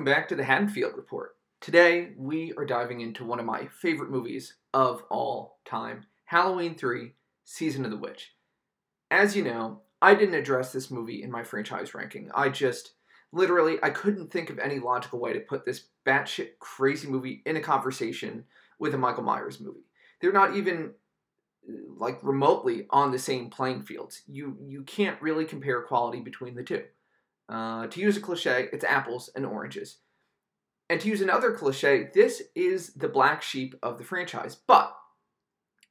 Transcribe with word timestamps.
welcome 0.00 0.14
back 0.14 0.28
to 0.28 0.34
the 0.34 0.42
Haddonfield 0.42 0.96
Report. 0.96 1.36
Today, 1.60 2.12
we 2.16 2.54
are 2.56 2.64
diving 2.64 3.02
into 3.02 3.22
one 3.22 3.38
of 3.38 3.44
my 3.44 3.68
favorite 3.82 4.10
movies 4.10 4.54
of 4.72 5.02
all 5.10 5.58
time 5.66 6.06
Halloween 6.24 6.74
3 6.74 7.12
Season 7.44 7.84
of 7.84 7.90
the 7.90 7.98
Witch. 7.98 8.32
As 9.10 9.36
you 9.36 9.44
know, 9.44 9.82
I 10.00 10.14
didn't 10.14 10.36
address 10.36 10.72
this 10.72 10.90
movie 10.90 11.22
in 11.22 11.30
my 11.30 11.44
franchise 11.44 11.92
ranking. 11.92 12.30
I 12.34 12.48
just 12.48 12.94
literally 13.30 13.76
I 13.82 13.90
couldn't 13.90 14.32
think 14.32 14.48
of 14.48 14.58
any 14.58 14.78
logical 14.78 15.20
way 15.20 15.34
to 15.34 15.40
put 15.40 15.66
this 15.66 15.88
batshit 16.06 16.58
crazy 16.60 17.06
movie 17.06 17.42
in 17.44 17.56
a 17.56 17.60
conversation 17.60 18.44
with 18.78 18.94
a 18.94 18.98
Michael 18.98 19.24
Myers 19.24 19.60
movie. 19.60 19.84
They're 20.22 20.32
not 20.32 20.56
even 20.56 20.94
like 21.98 22.18
remotely 22.22 22.86
on 22.88 23.12
the 23.12 23.18
same 23.18 23.50
playing 23.50 23.82
fields. 23.82 24.22
You 24.26 24.56
you 24.62 24.82
can't 24.84 25.20
really 25.20 25.44
compare 25.44 25.82
quality 25.82 26.20
between 26.20 26.54
the 26.54 26.62
two. 26.62 26.84
Uh, 27.50 27.88
to 27.88 28.00
use 28.00 28.16
a 28.16 28.20
cliche, 28.20 28.68
it's 28.72 28.84
apples 28.84 29.28
and 29.34 29.44
oranges. 29.44 29.98
And 30.88 31.00
to 31.00 31.08
use 31.08 31.20
another 31.20 31.52
cliche, 31.52 32.08
this 32.14 32.42
is 32.54 32.94
the 32.94 33.08
black 33.08 33.42
sheep 33.42 33.74
of 33.82 33.98
the 33.98 34.04
franchise. 34.04 34.56
But 34.66 34.94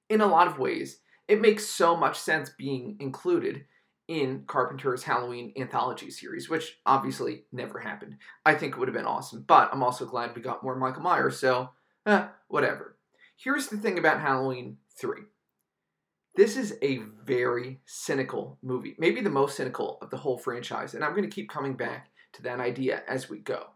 in 0.10 0.22
a 0.22 0.28
lot 0.28 0.48
of 0.48 0.60
ways, 0.60 1.00
it 1.28 1.42
makes 1.42 1.66
so 1.66 1.96
much 1.96 2.18
sense 2.18 2.50
being 2.58 2.98
included 3.00 3.66
in 4.08 4.44
Carpenter's 4.48 5.04
Halloween 5.04 5.54
anthology 5.58 6.10
series, 6.10 6.50
which 6.50 6.80
obviously 6.86 7.44
never 7.52 7.80
happened. 7.80 8.16
I 8.46 8.56
think 8.56 8.74
it 8.74 8.80
would 8.80 8.88
have 8.88 8.96
been 8.96 9.06
awesome, 9.06 9.44
but 9.48 9.70
I'm 9.72 9.84
also 9.84 10.06
glad 10.06 10.36
we 10.36 10.42
got 10.42 10.64
more 10.64 10.76
Michael 10.76 11.04
Myers, 11.04 11.40
so 11.40 11.70
eh, 12.08 12.26
whatever. 12.48 12.98
Here's 13.38 13.68
the 13.68 13.78
thing 13.78 14.00
about 14.00 14.20
Halloween 14.20 14.78
3 15.00 15.20
this 16.36 16.56
is 16.56 16.78
a 16.82 17.00
very 17.26 17.80
cynical 17.86 18.58
movie, 18.62 18.96
maybe 18.98 19.22
the 19.22 19.30
most 19.30 19.58
cynical 19.58 19.98
of 20.02 20.10
the 20.10 20.18
whole 20.18 20.38
franchise, 20.38 20.94
and 20.94 21.04
I'm 21.04 21.12
going 21.12 21.30
to 21.30 21.36
keep 21.36 21.50
coming 21.50 21.74
back 21.74 22.10
to 22.34 22.44
that 22.44 22.60
idea 22.60 23.04
as 23.08 23.30
we 23.30 23.40
go. 23.40 23.68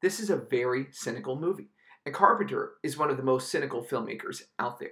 This 0.00 0.20
is 0.20 0.30
a 0.30 0.36
very 0.36 0.86
cynical 0.92 1.38
movie, 1.38 1.70
and 2.04 2.14
Carpenter 2.14 2.74
is 2.82 2.96
one 2.96 3.10
of 3.10 3.16
the 3.16 3.22
most 3.22 3.50
cynical 3.50 3.84
filmmakers 3.84 4.42
out 4.58 4.78
there. 4.78 4.88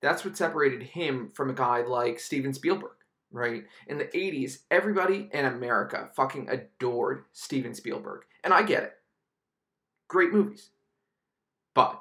That's 0.00 0.24
what 0.24 0.36
separated 0.36 0.82
him 0.82 1.30
from 1.34 1.50
a 1.50 1.54
guy 1.54 1.82
like 1.82 2.18
Steven 2.18 2.54
Spielberg, 2.54 2.96
right? 3.30 3.64
In 3.86 3.98
the 3.98 4.06
80s, 4.06 4.58
everybody 4.70 5.28
in 5.32 5.44
America 5.44 6.10
fucking 6.14 6.48
adored 6.48 7.24
Steven 7.32 7.74
Spielberg, 7.74 8.22
and 8.44 8.54
I 8.54 8.62
get 8.62 8.82
it. 8.84 8.94
Great 10.08 10.32
movies. 10.32 10.70
But 11.74 12.00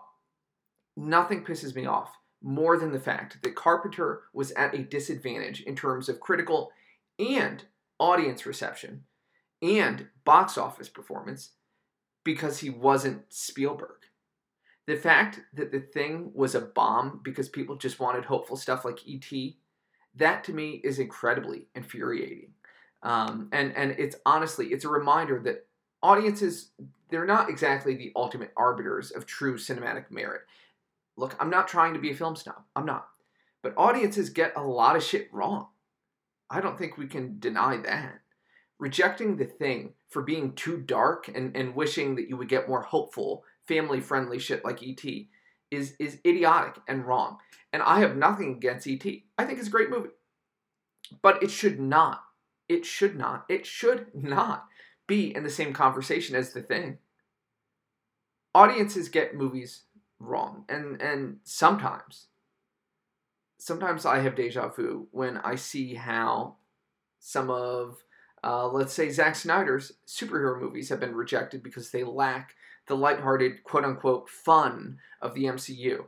nothing 0.95 1.43
pisses 1.43 1.75
me 1.75 1.85
off 1.85 2.11
more 2.41 2.77
than 2.77 2.91
the 2.91 2.99
fact 2.99 3.41
that 3.43 3.55
Carpenter 3.55 4.23
was 4.33 4.51
at 4.51 4.73
a 4.73 4.83
disadvantage 4.83 5.61
in 5.61 5.75
terms 5.75 6.09
of 6.09 6.19
critical 6.19 6.71
and 7.19 7.65
audience 7.99 8.45
reception 8.45 9.03
and 9.61 10.07
box 10.25 10.57
office 10.57 10.89
performance 10.89 11.51
because 12.23 12.59
he 12.59 12.69
wasn't 12.69 13.21
Spielberg. 13.29 13.97
The 14.87 14.95
fact 14.95 15.41
that 15.53 15.71
the 15.71 15.79
thing 15.79 16.31
was 16.33 16.55
a 16.55 16.61
bomb 16.61 17.21
because 17.23 17.47
people 17.47 17.75
just 17.75 17.99
wanted 17.99 18.25
hopeful 18.25 18.57
stuff 18.57 18.83
like 18.83 19.07
E.T., 19.07 19.57
that 20.15 20.43
to 20.45 20.53
me 20.53 20.81
is 20.83 20.99
incredibly 20.99 21.67
infuriating. 21.75 22.53
Um, 23.03 23.49
and 23.51 23.75
and 23.75 23.91
it's 23.91 24.15
honestly 24.25 24.67
it's 24.67 24.85
a 24.85 24.89
reminder 24.89 25.39
that 25.43 25.65
audiences 26.03 26.71
they're 27.09 27.25
not 27.25 27.49
exactly 27.49 27.95
the 27.95 28.11
ultimate 28.15 28.51
arbiters 28.57 29.11
of 29.11 29.25
true 29.25 29.57
cinematic 29.57 30.11
merit. 30.11 30.41
Look, 31.21 31.35
I'm 31.39 31.51
not 31.51 31.67
trying 31.67 31.93
to 31.93 31.99
be 31.99 32.09
a 32.09 32.15
film 32.15 32.35
snob. 32.35 32.63
I'm 32.75 32.85
not. 32.87 33.07
But 33.61 33.75
audiences 33.77 34.31
get 34.31 34.53
a 34.55 34.63
lot 34.63 34.95
of 34.95 35.03
shit 35.03 35.31
wrong. 35.31 35.67
I 36.49 36.59
don't 36.61 36.79
think 36.79 36.97
we 36.97 37.05
can 37.05 37.37
deny 37.37 37.77
that. 37.77 38.21
Rejecting 38.79 39.37
the 39.37 39.45
thing 39.45 39.93
for 40.09 40.23
being 40.23 40.53
too 40.53 40.77
dark 40.77 41.27
and, 41.27 41.55
and 41.55 41.75
wishing 41.75 42.15
that 42.15 42.27
you 42.27 42.37
would 42.37 42.49
get 42.49 42.67
more 42.67 42.81
hopeful, 42.81 43.43
family 43.67 44.01
friendly 44.01 44.39
shit 44.39 44.65
like 44.65 44.81
E.T. 44.81 45.29
is 45.69 45.93
is 45.99 46.17
idiotic 46.25 46.81
and 46.87 47.05
wrong. 47.05 47.37
And 47.71 47.83
I 47.83 47.99
have 47.99 48.17
nothing 48.17 48.55
against 48.55 48.87
E.T. 48.87 49.23
I 49.37 49.45
think 49.45 49.59
it's 49.59 49.67
a 49.67 49.71
great 49.71 49.91
movie. 49.91 50.09
But 51.21 51.43
it 51.43 51.51
should 51.51 51.79
not, 51.79 52.23
it 52.67 52.83
should 52.83 53.15
not, 53.15 53.45
it 53.47 53.67
should 53.67 54.07
not 54.15 54.65
be 55.05 55.35
in 55.35 55.43
the 55.43 55.51
same 55.51 55.71
conversation 55.71 56.35
as 56.35 56.51
the 56.51 56.63
thing. 56.63 56.97
Audiences 58.55 59.07
get 59.07 59.35
movies 59.35 59.83
wrong. 60.21 60.65
And 60.69 61.01
and 61.01 61.37
sometimes 61.43 62.27
sometimes 63.57 64.05
I 64.05 64.19
have 64.19 64.35
deja 64.35 64.69
vu 64.69 65.07
when 65.11 65.37
I 65.37 65.55
see 65.55 65.93
how 65.93 66.55
some 67.19 67.49
of 67.49 68.03
uh, 68.43 68.67
let's 68.67 68.93
say 68.93 69.09
Zack 69.09 69.35
Snyder's 69.35 69.93
superhero 70.07 70.59
movies 70.59 70.89
have 70.89 70.99
been 70.99 71.13
rejected 71.15 71.61
because 71.61 71.91
they 71.91 72.03
lack 72.03 72.55
the 72.87 72.95
lighthearted 72.95 73.63
quote 73.63 73.85
unquote 73.85 74.29
fun 74.29 74.97
of 75.21 75.35
the 75.35 75.45
MCU. 75.45 76.05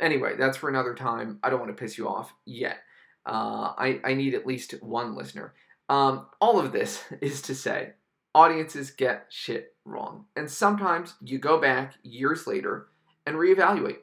Anyway, 0.00 0.34
that's 0.36 0.56
for 0.56 0.68
another 0.68 0.94
time. 0.94 1.38
I 1.42 1.50
don't 1.50 1.60
want 1.60 1.76
to 1.76 1.80
piss 1.80 1.96
you 1.96 2.08
off 2.08 2.32
yet. 2.44 2.78
Uh, 3.24 3.74
I, 3.76 4.00
I 4.04 4.14
need 4.14 4.34
at 4.34 4.46
least 4.46 4.74
one 4.82 5.14
listener. 5.14 5.54
Um, 5.88 6.26
all 6.40 6.58
of 6.58 6.72
this 6.72 7.02
is 7.20 7.42
to 7.42 7.54
say, 7.54 7.92
audiences 8.34 8.90
get 8.90 9.26
shit 9.28 9.74
wrong. 9.84 10.24
And 10.36 10.50
sometimes 10.50 11.14
you 11.20 11.38
go 11.38 11.60
back 11.60 11.94
years 12.02 12.46
later 12.46 12.88
and 13.28 13.36
reevaluate. 13.36 13.98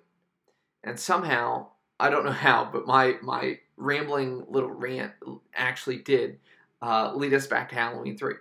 And 0.84 1.00
somehow, 1.00 1.70
I 2.00 2.10
don't 2.10 2.26
know 2.26 2.32
how, 2.32 2.70
but 2.72 2.86
my 2.86 3.16
my 3.22 3.60
rambling 3.76 4.46
little 4.48 4.72
rant 4.72 5.14
actually 5.56 5.98
did 5.98 6.40
uh, 6.82 7.14
lead 7.16 7.34
us 7.34 7.48
back 7.48 7.70
to 7.70 7.76
Halloween 7.76 8.18
3, 8.18 8.36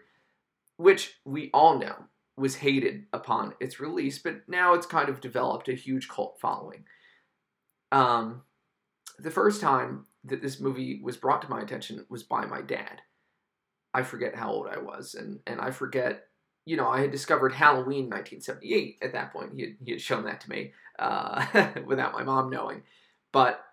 which 0.76 1.14
we 1.24 1.50
all 1.52 1.78
know 1.78 1.94
was 2.36 2.56
hated 2.56 3.06
upon 3.12 3.54
its 3.60 3.80
release, 3.80 4.18
but 4.18 4.42
now 4.46 4.74
it's 4.74 4.86
kind 4.86 5.08
of 5.08 5.20
developed 5.20 5.68
a 5.68 5.74
huge 5.74 6.08
cult 6.08 6.38
following. 6.40 6.84
Um, 7.90 8.42
the 9.18 9.30
first 9.30 9.60
time 9.60 10.06
that 10.24 10.42
this 10.42 10.60
movie 10.60 11.00
was 11.02 11.16
brought 11.16 11.42
to 11.42 11.50
my 11.50 11.60
attention 11.60 12.04
was 12.10 12.22
by 12.22 12.44
my 12.44 12.60
dad. 12.60 13.00
I 13.94 14.02
forget 14.02 14.34
how 14.34 14.50
old 14.50 14.66
I 14.66 14.78
was, 14.78 15.14
and, 15.14 15.40
and 15.46 15.60
I 15.60 15.70
forget 15.70 16.26
you 16.64 16.76
know, 16.76 16.88
I 16.88 17.00
had 17.00 17.10
discovered 17.10 17.52
Halloween 17.52 18.08
1978 18.08 18.98
at 19.02 19.12
that 19.12 19.32
point. 19.32 19.52
He 19.54 19.62
had, 19.62 19.76
he 19.84 19.90
had 19.92 20.00
shown 20.00 20.24
that 20.24 20.40
to 20.42 20.50
me 20.50 20.72
uh, 20.98 21.44
without 21.86 22.12
my 22.12 22.22
mom 22.22 22.50
knowing. 22.50 22.82
But 23.32 23.64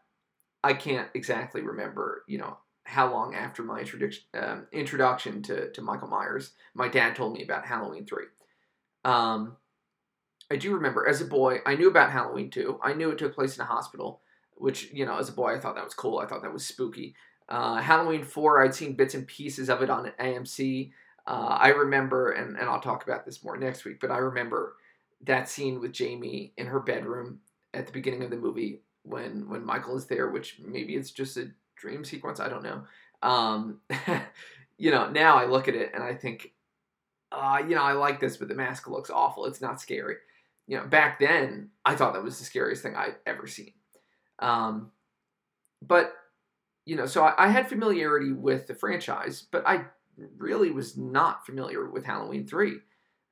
I 0.63 0.74
can't 0.74 1.09
exactly 1.13 1.62
remember, 1.62 2.24
you 2.28 2.38
know, 2.38 2.57
how 2.84 3.12
long 3.12 3.35
after 3.35 3.63
my 3.63 3.79
introduction 3.79 4.24
um, 4.34 4.68
introduction 4.72 5.41
to, 5.44 5.72
to 5.72 5.81
Michael 5.81 6.07
Myers, 6.07 6.52
my 6.74 6.88
dad 6.88 7.16
told 7.16 7.34
me 7.34 7.44
about 7.44 7.66
Halloween 7.66 8.06
3. 8.06 8.25
Um, 9.06 9.58
I 10.52 10.58
do 10.58 10.73
remember 10.73 11.08
as 11.08 11.22
a 11.22 11.25
boy, 11.25 11.59
I 11.66 11.75
knew 11.75 11.88
about 11.88 12.12
Halloween 12.12 12.50
2. 12.50 12.79
I 12.84 12.94
knew 12.94 13.12
it 13.12 13.18
took 13.18 13.34
place 13.34 13.56
in 13.56 13.62
a 13.62 13.66
hospital, 13.66 14.22
which, 14.56 14.91
you 14.91 15.06
know, 15.06 15.18
as 15.18 15.29
a 15.29 15.34
boy, 15.34 15.56
I 15.56 15.59
thought 15.59 15.75
that 15.75 15.85
was 15.85 15.94
cool. 15.94 16.19
I 16.19 16.25
thought 16.25 16.41
that 16.41 16.52
was 16.52 16.66
spooky. 16.66 17.16
Uh, 17.47 17.81
Halloween 17.81 18.23
4, 18.23 18.63
I'd 18.63 18.75
seen 18.75 18.96
bits 18.96 19.13
and 19.13 19.25
pieces 19.25 19.69
of 19.69 19.81
it 19.81 19.90
on 19.90 20.12
AMC. 20.19 20.91
Uh, 21.27 21.57
I 21.59 21.69
remember, 21.69 22.31
and, 22.31 22.57
and 22.57 22.69
I'll 22.69 22.81
talk 22.81 23.03
about 23.03 23.25
this 23.25 23.43
more 23.43 23.57
next 23.57 23.85
week, 23.85 23.99
but 23.99 24.11
I 24.11 24.17
remember 24.17 24.75
that 25.23 25.47
scene 25.47 25.79
with 25.79 25.93
Jamie 25.93 26.53
in 26.57 26.67
her 26.67 26.79
bedroom 26.79 27.39
at 27.73 27.85
the 27.85 27.93
beginning 27.93 28.23
of 28.23 28.31
the 28.31 28.37
movie 28.37 28.81
when 29.03 29.49
when 29.49 29.65
Michael 29.65 29.97
is 29.97 30.05
there, 30.05 30.29
which 30.29 30.59
maybe 30.63 30.95
it's 30.95 31.11
just 31.11 31.37
a 31.37 31.51
dream 31.75 32.03
sequence. 32.03 32.39
I 32.39 32.49
don't 32.49 32.63
know. 32.63 32.83
Um, 33.21 33.81
you 34.77 34.91
know, 34.91 35.09
now 35.09 35.37
I 35.37 35.45
look 35.45 35.67
at 35.67 35.75
it 35.75 35.91
and 35.93 36.03
I 36.03 36.16
think, 36.16 36.53
uh, 37.31 37.61
you 37.67 37.75
know, 37.75 37.84
I 37.84 37.93
like 37.93 38.19
this, 38.19 38.37
but 38.37 38.47
the 38.47 38.55
mask 38.55 38.87
looks 38.87 39.09
awful. 39.09 39.46
It's 39.46 39.61
not 39.61 39.81
scary. 39.81 40.16
You 40.67 40.78
know, 40.78 40.85
back 40.85 41.19
then 41.19 41.69
I 41.85 41.96
thought 41.96 42.13
that 42.13 42.23
was 42.23 42.40
the 42.40 42.46
scariest 42.46 42.84
thing 42.84 42.96
I'd 42.96 43.16
ever 43.25 43.47
seen. 43.47 43.73
Um, 44.40 44.91
but 45.81 46.13
you 46.85 46.96
know, 46.96 47.05
so 47.05 47.23
I, 47.23 47.46
I 47.46 47.47
had 47.49 47.69
familiarity 47.69 48.31
with 48.31 48.67
the 48.67 48.75
franchise, 48.75 49.46
but 49.51 49.67
I 49.67 49.85
really 50.38 50.72
was 50.72 50.97
not 50.97 51.46
familiar 51.46 51.90
with 51.90 52.06
Halloween 52.06 52.47
3. 52.47 52.73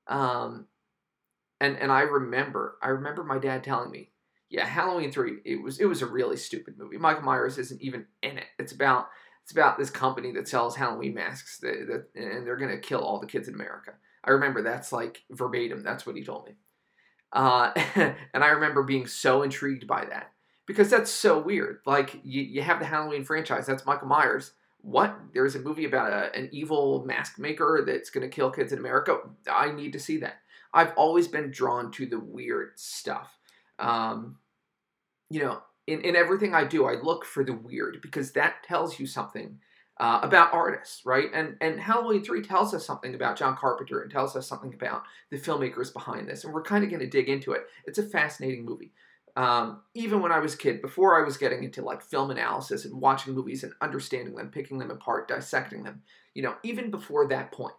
Um, 0.07 0.67
and 1.61 1.77
and 1.77 1.91
I 1.91 2.01
remember 2.01 2.77
I 2.81 2.89
remember 2.89 3.23
my 3.23 3.37
dad 3.37 3.63
telling 3.63 3.91
me, 3.91 4.11
yeah, 4.49 4.65
Halloween 4.65 5.11
3, 5.11 5.39
it 5.45 5.61
was 5.61 5.79
it 5.79 5.85
was 5.85 6.01
a 6.01 6.07
really 6.07 6.37
stupid 6.37 6.77
movie. 6.77 6.97
Michael 6.97 7.23
Myers 7.23 7.57
isn't 7.57 7.81
even 7.81 8.05
in 8.23 8.37
it. 8.37 8.47
It's 8.57 8.71
about 8.71 9.07
it's 9.43 9.51
about 9.51 9.77
this 9.77 9.89
company 9.89 10.31
that 10.33 10.47
sells 10.47 10.75
Halloween 10.75 11.15
masks 11.15 11.57
that, 11.59 11.87
that 11.87 12.21
and 12.21 12.45
they're 12.45 12.57
going 12.57 12.71
to 12.71 12.79
kill 12.79 13.01
all 13.01 13.19
the 13.19 13.27
kids 13.27 13.47
in 13.47 13.55
America. 13.55 13.93
I 14.23 14.31
remember 14.31 14.61
that's 14.61 14.91
like 14.91 15.23
verbatim. 15.31 15.83
That's 15.83 16.05
what 16.05 16.15
he 16.15 16.23
told 16.23 16.45
me. 16.45 16.53
Uh, 17.31 17.71
and 17.95 18.43
I 18.43 18.49
remember 18.49 18.83
being 18.83 19.07
so 19.07 19.43
intrigued 19.43 19.87
by 19.87 20.05
that 20.05 20.31
because 20.67 20.89
that's 20.89 21.11
so 21.11 21.39
weird. 21.39 21.79
Like 21.85 22.19
you, 22.23 22.43
you 22.43 22.61
have 22.61 22.79
the 22.79 22.85
Halloween 22.85 23.23
franchise. 23.23 23.65
That's 23.65 23.85
Michael 23.85 24.07
Myers 24.07 24.53
what? 24.81 25.17
There's 25.33 25.55
a 25.55 25.59
movie 25.59 25.85
about 25.85 26.11
a, 26.11 26.35
an 26.35 26.49
evil 26.51 27.03
mask 27.05 27.37
maker 27.39 27.83
that's 27.85 28.09
going 28.09 28.27
to 28.29 28.33
kill 28.33 28.51
kids 28.51 28.71
in 28.71 28.79
America. 28.79 29.17
I 29.49 29.71
need 29.71 29.93
to 29.93 29.99
see 29.99 30.17
that. 30.17 30.37
I've 30.73 30.93
always 30.95 31.27
been 31.27 31.51
drawn 31.51 31.91
to 31.93 32.05
the 32.05 32.19
weird 32.19 32.71
stuff. 32.79 33.37
Um, 33.79 34.37
you 35.29 35.41
know, 35.41 35.61
in, 35.87 36.01
in 36.01 36.15
everything 36.15 36.53
I 36.53 36.63
do, 36.63 36.85
I 36.85 37.01
look 37.01 37.25
for 37.25 37.43
the 37.43 37.53
weird 37.53 37.99
because 38.01 38.31
that 38.33 38.63
tells 38.63 38.99
you 38.99 39.07
something 39.07 39.59
uh, 39.99 40.19
about 40.23 40.53
artists, 40.53 41.05
right? 41.05 41.29
And 41.33 41.57
and 41.59 41.79
Halloween 41.79 42.23
three 42.23 42.41
tells 42.41 42.73
us 42.73 42.85
something 42.85 43.15
about 43.15 43.37
John 43.37 43.57
Carpenter 43.57 44.01
and 44.01 44.11
tells 44.11 44.35
us 44.35 44.47
something 44.47 44.73
about 44.73 45.03
the 45.29 45.37
filmmakers 45.37 45.91
behind 45.91 46.29
this, 46.29 46.43
and 46.43 46.53
we're 46.53 46.63
kind 46.63 46.83
of 46.83 46.89
going 46.89 47.01
to 47.01 47.07
dig 47.07 47.27
into 47.27 47.51
it. 47.51 47.63
It's 47.85 47.97
a 47.97 48.03
fascinating 48.03 48.63
movie. 48.63 48.93
Um, 49.35 49.81
even 49.93 50.21
when 50.21 50.31
I 50.31 50.39
was 50.39 50.53
a 50.53 50.57
kid, 50.57 50.81
before 50.81 51.19
I 51.19 51.25
was 51.25 51.37
getting 51.37 51.63
into 51.63 51.81
like 51.81 52.01
film 52.01 52.31
analysis 52.31 52.85
and 52.85 52.99
watching 52.99 53.33
movies 53.33 53.63
and 53.63 53.73
understanding 53.81 54.35
them, 54.35 54.49
picking 54.49 54.79
them 54.79 54.91
apart, 54.91 55.27
dissecting 55.27 55.83
them, 55.83 56.01
you 56.33 56.43
know, 56.43 56.55
even 56.63 56.91
before 56.91 57.27
that 57.27 57.51
point, 57.51 57.75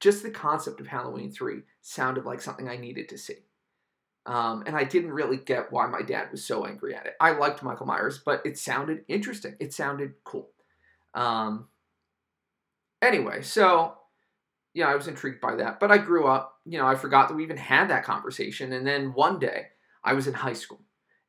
just 0.00 0.22
the 0.22 0.30
concept 0.30 0.80
of 0.80 0.86
Halloween 0.86 1.30
3 1.30 1.60
sounded 1.82 2.24
like 2.24 2.40
something 2.40 2.68
I 2.68 2.76
needed 2.76 3.08
to 3.10 3.18
see. 3.18 3.36
Um, 4.26 4.64
and 4.66 4.76
I 4.76 4.84
didn't 4.84 5.12
really 5.12 5.36
get 5.36 5.72
why 5.72 5.86
my 5.86 6.02
dad 6.02 6.30
was 6.30 6.44
so 6.44 6.66
angry 6.66 6.94
at 6.94 7.06
it. 7.06 7.14
I 7.20 7.32
liked 7.32 7.62
Michael 7.62 7.86
Myers, 7.86 8.20
but 8.24 8.42
it 8.44 8.58
sounded 8.58 9.04
interesting. 9.08 9.56
It 9.60 9.72
sounded 9.72 10.14
cool. 10.24 10.50
Um, 11.14 11.68
anyway, 13.02 13.42
so 13.42 13.94
yeah, 14.74 14.88
I 14.88 14.94
was 14.94 15.08
intrigued 15.08 15.40
by 15.40 15.56
that. 15.56 15.80
But 15.80 15.90
I 15.90 15.98
grew 15.98 16.26
up, 16.26 16.58
you 16.64 16.78
know, 16.78 16.86
I 16.86 16.94
forgot 16.94 17.28
that 17.28 17.34
we 17.34 17.42
even 17.42 17.56
had 17.56 17.90
that 17.90 18.04
conversation. 18.04 18.72
And 18.72 18.86
then 18.86 19.12
one 19.14 19.38
day, 19.38 19.66
I 20.02 20.14
was 20.14 20.26
in 20.26 20.34
high 20.34 20.54
school 20.54 20.80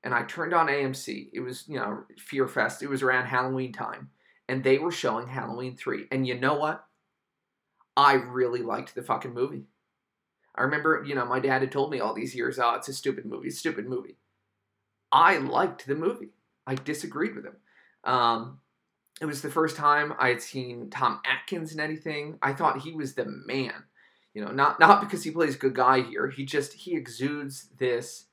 and 0.04 0.14
I 0.14 0.24
turned 0.24 0.54
on 0.54 0.68
AMC. 0.68 1.30
It 1.34 1.42
was, 1.42 1.66
you 1.68 1.78
know, 1.78 2.04
Fear 2.18 2.48
Fest. 2.48 2.82
It 2.82 2.90
was 2.90 3.04
around 3.04 3.28
Halloween 3.28 3.72
time. 3.72 4.10
And 4.48 4.64
they 4.64 4.78
were 4.78 4.92
showing 4.92 5.28
Halloween 5.28 5.78
3. 5.78 6.08
And 6.12 6.28
you 6.28 6.40
know 6.40 6.56
what? 6.56 6.84
I 7.96 8.14
really 8.14 8.62
liked 8.62 8.96
the 8.96 9.04
fucking 9.04 9.34
movie. 9.34 9.66
I 10.56 10.64
remember, 10.64 11.04
you 11.06 11.16
know, 11.16 11.26
my 11.26 11.40
dad 11.40 11.62
had 11.62 11.72
told 11.72 11.92
me 11.92 12.00
all 12.00 12.14
these 12.14 12.36
years, 12.36 12.60
oh, 12.60 12.74
it's 12.76 12.90
a 12.90 12.94
stupid 12.94 13.26
movie, 13.26 13.50
stupid 13.50 13.88
movie. 13.88 14.18
I 15.12 15.38
liked 15.38 15.86
the 15.86 15.96
movie. 15.96 16.32
I 16.66 16.76
disagreed 16.76 17.36
with 17.36 17.46
him. 17.46 17.56
Um, 18.04 18.60
it 19.22 19.26
was 19.26 19.42
the 19.42 19.52
first 19.52 19.76
time 19.76 20.14
I 20.20 20.30
had 20.30 20.42
seen 20.42 20.90
Tom 20.90 21.22
Atkins 21.26 21.74
in 21.74 21.80
anything. 21.80 22.38
I 22.42 22.54
thought 22.54 22.82
he 22.82 22.92
was 22.92 23.14
the 23.14 23.26
man. 23.26 23.74
You 24.34 24.44
know, 24.44 24.52
not 24.52 24.80
not 24.80 25.02
because 25.02 25.24
he 25.24 25.32
plays 25.32 25.56
good 25.56 25.76
guy 25.76 26.02
here. 26.02 26.30
He 26.30 26.46
just 26.46 26.74
he 26.74 26.96
exudes 26.96 27.68
this 27.78 28.26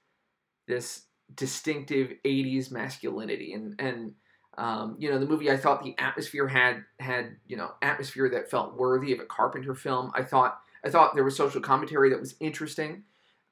this 0.69 1.06
distinctive 1.35 2.12
80s 2.25 2.70
masculinity. 2.70 3.55
And 3.55 3.75
and 3.81 4.15
um, 4.59 4.97
you 4.99 5.09
know 5.11 5.19
the 5.19 5.26
movie 5.26 5.50
i 5.50 5.56
thought 5.56 5.85
the 5.85 5.94
atmosphere 5.99 6.49
had 6.49 6.85
had 6.99 7.37
you 7.47 7.56
know 7.56 7.70
atmosphere 7.81 8.29
that 8.31 8.50
felt 8.50 8.76
worthy 8.76 9.12
of 9.12 9.20
a 9.20 9.25
carpenter 9.25 9.75
film. 9.75 10.11
I 10.15 10.23
thought 10.23 10.61
i 10.85 10.91
thought 10.91 11.15
there 11.15 11.25
was 11.25 11.37
social 11.37 11.61
commentary 11.61 12.11
that 12.11 12.20
was 12.20 12.35
interesting. 12.41 13.05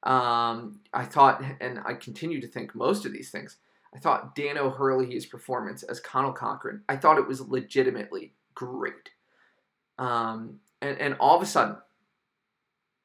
Um, 0.03 0.81
i 0.93 1.03
thought 1.05 1.43
and 1.59 1.79
i 1.85 1.93
continue 1.93 2.39
to 2.39 2.47
think 2.47 2.75
most 2.75 3.05
of 3.05 3.11
these 3.11 3.31
things 3.31 3.57
i 3.95 3.99
thought 3.99 4.35
dan 4.35 4.57
o'herlihy's 4.57 5.25
performance 5.25 5.81
as 5.81 5.99
conal 5.99 6.33
cochran 6.33 6.83
i 6.87 6.95
thought 6.95 7.17
it 7.17 7.27
was 7.27 7.41
legitimately 7.41 8.33
great. 8.53 9.09
Um, 9.97 10.59
and, 10.81 10.99
and 10.99 11.15
all 11.19 11.35
of 11.35 11.41
a 11.41 11.47
sudden 11.47 11.77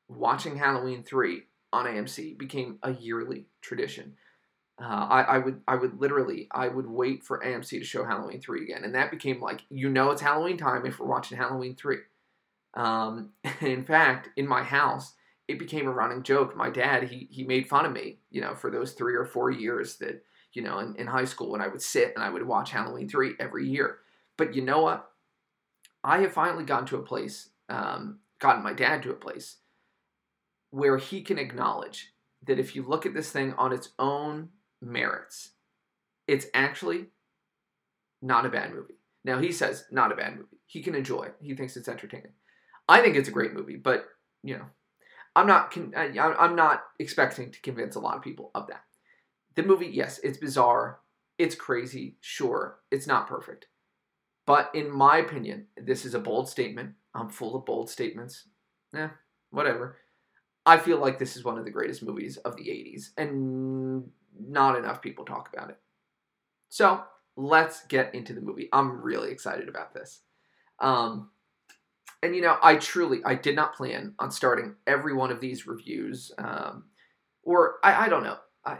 watching 0.09 0.57
halloween 0.57 1.03
3 1.03 1.45
on 1.73 1.87
amc 1.87 2.39
became 2.39 2.79
a 2.83 2.93
yearly 2.93 3.47
tradition 3.61 4.15
uh, 4.83 5.07
I, 5.09 5.23
I 5.23 5.39
would 5.39 5.61
I 5.69 5.77
would 5.77 6.01
literally 6.01 6.49
I 6.51 6.69
would 6.69 6.89
wait 6.89 7.23
for 7.23 7.39
AMC 7.39 7.69
to 7.69 7.85
show 7.85 8.05
Halloween 8.05 8.41
three 8.41 8.65
again, 8.65 8.85
and 8.85 8.95
that 8.95 9.11
became 9.11 9.41
like 9.41 9.63
you 9.71 9.89
know 9.89 10.11
it's 10.11 10.23
Halloween 10.23 10.57
time 10.57 10.87
if 10.87 10.99
we're 10.99 11.07
watching 11.07 11.39
Halloween 11.39 11.77
three. 11.77 11.99
Um, 12.75 13.31
in 13.61 13.85
fact, 13.85 14.31
in 14.37 14.49
my 14.49 14.63
house, 14.63 15.15
it 15.47 15.59
became 15.59 15.87
a 15.87 15.93
running 15.93 16.23
joke. 16.23 16.57
My 16.57 16.71
dad 16.71 17.05
he 17.05 17.29
he 17.31 17.45
made 17.45 17.69
fun 17.69 17.85
of 17.85 17.93
me, 17.93 18.19
you 18.31 18.41
know, 18.41 18.55
for 18.55 18.71
those 18.71 18.93
three 18.93 19.15
or 19.15 19.25
four 19.25 19.51
years 19.51 19.99
that 19.99 20.25
you 20.53 20.63
know 20.63 20.79
in, 20.79 20.97
in 20.97 21.07
high 21.07 21.27
school 21.27 21.51
when 21.51 21.61
I 21.61 21.69
would 21.69 21.83
sit 21.83 22.13
and 22.17 22.25
I 22.25 22.31
would 22.31 22.47
watch 22.47 22.71
Halloween 22.71 23.09
three 23.09 23.35
every 23.39 23.69
year. 23.69 23.99
But 24.39 24.55
you 24.55 24.63
know 24.63 24.81
what? 24.81 25.09
I 26.03 26.23
have 26.23 26.33
finally 26.33 26.65
gotten 26.65 26.87
to 26.87 26.97
a 26.97 27.03
place, 27.03 27.51
um, 27.69 28.19
gotten 28.41 28.65
my 28.65 28.73
dad 28.73 29.03
to 29.05 29.11
a 29.11 29.15
place 29.15 29.59
where 30.73 30.97
he 30.97 31.23
can 31.23 31.39
acknowledge 31.39 32.13
that 32.45 32.59
if 32.59 32.75
you 32.75 32.83
look 32.83 33.07
at 33.07 33.15
this 33.15 33.31
thing 33.31 33.55
on 33.55 33.73
its 33.73 33.91
own 34.01 34.49
merits. 34.81 35.51
It's 36.27 36.47
actually 36.55 37.07
not 38.21 38.47
a 38.47 38.51
bad 38.51 38.73
movie. 38.73 38.95
Now 39.25 39.39
he 39.39 39.53
says 39.53 39.85
not 39.91 40.11
a 40.13 40.17
bad 40.17 40.37
movie. 40.37 40.59
He 40.67 40.83
can 40.83 40.95
enjoy 40.95 41.25
it. 41.25 41.37
He 41.41 41.55
thinks 41.55 41.77
it's 41.77 41.89
entertaining. 41.89 42.33
I 42.89 43.01
think 43.01 43.17
it's 43.17 43.29
a 43.29 43.33
great 43.33 43.55
movie, 43.55 43.77
but 43.77 44.07
you 44.43 44.57
know, 44.57 44.65
I'm 45.37 45.47
not 45.47 45.77
I'm 45.97 46.57
not 46.57 46.83
expecting 46.99 47.53
to 47.53 47.61
convince 47.61 47.95
a 47.95 48.01
lot 48.01 48.17
of 48.17 48.23
people 48.23 48.51
of 48.55 48.67
that. 48.69 48.83
The 49.55 49.63
movie, 49.63 49.87
yes, 49.87 50.19
it's 50.23 50.39
bizarre, 50.39 51.01
it's 51.39 51.55
crazy, 51.55 52.17
sure, 52.21 52.79
it's 52.91 53.07
not 53.07 53.29
perfect. 53.29 53.67
But 54.47 54.71
in 54.75 54.91
my 54.91 55.19
opinion, 55.19 55.67
this 55.77 56.05
is 56.05 56.15
a 56.15 56.19
bold 56.19 56.49
statement. 56.49 56.95
I'm 57.15 57.29
full 57.29 57.55
of 57.55 57.65
bold 57.65 57.91
statements. 57.91 58.49
Yeah, 58.93 59.11
whatever. 59.51 59.99
I 60.65 60.79
feel 60.79 60.99
like 60.99 61.19
this 61.19 61.37
is 61.37 61.45
one 61.45 61.59
of 61.59 61.65
the 61.65 61.71
greatest 61.71 62.03
movies 62.03 62.37
of 62.39 62.57
the 62.57 62.65
80s. 62.65 63.11
And 63.17 64.05
not 64.39 64.79
enough 64.79 65.03
people 65.03 65.25
talk 65.25 65.51
about 65.53 65.71
it. 65.71 65.79
So 66.69 67.03
let's 67.37 67.85
get 67.87 68.15
into 68.15 68.33
the 68.33 68.41
movie. 68.41 68.69
I'm 68.73 69.03
really 69.03 69.31
excited 69.31 69.69
about 69.69 69.95
this. 69.95 70.21
Um, 70.79 71.31
and 72.23 72.35
you 72.35 72.43
know, 72.43 72.57
I 72.63 72.77
truly, 72.77 73.21
I 73.25 73.35
did 73.35 73.57
not 73.57 73.75
plan 73.75 74.15
on 74.19 74.31
starting 74.31 74.77
every 74.87 75.13
one 75.13 75.31
of 75.31 75.41
these 75.41 75.67
reviews, 75.67 76.33
um, 76.39 76.85
or 77.43 77.77
I, 77.83 78.07
I 78.07 78.09
don't 78.09 78.23
know. 78.23 78.37
I, 78.65 78.79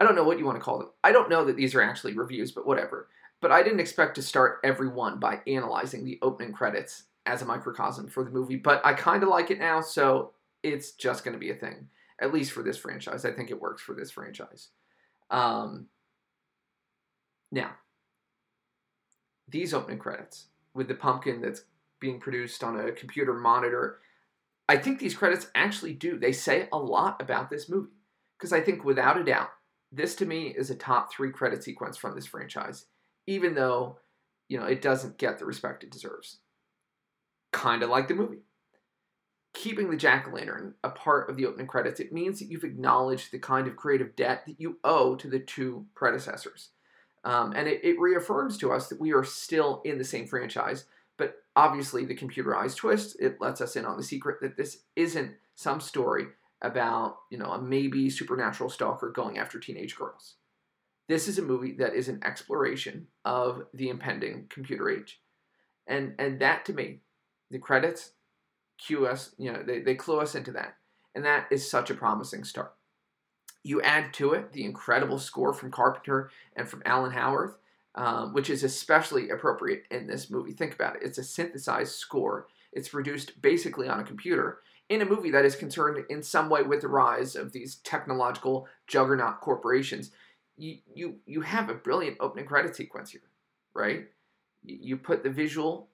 I 0.00 0.04
don't 0.04 0.16
know 0.16 0.24
what 0.24 0.38
you 0.38 0.44
want 0.44 0.56
to 0.58 0.64
call 0.64 0.78
them. 0.78 0.88
I 1.04 1.12
don't 1.12 1.30
know 1.30 1.44
that 1.44 1.56
these 1.56 1.74
are 1.74 1.82
actually 1.82 2.14
reviews, 2.14 2.50
but 2.50 2.66
whatever. 2.66 3.08
But 3.40 3.52
I 3.52 3.62
didn't 3.62 3.80
expect 3.80 4.14
to 4.16 4.22
start 4.22 4.60
every 4.64 4.88
one 4.88 5.18
by 5.18 5.40
analyzing 5.46 6.04
the 6.04 6.18
opening 6.22 6.52
credits 6.52 7.04
as 7.26 7.42
a 7.42 7.44
microcosm 7.44 8.08
for 8.08 8.24
the 8.24 8.30
movie, 8.30 8.56
but 8.56 8.84
I 8.84 8.94
kind 8.94 9.22
of 9.22 9.28
like 9.28 9.50
it 9.50 9.58
now, 9.58 9.80
so 9.80 10.32
it's 10.62 10.92
just 10.92 11.24
going 11.24 11.34
to 11.34 11.40
be 11.40 11.50
a 11.50 11.54
thing 11.54 11.88
at 12.22 12.32
least 12.32 12.52
for 12.52 12.62
this 12.62 12.78
franchise. 12.78 13.24
I 13.24 13.32
think 13.32 13.50
it 13.50 13.60
works 13.60 13.82
for 13.82 13.94
this 13.94 14.10
franchise. 14.10 14.68
Um, 15.30 15.86
now, 17.50 17.72
these 19.48 19.74
opening 19.74 19.98
credits 19.98 20.46
with 20.72 20.88
the 20.88 20.94
pumpkin 20.94 21.40
that's 21.40 21.64
being 22.00 22.20
produced 22.20 22.62
on 22.62 22.78
a 22.78 22.92
computer 22.92 23.34
monitor, 23.34 23.98
I 24.68 24.76
think 24.76 24.98
these 24.98 25.16
credits 25.16 25.48
actually 25.54 25.94
do. 25.94 26.16
They 26.16 26.32
say 26.32 26.68
a 26.72 26.78
lot 26.78 27.20
about 27.20 27.50
this 27.50 27.68
movie. 27.68 27.90
Because 28.38 28.52
I 28.52 28.60
think 28.60 28.84
without 28.84 29.18
a 29.18 29.24
doubt, 29.24 29.50
this 29.90 30.14
to 30.16 30.26
me 30.26 30.48
is 30.48 30.70
a 30.70 30.74
top 30.74 31.12
three 31.12 31.30
credit 31.30 31.62
sequence 31.62 31.96
from 31.96 32.14
this 32.14 32.26
franchise, 32.26 32.86
even 33.26 33.54
though, 33.54 33.98
you 34.48 34.58
know, 34.58 34.66
it 34.66 34.82
doesn't 34.82 35.18
get 35.18 35.38
the 35.38 35.44
respect 35.44 35.84
it 35.84 35.90
deserves. 35.90 36.38
Kind 37.52 37.82
of 37.82 37.90
like 37.90 38.08
the 38.08 38.14
movie 38.14 38.42
keeping 39.54 39.90
the 39.90 39.96
jack 39.96 40.26
o' 40.28 40.34
lantern 40.34 40.74
a 40.82 40.90
part 40.90 41.28
of 41.28 41.36
the 41.36 41.46
opening 41.46 41.66
credits, 41.66 42.00
it 42.00 42.12
means 42.12 42.38
that 42.38 42.48
you've 42.48 42.64
acknowledged 42.64 43.30
the 43.30 43.38
kind 43.38 43.66
of 43.66 43.76
creative 43.76 44.16
debt 44.16 44.44
that 44.46 44.60
you 44.60 44.78
owe 44.84 45.14
to 45.16 45.28
the 45.28 45.38
two 45.38 45.86
predecessors. 45.94 46.70
Um, 47.24 47.52
and 47.54 47.68
it, 47.68 47.84
it, 47.84 48.00
reaffirms 48.00 48.58
to 48.58 48.72
us 48.72 48.88
that 48.88 49.00
we 49.00 49.12
are 49.12 49.22
still 49.22 49.80
in 49.84 49.98
the 49.98 50.04
same 50.04 50.26
franchise. 50.26 50.86
But 51.18 51.36
obviously, 51.54 52.04
the 52.04 52.16
computerized 52.16 52.76
twist 52.76 53.16
it 53.20 53.40
lets 53.40 53.60
us 53.60 53.76
in 53.76 53.84
on 53.84 53.96
the 53.96 54.02
secret 54.02 54.40
that 54.40 54.56
this 54.56 54.78
isn't 54.96 55.32
some 55.54 55.80
story 55.80 56.26
about 56.62 57.18
you 57.30 57.38
know 57.38 57.52
a 57.52 57.60
maybe 57.60 58.10
supernatural 58.10 58.70
stalker 58.70 59.10
going 59.10 59.38
after 59.38 59.60
teenage 59.60 59.94
girls. 59.94 60.34
This 61.08 61.28
is 61.28 61.38
a 61.38 61.42
movie 61.42 61.74
that 61.74 61.94
is 61.94 62.08
an 62.08 62.20
exploration 62.24 63.06
of 63.24 63.66
the 63.74 63.88
impending 63.88 64.46
computer 64.48 64.90
age, 64.90 65.20
and 65.86 66.14
and 66.18 66.40
that 66.40 66.64
to 66.64 66.72
me, 66.72 67.02
the 67.52 67.58
credits 67.58 68.12
cue 68.84 69.06
us, 69.06 69.34
you 69.38 69.52
know, 69.52 69.62
they, 69.62 69.80
they 69.80 69.94
clue 69.94 70.18
us 70.18 70.34
into 70.34 70.52
that. 70.52 70.76
And 71.14 71.24
that 71.24 71.46
is 71.50 71.68
such 71.68 71.90
a 71.90 71.94
promising 71.94 72.44
start. 72.44 72.74
You 73.62 73.80
add 73.82 74.12
to 74.14 74.32
it 74.32 74.52
the 74.52 74.64
incredible 74.64 75.18
score 75.18 75.52
from 75.52 75.70
Carpenter 75.70 76.30
and 76.56 76.68
from 76.68 76.82
Alan 76.84 77.12
Howarth, 77.12 77.56
um, 77.94 78.32
which 78.32 78.50
is 78.50 78.64
especially 78.64 79.30
appropriate 79.30 79.84
in 79.90 80.06
this 80.06 80.30
movie. 80.30 80.52
Think 80.52 80.74
about 80.74 80.96
it. 80.96 81.02
It's 81.04 81.18
a 81.18 81.24
synthesized 81.24 81.92
score. 81.92 82.48
It's 82.72 82.88
produced 82.88 83.40
basically 83.40 83.88
on 83.88 84.00
a 84.00 84.04
computer 84.04 84.60
in 84.88 85.00
a 85.00 85.06
movie 85.06 85.30
that 85.30 85.44
is 85.44 85.54
concerned 85.54 86.04
in 86.10 86.22
some 86.22 86.48
way 86.48 86.62
with 86.62 86.80
the 86.80 86.88
rise 86.88 87.36
of 87.36 87.52
these 87.52 87.76
technological 87.76 88.66
juggernaut 88.86 89.40
corporations. 89.40 90.10
You, 90.56 90.78
you, 90.94 91.16
you 91.24 91.40
have 91.42 91.70
a 91.70 91.74
brilliant 91.74 92.16
opening 92.20 92.46
credit 92.46 92.74
sequence 92.74 93.10
here, 93.10 93.22
right? 93.74 94.08
You 94.64 94.96
put 94.96 95.22
the 95.22 95.30
visual 95.30 95.88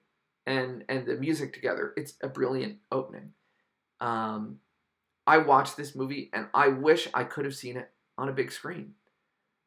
and 0.49 0.83
and 0.89 1.05
the 1.05 1.15
music 1.15 1.53
together. 1.53 1.93
It's 1.95 2.15
a 2.21 2.27
brilliant 2.27 2.77
opening. 2.91 3.33
Um, 4.01 4.59
I 5.27 5.37
watched 5.37 5.77
this 5.77 5.95
movie 5.95 6.29
and 6.33 6.47
I 6.53 6.69
wish 6.69 7.07
I 7.13 7.23
could 7.23 7.45
have 7.45 7.55
seen 7.55 7.77
it 7.77 7.91
on 8.17 8.29
a 8.29 8.33
big 8.33 8.51
screen. 8.51 8.95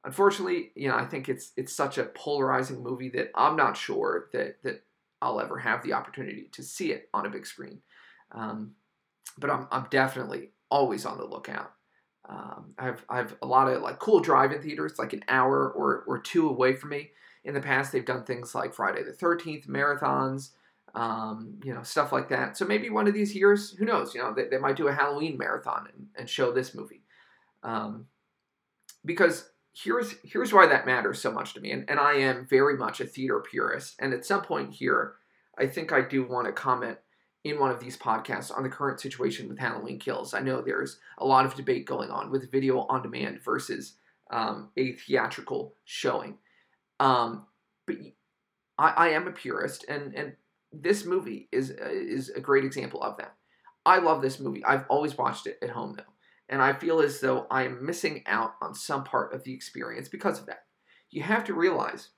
Unfortunately, 0.04 0.72
you 0.74 0.88
know, 0.88 0.96
I 0.96 1.04
think 1.04 1.28
it's 1.28 1.52
it's 1.56 1.72
such 1.72 1.98
a 1.98 2.04
polarizing 2.04 2.82
movie 2.82 3.10
that 3.10 3.30
I'm 3.36 3.56
not 3.56 3.76
sure 3.76 4.28
that 4.32 4.56
that 4.64 4.82
I'll 5.22 5.40
ever 5.40 5.58
have 5.58 5.84
the 5.84 5.92
opportunity 5.92 6.48
to 6.52 6.62
see 6.64 6.90
it 6.90 7.08
on 7.14 7.26
a 7.26 7.30
big 7.30 7.46
screen. 7.46 7.80
Um, 8.32 8.72
but 9.38 9.50
I'm 9.50 9.68
I'm 9.70 9.86
definitely 9.88 10.50
always 10.68 11.06
on 11.06 11.16
the 11.16 11.24
lookout. 11.24 11.72
Um, 12.28 12.74
I 12.76 12.86
have 12.86 13.04
I 13.08 13.16
have 13.18 13.36
a 13.40 13.46
lot 13.46 13.68
of 13.68 13.82
like 13.82 14.00
cool 14.00 14.18
drive-in 14.18 14.62
theaters, 14.62 14.98
like 14.98 15.12
an 15.12 15.24
hour 15.28 15.70
or 15.70 16.02
or 16.08 16.18
two 16.18 16.48
away 16.48 16.74
from 16.74 16.90
me, 16.90 17.12
In 17.44 17.54
the 17.54 17.60
past, 17.60 17.92
they've 17.92 18.04
done 18.04 18.24
things 18.24 18.52
like 18.52 18.74
Friday 18.74 19.04
the 19.04 19.12
13th 19.12 19.68
marathons, 19.68 20.50
um, 20.94 21.60
you 21.64 21.72
know, 21.72 21.82
stuff 21.82 22.12
like 22.12 22.28
that. 22.28 22.56
So 22.56 22.64
maybe 22.66 22.90
one 22.90 23.08
of 23.08 23.14
these 23.14 23.34
years, 23.34 23.70
who 23.72 23.84
knows, 23.84 24.14
you 24.14 24.20
know, 24.20 24.34
they, 24.34 24.48
they 24.48 24.58
might 24.58 24.76
do 24.76 24.88
a 24.88 24.92
Halloween 24.92 25.38
marathon 25.38 25.88
and, 25.92 26.06
and 26.16 26.28
show 26.28 26.52
this 26.52 26.74
movie. 26.74 27.02
Um, 27.62 28.06
because 29.04 29.50
here's 29.72 30.14
here's 30.22 30.52
why 30.52 30.66
that 30.66 30.86
matters 30.86 31.20
so 31.20 31.32
much 31.32 31.54
to 31.54 31.60
me, 31.60 31.70
and, 31.72 31.88
and 31.88 31.98
I 31.98 32.14
am 32.14 32.46
very 32.48 32.76
much 32.76 33.00
a 33.00 33.06
theater 33.06 33.40
purist. 33.40 33.96
And 33.98 34.12
at 34.12 34.26
some 34.26 34.42
point 34.42 34.74
here, 34.74 35.14
I 35.58 35.66
think 35.66 35.92
I 35.92 36.02
do 36.02 36.26
want 36.26 36.46
to 36.46 36.52
comment 36.52 36.98
in 37.44 37.58
one 37.58 37.70
of 37.70 37.80
these 37.80 37.96
podcasts 37.96 38.56
on 38.56 38.62
the 38.62 38.68
current 38.68 39.00
situation 39.00 39.48
with 39.48 39.58
Halloween 39.58 39.98
Kills. 39.98 40.34
I 40.34 40.40
know 40.40 40.60
there's 40.60 40.98
a 41.18 41.26
lot 41.26 41.44
of 41.44 41.54
debate 41.54 41.86
going 41.86 42.10
on 42.10 42.30
with 42.30 42.52
video 42.52 42.80
on 42.82 43.02
demand 43.02 43.42
versus 43.42 43.94
um, 44.30 44.70
a 44.76 44.92
theatrical 44.92 45.74
showing. 45.84 46.38
Um, 47.00 47.46
but 47.86 47.96
I, 48.78 48.90
I 48.90 49.08
am 49.08 49.26
a 49.26 49.32
purist, 49.32 49.84
and 49.88 50.14
and 50.14 50.34
this 50.72 51.04
movie 51.04 51.48
is 51.52 51.70
is 51.70 52.30
a 52.30 52.40
great 52.40 52.64
example 52.64 53.02
of 53.02 53.16
that. 53.18 53.34
I 53.84 53.98
love 53.98 54.22
this 54.22 54.40
movie. 54.40 54.64
I've 54.64 54.84
always 54.88 55.16
watched 55.16 55.46
it 55.46 55.58
at 55.62 55.70
home 55.70 55.94
though, 55.96 56.12
and 56.48 56.62
I 56.62 56.72
feel 56.72 57.00
as 57.00 57.20
though 57.20 57.46
I 57.50 57.64
am 57.64 57.84
missing 57.84 58.22
out 58.26 58.54
on 58.60 58.74
some 58.74 59.04
part 59.04 59.34
of 59.34 59.44
the 59.44 59.52
experience 59.54 60.08
because 60.08 60.38
of 60.38 60.46
that. 60.46 60.64
You 61.10 61.22
have 61.22 61.44
to 61.44 61.54
realize, 61.54 62.10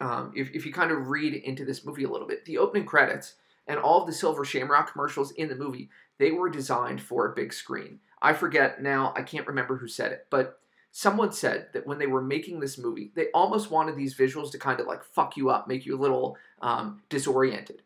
um, 0.00 0.32
if 0.34 0.50
if 0.54 0.64
you 0.64 0.72
kind 0.72 0.90
of 0.90 1.08
read 1.08 1.34
into 1.34 1.64
this 1.64 1.84
movie 1.84 2.04
a 2.04 2.10
little 2.10 2.28
bit, 2.28 2.44
the 2.44 2.58
opening 2.58 2.86
credits 2.86 3.34
and 3.66 3.78
all 3.78 4.00
of 4.00 4.06
the 4.06 4.12
Silver 4.14 4.44
Shamrock 4.44 4.92
commercials 4.92 5.32
in 5.32 5.48
the 5.48 5.54
movie 5.54 5.90
they 6.18 6.32
were 6.32 6.50
designed 6.50 7.00
for 7.00 7.26
a 7.26 7.34
big 7.34 7.52
screen. 7.52 8.00
I 8.20 8.32
forget 8.32 8.82
now. 8.82 9.12
I 9.16 9.22
can't 9.22 9.46
remember 9.46 9.76
who 9.76 9.88
said 9.88 10.12
it, 10.12 10.26
but 10.30 10.58
someone 10.98 11.30
said 11.30 11.68
that 11.72 11.86
when 11.86 11.96
they 11.96 12.08
were 12.08 12.20
making 12.20 12.58
this 12.58 12.76
movie, 12.76 13.12
they 13.14 13.28
almost 13.32 13.70
wanted 13.70 13.94
these 13.94 14.16
visuals 14.16 14.50
to 14.50 14.58
kind 14.58 14.80
of 14.80 14.88
like 14.88 15.04
fuck 15.04 15.36
you 15.36 15.48
up, 15.48 15.68
make 15.68 15.86
you 15.86 15.94
a 15.94 16.02
little 16.02 16.36
um, 16.60 17.00
disoriented. 17.08 17.82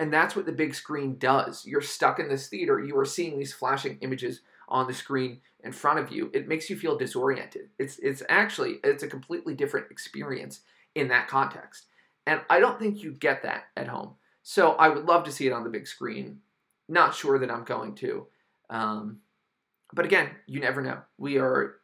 And 0.00 0.10
that's 0.10 0.34
what 0.34 0.46
the 0.46 0.52
big 0.52 0.74
screen 0.74 1.18
does. 1.18 1.66
You're 1.66 1.82
stuck 1.82 2.18
in 2.18 2.26
this 2.26 2.48
theater, 2.48 2.82
you 2.82 2.96
are 2.98 3.04
seeing 3.04 3.38
these 3.38 3.52
flashing 3.52 3.98
images 4.00 4.40
on 4.66 4.86
the 4.86 4.94
screen 4.94 5.42
in 5.62 5.72
front 5.72 5.98
of 5.98 6.10
you. 6.10 6.30
It 6.32 6.48
makes 6.48 6.70
you 6.70 6.76
feel 6.78 6.96
disoriented. 6.96 7.68
It's 7.78 7.98
it's 7.98 8.22
actually 8.30 8.76
it's 8.82 9.02
a 9.02 9.08
completely 9.08 9.52
different 9.54 9.90
experience 9.90 10.60
in 10.94 11.08
that 11.08 11.28
context. 11.28 11.84
And 12.26 12.40
I 12.48 12.60
don't 12.60 12.78
think 12.78 13.02
you 13.02 13.12
get 13.12 13.42
that 13.42 13.64
at 13.76 13.88
home. 13.88 14.14
So 14.42 14.72
I 14.76 14.88
would 14.88 15.04
love 15.04 15.24
to 15.24 15.32
see 15.32 15.46
it 15.46 15.52
on 15.52 15.64
the 15.64 15.70
big 15.70 15.86
screen. 15.86 16.40
Not 16.88 17.14
sure 17.14 17.38
that 17.38 17.50
I'm 17.50 17.64
going 17.64 17.94
to. 17.96 18.26
Um, 18.70 19.18
but 19.92 20.06
again, 20.06 20.30
you 20.46 20.60
never 20.60 20.80
know. 20.80 21.02
We 21.18 21.36
are, 21.36 21.76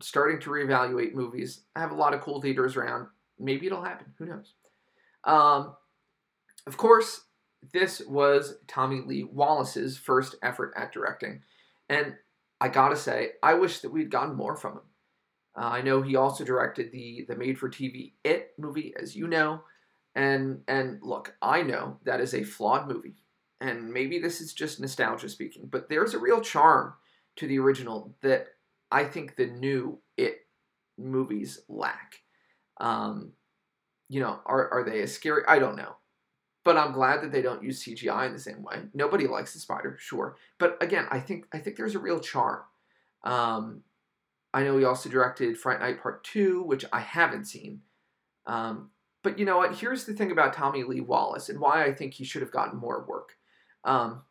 starting 0.00 0.40
to 0.40 0.50
reevaluate 0.50 1.14
movies. 1.14 1.62
I 1.74 1.80
have 1.80 1.92
a 1.92 1.96
lot 1.96 2.14
of 2.14 2.20
cool 2.20 2.40
theaters 2.40 2.76
around. 2.76 3.08
Maybe 3.38 3.66
it'll 3.66 3.82
happen. 3.82 4.06
Who 4.18 4.26
knows? 4.26 4.52
Um, 5.24 5.74
of 6.66 6.76
course, 6.76 7.22
this 7.72 8.00
was 8.06 8.56
Tommy 8.66 9.02
Lee 9.04 9.24
Wallace's 9.24 9.96
first 9.96 10.36
effort 10.42 10.72
at 10.76 10.92
directing. 10.92 11.42
And 11.88 12.14
I 12.60 12.68
gotta 12.68 12.96
say, 12.96 13.32
I 13.42 13.54
wish 13.54 13.80
that 13.80 13.92
we'd 13.92 14.10
gotten 14.10 14.34
more 14.34 14.56
from 14.56 14.74
him. 14.74 14.80
Uh, 15.56 15.68
I 15.68 15.82
know 15.82 16.02
he 16.02 16.16
also 16.16 16.44
directed 16.44 16.92
the 16.92 17.24
the 17.28 17.36
made 17.36 17.58
for 17.58 17.68
TV 17.68 18.12
It 18.24 18.52
movie, 18.58 18.94
as 19.00 19.16
you 19.16 19.26
know. 19.26 19.62
And 20.14 20.62
and 20.68 20.98
look, 21.02 21.34
I 21.40 21.62
know 21.62 21.98
that 22.04 22.20
is 22.20 22.34
a 22.34 22.44
flawed 22.44 22.88
movie. 22.88 23.16
And 23.60 23.92
maybe 23.92 24.18
this 24.18 24.40
is 24.40 24.52
just 24.52 24.80
nostalgia 24.80 25.28
speaking, 25.28 25.68
but 25.70 25.88
there's 25.88 26.12
a 26.12 26.18
real 26.18 26.42
charm 26.42 26.94
to 27.36 27.46
the 27.46 27.58
original 27.58 28.14
that 28.20 28.48
I 28.90 29.04
think 29.04 29.36
the 29.36 29.46
new 29.46 30.00
It 30.16 30.46
movies 30.98 31.60
lack. 31.68 32.22
Um, 32.78 33.32
you 34.08 34.20
know, 34.20 34.40
are, 34.46 34.70
are 34.70 34.84
they 34.84 35.02
as 35.02 35.12
scary? 35.12 35.42
I 35.48 35.58
don't 35.58 35.76
know. 35.76 35.96
But 36.64 36.76
I'm 36.76 36.92
glad 36.92 37.22
that 37.22 37.30
they 37.30 37.42
don't 37.42 37.62
use 37.62 37.84
CGI 37.84 38.26
in 38.26 38.32
the 38.32 38.38
same 38.40 38.62
way. 38.62 38.82
Nobody 38.92 39.26
likes 39.28 39.52
the 39.52 39.60
spider, 39.60 39.96
sure. 40.00 40.36
But 40.58 40.82
again, 40.82 41.06
I 41.10 41.20
think 41.20 41.46
I 41.52 41.58
think 41.58 41.76
there's 41.76 41.94
a 41.94 42.00
real 42.00 42.18
charm. 42.18 42.62
Um, 43.24 43.82
I 44.52 44.62
know 44.62 44.78
he 44.78 44.84
also 44.84 45.08
directed 45.08 45.58
Fright 45.58 45.80
Night 45.80 46.00
Part 46.00 46.24
2, 46.24 46.62
which 46.62 46.84
I 46.92 47.00
haven't 47.00 47.44
seen. 47.44 47.82
Um, 48.46 48.90
but 49.22 49.38
you 49.38 49.44
know 49.44 49.58
what? 49.58 49.74
Here's 49.74 50.04
the 50.04 50.14
thing 50.14 50.30
about 50.30 50.54
Tommy 50.54 50.84
Lee 50.84 51.00
Wallace 51.00 51.48
and 51.48 51.58
why 51.60 51.84
I 51.84 51.92
think 51.92 52.14
he 52.14 52.24
should 52.24 52.42
have 52.42 52.52
gotten 52.52 52.78
more 52.78 53.04
work. 53.06 53.32
Um, 53.84 54.22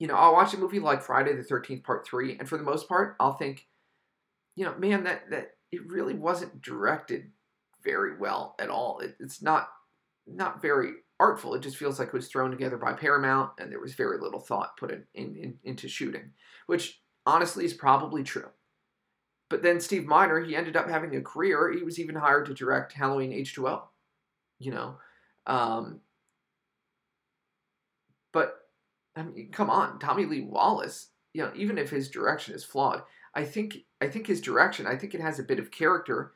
you 0.00 0.08
know, 0.08 0.16
I'll 0.16 0.32
watch 0.32 0.54
a 0.54 0.58
movie 0.58 0.80
like 0.80 1.02
Friday 1.02 1.34
the 1.34 1.42
13th 1.42 1.84
Part 1.84 2.04
3, 2.06 2.38
and 2.38 2.48
for 2.48 2.58
the 2.58 2.64
most 2.64 2.88
part, 2.88 3.16
I'll 3.20 3.34
think, 3.34 3.67
you 4.58 4.64
know, 4.64 4.74
man, 4.76 5.04
that, 5.04 5.30
that 5.30 5.50
it 5.70 5.86
really 5.86 6.14
wasn't 6.14 6.60
directed 6.60 7.30
very 7.84 8.18
well 8.18 8.56
at 8.58 8.70
all. 8.70 8.98
It, 8.98 9.14
it's 9.20 9.40
not 9.40 9.68
not 10.26 10.60
very 10.60 10.94
artful. 11.20 11.54
It 11.54 11.62
just 11.62 11.76
feels 11.76 12.00
like 12.00 12.08
it 12.08 12.14
was 12.14 12.26
thrown 12.26 12.50
together 12.50 12.76
by 12.76 12.92
Paramount, 12.92 13.52
and 13.60 13.70
there 13.70 13.80
was 13.80 13.94
very 13.94 14.18
little 14.18 14.40
thought 14.40 14.76
put 14.76 14.90
in, 14.90 15.04
in, 15.14 15.36
in 15.36 15.58
into 15.62 15.86
shooting, 15.86 16.32
which 16.66 17.00
honestly 17.24 17.64
is 17.64 17.72
probably 17.72 18.24
true. 18.24 18.48
But 19.48 19.62
then 19.62 19.78
Steve 19.78 20.06
Miner, 20.06 20.40
he 20.40 20.56
ended 20.56 20.76
up 20.76 20.90
having 20.90 21.14
a 21.14 21.22
career. 21.22 21.72
He 21.72 21.84
was 21.84 22.00
even 22.00 22.16
hired 22.16 22.46
to 22.46 22.54
direct 22.54 22.92
Halloween 22.92 23.30
H2O, 23.30 23.82
you 24.58 24.72
know. 24.72 24.96
Um, 25.46 26.00
but 28.32 28.56
I 29.14 29.22
mean, 29.22 29.50
come 29.52 29.70
on, 29.70 30.00
Tommy 30.00 30.26
Lee 30.26 30.42
Wallace. 30.42 31.10
You 31.32 31.44
know, 31.44 31.52
even 31.54 31.78
if 31.78 31.90
his 31.90 32.10
direction 32.10 32.56
is 32.56 32.64
flawed, 32.64 33.02
I 33.38 33.44
think 33.44 33.84
I 34.00 34.08
think 34.08 34.26
his 34.26 34.40
direction, 34.40 34.88
I 34.88 34.96
think 34.96 35.14
it 35.14 35.20
has 35.20 35.38
a 35.38 35.44
bit 35.44 35.60
of 35.60 35.70
character 35.70 36.32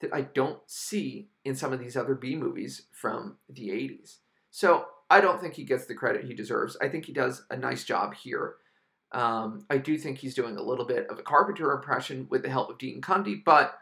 that 0.00 0.12
I 0.12 0.22
don't 0.22 0.58
see 0.66 1.28
in 1.44 1.54
some 1.54 1.72
of 1.72 1.78
these 1.78 1.96
other 1.96 2.16
B 2.16 2.34
movies 2.34 2.88
from 2.90 3.36
the 3.48 3.68
80s. 3.68 4.16
So 4.50 4.86
I 5.08 5.20
don't 5.20 5.40
think 5.40 5.54
he 5.54 5.62
gets 5.62 5.86
the 5.86 5.94
credit 5.94 6.24
he 6.24 6.34
deserves. 6.34 6.76
I 6.82 6.88
think 6.88 7.04
he 7.04 7.12
does 7.12 7.44
a 7.48 7.56
nice 7.56 7.84
job 7.84 8.14
here. 8.14 8.56
Um, 9.12 9.66
I 9.70 9.78
do 9.78 9.96
think 9.96 10.18
he's 10.18 10.34
doing 10.34 10.56
a 10.56 10.62
little 10.62 10.84
bit 10.84 11.06
of 11.10 11.20
a 11.20 11.22
Carpenter 11.22 11.70
impression 11.70 12.26
with 12.28 12.42
the 12.42 12.50
help 12.50 12.70
of 12.70 12.78
Dean 12.78 13.00
Cundey, 13.00 13.44
but 13.44 13.78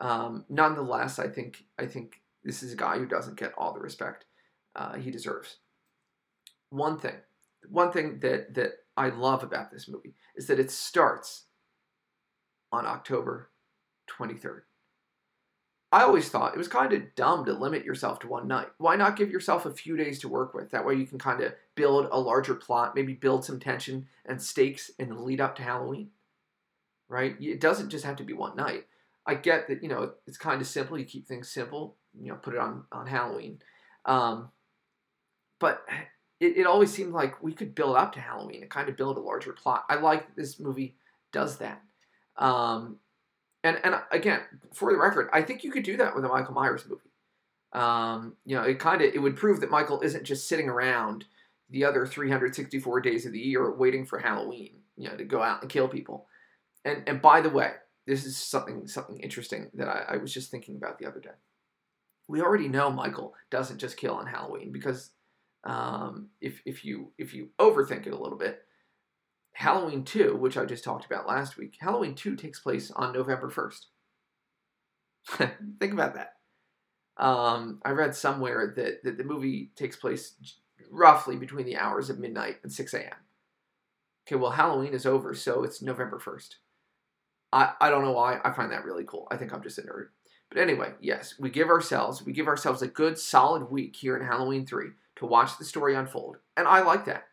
um, 0.00 0.46
nonetheless, 0.48 1.18
I 1.18 1.28
think 1.28 1.64
I 1.78 1.84
think 1.84 2.22
this 2.42 2.62
is 2.62 2.72
a 2.72 2.76
guy 2.76 2.96
who 2.96 3.06
doesn't 3.06 3.38
get 3.38 3.52
all 3.58 3.74
the 3.74 3.80
respect 3.80 4.24
uh, 4.74 4.94
he 4.94 5.10
deserves. 5.10 5.58
One 6.70 6.98
thing, 6.98 7.16
one 7.68 7.92
thing 7.92 8.20
that 8.20 8.54
that 8.54 8.70
I 8.96 9.10
love 9.10 9.42
about 9.42 9.70
this 9.70 9.88
movie 9.88 10.14
is 10.36 10.46
that 10.46 10.58
it 10.58 10.70
starts 10.70 11.47
on 12.72 12.86
October 12.86 13.50
23rd. 14.08 14.62
I 15.90 16.02
always 16.02 16.28
thought 16.28 16.54
it 16.54 16.58
was 16.58 16.68
kind 16.68 16.92
of 16.92 17.14
dumb 17.14 17.46
to 17.46 17.52
limit 17.54 17.84
yourself 17.84 18.20
to 18.20 18.28
one 18.28 18.46
night. 18.46 18.68
Why 18.76 18.96
not 18.96 19.16
give 19.16 19.30
yourself 19.30 19.64
a 19.64 19.72
few 19.72 19.96
days 19.96 20.18
to 20.20 20.28
work 20.28 20.52
with? 20.52 20.70
That 20.70 20.84
way 20.84 20.94
you 20.94 21.06
can 21.06 21.18
kind 21.18 21.40
of 21.40 21.54
build 21.76 22.08
a 22.10 22.20
larger 22.20 22.54
plot, 22.54 22.94
maybe 22.94 23.14
build 23.14 23.44
some 23.44 23.58
tension 23.58 24.06
and 24.26 24.40
stakes 24.40 24.90
in 24.98 25.08
the 25.08 25.14
lead 25.14 25.40
up 25.40 25.56
to 25.56 25.62
Halloween. 25.62 26.10
Right? 27.08 27.36
It 27.40 27.60
doesn't 27.60 27.88
just 27.88 28.04
have 28.04 28.16
to 28.16 28.24
be 28.24 28.34
one 28.34 28.54
night. 28.54 28.84
I 29.24 29.34
get 29.34 29.68
that, 29.68 29.82
you 29.82 29.88
know, 29.88 30.12
it's 30.26 30.36
kind 30.36 30.60
of 30.60 30.66
simple. 30.66 30.98
You 30.98 31.06
keep 31.06 31.26
things 31.26 31.48
simple, 31.48 31.96
you 32.18 32.28
know, 32.28 32.36
put 32.36 32.54
it 32.54 32.60
on, 32.60 32.84
on 32.92 33.06
Halloween. 33.06 33.60
Um, 34.04 34.50
but 35.58 35.82
it, 36.40 36.58
it 36.58 36.66
always 36.66 36.92
seemed 36.92 37.12
like 37.12 37.42
we 37.42 37.52
could 37.52 37.74
build 37.74 37.96
up 37.96 38.12
to 38.12 38.20
Halloween 38.20 38.62
and 38.62 38.70
kind 38.70 38.90
of 38.90 38.96
build 38.96 39.16
a 39.16 39.20
larger 39.20 39.52
plot. 39.52 39.84
I 39.88 39.96
like 39.96 40.34
this 40.36 40.60
movie 40.60 40.96
does 41.32 41.58
that. 41.58 41.82
Um, 42.38 42.98
and 43.64 43.78
and 43.84 43.96
again, 44.12 44.40
for 44.72 44.92
the 44.92 44.98
record, 44.98 45.28
I 45.32 45.42
think 45.42 45.64
you 45.64 45.70
could 45.70 45.82
do 45.82 45.96
that 45.96 46.14
with 46.14 46.24
a 46.24 46.28
Michael 46.28 46.54
Myers 46.54 46.84
movie. 46.88 47.02
Um, 47.72 48.36
you 48.46 48.56
know, 48.56 48.62
it 48.62 48.78
kind 48.78 49.02
of 49.02 49.12
it 49.12 49.18
would 49.18 49.36
prove 49.36 49.60
that 49.60 49.70
Michael 49.70 50.00
isn't 50.00 50.24
just 50.24 50.48
sitting 50.48 50.68
around 50.68 51.24
the 51.70 51.84
other 51.84 52.06
364 52.06 53.00
days 53.00 53.26
of 53.26 53.32
the 53.32 53.38
year 53.38 53.70
waiting 53.70 54.06
for 54.06 54.18
Halloween, 54.18 54.76
you 54.96 55.08
know, 55.08 55.16
to 55.16 55.24
go 55.24 55.42
out 55.42 55.60
and 55.60 55.70
kill 55.70 55.88
people. 55.88 56.26
And 56.84 57.02
and 57.06 57.20
by 57.20 57.40
the 57.40 57.50
way, 57.50 57.72
this 58.06 58.24
is 58.24 58.36
something 58.36 58.86
something 58.86 59.18
interesting 59.20 59.70
that 59.74 59.88
I, 59.88 60.14
I 60.14 60.16
was 60.16 60.32
just 60.32 60.50
thinking 60.50 60.76
about 60.76 60.98
the 60.98 61.06
other 61.06 61.20
day. 61.20 61.36
We 62.28 62.40
already 62.40 62.68
know 62.68 62.90
Michael 62.90 63.34
doesn't 63.50 63.78
just 63.78 63.96
kill 63.96 64.14
on 64.14 64.26
Halloween 64.26 64.70
because 64.72 65.10
um, 65.64 66.28
if 66.40 66.62
if 66.64 66.84
you 66.84 67.10
if 67.18 67.34
you 67.34 67.48
overthink 67.58 68.06
it 68.06 68.12
a 68.12 68.18
little 68.18 68.38
bit, 68.38 68.62
Halloween 69.58 70.04
2, 70.04 70.36
which 70.36 70.56
I 70.56 70.64
just 70.64 70.84
talked 70.84 71.04
about 71.04 71.26
last 71.26 71.56
week, 71.56 71.78
Halloween 71.80 72.14
2 72.14 72.36
takes 72.36 72.60
place 72.60 72.92
on 72.92 73.12
November 73.12 73.50
1st. 73.50 73.86
Think 75.80 75.92
about 75.92 76.14
that. 76.14 76.34
Um, 77.16 77.80
I 77.84 77.90
read 77.90 78.14
somewhere 78.14 78.72
that, 78.76 79.02
that 79.02 79.18
the 79.18 79.24
movie 79.24 79.72
takes 79.74 79.96
place 79.96 80.34
roughly 80.92 81.34
between 81.34 81.66
the 81.66 81.76
hours 81.76 82.08
of 82.08 82.20
midnight 82.20 82.58
and 82.62 82.72
6 82.72 82.94
a.m. 82.94 83.16
Okay, 84.28 84.36
well, 84.36 84.52
Halloween 84.52 84.94
is 84.94 85.04
over, 85.04 85.34
so 85.34 85.64
it's 85.64 85.82
November 85.82 86.20
1st. 86.20 86.50
I, 87.52 87.72
I 87.80 87.90
don't 87.90 88.04
know 88.04 88.12
why. 88.12 88.38
I 88.44 88.52
find 88.52 88.70
that 88.70 88.84
really 88.84 89.04
cool. 89.08 89.26
I 89.28 89.36
think 89.36 89.52
I'm 89.52 89.64
just 89.64 89.78
a 89.78 89.82
nerd. 89.82 90.10
But 90.50 90.60
anyway, 90.60 90.92
yes, 91.00 91.34
we 91.36 91.50
give 91.50 91.68
ourselves 91.68 92.24
we 92.24 92.32
give 92.32 92.46
ourselves 92.46 92.82
a 92.82 92.86
good 92.86 93.18
solid 93.18 93.68
week 93.72 93.96
here 93.96 94.16
in 94.16 94.24
Halloween 94.24 94.64
3 94.64 94.90
to 95.16 95.26
watch 95.26 95.58
the 95.58 95.64
story 95.64 95.96
unfold. 95.96 96.36
And 96.56 96.68
I 96.68 96.82
like 96.82 97.06
that. 97.06 97.24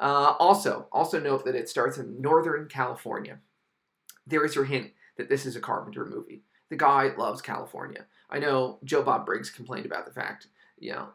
Uh, 0.00 0.34
also, 0.38 0.86
also 0.90 1.20
note 1.20 1.44
that 1.44 1.54
it 1.54 1.68
starts 1.68 1.98
in 1.98 2.20
Northern 2.20 2.66
California. 2.68 3.38
There 4.26 4.44
is 4.46 4.54
your 4.54 4.64
hint 4.64 4.92
that 5.18 5.28
this 5.28 5.44
is 5.44 5.56
a 5.56 5.60
Carpenter 5.60 6.06
movie. 6.06 6.42
The 6.70 6.76
guy 6.76 7.10
loves 7.18 7.42
California. 7.42 8.06
I 8.30 8.38
know 8.38 8.78
Joe 8.82 9.02
Bob 9.02 9.26
Briggs 9.26 9.50
complained 9.50 9.84
about 9.84 10.06
the 10.06 10.12
fact, 10.12 10.46
you 10.78 10.92
know, 10.92 11.10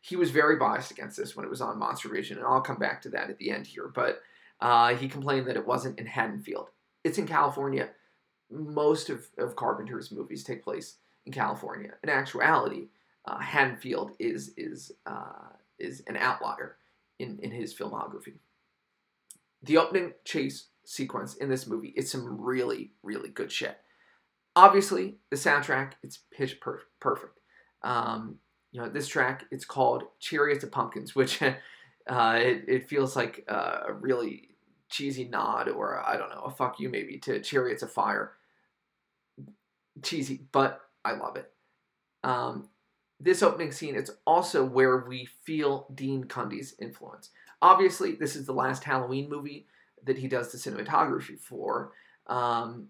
he 0.00 0.16
was 0.16 0.30
very 0.30 0.56
biased 0.56 0.90
against 0.90 1.18
this 1.18 1.36
when 1.36 1.44
it 1.44 1.50
was 1.50 1.60
on 1.60 1.78
Monster 1.78 2.08
Vision, 2.08 2.38
and 2.38 2.46
I'll 2.46 2.60
come 2.62 2.78
back 2.78 3.02
to 3.02 3.10
that 3.10 3.28
at 3.28 3.36
the 3.38 3.50
end 3.50 3.66
here. 3.66 3.90
But 3.94 4.22
uh, 4.60 4.94
he 4.94 5.08
complained 5.08 5.46
that 5.46 5.56
it 5.56 5.66
wasn't 5.66 5.98
in 5.98 6.06
Haddonfield. 6.06 6.70
It's 7.04 7.18
in 7.18 7.26
California. 7.26 7.90
Most 8.50 9.10
of, 9.10 9.26
of 9.36 9.56
Carpenter's 9.56 10.10
movies 10.10 10.44
take 10.44 10.64
place 10.64 10.96
in 11.26 11.32
California. 11.32 11.92
In 12.02 12.08
actuality, 12.08 12.88
uh, 13.26 13.38
Haddonfield 13.38 14.12
is 14.18 14.52
is 14.56 14.92
uh, 15.06 15.48
is 15.78 16.02
an 16.06 16.16
outlier 16.16 16.76
in, 17.20 17.38
in 17.40 17.50
his 17.50 17.74
filmography. 17.74 18.38
The 19.62 19.76
opening 19.76 20.12
chase 20.24 20.68
sequence 20.84 21.34
in 21.34 21.48
this 21.48 21.66
movie 21.66 21.92
is 21.96 22.10
some 22.10 22.40
really 22.40 22.92
really 23.02 23.28
good 23.28 23.52
shit. 23.52 23.76
Obviously, 24.56 25.18
the 25.30 25.36
soundtrack 25.36 25.92
it's 26.02 26.20
pitch 26.32 26.60
per- 26.60 26.82
perfect. 26.98 27.38
Um, 27.82 28.38
you 28.72 28.80
know, 28.80 28.88
this 28.88 29.08
track 29.08 29.44
it's 29.50 29.64
called 29.64 30.04
"Chariots 30.18 30.64
of 30.64 30.72
Pumpkins," 30.72 31.14
which 31.14 31.42
uh, 31.42 31.54
it, 32.08 32.64
it 32.66 32.88
feels 32.88 33.16
like 33.16 33.44
a 33.48 33.92
really 33.92 34.48
cheesy 34.88 35.24
nod 35.24 35.68
or 35.68 36.02
I 36.04 36.16
don't 36.16 36.30
know 36.30 36.42
a 36.46 36.50
fuck 36.50 36.80
you 36.80 36.88
maybe 36.88 37.18
to 37.18 37.40
"Chariots 37.40 37.82
of 37.82 37.92
Fire." 37.92 38.32
Cheesy, 40.02 40.46
but 40.52 40.80
I 41.04 41.12
love 41.12 41.36
it. 41.36 41.52
Um, 42.24 42.68
this 43.20 43.42
opening 43.42 43.70
scene 43.70 43.94
it's 43.94 44.10
also 44.26 44.64
where 44.64 45.04
we 45.06 45.28
feel 45.44 45.86
Dean 45.94 46.24
Cundey's 46.24 46.74
influence. 46.80 47.30
Obviously, 47.62 48.14
this 48.14 48.34
is 48.34 48.46
the 48.46 48.54
last 48.54 48.84
Halloween 48.84 49.28
movie 49.28 49.66
that 50.04 50.18
he 50.18 50.26
does 50.26 50.50
the 50.50 50.58
cinematography 50.58 51.38
for. 51.38 51.92
Um, 52.26 52.88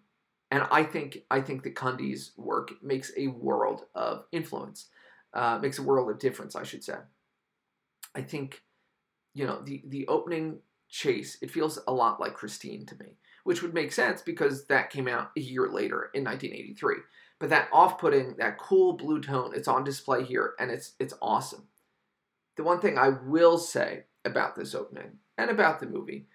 and 0.52 0.64
I 0.70 0.84
think 0.84 1.25
I 1.30 1.40
think 1.40 1.62
that 1.64 1.75
Cundey's 1.75 2.32
work 2.37 2.70
makes 2.82 3.12
a 3.16 3.28
world 3.28 3.82
of 3.94 4.25
influence, 4.32 4.87
uh, 5.34 5.58
makes 5.60 5.78
a 5.78 5.82
world 5.82 6.10
of 6.10 6.18
difference, 6.18 6.56
I 6.56 6.62
should 6.62 6.84
say. 6.84 6.96
I 8.14 8.22
think, 8.22 8.62
you 9.34 9.46
know, 9.46 9.60
the 9.62 9.82
the 9.87 10.06
opening 10.08 10.60
chase 10.88 11.38
it 11.40 11.52
feels 11.52 11.78
a 11.87 11.92
lot 11.92 12.20
like 12.20 12.34
Christine 12.34 12.84
to 12.87 12.99
me, 12.99 13.16
which 13.44 13.62
would 13.62 13.75
make 13.75 13.92
sense 13.92 14.22
because 14.22 14.66
that 14.66 14.90
came 14.90 15.06
out 15.06 15.30
a 15.37 15.40
year 15.40 15.68
later 15.68 16.10
in 16.14 16.25
1983. 16.25 16.96
But 17.40 17.49
that 17.49 17.68
off-putting, 17.73 18.37
that 18.37 18.59
cool 18.59 18.92
blue 18.92 19.20
tone, 19.20 19.52
it's 19.54 19.66
on 19.66 19.82
display 19.82 20.25
here, 20.25 20.54
and 20.61 20.70
it's 20.70 20.92
it's 21.00 21.14
awesome. 21.23 21.68
The 22.56 22.62
one 22.62 22.80
thing 22.80 22.99
I 22.99 23.09
will 23.09 23.56
say 23.56 24.04
about 24.25 24.54
this 24.54 24.75
opening 24.75 25.18
and 25.38 25.50
about 25.50 25.80
the 25.80 25.87
movie, 25.87 26.28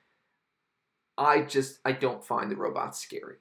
I 1.18 1.42
just 1.42 1.80
I 1.86 1.92
don't 1.92 2.26
find 2.26 2.50
the 2.50 2.56
robots 2.56 3.00
scary. 3.00 3.36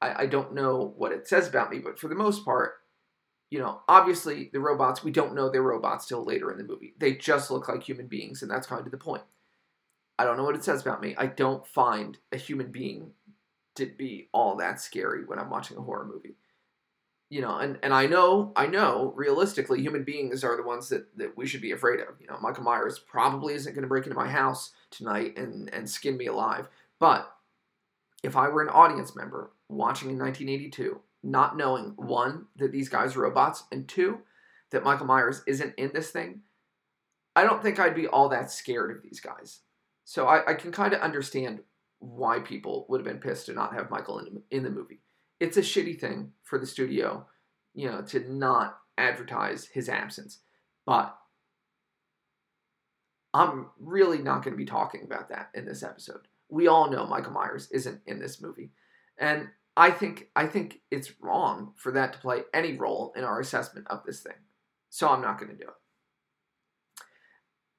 I, 0.00 0.22
I 0.22 0.26
don't 0.26 0.54
know 0.54 0.94
what 0.96 1.12
it 1.12 1.28
says 1.28 1.46
about 1.46 1.70
me, 1.70 1.78
but 1.78 1.98
for 1.98 2.08
the 2.08 2.14
most 2.14 2.44
part, 2.44 2.76
you 3.50 3.58
know, 3.58 3.82
obviously 3.86 4.50
the 4.52 4.60
robots, 4.60 5.04
we 5.04 5.12
don't 5.12 5.34
know 5.34 5.50
they're 5.50 5.62
robots 5.62 6.06
till 6.06 6.24
later 6.24 6.50
in 6.50 6.56
the 6.56 6.64
movie. 6.64 6.94
They 6.98 7.14
just 7.14 7.50
look 7.50 7.68
like 7.68 7.82
human 7.82 8.06
beings, 8.06 8.40
and 8.40 8.50
that's 8.50 8.66
kind 8.66 8.84
of 8.84 8.90
the 8.90 8.96
point. 8.96 9.22
I 10.18 10.24
don't 10.24 10.36
know 10.38 10.44
what 10.44 10.56
it 10.56 10.64
says 10.64 10.80
about 10.80 11.02
me. 11.02 11.14
I 11.18 11.26
don't 11.26 11.66
find 11.66 12.16
a 12.32 12.36
human 12.36 12.72
being 12.72 13.10
to 13.76 13.86
be 13.86 14.28
all 14.32 14.56
that 14.56 14.80
scary 14.80 15.24
when 15.24 15.38
I'm 15.38 15.50
watching 15.50 15.76
a 15.76 15.82
horror 15.82 16.06
movie. 16.06 16.36
You 17.34 17.40
know, 17.40 17.58
and, 17.58 17.80
and 17.82 17.92
I 17.92 18.06
know, 18.06 18.52
I 18.54 18.68
know, 18.68 19.12
realistically, 19.16 19.80
human 19.80 20.04
beings 20.04 20.44
are 20.44 20.56
the 20.56 20.62
ones 20.62 20.88
that, 20.90 21.18
that 21.18 21.36
we 21.36 21.48
should 21.48 21.62
be 21.62 21.72
afraid 21.72 21.98
of. 21.98 22.20
You 22.20 22.28
know, 22.28 22.38
Michael 22.40 22.62
Myers 22.62 23.00
probably 23.00 23.54
isn't 23.54 23.74
going 23.74 23.82
to 23.82 23.88
break 23.88 24.04
into 24.04 24.14
my 24.14 24.28
house 24.28 24.70
tonight 24.92 25.36
and, 25.36 25.68
and 25.74 25.90
skin 25.90 26.16
me 26.16 26.26
alive. 26.26 26.68
But 27.00 27.28
if 28.22 28.36
I 28.36 28.46
were 28.46 28.62
an 28.62 28.68
audience 28.68 29.16
member 29.16 29.50
watching 29.68 30.10
in 30.10 30.16
1982, 30.16 31.00
not 31.24 31.56
knowing 31.56 31.94
one, 31.96 32.46
that 32.54 32.70
these 32.70 32.88
guys 32.88 33.16
are 33.16 33.22
robots, 33.22 33.64
and 33.72 33.88
two, 33.88 34.20
that 34.70 34.84
Michael 34.84 35.06
Myers 35.06 35.42
isn't 35.48 35.74
in 35.76 35.90
this 35.92 36.12
thing, 36.12 36.42
I 37.34 37.42
don't 37.42 37.64
think 37.64 37.80
I'd 37.80 37.96
be 37.96 38.06
all 38.06 38.28
that 38.28 38.52
scared 38.52 38.92
of 38.92 39.02
these 39.02 39.18
guys. 39.18 39.62
So 40.04 40.28
I, 40.28 40.52
I 40.52 40.54
can 40.54 40.70
kind 40.70 40.94
of 40.94 41.00
understand 41.00 41.64
why 41.98 42.38
people 42.38 42.86
would 42.88 43.00
have 43.00 43.12
been 43.12 43.18
pissed 43.18 43.46
to 43.46 43.54
not 43.54 43.74
have 43.74 43.90
Michael 43.90 44.20
in, 44.20 44.40
in 44.52 44.62
the 44.62 44.70
movie. 44.70 45.00
It's 45.40 45.56
a 45.56 45.62
shitty 45.62 45.98
thing 45.98 46.32
for 46.42 46.58
the 46.58 46.66
studio, 46.66 47.26
you 47.74 47.90
know, 47.90 48.02
to 48.02 48.20
not 48.32 48.78
advertise 48.96 49.66
his 49.66 49.88
absence. 49.88 50.38
But 50.86 51.16
I'm 53.32 53.70
really 53.80 54.18
not 54.18 54.44
going 54.44 54.54
to 54.54 54.58
be 54.58 54.64
talking 54.64 55.02
about 55.02 55.30
that 55.30 55.50
in 55.54 55.64
this 55.66 55.82
episode 55.82 56.28
we 56.48 56.68
all 56.68 56.90
know 56.90 57.06
Michael 57.06 57.32
Myers 57.32 57.68
isn't 57.72 58.00
in 58.06 58.20
this 58.20 58.40
movie. 58.40 58.70
And 59.18 59.48
I 59.76 59.90
think 59.90 60.28
I 60.36 60.46
think 60.46 60.80
it's 60.90 61.20
wrong 61.20 61.72
for 61.76 61.92
that 61.92 62.12
to 62.12 62.18
play 62.20 62.42
any 62.52 62.76
role 62.76 63.12
in 63.16 63.24
our 63.24 63.40
assessment 63.40 63.88
of 63.88 64.04
this 64.04 64.20
thing. 64.20 64.36
So 64.90 65.08
I'm 65.08 65.22
not 65.22 65.38
going 65.38 65.50
to 65.50 65.58
do 65.58 65.68
it. 65.68 65.74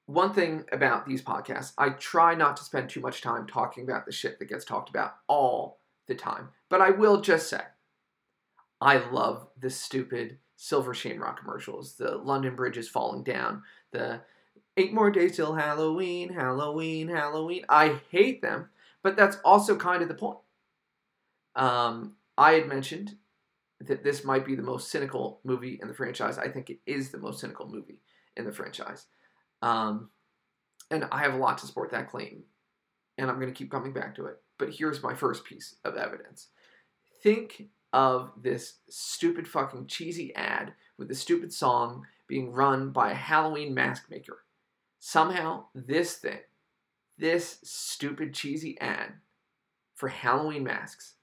One 0.07 0.33
thing 0.33 0.65
about 0.71 1.07
these 1.07 1.23
podcasts, 1.23 1.73
I 1.77 1.89
try 1.89 2.35
not 2.35 2.57
to 2.57 2.63
spend 2.63 2.89
too 2.89 2.99
much 2.99 3.21
time 3.21 3.47
talking 3.47 3.85
about 3.85 4.05
the 4.05 4.11
shit 4.11 4.37
that 4.37 4.49
gets 4.49 4.65
talked 4.65 4.89
about 4.89 5.15
all 5.27 5.79
the 6.07 6.15
time. 6.15 6.49
But 6.69 6.81
I 6.81 6.91
will 6.91 7.21
just 7.21 7.49
say, 7.49 7.61
I 8.81 8.97
love 8.97 9.47
the 9.59 9.69
stupid 9.69 10.39
Silver 10.57 10.93
Shamrock 10.93 11.39
commercials. 11.39 11.95
The 11.95 12.17
London 12.17 12.55
Bridge 12.55 12.77
is 12.77 12.89
falling 12.89 13.23
down. 13.23 13.63
The 13.91 14.21
Eight 14.77 14.93
more 14.93 15.09
days 15.09 15.37
till 15.37 15.55
Halloween, 15.55 16.33
Halloween, 16.33 17.07
Halloween. 17.07 17.63
I 17.69 18.01
hate 18.11 18.41
them, 18.41 18.69
but 19.03 19.15
that's 19.15 19.37
also 19.45 19.77
kind 19.77 20.01
of 20.01 20.09
the 20.09 20.15
point. 20.15 20.39
Um, 21.55 22.17
I 22.37 22.53
had 22.53 22.67
mentioned 22.67 23.15
that 23.79 24.03
this 24.03 24.25
might 24.25 24.45
be 24.45 24.55
the 24.55 24.61
most 24.61 24.91
cynical 24.91 25.39
movie 25.45 25.79
in 25.81 25.87
the 25.87 25.93
franchise. 25.93 26.37
I 26.37 26.49
think 26.49 26.69
it 26.69 26.79
is 26.85 27.09
the 27.09 27.17
most 27.17 27.39
cynical 27.39 27.69
movie 27.69 28.01
in 28.35 28.43
the 28.43 28.51
franchise. 28.51 29.05
Um, 29.61 30.09
and 30.91 31.05
I 31.09 31.19
have 31.19 31.35
a 31.35 31.37
lot 31.37 31.57
to 31.59 31.67
support 31.67 31.91
that 31.91 32.09
claim, 32.09 32.43
and 33.17 33.29
I'm 33.29 33.39
going 33.39 33.51
to 33.51 33.57
keep 33.57 33.71
coming 33.71 33.93
back 33.93 34.15
to 34.15 34.25
it. 34.25 34.41
But 34.57 34.69
here's 34.69 35.03
my 35.03 35.13
first 35.13 35.45
piece 35.45 35.75
of 35.83 35.95
evidence. 35.95 36.47
Think 37.21 37.69
of 37.91 38.31
this 38.41 38.75
stupid 38.89 39.47
fucking 39.47 39.87
cheesy 39.87 40.33
ad 40.35 40.73
with 40.97 41.07
the 41.07 41.15
stupid 41.15 41.53
song 41.53 42.05
being 42.27 42.51
run 42.51 42.91
by 42.91 43.11
a 43.11 43.15
Halloween 43.15 43.73
mask 43.73 44.09
maker. 44.09 44.43
Somehow, 44.99 45.65
this 45.73 46.15
thing, 46.15 46.39
this 47.17 47.59
stupid, 47.63 48.33
cheesy 48.33 48.79
ad 48.79 49.13
for 49.93 50.09
Halloween 50.09 50.63
masks 50.63 51.15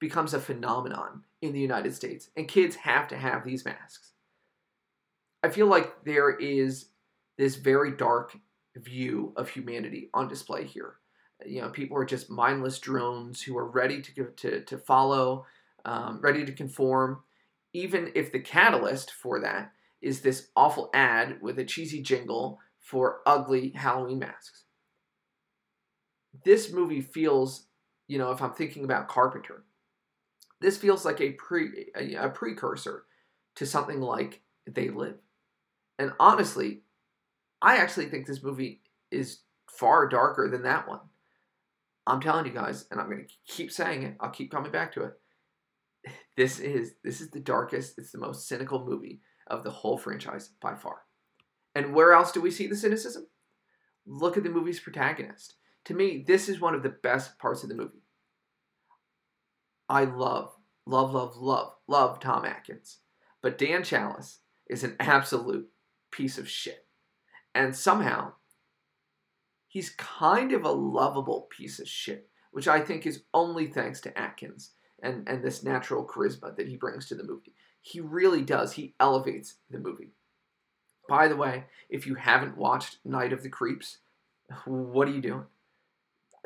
becomes 0.00 0.34
a 0.34 0.40
phenomenon 0.40 1.24
in 1.40 1.52
the 1.52 1.60
United 1.60 1.94
States, 1.94 2.30
and 2.36 2.46
kids 2.46 2.76
have 2.76 3.08
to 3.08 3.16
have 3.16 3.44
these 3.44 3.64
masks. 3.64 4.12
I 5.42 5.48
feel 5.48 5.66
like 5.66 6.04
there 6.04 6.30
is 6.30 6.86
this 7.36 7.56
very 7.56 7.92
dark 7.92 8.36
view 8.76 9.32
of 9.36 9.48
humanity 9.48 10.10
on 10.12 10.28
display 10.28 10.64
here. 10.64 10.96
You 11.46 11.62
know, 11.62 11.68
people 11.68 11.96
are 11.96 12.04
just 12.04 12.30
mindless 12.30 12.78
drones 12.78 13.42
who 13.42 13.56
are 13.56 13.70
ready 13.70 14.02
to 14.02 14.24
to, 14.24 14.60
to 14.64 14.78
follow, 14.78 15.46
um, 15.84 16.20
ready 16.20 16.44
to 16.44 16.52
conform, 16.52 17.22
even 17.72 18.10
if 18.14 18.32
the 18.32 18.40
catalyst 18.40 19.12
for 19.12 19.40
that 19.40 19.72
is 20.00 20.20
this 20.20 20.48
awful 20.56 20.90
ad 20.94 21.38
with 21.40 21.58
a 21.58 21.64
cheesy 21.64 22.02
jingle 22.02 22.58
for 22.78 23.20
ugly 23.26 23.70
Halloween 23.70 24.18
masks. 24.20 24.64
This 26.44 26.72
movie 26.72 27.00
feels, 27.00 27.66
you 28.06 28.18
know, 28.18 28.30
if 28.30 28.40
I'm 28.40 28.52
thinking 28.52 28.84
about 28.84 29.08
Carpenter, 29.08 29.64
this 30.60 30.76
feels 30.76 31.04
like 31.04 31.20
a 31.20 31.32
pre 31.32 31.90
a, 31.96 32.14
a 32.14 32.28
precursor 32.28 33.04
to 33.56 33.66
something 33.66 34.00
like 34.00 34.40
They 34.66 34.88
Live. 34.88 35.18
And 35.98 36.12
honestly, 36.20 36.82
I 37.60 37.76
actually 37.76 38.06
think 38.06 38.26
this 38.26 38.42
movie 38.42 38.82
is 39.10 39.40
far 39.66 40.08
darker 40.08 40.48
than 40.48 40.62
that 40.62 40.88
one. 40.88 41.00
I'm 42.08 42.20
telling 42.20 42.46
you 42.46 42.52
guys, 42.52 42.86
and 42.90 43.00
I'm 43.00 43.10
going 43.10 43.26
to 43.26 43.34
keep 43.46 43.70
saying 43.70 44.02
it. 44.02 44.16
I'll 44.20 44.30
keep 44.30 44.50
coming 44.50 44.72
back 44.72 44.92
to 44.94 45.04
it. 45.04 45.12
This 46.36 46.60
is 46.60 46.94
this 47.02 47.20
is 47.20 47.30
the 47.30 47.40
darkest. 47.40 47.98
It's 47.98 48.12
the 48.12 48.18
most 48.18 48.46
cynical 48.46 48.84
movie 48.84 49.20
of 49.48 49.64
the 49.64 49.72
whole 49.72 49.98
franchise 49.98 50.50
by 50.62 50.76
far. 50.76 50.98
And 51.74 51.92
where 51.92 52.12
else 52.12 52.30
do 52.30 52.40
we 52.40 52.52
see 52.52 52.68
the 52.68 52.76
cynicism? 52.76 53.26
Look 54.06 54.36
at 54.36 54.44
the 54.44 54.50
movie's 54.50 54.78
protagonist. 54.78 55.54
To 55.86 55.94
me, 55.94 56.24
this 56.26 56.48
is 56.48 56.60
one 56.60 56.74
of 56.74 56.84
the 56.84 56.94
best 57.02 57.38
parts 57.40 57.64
of 57.64 57.68
the 57.68 57.74
movie. 57.74 58.04
I 59.88 60.04
love, 60.04 60.52
love, 60.86 61.12
love, 61.12 61.36
love, 61.36 61.72
love 61.88 62.20
Tom 62.20 62.44
Atkins. 62.44 62.98
But 63.42 63.58
Dan 63.58 63.82
Challis 63.82 64.38
is 64.68 64.84
an 64.84 64.96
absolute 65.00 65.68
piece 66.10 66.38
of 66.38 66.48
shit. 66.48 66.86
And 67.54 67.74
somehow, 67.74 68.32
he's 69.78 69.90
kind 69.90 70.50
of 70.50 70.64
a 70.64 70.72
lovable 70.72 71.42
piece 71.50 71.78
of 71.78 71.86
shit, 71.86 72.28
which 72.50 72.66
I 72.66 72.80
think 72.80 73.06
is 73.06 73.22
only 73.32 73.68
thanks 73.68 74.00
to 74.00 74.18
Atkins 74.18 74.72
and, 75.00 75.28
and 75.28 75.40
this 75.40 75.62
natural 75.62 76.04
charisma 76.04 76.56
that 76.56 76.66
he 76.66 76.74
brings 76.74 77.06
to 77.06 77.14
the 77.14 77.22
movie. 77.22 77.54
He 77.80 78.00
really 78.00 78.42
does. 78.42 78.72
He 78.72 78.96
elevates 78.98 79.54
the 79.70 79.78
movie. 79.78 80.10
By 81.08 81.28
the 81.28 81.36
way, 81.36 81.66
if 81.88 82.08
you 82.08 82.16
haven't 82.16 82.58
watched 82.58 82.98
Night 83.04 83.32
of 83.32 83.44
the 83.44 83.48
Creeps, 83.48 83.98
what 84.64 85.06
are 85.06 85.12
you 85.12 85.22
doing? 85.22 85.44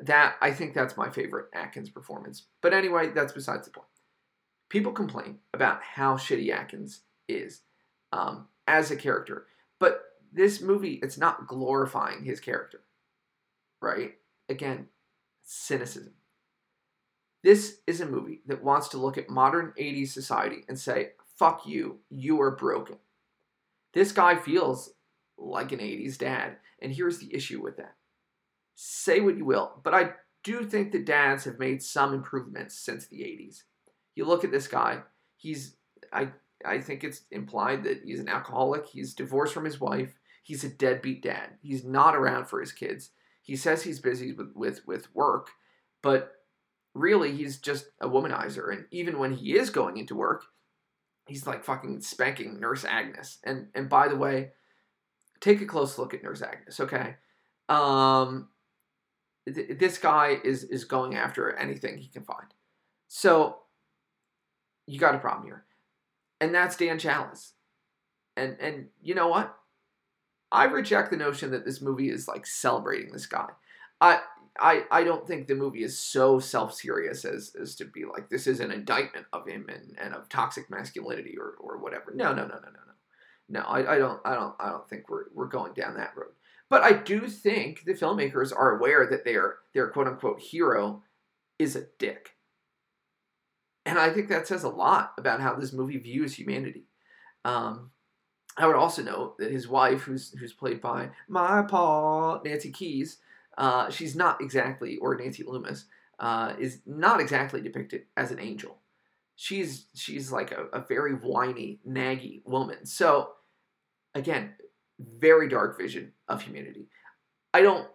That 0.02 0.34
I 0.42 0.50
think 0.50 0.74
that's 0.74 0.98
my 0.98 1.08
favorite 1.08 1.46
Atkins 1.54 1.88
performance. 1.88 2.44
But 2.60 2.74
anyway, 2.74 3.12
that's 3.14 3.32
besides 3.32 3.64
the 3.64 3.72
point. 3.72 3.88
People 4.68 4.92
complain 4.92 5.38
about 5.54 5.82
how 5.82 6.18
shitty 6.18 6.52
Atkins 6.52 7.00
is 7.30 7.62
um, 8.12 8.48
as 8.68 8.90
a 8.90 8.96
character. 8.96 9.46
But 9.78 10.02
this 10.34 10.60
movie, 10.60 11.00
it's 11.02 11.16
not 11.16 11.46
glorifying 11.46 12.24
his 12.24 12.38
character, 12.38 12.82
right? 13.82 14.12
Again, 14.48 14.86
cynicism. 15.42 16.14
This 17.42 17.78
is 17.86 18.00
a 18.00 18.06
movie 18.06 18.42
that 18.46 18.62
wants 18.62 18.88
to 18.88 18.98
look 18.98 19.18
at 19.18 19.28
modern 19.28 19.72
80s 19.78 20.08
society 20.08 20.64
and 20.68 20.78
say, 20.78 21.10
fuck 21.36 21.66
you, 21.66 21.98
you 22.08 22.40
are 22.40 22.52
broken. 22.52 22.96
This 23.94 24.12
guy 24.12 24.36
feels 24.36 24.90
like 25.36 25.72
an 25.72 25.80
80s 25.80 26.16
dad, 26.16 26.56
and 26.80 26.92
here's 26.92 27.18
the 27.18 27.34
issue 27.34 27.60
with 27.60 27.76
that. 27.78 27.96
Say 28.74 29.20
what 29.20 29.36
you 29.36 29.44
will, 29.44 29.80
but 29.82 29.94
I 29.94 30.12
do 30.44 30.64
think 30.64 30.92
that 30.92 31.04
dads 31.04 31.44
have 31.44 31.58
made 31.58 31.82
some 31.82 32.14
improvements 32.14 32.76
since 32.76 33.06
the 33.06 33.20
80s. 33.20 33.62
You 34.14 34.24
look 34.24 34.44
at 34.44 34.50
this 34.50 34.68
guy, 34.68 35.00
he's 35.36 35.76
I 36.12 36.28
I 36.64 36.80
think 36.80 37.02
it's 37.02 37.22
implied 37.30 37.84
that 37.84 38.02
he's 38.04 38.20
an 38.20 38.28
alcoholic, 38.28 38.86
he's 38.86 39.14
divorced 39.14 39.54
from 39.54 39.64
his 39.64 39.80
wife, 39.80 40.18
he's 40.42 40.64
a 40.64 40.68
deadbeat 40.68 41.22
dad. 41.22 41.50
He's 41.60 41.84
not 41.84 42.14
around 42.14 42.46
for 42.46 42.60
his 42.60 42.72
kids. 42.72 43.10
He 43.42 43.56
says 43.56 43.82
he's 43.82 44.00
busy 44.00 44.32
with 44.32 44.52
with, 44.54 44.86
with 44.86 45.14
work, 45.14 45.50
but 46.02 46.32
really 46.94 47.34
he's 47.34 47.58
just 47.58 47.86
a 48.00 48.08
womanizer 48.08 48.70
and 48.72 48.84
even 48.90 49.18
when 49.18 49.32
he 49.32 49.56
is 49.56 49.70
going 49.70 49.96
into 49.96 50.14
work, 50.14 50.44
he's 51.26 51.46
like 51.46 51.64
fucking 51.64 52.00
spanking 52.02 52.60
Nurse 52.60 52.84
Agnes. 52.84 53.38
And 53.44 53.68
and 53.74 53.88
by 53.88 54.08
the 54.08 54.16
way, 54.16 54.52
take 55.40 55.60
a 55.60 55.66
close 55.66 55.98
look 55.98 56.14
at 56.14 56.22
Nurse 56.22 56.42
Agnes, 56.42 56.80
okay? 56.80 57.16
Um 57.68 58.48
th- 59.52 59.78
this 59.78 59.98
guy 59.98 60.38
is 60.44 60.64
is 60.64 60.84
going 60.84 61.14
after 61.14 61.52
anything 61.56 61.98
he 61.98 62.08
can 62.08 62.24
find. 62.24 62.48
So 63.08 63.58
you 64.86 64.98
got 64.98 65.14
a 65.14 65.18
problem 65.18 65.46
here. 65.46 65.64
And 66.40 66.54
that's 66.54 66.76
Dan 66.76 66.98
Challis. 66.98 67.52
And 68.36 68.56
and 68.60 68.88
you 69.00 69.14
know 69.14 69.28
what? 69.28 69.56
I 70.52 70.64
reject 70.64 71.10
the 71.10 71.16
notion 71.16 71.50
that 71.50 71.64
this 71.64 71.80
movie 71.80 72.10
is 72.10 72.28
like 72.28 72.46
celebrating 72.46 73.12
this 73.12 73.26
guy. 73.26 73.48
I 74.00 74.20
I, 74.60 74.84
I 74.90 75.04
don't 75.04 75.26
think 75.26 75.46
the 75.46 75.54
movie 75.54 75.82
is 75.82 75.98
so 75.98 76.38
self 76.38 76.74
serious 76.74 77.24
as, 77.24 77.56
as 77.60 77.74
to 77.76 77.86
be 77.86 78.04
like 78.04 78.28
this 78.28 78.46
is 78.46 78.60
an 78.60 78.70
indictment 78.70 79.26
of 79.32 79.48
him 79.48 79.66
and, 79.68 79.96
and 79.98 80.14
of 80.14 80.28
toxic 80.28 80.70
masculinity 80.70 81.36
or, 81.38 81.54
or 81.58 81.78
whatever. 81.78 82.12
No, 82.14 82.34
no, 82.34 82.42
no, 82.42 82.54
no, 82.54 82.60
no, 82.60 82.60
no. 82.60 82.92
No, 83.48 83.60
I, 83.60 83.94
I 83.94 83.98
don't 83.98 84.20
I 84.24 84.34
don't 84.34 84.54
I 84.60 84.70
don't 84.70 84.88
think 84.88 85.08
we're 85.08 85.24
we're 85.34 85.46
going 85.46 85.72
down 85.72 85.94
that 85.96 86.12
road. 86.16 86.32
But 86.68 86.82
I 86.82 86.92
do 86.92 87.28
think 87.28 87.84
the 87.84 87.94
filmmakers 87.94 88.52
are 88.54 88.76
aware 88.76 89.06
that 89.06 89.24
their 89.24 89.56
their 89.74 89.88
quote 89.88 90.06
unquote 90.06 90.40
hero 90.40 91.02
is 91.58 91.74
a 91.76 91.86
dick. 91.98 92.36
And 93.84 93.98
I 93.98 94.10
think 94.10 94.28
that 94.28 94.46
says 94.46 94.64
a 94.64 94.68
lot 94.68 95.12
about 95.18 95.40
how 95.40 95.54
this 95.54 95.72
movie 95.72 95.98
views 95.98 96.34
humanity. 96.34 96.84
Um, 97.44 97.90
I 98.56 98.66
would 98.66 98.76
also 98.76 99.02
note 99.02 99.38
that 99.38 99.50
his 99.50 99.66
wife, 99.66 100.02
who's 100.02 100.32
who's 100.38 100.52
played 100.52 100.80
by 100.80 101.10
my 101.28 101.62
paw 101.62 102.40
Nancy 102.44 102.70
Kyes, 102.70 103.16
uh, 103.56 103.90
she's 103.90 104.14
not 104.14 104.40
exactly, 104.40 104.98
or 104.98 105.16
Nancy 105.16 105.42
Loomis, 105.42 105.86
uh, 106.18 106.54
is 106.58 106.80
not 106.86 107.20
exactly 107.20 107.60
depicted 107.60 108.02
as 108.16 108.30
an 108.30 108.38
angel. 108.38 108.78
She's 109.36 109.86
she's 109.94 110.30
like 110.30 110.52
a, 110.52 110.66
a 110.72 110.80
very 110.80 111.14
whiny, 111.14 111.80
naggy 111.88 112.42
woman. 112.44 112.84
So 112.84 113.30
again, 114.14 114.52
very 114.98 115.48
dark 115.48 115.78
vision 115.78 116.12
of 116.28 116.42
humanity. 116.42 116.88
I 117.54 117.62
don't. 117.62 117.88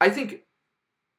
I 0.00 0.10
think 0.10 0.42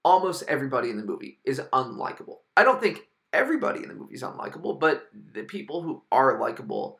almost 0.03 0.43
everybody 0.47 0.89
in 0.89 0.97
the 0.97 1.03
movie 1.03 1.39
is 1.45 1.59
unlikable. 1.73 2.37
I 2.55 2.63
don't 2.63 2.81
think 2.81 3.07
everybody 3.33 3.83
in 3.83 3.89
the 3.89 3.95
movie 3.95 4.15
is 4.15 4.23
unlikable, 4.23 4.79
but 4.79 5.07
the 5.33 5.43
people 5.43 5.81
who 5.81 6.03
are 6.11 6.39
likable, 6.39 6.99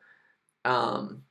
um, 0.68 1.22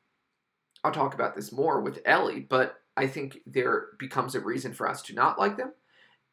I'll 0.84 0.92
talk 0.92 1.14
about 1.14 1.36
this 1.36 1.52
more 1.52 1.82
with 1.82 2.00
Ellie, 2.06 2.40
but 2.40 2.76
I 2.96 3.06
think 3.08 3.40
there 3.46 3.90
becomes 4.00 4.34
a 4.34 4.40
reason 4.40 4.74
for 4.74 4.90
us 4.90 5.04
to 5.04 5.14
not 5.14 5.40
like 5.40 5.58
them. 5.58 5.74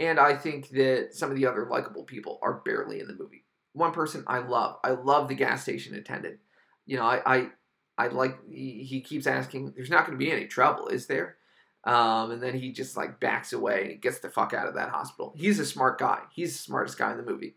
And 0.01 0.19
I 0.19 0.35
think 0.35 0.71
that 0.71 1.11
some 1.12 1.31
of 1.31 1.37
the 1.37 1.47
other 1.47 1.67
likable 1.71 2.05
people 2.05 2.40
are 2.43 2.62
barely 2.64 3.01
in 3.01 3.07
the 3.07 3.14
movie. 3.14 3.45
One 3.75 3.93
person 3.93 4.25
I 4.27 4.38
love, 4.38 4.79
I 4.83 4.93
love 4.93 5.29
the 5.29 5.35
gas 5.35 5.62
station 5.62 5.95
attendant. 5.95 6.38
You 6.87 6.97
know, 6.97 7.05
I, 7.05 7.21
I 7.27 7.49
I 7.97 8.09
like 8.09 8.37
he, 8.51 9.03
keeps 9.07 9.27
asking, 9.27 9.73
"There's 9.77 9.90
not 9.90 10.07
going 10.07 10.19
to 10.19 10.25
be 10.25 10.33
any 10.33 10.47
trouble, 10.47 10.88
is 10.88 11.07
there?" 11.07 11.37
Um, 11.85 12.31
and 12.31 12.43
then 12.43 12.55
he 12.55 12.73
just 12.73 12.97
like 12.97 13.21
backs 13.21 13.53
away 13.53 13.93
and 13.93 14.03
gets 14.03 14.19
the 14.19 14.31
fuck 14.31 14.53
out 14.55 14.67
of 14.67 14.75
that 14.75 14.88
hospital. 14.88 15.35
He's 15.37 15.59
a 15.59 15.67
smart 15.67 15.99
guy. 15.99 16.21
He's 16.33 16.53
the 16.53 16.62
smartest 16.62 16.99
guy 16.99 17.12
in 17.12 17.19
the 17.19 17.31
movie. 17.31 17.57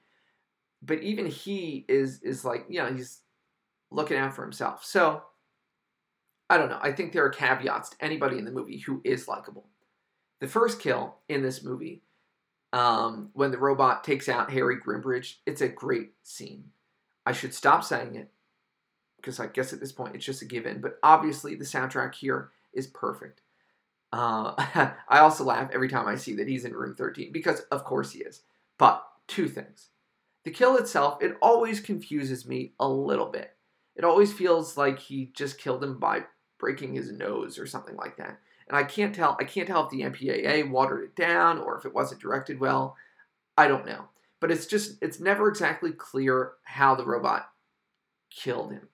But 0.82 1.02
even 1.02 1.26
he 1.26 1.86
is 1.88 2.22
is 2.22 2.46
like, 2.46 2.66
you 2.70 2.80
know, 2.80 2.94
he's 2.94 3.22
looking 3.90 4.18
out 4.18 4.36
for 4.36 4.44
himself. 4.44 4.84
So 4.84 5.24
I 6.50 6.58
don't 6.58 6.70
know. 6.70 6.80
I 6.82 6.92
think 6.92 7.12
there 7.12 7.26
are 7.26 7.30
caveats 7.30 7.90
to 7.90 7.98
anybody 8.00 8.38
in 8.38 8.46
the 8.46 8.52
movie 8.52 8.80
who 8.80 9.02
is 9.04 9.28
likable. 9.28 9.68
The 10.40 10.48
first 10.48 10.80
kill 10.80 11.18
in 11.28 11.42
this 11.42 11.64
movie, 11.64 12.04
um, 12.72 13.30
when 13.34 13.52
the 13.52 13.58
robot 13.58 14.04
takes 14.04 14.30
out 14.30 14.52
Harry 14.52 14.78
Grimbridge, 14.78 15.36
it's 15.46 15.62
a 15.62 15.68
great 15.68 16.12
scene. 16.24 16.66
I 17.26 17.34
should 17.34 17.54
stop 17.54 17.84
saying 17.84 18.16
it 18.16 18.30
because 19.18 19.40
I 19.40 19.48
guess 19.48 19.74
at 19.74 19.80
this 19.80 19.92
point 19.92 20.16
it's 20.16 20.26
just 20.26 20.42
a 20.42 20.46
given. 20.46 20.80
But 20.80 21.00
obviously, 21.04 21.56
the 21.56 21.66
soundtrack 21.66 22.16
here 22.16 22.52
is 22.74 22.88
perfect. 22.88 23.42
Uh, 24.14 24.54
I 25.10 25.20
also 25.20 25.44
laugh 25.44 25.70
every 25.74 25.90
time 25.90 26.08
I 26.08 26.16
see 26.16 26.36
that 26.36 26.48
he's 26.48 26.66
in 26.66 26.74
room 26.74 26.96
13 26.96 27.32
because, 27.32 27.62
of 27.72 27.84
course, 27.84 28.12
he 28.12 28.20
is. 28.20 28.44
But 28.78 29.04
two 29.28 29.50
things. 29.50 29.90
The 30.46 30.52
kill 30.52 30.78
itself, 30.78 31.22
it 31.22 31.36
always 31.42 31.82
confuses 31.82 32.48
me 32.48 32.74
a 32.80 32.88
little 32.88 33.26
bit. 33.26 33.54
It 33.98 34.06
always 34.06 34.32
feels 34.32 34.78
like 34.78 35.00
he 35.00 35.32
just 35.34 35.58
killed 35.58 35.84
him 35.84 36.00
by 36.00 36.24
breaking 36.60 36.94
his 36.94 37.12
nose 37.12 37.60
or 37.60 37.66
something 37.66 37.96
like 37.96 38.18
that. 38.18 38.40
And 38.68 38.78
I 38.78 38.84
can't 38.84 39.16
tell 39.16 39.38
I 39.40 39.44
can't 39.44 39.68
tell 39.68 39.86
if 39.86 39.90
the 39.90 40.02
MPAA 40.02 40.70
watered 40.70 41.04
it 41.04 41.16
down 41.16 41.60
or 41.60 41.78
if 41.78 41.86
it 41.86 41.94
wasn't 41.94 42.22
directed 42.22 42.60
well. 42.60 42.96
I 43.58 43.68
don't 43.68 43.86
know. 43.86 44.06
But 44.40 44.52
it's 44.52 44.68
just 44.68 44.98
it's 45.02 45.20
never 45.20 45.48
exactly 45.48 45.92
clear 45.92 46.54
how 46.64 46.96
the 46.96 47.06
robot 47.06 47.50
killed 48.30 48.72
him. 48.72 48.88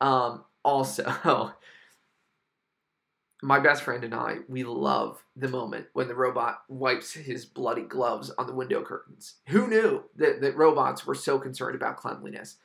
Um, 0.00 0.44
also, 0.64 1.52
my 3.42 3.58
best 3.58 3.82
friend 3.82 4.04
and 4.04 4.14
I, 4.14 4.38
we 4.48 4.64
love 4.64 5.24
the 5.36 5.48
moment 5.48 5.86
when 5.92 6.08
the 6.08 6.14
robot 6.14 6.62
wipes 6.68 7.12
his 7.12 7.46
bloody 7.46 7.82
gloves 7.82 8.30
on 8.30 8.46
the 8.46 8.54
window 8.54 8.82
curtains. 8.82 9.36
Who 9.48 9.66
knew 9.66 10.04
that, 10.16 10.40
that 10.40 10.56
robots 10.56 11.06
were 11.06 11.14
so 11.14 11.38
concerned 11.38 11.74
about 11.74 11.96
cleanliness? 11.96 12.56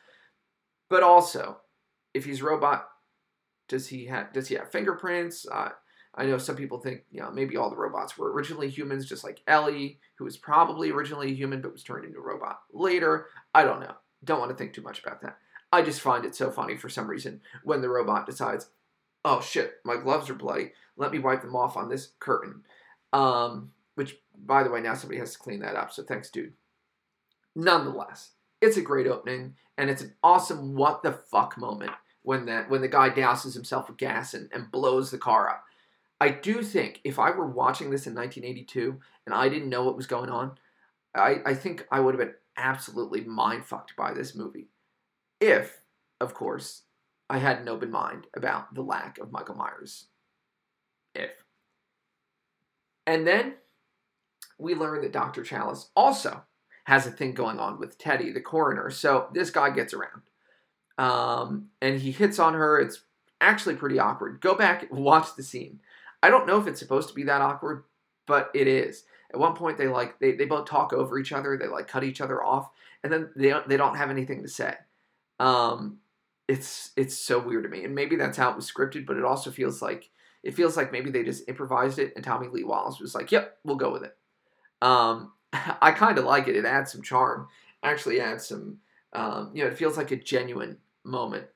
But 0.89 1.03
also, 1.03 1.57
if 2.13 2.25
he's 2.25 2.41
robot, 2.41 2.87
does 3.67 3.87
he 3.87 4.05
have 4.05 4.33
does 4.33 4.47
he 4.47 4.55
have 4.55 4.71
fingerprints? 4.71 5.45
Uh, 5.51 5.69
I 6.15 6.25
know 6.25 6.37
some 6.37 6.55
people 6.55 6.79
think 6.79 7.03
you 7.11 7.21
know 7.21 7.31
maybe 7.31 7.57
all 7.57 7.69
the 7.69 7.75
robots 7.75 8.17
were 8.17 8.31
originally 8.31 8.69
humans, 8.69 9.07
just 9.07 9.23
like 9.23 9.41
Ellie, 9.47 9.99
who 10.17 10.25
was 10.25 10.37
probably 10.37 10.91
originally 10.91 11.31
a 11.31 11.35
human 11.35 11.61
but 11.61 11.73
was 11.73 11.83
turned 11.83 12.05
into 12.05 12.19
a 12.19 12.21
robot 12.21 12.59
later. 12.71 13.27
I 13.53 13.63
don't 13.63 13.81
know. 13.81 13.95
Don't 14.23 14.39
want 14.39 14.51
to 14.51 14.57
think 14.57 14.73
too 14.73 14.81
much 14.81 15.01
about 15.01 15.21
that. 15.21 15.37
I 15.71 15.81
just 15.81 16.01
find 16.01 16.25
it 16.25 16.35
so 16.35 16.51
funny 16.51 16.77
for 16.77 16.89
some 16.89 17.07
reason 17.07 17.41
when 17.63 17.81
the 17.81 17.89
robot 17.89 18.25
decides, 18.25 18.69
oh 19.25 19.41
shit, 19.41 19.73
my 19.83 19.97
gloves 19.97 20.29
are 20.29 20.35
bloody. 20.35 20.71
Let 20.95 21.11
me 21.11 21.19
wipe 21.19 21.41
them 21.41 21.55
off 21.55 21.75
on 21.75 21.89
this 21.89 22.13
curtain. 22.19 22.63
Um, 23.11 23.71
which, 23.95 24.17
by 24.37 24.63
the 24.63 24.69
way, 24.69 24.81
now 24.81 24.93
somebody 24.93 25.19
has 25.19 25.33
to 25.33 25.39
clean 25.39 25.59
that 25.61 25.75
up. 25.75 25.91
So 25.91 26.03
thanks, 26.03 26.29
dude. 26.29 26.53
Nonetheless, 27.55 28.31
it's 28.61 28.77
a 28.77 28.81
great 28.81 29.07
opening, 29.07 29.55
and 29.77 29.89
it's 29.89 30.01
an 30.01 30.13
awesome 30.23 30.75
what 30.75 31.03
the 31.03 31.13
fuck 31.31 31.57
moment 31.57 31.91
when 32.25 32.45
that 32.47 32.69
when 32.69 32.81
the 32.81 32.87
guy 32.87 33.09
douses 33.09 33.53
himself 33.53 33.87
with 33.87 33.97
gas 33.97 34.33
and, 34.33 34.49
and 34.51 34.71
blows 34.71 35.11
the 35.11 35.17
car 35.17 35.49
up. 35.49 35.63
I 36.19 36.29
do 36.29 36.63
think 36.63 37.01
if 37.03 37.19
I 37.19 37.31
were 37.31 37.47
watching 37.47 37.89
this 37.89 38.07
in 38.07 38.15
1982 38.15 38.99
and 39.25 39.35
I 39.35 39.49
didn't 39.49 39.69
know 39.69 39.83
what 39.83 39.97
was 39.97 40.07
going 40.07 40.29
on, 40.29 40.57
I, 41.13 41.37
I 41.45 41.53
think 41.53 41.85
I 41.91 41.99
would 41.99 42.15
have 42.15 42.25
been 42.25 42.35
absolutely 42.57 43.21
mind 43.21 43.65
fucked 43.65 43.95
by 43.95 44.13
this 44.13 44.33
movie. 44.33 44.69
If, 45.41 45.81
of 46.21 46.33
course, 46.33 46.83
I 47.29 47.39
had 47.39 47.59
an 47.59 47.69
open 47.69 47.91
mind 47.91 48.27
about 48.35 48.73
the 48.73 48.81
lack 48.81 49.17
of 49.17 49.31
Michael 49.31 49.55
Myers. 49.55 50.05
If. 51.13 51.31
And 53.05 53.27
then 53.27 53.55
we 54.57 54.73
learn 54.73 55.01
that 55.01 55.11
Dr. 55.11 55.43
Challis 55.43 55.89
also 55.95 56.43
has 56.85 57.05
a 57.05 57.11
thing 57.11 57.33
going 57.33 57.59
on 57.59 57.77
with 57.77 57.97
Teddy, 57.97 58.31
the 58.31 58.41
coroner. 58.41 58.89
So 58.89 59.27
this 59.33 59.49
guy 59.49 59.69
gets 59.69 59.93
around. 59.93 60.21
Um, 60.97 61.69
and 61.81 61.99
he 61.99 62.11
hits 62.11 62.39
on 62.39 62.53
her. 62.53 62.79
It's 62.79 63.01
actually 63.41 63.75
pretty 63.75 63.99
awkward. 63.99 64.41
Go 64.41 64.55
back 64.55 64.87
watch 64.91 65.35
the 65.35 65.43
scene. 65.43 65.79
I 66.23 66.29
don't 66.29 66.47
know 66.47 66.59
if 66.59 66.67
it's 66.67 66.79
supposed 66.79 67.09
to 67.09 67.15
be 67.15 67.23
that 67.23 67.41
awkward, 67.41 67.83
but 68.25 68.49
it 68.53 68.67
is. 68.67 69.03
At 69.33 69.39
one 69.39 69.53
point, 69.53 69.77
they 69.77 69.87
like 69.87 70.19
they, 70.19 70.31
they 70.33 70.45
both 70.45 70.67
talk 70.67 70.93
over 70.93 71.19
each 71.19 71.31
other. 71.31 71.57
They 71.57 71.67
like 71.67 71.87
cut 71.87 72.03
each 72.03 72.21
other 72.21 72.43
off, 72.43 72.69
and 73.03 73.11
then 73.11 73.29
they 73.35 73.49
don't, 73.49 73.67
they 73.67 73.77
don't 73.77 73.97
have 73.97 74.09
anything 74.09 74.41
to 74.43 74.47
say. 74.47 74.75
Um, 75.39 75.97
it's 76.47 76.91
it's 76.95 77.17
so 77.17 77.39
weird 77.39 77.63
to 77.63 77.69
me, 77.69 77.83
and 77.83 77.93
maybe 77.93 78.15
that's 78.15 78.37
how 78.37 78.49
it 78.51 78.55
was 78.55 78.71
scripted, 78.71 79.05
but 79.05 79.17
it 79.17 79.25
also 79.25 79.51
feels 79.51 79.81
like 79.81 80.09
it 80.43 80.53
feels 80.53 80.77
like 80.77 80.91
maybe 80.91 81.09
they 81.09 81.23
just 81.23 81.49
improvised 81.49 81.99
it, 81.99 82.13
and 82.15 82.23
Tommy 82.23 82.47
Lee 82.47 82.63
Wallace 82.63 82.99
was 82.99 83.15
like, 83.15 83.31
"Yep, 83.31 83.57
we'll 83.63 83.75
go 83.75 83.91
with 83.91 84.03
it." 84.03 84.15
Um, 84.81 85.33
I 85.53 85.91
kind 85.91 86.17
of 86.17 86.25
like 86.25 86.47
it. 86.47 86.55
It 86.55 86.65
adds 86.65 86.91
some 86.91 87.01
charm. 87.01 87.47
Actually, 87.83 88.21
adds 88.21 88.47
some. 88.47 88.77
Um, 89.13 89.51
you 89.53 89.63
know, 89.63 89.69
it 89.69 89.77
feels 89.77 89.97
like 89.97 90.11
a 90.11 90.17
genuine 90.17 90.77
moment. 91.05 91.47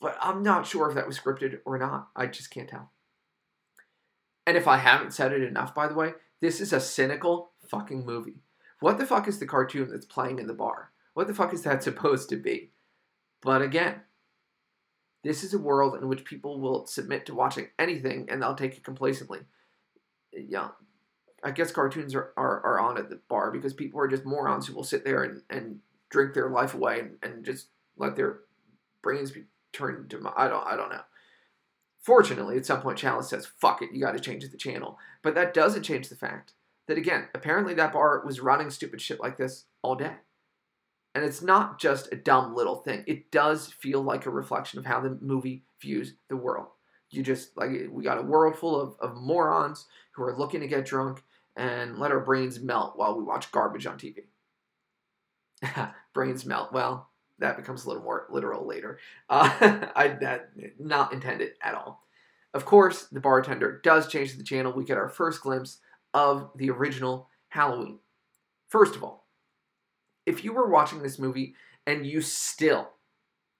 but 0.00 0.18
I'm 0.20 0.42
not 0.42 0.66
sure 0.66 0.88
if 0.88 0.94
that 0.96 1.06
was 1.06 1.18
scripted 1.18 1.60
or 1.64 1.78
not. 1.78 2.08
I 2.14 2.26
just 2.26 2.50
can't 2.50 2.68
tell. 2.68 2.90
And 4.46 4.56
if 4.56 4.68
I 4.68 4.76
haven't 4.76 5.14
said 5.14 5.32
it 5.32 5.42
enough, 5.42 5.74
by 5.74 5.86
the 5.88 5.94
way, 5.94 6.12
this 6.40 6.60
is 6.60 6.72
a 6.72 6.80
cynical 6.80 7.52
fucking 7.66 8.04
movie. 8.04 8.42
What 8.80 8.98
the 8.98 9.06
fuck 9.06 9.28
is 9.28 9.38
the 9.38 9.46
cartoon 9.46 9.88
that's 9.90 10.04
playing 10.04 10.38
in 10.38 10.46
the 10.46 10.52
bar? 10.52 10.90
What 11.14 11.26
the 11.26 11.34
fuck 11.34 11.54
is 11.54 11.62
that 11.62 11.82
supposed 11.82 12.28
to 12.30 12.36
be? 12.36 12.72
But 13.40 13.62
again, 13.62 14.02
this 15.22 15.42
is 15.42 15.54
a 15.54 15.58
world 15.58 15.94
in 15.94 16.08
which 16.08 16.24
people 16.24 16.60
will 16.60 16.86
submit 16.86 17.24
to 17.26 17.34
watching 17.34 17.68
anything 17.78 18.28
and 18.28 18.42
they'll 18.42 18.54
take 18.54 18.76
it 18.76 18.84
complacently. 18.84 19.40
Yeah, 20.32 20.68
I 21.42 21.50
guess 21.50 21.70
cartoons 21.70 22.14
are, 22.14 22.32
are, 22.36 22.60
are 22.64 22.80
on 22.80 22.98
at 22.98 23.10
the 23.10 23.20
bar 23.28 23.50
because 23.50 23.72
people 23.72 24.00
are 24.00 24.08
just 24.08 24.24
morons 24.24 24.66
who 24.66 24.74
will 24.74 24.84
sit 24.84 25.04
there 25.04 25.22
and, 25.22 25.42
and 25.48 25.78
drink 26.10 26.34
their 26.34 26.50
life 26.50 26.74
away 26.74 27.00
and, 27.00 27.16
and 27.22 27.44
just 27.44 27.68
let 27.96 28.16
their 28.16 28.40
brains 29.04 29.30
be 29.30 29.44
turned 29.72 30.12
into 30.12 30.32
I 30.36 30.48
don't 30.48 30.66
I 30.66 30.76
don't 30.76 30.90
know. 30.90 31.02
Fortunately, 32.00 32.56
at 32.56 32.66
some 32.66 32.82
point, 32.82 32.98
Challis 32.98 33.28
says, 33.28 33.46
"Fuck 33.46 33.82
it, 33.82 33.90
you 33.92 34.00
got 34.00 34.12
to 34.12 34.20
change 34.20 34.48
the 34.48 34.56
channel." 34.56 34.98
But 35.22 35.36
that 35.36 35.54
doesn't 35.54 35.84
change 35.84 36.08
the 36.08 36.16
fact 36.16 36.54
that 36.88 36.98
again, 36.98 37.28
apparently 37.34 37.74
that 37.74 37.92
bar 37.92 38.22
was 38.26 38.40
running 38.40 38.70
stupid 38.70 39.00
shit 39.00 39.20
like 39.20 39.36
this 39.36 39.66
all 39.82 39.94
day. 39.94 40.16
And 41.14 41.24
it's 41.24 41.42
not 41.42 41.78
just 41.78 42.12
a 42.12 42.16
dumb 42.16 42.54
little 42.54 42.76
thing. 42.76 43.04
It 43.06 43.30
does 43.30 43.68
feel 43.68 44.02
like 44.02 44.26
a 44.26 44.30
reflection 44.30 44.80
of 44.80 44.86
how 44.86 45.00
the 45.00 45.16
movie 45.20 45.64
views 45.80 46.14
the 46.28 46.36
world. 46.36 46.66
You 47.10 47.22
just 47.22 47.56
like 47.56 47.70
we 47.90 48.02
got 48.02 48.18
a 48.18 48.22
world 48.22 48.56
full 48.56 48.80
of, 48.80 48.96
of 49.00 49.16
morons 49.16 49.86
who 50.12 50.24
are 50.24 50.36
looking 50.36 50.60
to 50.60 50.66
get 50.66 50.84
drunk 50.84 51.22
and 51.56 51.98
let 51.98 52.10
our 52.10 52.20
brains 52.20 52.60
melt 52.60 52.96
while 52.96 53.16
we 53.16 53.22
watch 53.22 53.52
garbage 53.52 53.86
on 53.86 53.98
TV. 53.98 54.24
brains 56.14 56.44
melt. 56.44 56.72
Well, 56.72 57.10
that 57.38 57.56
becomes 57.56 57.84
a 57.84 57.88
little 57.88 58.02
more 58.02 58.26
literal 58.30 58.66
later. 58.66 58.98
Uh, 59.28 59.86
I 59.96 60.08
that 60.20 60.50
not 60.78 61.12
intended 61.12 61.52
at 61.62 61.74
all. 61.74 62.04
Of 62.52 62.64
course, 62.64 63.08
the 63.10 63.20
bartender 63.20 63.80
does 63.82 64.06
change 64.06 64.36
the 64.36 64.44
channel. 64.44 64.72
We 64.72 64.84
get 64.84 64.98
our 64.98 65.08
first 65.08 65.42
glimpse 65.42 65.78
of 66.12 66.50
the 66.56 66.70
original 66.70 67.28
Halloween. 67.48 67.98
First 68.68 68.94
of 68.94 69.02
all, 69.02 69.26
if 70.24 70.44
you 70.44 70.52
were 70.52 70.70
watching 70.70 71.02
this 71.02 71.18
movie 71.18 71.54
and 71.86 72.06
you 72.06 72.22
still, 72.22 72.90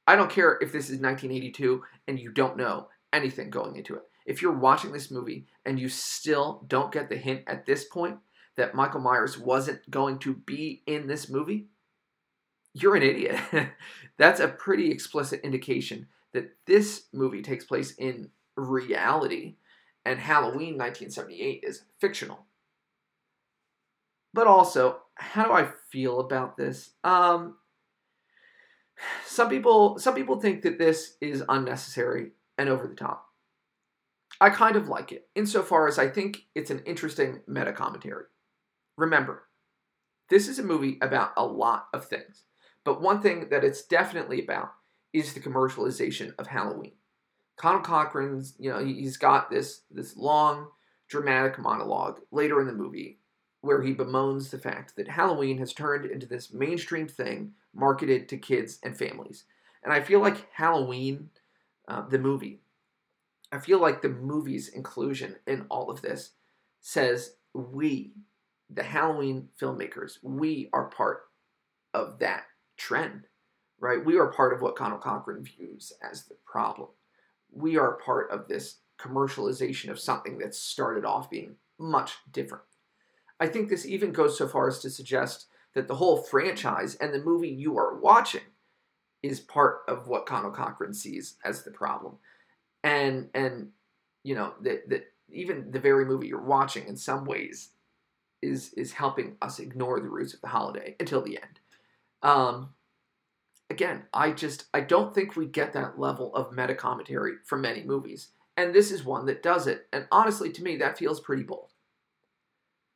I 0.07 0.17
don't 0.17 0.31
care 0.31 0.59
if 0.61 0.73
this 0.73 0.85
is 0.85 1.01
1982 1.01 1.83
and 2.07 2.19
you 2.19 2.31
don't 2.31 2.57
know 2.57 2.89
anything 3.13 3.51
going 3.51 3.77
into 3.77 3.97
it, 3.97 4.03
if 4.27 4.41
you're 4.41 4.57
watching 4.57 4.93
this 4.93 5.11
movie 5.11 5.47
and 5.67 5.79
you 5.79 5.89
still 5.89 6.65
don't 6.69 6.93
get 6.93 7.09
the 7.09 7.17
hint 7.17 7.43
at 7.47 7.67
this 7.67 7.85
point 7.85 8.19
that 8.57 8.75
Michael 8.75 9.01
Myers 9.01 9.39
wasn't 9.39 9.89
going 9.91 10.19
to 10.21 10.35
be 10.35 10.83
in 10.87 11.07
this 11.07 11.29
movie, 11.29 11.67
you're 12.75 12.97
an 12.97 13.03
idiot. 13.03 13.41
That's 14.19 14.41
a 14.41 14.49
pretty 14.49 14.91
explicit 14.91 15.41
indication 15.43 16.09
that 16.33 16.51
this 16.67 17.05
movie 17.13 17.43
takes 17.43 17.65
place 17.65 17.95
in 17.97 18.31
reality 18.57 19.57
and 20.05 20.19
Halloween 20.19 20.77
1978 20.77 21.65
is 21.67 21.85
fictional. 22.01 22.47
But 24.35 24.47
also, 24.47 24.99
how 25.15 25.45
do 25.45 25.53
I 25.53 25.71
feel 25.91 26.21
about 26.21 26.57
this? 26.57 26.91
Um, 27.05 27.57
some 29.27 29.49
people 29.49 29.99
some 29.99 30.15
people 30.15 30.41
think 30.41 30.63
that 30.63 30.79
this 30.79 31.17
is 31.21 31.43
unnecessary 31.49 32.33
and 32.59 32.69
over 32.69 32.87
the 32.87 32.95
top. 32.95 33.27
I 34.41 34.51
kind 34.51 34.77
of 34.77 34.89
like 34.89 35.13
it, 35.13 35.29
insofar 35.35 35.87
as 35.87 35.99
I 35.99 36.09
think 36.09 36.47
it's 36.55 36.71
an 36.71 36.83
interesting 36.85 37.41
meta 37.47 37.73
commentary. 37.73 38.25
Remember, 38.97 39.45
this 40.29 40.49
is 40.49 40.59
a 40.59 40.65
movie 40.65 40.99
about 41.01 41.33
a 41.37 41.47
lot 41.47 41.87
of 41.93 42.07
things, 42.07 42.43
but 42.85 43.01
one 43.01 43.21
thing 43.21 43.49
that 43.51 43.65
it's 43.65 43.83
definitely 43.83 44.43
about 44.43 44.73
is 45.13 45.33
the 45.33 45.41
commercialization 45.41 46.35
of 46.39 46.47
Halloween. 46.47 46.93
Conal 47.57 47.83
Cochran's, 47.83 48.55
you 48.59 48.71
know, 48.71 48.85
he's 48.85 49.17
got 49.17 49.51
this 49.51 49.83
this 49.91 50.17
long 50.17 50.69
dramatic 51.09 51.59
monologue 51.59 52.21
later 52.31 52.61
in 52.61 52.67
the 52.67 52.73
movie 52.73 53.19
where 53.61 53.81
he 53.81 53.95
bemoans 53.95 54.51
the 54.51 54.59
fact 54.59 54.95
that 54.97 55.09
Halloween 55.09 55.57
has 55.59 55.73
turned 55.73 56.05
into 56.05 56.27
this 56.27 56.53
mainstream 56.53 57.09
thing 57.09 57.53
marketed 57.73 58.29
to 58.29 58.37
kids 58.37 58.79
and 58.83 58.97
families. 58.97 59.45
And 59.83 59.93
I 59.93 60.03
feel 60.03 60.21
like 60.21 60.47
Halloween, 60.53 61.31
uh, 61.89 62.07
the 62.09 62.19
movie, 62.19 62.61
I 63.53 63.59
feel 63.59 63.79
like 63.79 64.03
the 64.03 64.11
movie's 64.11 64.69
inclusion 64.69 65.37
in 65.47 65.65
all 65.71 65.91
of 65.91 66.03
this 66.03 66.33
says 66.81 67.37
we, 67.55 68.13
the 68.69 68.83
Halloween 68.83 69.49
filmmakers, 69.59 70.19
we 70.23 70.69
are 70.73 70.91
part 70.91 71.23
of 71.95 72.19
that 72.19 72.45
trend, 72.77 73.27
right? 73.79 74.05
We 74.05 74.19
are 74.19 74.33
part 74.33 74.53
of 74.53 74.63
what 74.63 74.77
Conal 74.77 74.99
Cochran 74.99 75.45
views 75.45 75.93
as 76.09 76.25
the 76.25 76.37
problem. 76.47 76.89
We 77.53 77.77
are 77.77 77.99
part 78.05 78.31
of 78.31 78.49
this 78.49 78.79
commercialization 78.99 79.91
of 79.91 79.99
something 79.99 80.39
that 80.39 80.55
started 80.55 81.05
off 81.05 81.31
being 81.31 81.57
much 81.79 82.17
different. 82.31 82.65
I 83.41 83.47
think 83.49 83.69
this 83.69 83.87
even 83.87 84.13
goes 84.13 84.39
so 84.39 84.49
far 84.49 84.69
as 84.69 84.79
to 84.81 84.91
suggest 84.91 85.47
that 85.75 85.89
the 85.89 85.97
whole 85.97 86.23
franchise 86.23 86.95
and 86.97 87.13
the 87.13 87.23
movie 87.23 87.49
you 87.49 87.77
are 87.77 87.99
watching 87.99 88.43
is 89.23 89.41
part 89.41 89.81
of 89.89 90.07
what 90.07 90.27
Conal 90.27 90.51
Cochran 90.51 90.95
sees 90.95 91.37
as 91.45 91.63
the 91.63 91.71
problem. 91.71 92.17
And 92.83 93.31
and 93.35 93.71
you 94.23 94.35
know 94.35 94.55
that 94.63 94.89
that 94.89 95.07
even 95.31 95.71
the 95.71 95.81
very 95.81 96.05
movie 96.05 96.29
you're 96.29 96.41
watching 96.41 96.87
in 96.87 96.97
some 96.97 97.25
ways 97.25 97.71
is 98.43 98.73
is 98.75 98.93
helping 98.93 99.37
us 99.43 99.59
ignore 99.59 100.01
the 100.01 100.09
roots 100.09 100.35
of 100.35 100.41
the 100.41 100.49
holiday 100.49 100.95
until 101.01 101.23
the 101.23 101.37
end. 101.37 101.61
Um, 102.25 102.71
again, 103.71 104.03
I 104.13 104.33
just 104.33 104.67
I 104.75 104.81
don't 104.81 105.15
think 105.15 105.37
we 105.37 105.47
get 105.47 105.73
that 105.75 105.99
level 105.99 106.35
of 106.35 106.53
meta 106.53 106.75
commentary 106.75 107.35
from 107.45 107.61
many 107.61 107.85
movies, 107.85 108.31
and 108.57 108.75
this 108.75 108.91
is 108.91 109.05
one 109.05 109.27
that 109.27 109.43
does 109.43 109.69
it. 109.69 109.87
And 109.93 110.07
honestly, 110.11 110.51
to 110.51 110.63
me, 110.63 110.77
that 110.79 110.99
feels 110.99 111.21
pretty 111.21 111.45
bold. 111.45 111.71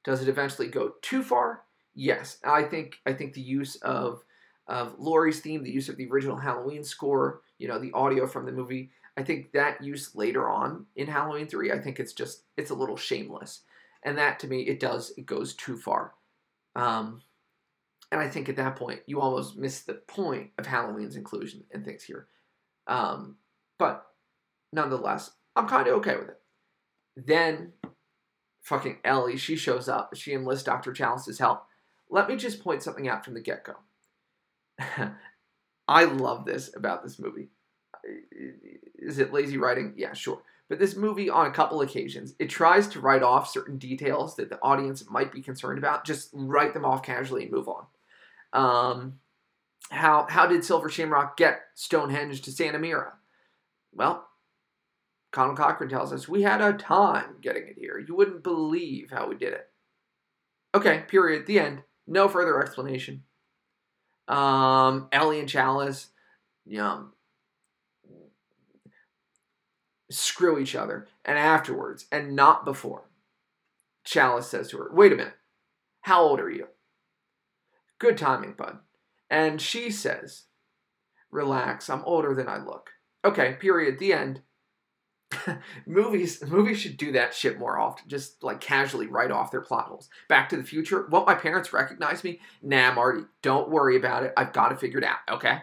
Does 0.04 0.22
it 0.22 0.28
eventually 0.28 0.68
go 0.68 0.94
too 1.02 1.22
far? 1.22 1.62
Yes. 1.94 2.38
I 2.44 2.62
think 2.62 2.98
I 3.06 3.12
think 3.12 3.34
the 3.34 3.40
use 3.40 3.76
of 3.76 4.24
of 4.66 4.94
Laurie's 4.98 5.40
theme, 5.40 5.62
the 5.62 5.70
use 5.70 5.88
of 5.88 5.96
the 5.96 6.08
original 6.10 6.36
Halloween 6.36 6.84
score, 6.84 7.42
you 7.58 7.68
know, 7.68 7.78
the 7.78 7.92
audio 7.92 8.26
from 8.26 8.44
the 8.44 8.52
movie, 8.52 8.90
I 9.16 9.22
think 9.22 9.52
that 9.52 9.82
use 9.82 10.14
later 10.14 10.48
on 10.48 10.86
in 10.94 11.08
Halloween 11.08 11.48
3, 11.48 11.72
I 11.72 11.78
think 11.80 11.98
it's 11.98 12.12
just 12.12 12.44
it's 12.56 12.70
a 12.70 12.74
little 12.74 12.96
shameless. 12.96 13.62
And 14.04 14.16
that 14.16 14.38
to 14.40 14.46
me 14.46 14.62
it 14.62 14.78
does 14.78 15.12
it 15.16 15.26
goes 15.26 15.54
too 15.54 15.76
far. 15.76 16.14
Um, 16.76 17.22
and 18.10 18.20
I 18.20 18.28
think 18.28 18.48
at 18.48 18.56
that 18.56 18.76
point 18.76 19.00
you 19.06 19.20
almost 19.20 19.56
miss 19.56 19.80
the 19.80 19.94
point 19.94 20.50
of 20.58 20.66
Halloween's 20.66 21.16
inclusion 21.16 21.64
and 21.72 21.84
things 21.84 22.02
here. 22.02 22.28
Um, 22.86 23.36
but 23.78 24.06
nonetheless, 24.72 25.32
I'm 25.56 25.68
kind 25.68 25.88
of 25.88 25.94
okay 25.96 26.16
with 26.16 26.28
it. 26.28 26.40
Then 27.16 27.72
fucking 28.62 28.98
Ellie, 29.04 29.36
she 29.36 29.56
shows 29.56 29.88
up. 29.88 30.14
She 30.14 30.32
enlists 30.32 30.64
Dr. 30.64 30.92
Challis's 30.92 31.38
help. 31.38 31.64
Let 32.10 32.28
me 32.28 32.36
just 32.36 32.62
point 32.62 32.82
something 32.82 33.08
out 33.08 33.24
from 33.24 33.34
the 33.34 33.40
get 33.40 33.64
go. 33.64 33.74
I 35.88 36.04
love 36.04 36.44
this 36.44 36.74
about 36.74 37.02
this 37.02 37.18
movie. 37.18 37.48
Is 38.98 39.18
it 39.18 39.32
lazy 39.32 39.58
writing? 39.58 39.94
Yeah, 39.96 40.12
sure. 40.12 40.42
But 40.68 40.78
this 40.78 40.96
movie, 40.96 41.30
on 41.30 41.46
a 41.46 41.50
couple 41.50 41.80
occasions, 41.80 42.34
it 42.38 42.50
tries 42.50 42.86
to 42.88 43.00
write 43.00 43.22
off 43.22 43.50
certain 43.50 43.78
details 43.78 44.36
that 44.36 44.50
the 44.50 44.60
audience 44.60 45.08
might 45.08 45.32
be 45.32 45.40
concerned 45.40 45.78
about. 45.78 46.04
Just 46.04 46.28
write 46.34 46.74
them 46.74 46.84
off 46.84 47.02
casually 47.02 47.44
and 47.44 47.52
move 47.52 47.68
on. 47.68 47.86
Um, 48.52 49.20
how 49.90 50.26
how 50.28 50.46
did 50.46 50.64
Silver 50.64 50.88
Shamrock 50.88 51.36
get 51.36 51.60
Stonehenge 51.74 52.42
to 52.42 52.52
Santa 52.52 52.78
Mira? 52.78 53.14
Well, 53.92 54.28
Conal 55.32 55.56
Cochran 55.56 55.90
tells 55.90 56.12
us, 56.12 56.28
we 56.28 56.42
had 56.42 56.60
a 56.60 56.72
time 56.72 57.36
getting 57.40 57.68
it 57.68 57.76
here. 57.78 57.98
You 57.98 58.14
wouldn't 58.14 58.42
believe 58.42 59.10
how 59.10 59.28
we 59.28 59.36
did 59.36 59.52
it. 59.52 59.68
Okay, 60.74 61.04
period. 61.08 61.46
The 61.46 61.60
end. 61.60 61.82
No 62.06 62.28
further 62.28 62.62
explanation. 62.62 63.24
Um, 64.26 65.08
Ellie 65.12 65.40
and 65.40 65.48
Challis, 65.48 66.08
know, 66.66 67.08
screw 70.10 70.58
each 70.58 70.74
other. 70.74 71.06
And 71.24 71.38
afterwards, 71.38 72.06
and 72.10 72.34
not 72.34 72.64
before, 72.64 73.10
Challis 74.06 74.44
says 74.44 74.70
to 74.70 74.78
her, 74.78 74.90
wait 74.92 75.12
a 75.12 75.16
minute. 75.16 75.34
How 76.02 76.22
old 76.22 76.40
are 76.40 76.50
you? 76.50 76.68
Good 77.98 78.18
timing, 78.18 78.52
bud. 78.52 78.78
And 79.30 79.60
she 79.60 79.90
says, 79.90 80.44
relax, 81.30 81.90
I'm 81.90 82.04
older 82.04 82.34
than 82.34 82.48
I 82.48 82.58
look. 82.58 82.90
Okay, 83.24 83.56
period. 83.60 83.98
The 83.98 84.12
end. 84.12 84.42
movies 85.86 86.42
movies 86.46 86.78
should 86.78 86.96
do 86.96 87.12
that 87.12 87.34
shit 87.34 87.58
more 87.58 87.78
often. 87.78 88.08
Just 88.08 88.42
like 88.42 88.60
casually 88.60 89.06
write 89.06 89.30
off 89.30 89.50
their 89.50 89.60
plot 89.60 89.86
holes. 89.86 90.08
Back 90.28 90.48
to 90.48 90.56
the 90.56 90.62
Future. 90.62 91.06
Won't 91.10 91.26
my 91.26 91.34
parents 91.34 91.72
recognize 91.72 92.24
me? 92.24 92.40
Nah, 92.62 92.94
Marty. 92.94 93.24
Don't 93.42 93.68
worry 93.68 93.96
about 93.96 94.22
it. 94.22 94.32
I've 94.36 94.52
got 94.52 94.72
it 94.72 94.80
figured 94.80 95.04
out. 95.04 95.18
Okay. 95.30 95.58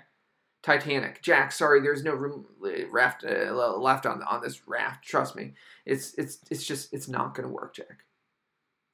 Titanic. 0.61 1.21
Jack, 1.21 1.51
sorry, 1.51 1.81
there's 1.81 2.03
no 2.03 2.13
room 2.13 2.45
uh, 2.63 2.87
raft 2.91 3.23
uh, 3.23 3.53
left 3.53 4.05
on 4.05 4.21
on 4.23 4.41
this 4.41 4.67
raft. 4.67 5.03
Trust 5.03 5.35
me. 5.35 5.53
It's 5.85 6.13
it's 6.15 6.39
it's 6.49 6.65
just 6.65 6.93
it's 6.93 7.07
not 7.07 7.33
gonna 7.33 7.47
work, 7.49 7.75
Jack. 7.75 8.03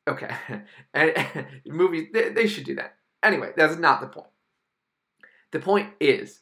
Okay. 0.07 0.33
and 0.93 1.47
movies 1.65 2.07
they, 2.13 2.29
they 2.29 2.47
should 2.47 2.65
do 2.65 2.75
that. 2.75 2.95
Anyway, 3.23 3.51
that's 3.55 3.77
not 3.77 4.01
the 4.01 4.07
point. 4.07 4.27
The 5.51 5.59
point 5.59 5.89
is 5.99 6.41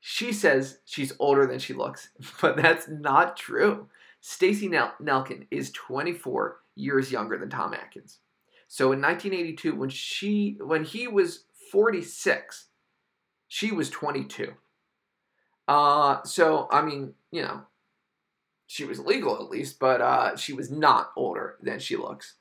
She 0.00 0.32
says 0.32 0.78
she's 0.84 1.12
older 1.18 1.46
than 1.46 1.58
she 1.58 1.74
looks, 1.74 2.10
but 2.40 2.56
that's 2.56 2.88
not 2.88 3.36
true. 3.36 3.88
Stacey 4.20 4.68
Nel- 4.68 4.94
Nelkin 5.02 5.46
is 5.50 5.70
24 5.72 6.58
years 6.74 7.10
younger 7.12 7.38
than 7.38 7.50
Tom 7.50 7.74
Atkins. 7.74 8.18
So 8.68 8.92
in 8.92 9.00
1982, 9.00 9.74
when 9.74 9.88
she 9.90 10.58
when 10.60 10.84
he 10.84 11.06
was 11.08 11.44
46, 11.70 12.66
she 13.48 13.72
was 13.72 13.90
22. 13.90 14.54
Uh, 15.68 16.22
so 16.24 16.68
I 16.70 16.82
mean, 16.82 17.14
you 17.30 17.42
know, 17.42 17.62
she 18.66 18.84
was 18.84 18.98
legal 19.00 19.36
at 19.36 19.50
least, 19.50 19.78
but 19.78 20.00
uh, 20.00 20.36
she 20.36 20.52
was 20.52 20.70
not 20.70 21.12
older 21.16 21.56
than 21.62 21.78
she 21.78 21.96
looks. 21.96 22.34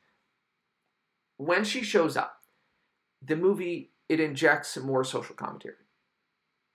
When 1.37 1.63
she 1.63 1.83
shows 1.83 2.17
up, 2.17 2.34
the 3.25 3.35
movie 3.35 3.91
it 4.07 4.19
injects 4.19 4.69
some 4.69 4.85
more 4.85 5.03
social 5.03 5.35
commentary. 5.35 5.75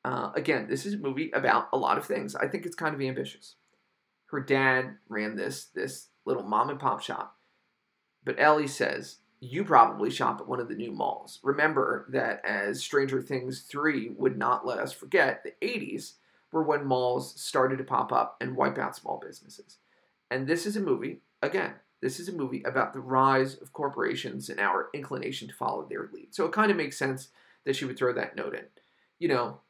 Uh, 0.04 0.30
again, 0.34 0.66
this 0.68 0.86
is 0.86 0.94
a 0.94 0.98
movie 0.98 1.30
about 1.32 1.68
a 1.72 1.76
lot 1.76 1.98
of 1.98 2.06
things. 2.06 2.34
I 2.34 2.48
think 2.48 2.64
it's 2.64 2.74
kind 2.74 2.94
of 2.94 3.00
ambitious. 3.00 3.56
Her 4.26 4.40
dad 4.40 4.96
ran 5.08 5.36
this 5.36 5.66
this 5.66 6.08
little 6.24 6.42
mom 6.42 6.70
and 6.70 6.80
pop 6.80 7.02
shop, 7.02 7.36
but 8.24 8.38
Ellie 8.38 8.66
says 8.66 9.18
you 9.40 9.64
probably 9.64 10.10
shop 10.10 10.40
at 10.40 10.48
one 10.48 10.60
of 10.60 10.68
the 10.68 10.74
new 10.74 10.92
malls. 10.92 11.40
Remember 11.42 12.06
that 12.10 12.44
as 12.44 12.82
Stranger 12.82 13.22
Things 13.22 13.62
3 13.62 14.10
would 14.18 14.36
not 14.36 14.66
let 14.66 14.78
us 14.78 14.92
forget, 14.92 15.42
the 15.42 15.54
80s 15.66 16.14
were 16.52 16.62
when 16.62 16.84
malls 16.84 17.40
started 17.40 17.78
to 17.78 17.84
pop 17.84 18.12
up 18.12 18.36
and 18.40 18.54
wipe 18.54 18.76
out 18.76 18.96
small 18.96 19.18
businesses. 19.18 19.78
And 20.30 20.46
this 20.46 20.66
is 20.66 20.76
a 20.76 20.80
movie, 20.80 21.22
again, 21.40 21.72
this 22.02 22.18
is 22.18 22.28
a 22.28 22.32
movie 22.32 22.62
about 22.64 22.92
the 22.92 23.00
rise 23.00 23.56
of 23.56 23.72
corporations 23.72 24.48
and 24.48 24.58
our 24.58 24.88
inclination 24.94 25.48
to 25.48 25.54
follow 25.54 25.86
their 25.88 26.08
lead. 26.12 26.34
So 26.34 26.46
it 26.46 26.52
kind 26.52 26.70
of 26.70 26.76
makes 26.76 26.98
sense 26.98 27.28
that 27.64 27.76
she 27.76 27.84
would 27.84 27.98
throw 27.98 28.12
that 28.14 28.36
note 28.36 28.54
in. 28.54 28.64
You 29.18 29.28
know, 29.28 29.60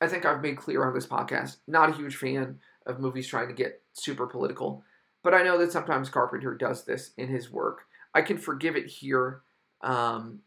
I 0.00 0.08
think 0.08 0.24
I've 0.24 0.42
made 0.42 0.56
clear 0.56 0.84
on 0.84 0.94
this 0.94 1.06
podcast, 1.06 1.58
not 1.68 1.90
a 1.90 1.94
huge 1.94 2.16
fan 2.16 2.58
of 2.86 2.98
movies 2.98 3.28
trying 3.28 3.48
to 3.48 3.54
get 3.54 3.80
super 3.92 4.26
political, 4.26 4.82
but 5.22 5.34
I 5.34 5.44
know 5.44 5.56
that 5.58 5.70
sometimes 5.70 6.08
Carpenter 6.08 6.54
does 6.54 6.84
this 6.84 7.12
in 7.16 7.28
his 7.28 7.50
work 7.50 7.82
I 8.14 8.22
can 8.22 8.38
forgive 8.38 8.76
it 8.76 8.86
here. 8.86 9.42
Um, 9.80 10.40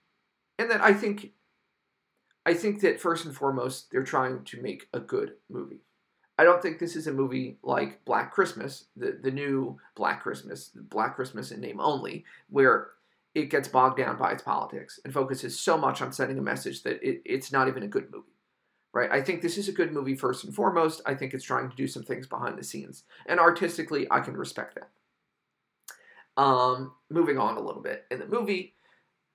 and 0.58 0.70
that 0.72 0.82
I 0.82 0.94
think 0.94 1.32
I 2.46 2.54
think 2.54 2.82
that 2.82 3.02
first 3.02 3.26
and 3.26 3.36
foremost 3.36 3.92
they're 3.92 4.04
trying 4.04 4.44
to 4.46 4.62
make 4.62 4.88
a 4.94 5.00
good 5.00 5.34
movie. 5.50 5.82
I 6.38 6.44
don't 6.44 6.62
think 6.62 6.80
this 6.80 6.96
is 6.96 7.08
a 7.08 7.14
movie 7.14 7.58
like 7.64 8.04
Black 8.06 8.32
Christmas, 8.32 8.86
the 8.96 9.18
the 9.22 9.32
new 9.32 9.78
Black 9.96 10.22
Christmas, 10.22 10.72
Black 10.76 11.16
Christmas 11.16 11.52
in 11.52 11.62
name 11.62 11.80
only, 11.80 12.26
where 12.50 12.90
it 13.34 13.50
gets 13.50 13.68
bogged 13.68 13.98
down 13.98 14.18
by 14.18 14.32
its 14.32 14.44
politics 14.44 15.00
and 15.04 15.14
focuses 15.14 15.60
so 15.60 15.78
much 15.78 16.02
on 16.02 16.12
sending 16.12 16.38
a 16.38 16.42
message 16.42 16.84
that 16.84 17.02
it, 17.04 17.22
it's 17.26 17.52
not 17.52 17.68
even 17.68 17.84
a 17.84 17.88
good 17.88 18.12
movie. 18.12 18.32
Right? 18.94 19.12
I 19.12 19.22
think 19.22 19.42
this 19.42 19.58
is 19.58 19.68
a 19.68 19.74
good 19.74 19.92
movie 19.92 20.16
first 20.16 20.46
and 20.46 20.56
foremost. 20.56 21.02
I 21.06 21.16
think 21.16 21.34
it's 21.34 21.44
trying 21.44 21.70
to 21.70 21.76
do 21.76 21.86
some 21.86 22.04
things 22.04 22.28
behind 22.28 22.58
the 22.58 22.64
scenes. 22.64 23.04
And 23.26 23.42
artistically, 23.42 24.08
I 24.10 24.22
can 24.22 24.38
respect 24.38 24.76
that. 24.76 26.42
Um, 26.42 26.94
moving 27.10 27.38
on 27.38 27.58
a 27.58 27.62
little 27.62 27.82
bit. 27.82 28.06
In 28.10 28.20
the 28.20 28.26
movie, 28.26 28.76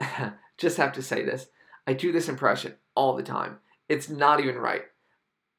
just 0.59 0.79
have 0.79 0.93
to 0.95 1.03
say 1.03 1.27
this. 1.27 1.49
I 1.87 1.93
do 1.93 2.11
this 2.11 2.29
impression 2.29 2.77
all 2.95 3.15
the 3.15 3.23
time. 3.23 3.59
It's 3.87 4.09
not 4.09 4.41
even 4.41 4.57
right. 4.57 4.85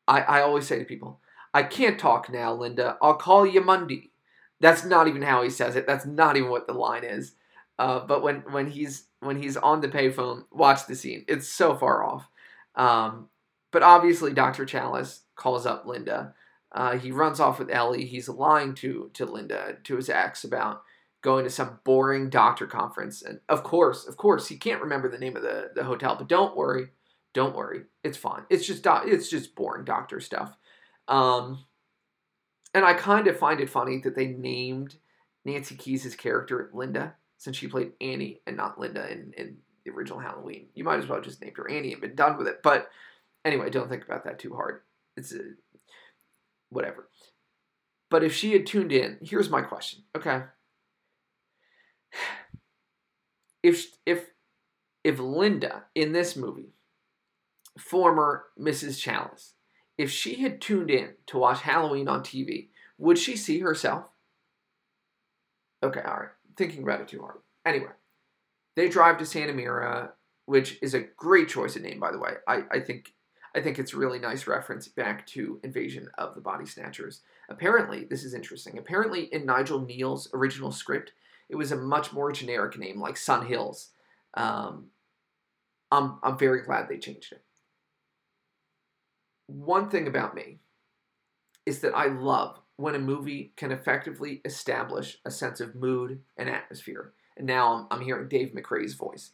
I, 0.07 0.21
I 0.21 0.41
always 0.41 0.65
say 0.65 0.79
to 0.79 0.85
people, 0.85 1.20
I 1.53 1.63
can't 1.63 1.99
talk 1.99 2.31
now, 2.31 2.53
Linda. 2.53 2.97
I'll 3.01 3.15
call 3.15 3.45
you 3.45 3.61
Monday. 3.61 4.11
That's 4.59 4.85
not 4.85 5.07
even 5.07 5.21
how 5.21 5.43
he 5.43 5.49
says 5.49 5.75
it. 5.75 5.87
That's 5.87 6.05
not 6.05 6.37
even 6.37 6.49
what 6.49 6.67
the 6.67 6.73
line 6.73 7.03
is. 7.03 7.33
Uh, 7.79 7.99
but 7.99 8.21
when, 8.21 8.41
when 8.51 8.67
he's 8.67 9.07
when 9.21 9.41
he's 9.41 9.57
on 9.57 9.81
the 9.81 9.87
payphone, 9.87 10.43
watch 10.51 10.85
the 10.87 10.95
scene. 10.95 11.25
It's 11.27 11.47
so 11.47 11.75
far 11.75 12.03
off. 12.03 12.27
Um, 12.75 13.29
but 13.71 13.83
obviously, 13.83 14.33
Dr. 14.33 14.65
Challis 14.65 15.21
calls 15.35 15.65
up 15.65 15.85
Linda. 15.85 16.33
Uh, 16.71 16.97
he 16.97 17.11
runs 17.11 17.39
off 17.39 17.59
with 17.59 17.69
Ellie. 17.69 18.05
He's 18.05 18.29
lying 18.29 18.75
to 18.75 19.09
to 19.13 19.25
Linda, 19.25 19.77
to 19.83 19.95
his 19.95 20.09
ex, 20.09 20.43
about 20.43 20.83
going 21.21 21.43
to 21.43 21.49
some 21.49 21.79
boring 21.83 22.29
doctor 22.29 22.65
conference. 22.65 23.21
And 23.21 23.39
of 23.49 23.63
course, 23.63 24.07
of 24.07 24.17
course, 24.17 24.47
he 24.47 24.57
can't 24.57 24.81
remember 24.81 25.09
the 25.09 25.19
name 25.19 25.35
of 25.35 25.43
the, 25.43 25.71
the 25.75 25.83
hotel, 25.83 26.15
but 26.15 26.27
don't 26.27 26.57
worry. 26.57 26.87
Don't 27.33 27.55
worry. 27.55 27.83
It's 28.03 28.17
fine. 28.17 28.43
It's 28.49 28.65
just 28.65 28.85
it's 28.85 29.29
just 29.29 29.55
boring 29.55 29.85
doctor 29.85 30.19
stuff. 30.19 30.57
Um, 31.07 31.65
and 32.73 32.85
I 32.85 32.93
kind 32.93 33.27
of 33.27 33.37
find 33.37 33.59
it 33.59 33.69
funny 33.69 33.99
that 33.99 34.15
they 34.15 34.27
named 34.27 34.95
Nancy 35.45 35.75
Kyes' 35.75 36.17
character 36.17 36.69
Linda 36.73 37.15
since 37.37 37.57
she 37.57 37.67
played 37.67 37.93
Annie 37.99 38.41
and 38.45 38.55
not 38.55 38.79
Linda 38.79 39.11
in, 39.11 39.33
in 39.37 39.57
the 39.83 39.91
original 39.91 40.19
Halloween. 40.19 40.67
You 40.73 40.83
might 40.83 40.99
as 40.99 41.07
well 41.07 41.21
just 41.21 41.41
named 41.41 41.57
her 41.57 41.69
Annie 41.69 41.91
and 41.91 42.01
been 42.01 42.15
done 42.15 42.37
with 42.37 42.47
it. 42.47 42.61
But 42.63 42.89
anyway, 43.43 43.69
don't 43.69 43.89
think 43.89 44.05
about 44.05 44.23
that 44.25 44.39
too 44.39 44.53
hard. 44.53 44.81
It's 45.17 45.33
a, 45.33 45.39
whatever. 46.69 47.09
But 48.09 48.23
if 48.23 48.35
she 48.35 48.53
had 48.53 48.67
tuned 48.67 48.91
in, 48.91 49.17
here's 49.21 49.49
my 49.49 49.61
question. 49.61 50.03
Okay, 50.15 50.43
if 53.63 53.87
if 54.05 54.27
if 55.03 55.19
Linda 55.19 55.85
in 55.95 56.11
this 56.11 56.35
movie, 56.35 56.73
former 57.79 58.45
Mrs. 58.59 58.99
Challis, 59.01 59.53
if 60.01 60.09
she 60.09 60.35
had 60.41 60.59
tuned 60.59 60.89
in 60.89 61.11
to 61.27 61.37
watch 61.37 61.61
Halloween 61.61 62.07
on 62.07 62.21
TV, 62.21 62.69
would 62.97 63.19
she 63.19 63.37
see 63.37 63.59
herself? 63.59 64.05
Okay, 65.83 66.01
all 66.01 66.17
right. 66.17 66.29
Thinking 66.57 66.81
about 66.81 67.01
it 67.01 67.07
too 67.07 67.21
hard. 67.21 67.37
Anyway, 67.65 67.91
they 68.75 68.89
drive 68.89 69.19
to 69.19 69.27
Santa 69.27 69.53
Mira, 69.53 70.13
which 70.45 70.79
is 70.81 70.95
a 70.95 71.01
great 71.17 71.49
choice 71.49 71.75
of 71.75 71.83
name, 71.83 71.99
by 71.99 72.11
the 72.11 72.17
way. 72.17 72.31
I, 72.47 72.63
I 72.71 72.79
think 72.79 73.13
I 73.53 73.61
think 73.61 73.77
it's 73.77 73.93
a 73.93 73.97
really 73.97 74.17
nice 74.17 74.47
reference 74.47 74.87
back 74.87 75.27
to 75.27 75.59
Invasion 75.63 76.07
of 76.17 76.33
the 76.33 76.41
Body 76.41 76.65
Snatchers. 76.65 77.21
Apparently, 77.47 78.05
this 78.05 78.23
is 78.23 78.33
interesting. 78.33 78.79
Apparently, 78.79 79.25
in 79.25 79.45
Nigel 79.45 79.81
Kneale's 79.81 80.29
original 80.33 80.71
script, 80.71 81.11
it 81.47 81.55
was 81.55 81.71
a 81.71 81.75
much 81.75 82.11
more 82.11 82.31
generic 82.31 82.75
name 82.79 82.99
like 82.99 83.17
Sun 83.17 83.45
Hills. 83.45 83.89
Um, 84.33 84.87
I'm, 85.91 86.17
I'm 86.23 86.39
very 86.39 86.63
glad 86.63 86.87
they 86.87 86.97
changed 86.97 87.33
it. 87.33 87.43
One 89.51 89.89
thing 89.89 90.07
about 90.07 90.33
me 90.33 90.59
is 91.65 91.81
that 91.81 91.93
I 91.93 92.05
love 92.05 92.59
when 92.77 92.95
a 92.95 92.99
movie 92.99 93.51
can 93.57 93.73
effectively 93.73 94.41
establish 94.45 95.17
a 95.25 95.31
sense 95.31 95.59
of 95.59 95.75
mood 95.75 96.21
and 96.37 96.49
atmosphere. 96.49 97.11
And 97.35 97.45
now 97.45 97.73
I'm, 97.73 97.99
I'm 97.99 98.05
hearing 98.05 98.29
Dave 98.29 98.53
McRae's 98.53 98.93
voice. 98.93 99.31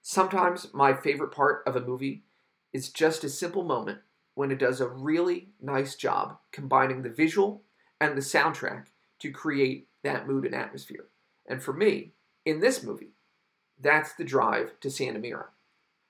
Sometimes 0.00 0.72
my 0.72 0.94
favorite 0.94 1.30
part 1.30 1.62
of 1.66 1.76
a 1.76 1.80
movie 1.80 2.24
is 2.72 2.90
just 2.90 3.22
a 3.22 3.28
simple 3.28 3.62
moment 3.62 3.98
when 4.34 4.50
it 4.50 4.58
does 4.58 4.80
a 4.80 4.88
really 4.88 5.50
nice 5.60 5.94
job 5.94 6.38
combining 6.52 7.02
the 7.02 7.10
visual 7.10 7.62
and 8.00 8.16
the 8.16 8.22
soundtrack 8.22 8.86
to 9.18 9.30
create 9.30 9.88
that 10.02 10.26
mood 10.26 10.46
and 10.46 10.54
atmosphere. 10.54 11.08
And 11.46 11.62
for 11.62 11.74
me, 11.74 12.12
in 12.46 12.60
this 12.60 12.82
movie, 12.82 13.12
that's 13.78 14.14
the 14.14 14.24
drive 14.24 14.80
to 14.80 14.90
Santa 14.90 15.18
Mira. 15.18 15.48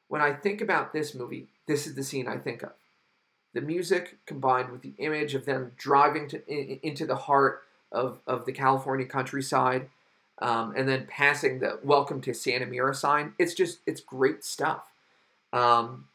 When 0.06 0.22
I 0.22 0.34
think 0.34 0.60
about 0.60 0.92
this 0.92 1.16
movie, 1.16 1.48
this 1.66 1.88
is 1.88 1.96
the 1.96 2.04
scene 2.04 2.28
I 2.28 2.38
think 2.38 2.62
of. 2.62 2.72
The 3.54 3.60
music 3.60 4.18
combined 4.26 4.70
with 4.70 4.82
the 4.82 4.94
image 4.98 5.34
of 5.34 5.44
them 5.44 5.72
driving 5.76 6.28
to, 6.28 6.46
in, 6.48 6.78
into 6.82 7.06
the 7.06 7.16
heart 7.16 7.62
of, 7.92 8.20
of 8.26 8.44
the 8.46 8.52
California 8.52 9.06
countryside 9.06 9.88
um, 10.40 10.72
and 10.76 10.88
then 10.88 11.06
passing 11.08 11.58
the 11.58 11.78
welcome 11.82 12.20
to 12.22 12.32
Santa 12.32 12.66
Mira 12.66 12.94
sign. 12.94 13.34
It's 13.38 13.54
just, 13.54 13.80
it's 13.86 14.00
great 14.00 14.44
stuff. 14.44 14.84
Um, 15.52 16.06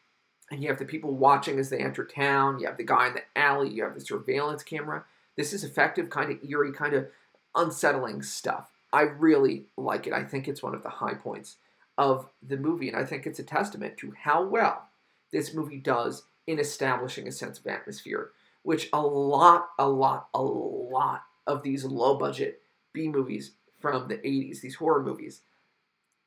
and 0.52 0.62
you 0.62 0.69
have 0.69 0.80
the 0.80 0.86
people 0.86 1.12
watching 1.12 1.60
as 1.60 1.69
they 1.69 1.79
enter 1.79 2.06
town. 2.06 2.60
You 2.60 2.67
have 2.67 2.77
the 2.77 2.83
guy 2.83 3.08
in 3.08 3.13
the 3.15 3.23
alley. 3.36 3.69
You 3.69 3.83
have 3.83 3.96
the 3.96 4.02
surveillance 4.02 4.63
camera. 4.63 5.04
This 5.36 5.54
is 5.54 5.63
effective, 5.63 6.10
kind 6.10 6.31
of 6.31 6.44
eerie, 6.50 6.71
kind 6.71 6.94
of 6.94 7.08
unsettling 7.56 8.21
stuff. 8.21 8.69
I 8.94 9.02
really 9.02 9.65
like 9.77 10.08
it. 10.08 10.13
I 10.13 10.23
think 10.23 10.48
it's 10.48 10.63
one 10.63 10.75
of 10.75 10.83
the 10.83 10.90
high 10.90 11.15
points 11.15 11.58
of 11.98 12.27
the 12.46 12.58
movie, 12.58 12.90
and 12.90 12.98
I 12.98 13.06
think 13.06 13.25
it's 13.25 13.40
a 13.40 13.44
testament 13.44 13.98
to 13.98 14.13
how 14.23 14.44
well 14.44 14.90
this 15.31 15.54
movie 15.54 15.79
does 15.79 16.23
in 16.48 16.60
establishing 16.60 17.27
a 17.27 17.31
sense 17.31 17.60
of 17.60 17.67
atmosphere, 17.67 18.31
which 18.63 18.89
a 18.93 19.02
lot, 19.02 19.69
a 19.79 19.87
lot, 19.87 20.27
a 20.33 20.41
lot 20.41 21.23
of 21.48 21.63
these 21.63 21.83
low 21.83 22.17
budget 22.17 22.62
B 22.93 23.08
movies 23.08 23.54
from 23.79 24.08
the 24.08 24.17
80s, 24.17 24.62
these 24.62 24.75
horror 24.75 25.04
movies, 25.04 25.41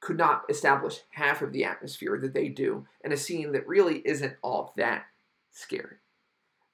could 0.01 0.17
not 0.17 0.45
establish 0.49 1.01
half 1.11 1.43
of 1.43 1.53
the 1.53 1.65
atmosphere 1.65 2.19
that 2.21 2.35
they 2.35 2.49
do 2.49 2.87
in 3.05 3.13
a 3.13 3.17
scene 3.17 3.53
that 3.53 3.67
really 3.67 3.99
isn't 4.05 4.37
all 4.43 4.73
that 4.77 5.07
scary. 5.51 5.97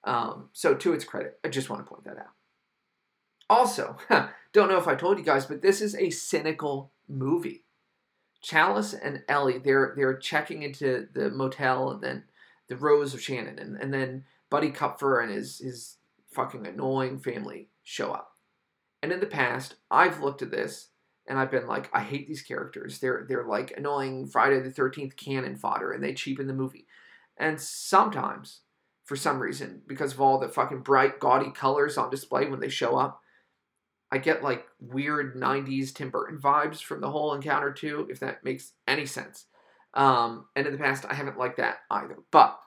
Um, 0.05 0.51
so, 0.53 0.75
to 0.75 0.93
its 0.93 1.05
credit, 1.05 1.39
I 1.43 1.49
just 1.49 1.71
want 1.71 1.85
to 1.85 1.89
point 1.89 2.05
that 2.05 2.19
out. 2.19 2.33
Also, 3.49 3.97
don't 4.53 4.69
know 4.69 4.79
if 4.79 4.89
I 4.89 4.95
told 4.95 5.19
you 5.19 5.25
guys, 5.25 5.47
but 5.47 5.63
this 5.63 5.81
is 5.81 5.95
a 5.95 6.11
cynical 6.11 6.93
movie. 7.09 7.65
Challis 8.43 8.95
and 9.03 9.23
Ellie, 9.27 9.59
they're 9.59 9.95
they're 9.97 10.19
checking 10.19 10.63
into 10.63 11.09
the 11.15 11.31
motel 11.31 11.91
and 11.91 12.03
then 12.03 12.25
the 12.69 12.77
Rose 12.77 13.15
of 13.15 13.23
Shannon 13.23 13.59
and, 13.59 13.77
and 13.77 13.93
then 13.93 14.25
Buddy 14.51 14.71
Kupfer 14.71 15.21
and 15.21 15.33
his 15.33 15.59
his 15.59 15.97
fucking 16.31 16.67
annoying 16.67 17.19
family 17.19 17.69
show 17.83 18.13
up. 18.13 18.33
And 19.03 19.13
in 19.13 19.21
the 19.21 19.27
past, 19.27 19.77
I've 19.91 20.21
looked 20.21 20.43
at 20.43 20.51
this 20.51 20.89
and 21.27 21.39
I've 21.39 21.51
been 21.51 21.67
like, 21.67 21.91
I 21.93 22.01
hate 22.01 22.27
these 22.27 22.43
characters. 22.43 22.99
They're 22.99 23.27
they're 23.29 23.47
like 23.47 23.75
annoying 23.77 24.27
Friday 24.27 24.61
the 24.61 24.71
thirteenth 24.71 25.17
cannon 25.17 25.57
fodder 25.57 25.93
and 25.93 26.03
they 26.03 26.15
cheapen 26.15 26.47
the 26.47 26.55
movie. 26.55 26.87
And 27.37 27.61
sometimes 27.61 28.61
for 29.05 29.17
some 29.17 29.41
reason 29.41 29.83
because 29.87 30.13
of 30.13 30.21
all 30.21 30.39
the 30.39 30.49
fucking 30.49 30.81
bright, 30.81 31.21
gaudy 31.21 31.51
colors 31.51 31.99
on 31.99 32.11
display 32.11 32.47
when 32.47 32.61
they 32.61 32.69
show 32.69 32.97
up. 32.97 33.21
I 34.11 34.19
get 34.19 34.45
like 34.45 34.65
weird 34.79 35.35
90s 35.35 35.93
Tim 35.93 36.11
Burton 36.11 36.39
vibes 36.39 36.81
from 36.81 37.01
the 37.01 37.11
whole 37.11 37.35
encounter 37.35 37.73
too, 37.73 38.07
if 38.09 38.21
that 38.21 38.45
makes 38.45 38.73
any 38.87 39.07
sense. 39.07 39.47
Um, 39.95 40.47
and 40.57 40.67
in 40.67 40.73
the 40.73 40.79
past, 40.79 41.05
I 41.09 41.15
haven't 41.15 41.39
liked 41.39 41.57
that 41.59 41.79
either. 41.91 42.19
But 42.31 42.59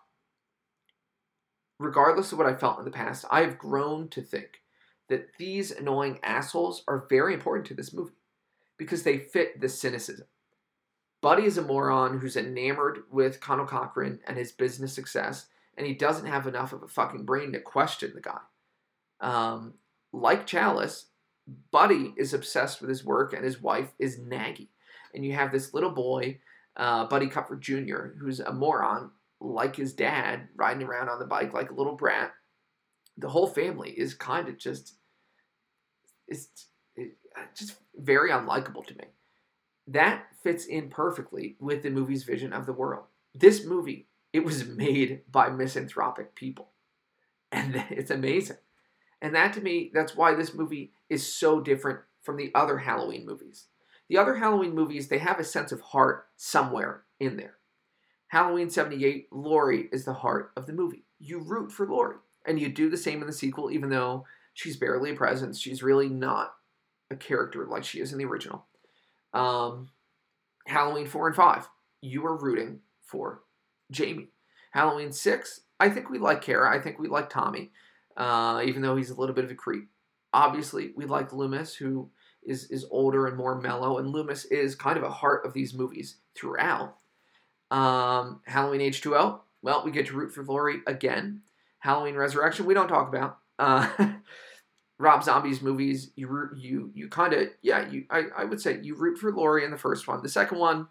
regardless 1.79 2.31
of 2.31 2.37
what 2.37 2.47
I 2.47 2.55
felt 2.55 2.79
in 2.79 2.85
the 2.85 2.91
past, 2.91 3.25
I 3.29 3.41
have 3.41 3.57
grown 3.57 4.09
to 4.09 4.21
think 4.21 4.61
that 5.09 5.27
these 5.37 5.71
annoying 5.71 6.19
assholes 6.23 6.83
are 6.87 7.05
very 7.09 7.33
important 7.33 7.67
to 7.67 7.73
this 7.73 7.93
movie 7.93 8.13
because 8.77 9.03
they 9.03 9.17
fit 9.17 9.59
the 9.59 9.69
cynicism. 9.69 10.27
Buddy 11.21 11.45
is 11.45 11.57
a 11.57 11.61
moron 11.61 12.19
who's 12.19 12.37
enamored 12.37 12.99
with 13.11 13.41
Conal 13.41 13.65
Cochran 13.65 14.19
and 14.27 14.37
his 14.37 14.51
business 14.51 14.93
success, 14.93 15.47
and 15.77 15.87
he 15.87 15.93
doesn't 15.93 16.27
have 16.27 16.47
enough 16.47 16.73
of 16.73 16.83
a 16.83 16.87
fucking 16.87 17.25
brain 17.25 17.51
to 17.53 17.59
question 17.59 18.11
the 18.13 18.21
guy. 18.21 18.39
Um, 19.19 19.75
like 20.13 20.45
Challis, 20.45 21.05
Buddy 21.71 22.13
is 22.17 22.33
obsessed 22.33 22.81
with 22.81 22.89
his 22.89 23.03
work, 23.03 23.33
and 23.33 23.43
his 23.43 23.61
wife 23.61 23.89
is 23.99 24.19
naggy. 24.19 24.67
And 25.13 25.25
you 25.25 25.33
have 25.33 25.51
this 25.51 25.73
little 25.73 25.91
boy, 25.91 26.39
uh, 26.77 27.05
Buddy 27.05 27.27
Kupfer 27.27 27.55
Jr., 27.59 28.17
who's 28.19 28.39
a 28.39 28.53
moron, 28.53 29.11
like 29.41 29.75
his 29.75 29.93
dad, 29.93 30.47
riding 30.55 30.83
around 30.83 31.09
on 31.09 31.19
the 31.19 31.25
bike 31.25 31.53
like 31.53 31.71
a 31.71 31.75
little 31.75 31.95
brat. 31.95 32.31
The 33.17 33.29
whole 33.29 33.47
family 33.47 33.91
is 33.91 34.13
kind 34.13 34.47
of 34.47 34.57
just, 34.57 34.95
it's 36.27 36.67
just 37.55 37.77
very 37.95 38.29
unlikable 38.29 38.85
to 38.87 38.95
me. 38.95 39.05
That 39.87 40.25
fits 40.43 40.65
in 40.65 40.89
perfectly 40.89 41.55
with 41.59 41.81
the 41.81 41.89
movie's 41.89 42.23
vision 42.23 42.53
of 42.53 42.65
the 42.65 42.73
world. 42.73 43.05
This 43.33 43.65
movie, 43.65 44.07
it 44.33 44.43
was 44.43 44.65
made 44.67 45.21
by 45.31 45.49
misanthropic 45.49 46.35
people. 46.35 46.69
And 47.51 47.75
it's 47.89 48.11
amazing. 48.11 48.57
And 49.21 49.33
that 49.33 49.53
to 49.53 49.61
me, 49.61 49.89
that's 49.93 50.15
why 50.15 50.35
this 50.35 50.53
movie 50.53 50.91
is 51.09 51.33
so 51.33 51.59
different 51.59 52.01
from 52.21 52.37
the 52.37 52.51
other 52.53 52.77
Halloween 52.77 53.25
movies. 53.25 53.65
The 54.09 54.17
other 54.17 54.35
Halloween 54.35 54.73
movies, 54.73 55.07
they 55.07 55.17
have 55.17 55.39
a 55.39 55.43
sense 55.43 55.71
of 55.71 55.81
heart 55.81 56.27
somewhere 56.35 57.03
in 57.19 57.37
there. 57.37 57.55
Halloween 58.27 58.69
78, 58.69 59.27
Laurie 59.31 59.89
is 59.91 60.05
the 60.05 60.13
heart 60.13 60.51
of 60.55 60.65
the 60.65 60.73
movie. 60.73 61.05
You 61.19 61.39
root 61.39 61.71
for 61.71 61.87
Laurie. 61.87 62.17
And 62.45 62.59
you 62.59 62.69
do 62.69 62.89
the 62.89 62.97
same 62.97 63.21
in 63.21 63.27
the 63.27 63.33
sequel, 63.33 63.71
even 63.71 63.89
though 63.89 64.25
she's 64.53 64.77
barely 64.77 65.11
a 65.11 65.15
presence. 65.15 65.59
She's 65.59 65.83
really 65.83 66.07
not 66.07 66.53
a 67.11 67.15
character 67.15 67.65
like 67.65 67.83
she 67.83 67.99
is 67.99 68.11
in 68.11 68.17
the 68.17 68.25
original. 68.25 68.65
Um, 69.33 69.89
Halloween 70.65 71.07
4 71.07 71.27
and 71.27 71.35
5, 71.35 71.69
you 72.01 72.25
are 72.25 72.37
rooting 72.37 72.79
for 73.01 73.41
Jamie. 73.91 74.29
Halloween 74.71 75.11
6, 75.11 75.61
I 75.79 75.89
think 75.89 76.09
we 76.09 76.17
like 76.17 76.41
Kara. 76.41 76.75
I 76.75 76.81
think 76.81 76.99
we 76.99 77.07
like 77.07 77.29
Tommy, 77.29 77.71
uh, 78.15 78.61
even 78.65 78.81
though 78.81 78.95
he's 78.95 79.09
a 79.09 79.19
little 79.19 79.35
bit 79.35 79.45
of 79.45 79.51
a 79.51 79.55
creep. 79.55 79.89
Obviously, 80.33 80.91
we 80.95 81.05
like 81.05 81.33
Loomis, 81.33 81.75
who 81.75 82.09
is, 82.47 82.65
is 82.71 82.85
older 82.89 83.27
and 83.27 83.37
more 83.37 83.59
mellow, 83.59 83.99
and 83.99 84.09
Loomis 84.09 84.45
is 84.45 84.75
kind 84.75 84.97
of 84.97 85.03
a 85.03 85.11
heart 85.11 85.45
of 85.45 85.53
these 85.53 85.73
movies 85.73 86.15
throughout. 86.33 86.95
Um, 87.69 88.41
Halloween 88.45 88.81
H2O, 88.81 89.39
well, 89.61 89.83
we 89.83 89.91
get 89.91 90.07
to 90.07 90.13
root 90.13 90.33
for 90.33 90.43
Laurie 90.43 90.79
again. 90.87 91.41
Halloween 91.79 92.15
Resurrection, 92.15 92.65
we 92.65 92.73
don't 92.73 92.87
talk 92.87 93.09
about. 93.09 93.37
Uh, 93.59 93.87
Rob 94.99 95.23
Zombie's 95.23 95.61
movies, 95.61 96.11
you 96.15 96.49
you 96.55 96.91
you 96.95 97.07
kind 97.07 97.33
of 97.33 97.49
yeah 97.61 97.87
you 97.87 98.05
I, 98.09 98.23
I 98.35 98.45
would 98.45 98.59
say 98.59 98.79
you 98.81 98.95
root 98.95 99.19
for 99.19 99.31
Laurie 99.31 99.63
in 99.63 99.69
the 99.69 99.77
first 99.77 100.07
one. 100.07 100.23
The 100.23 100.29
second 100.29 100.57
one, 100.57 100.87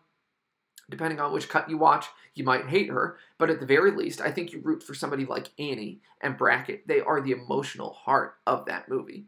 depending 0.88 1.18
on 1.18 1.32
which 1.32 1.48
cut 1.48 1.68
you 1.68 1.76
watch, 1.76 2.07
you 2.34 2.44
might 2.44 2.66
hate 2.66 2.88
her, 2.88 3.16
but 3.36 3.50
at 3.50 3.59
the 3.59 3.66
very 3.66 3.90
least, 3.90 4.20
I 4.20 4.30
think 4.30 4.52
you 4.52 4.61
root 4.61 4.82
for 4.82 4.94
somebody 4.94 5.24
like 5.24 5.50
Annie 5.59 6.00
and 6.20 6.36
Brackett. 6.36 6.86
They 6.86 7.00
are 7.00 7.20
the 7.20 7.32
emotional 7.32 7.94
heart 7.94 8.36
of 8.46 8.66
that 8.66 8.88
movie. 8.88 9.24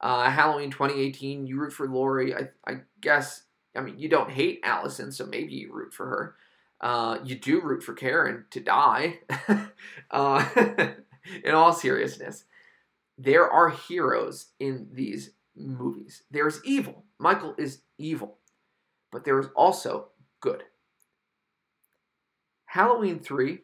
Uh, 0.00 0.30
Halloween 0.30 0.70
2018, 0.70 1.46
you 1.46 1.58
root 1.58 1.72
for 1.72 1.88
Laurie. 1.88 2.34
I 2.34 2.48
I 2.66 2.80
guess 3.00 3.44
I 3.76 3.80
mean 3.80 3.98
you 3.98 4.08
don't 4.08 4.30
hate 4.30 4.60
Allison, 4.64 5.12
so 5.12 5.26
maybe 5.26 5.54
you 5.54 5.72
root 5.72 5.92
for 5.92 6.06
her. 6.06 6.34
Uh, 6.80 7.18
you 7.24 7.36
do 7.36 7.60
root 7.60 7.82
for 7.82 7.92
Karen 7.92 8.46
to 8.50 8.60
die. 8.60 9.20
uh, 10.10 10.48
in 11.44 11.52
all 11.52 11.72
seriousness, 11.74 12.44
there 13.18 13.50
are 13.50 13.68
heroes 13.68 14.46
in 14.58 14.88
these 14.92 15.32
movies. 15.54 16.22
There's 16.30 16.64
evil. 16.64 17.04
Michael 17.18 17.54
is 17.58 17.82
evil. 17.98 18.38
But 19.12 19.24
there 19.24 19.38
is 19.38 19.48
also 19.54 20.08
good. 20.40 20.62
Halloween 22.64 23.18
3, 23.18 23.58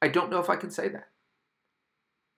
I 0.00 0.08
don't 0.08 0.30
know 0.30 0.38
if 0.38 0.48
I 0.48 0.56
can 0.56 0.70
say 0.70 0.88
that. 0.88 1.08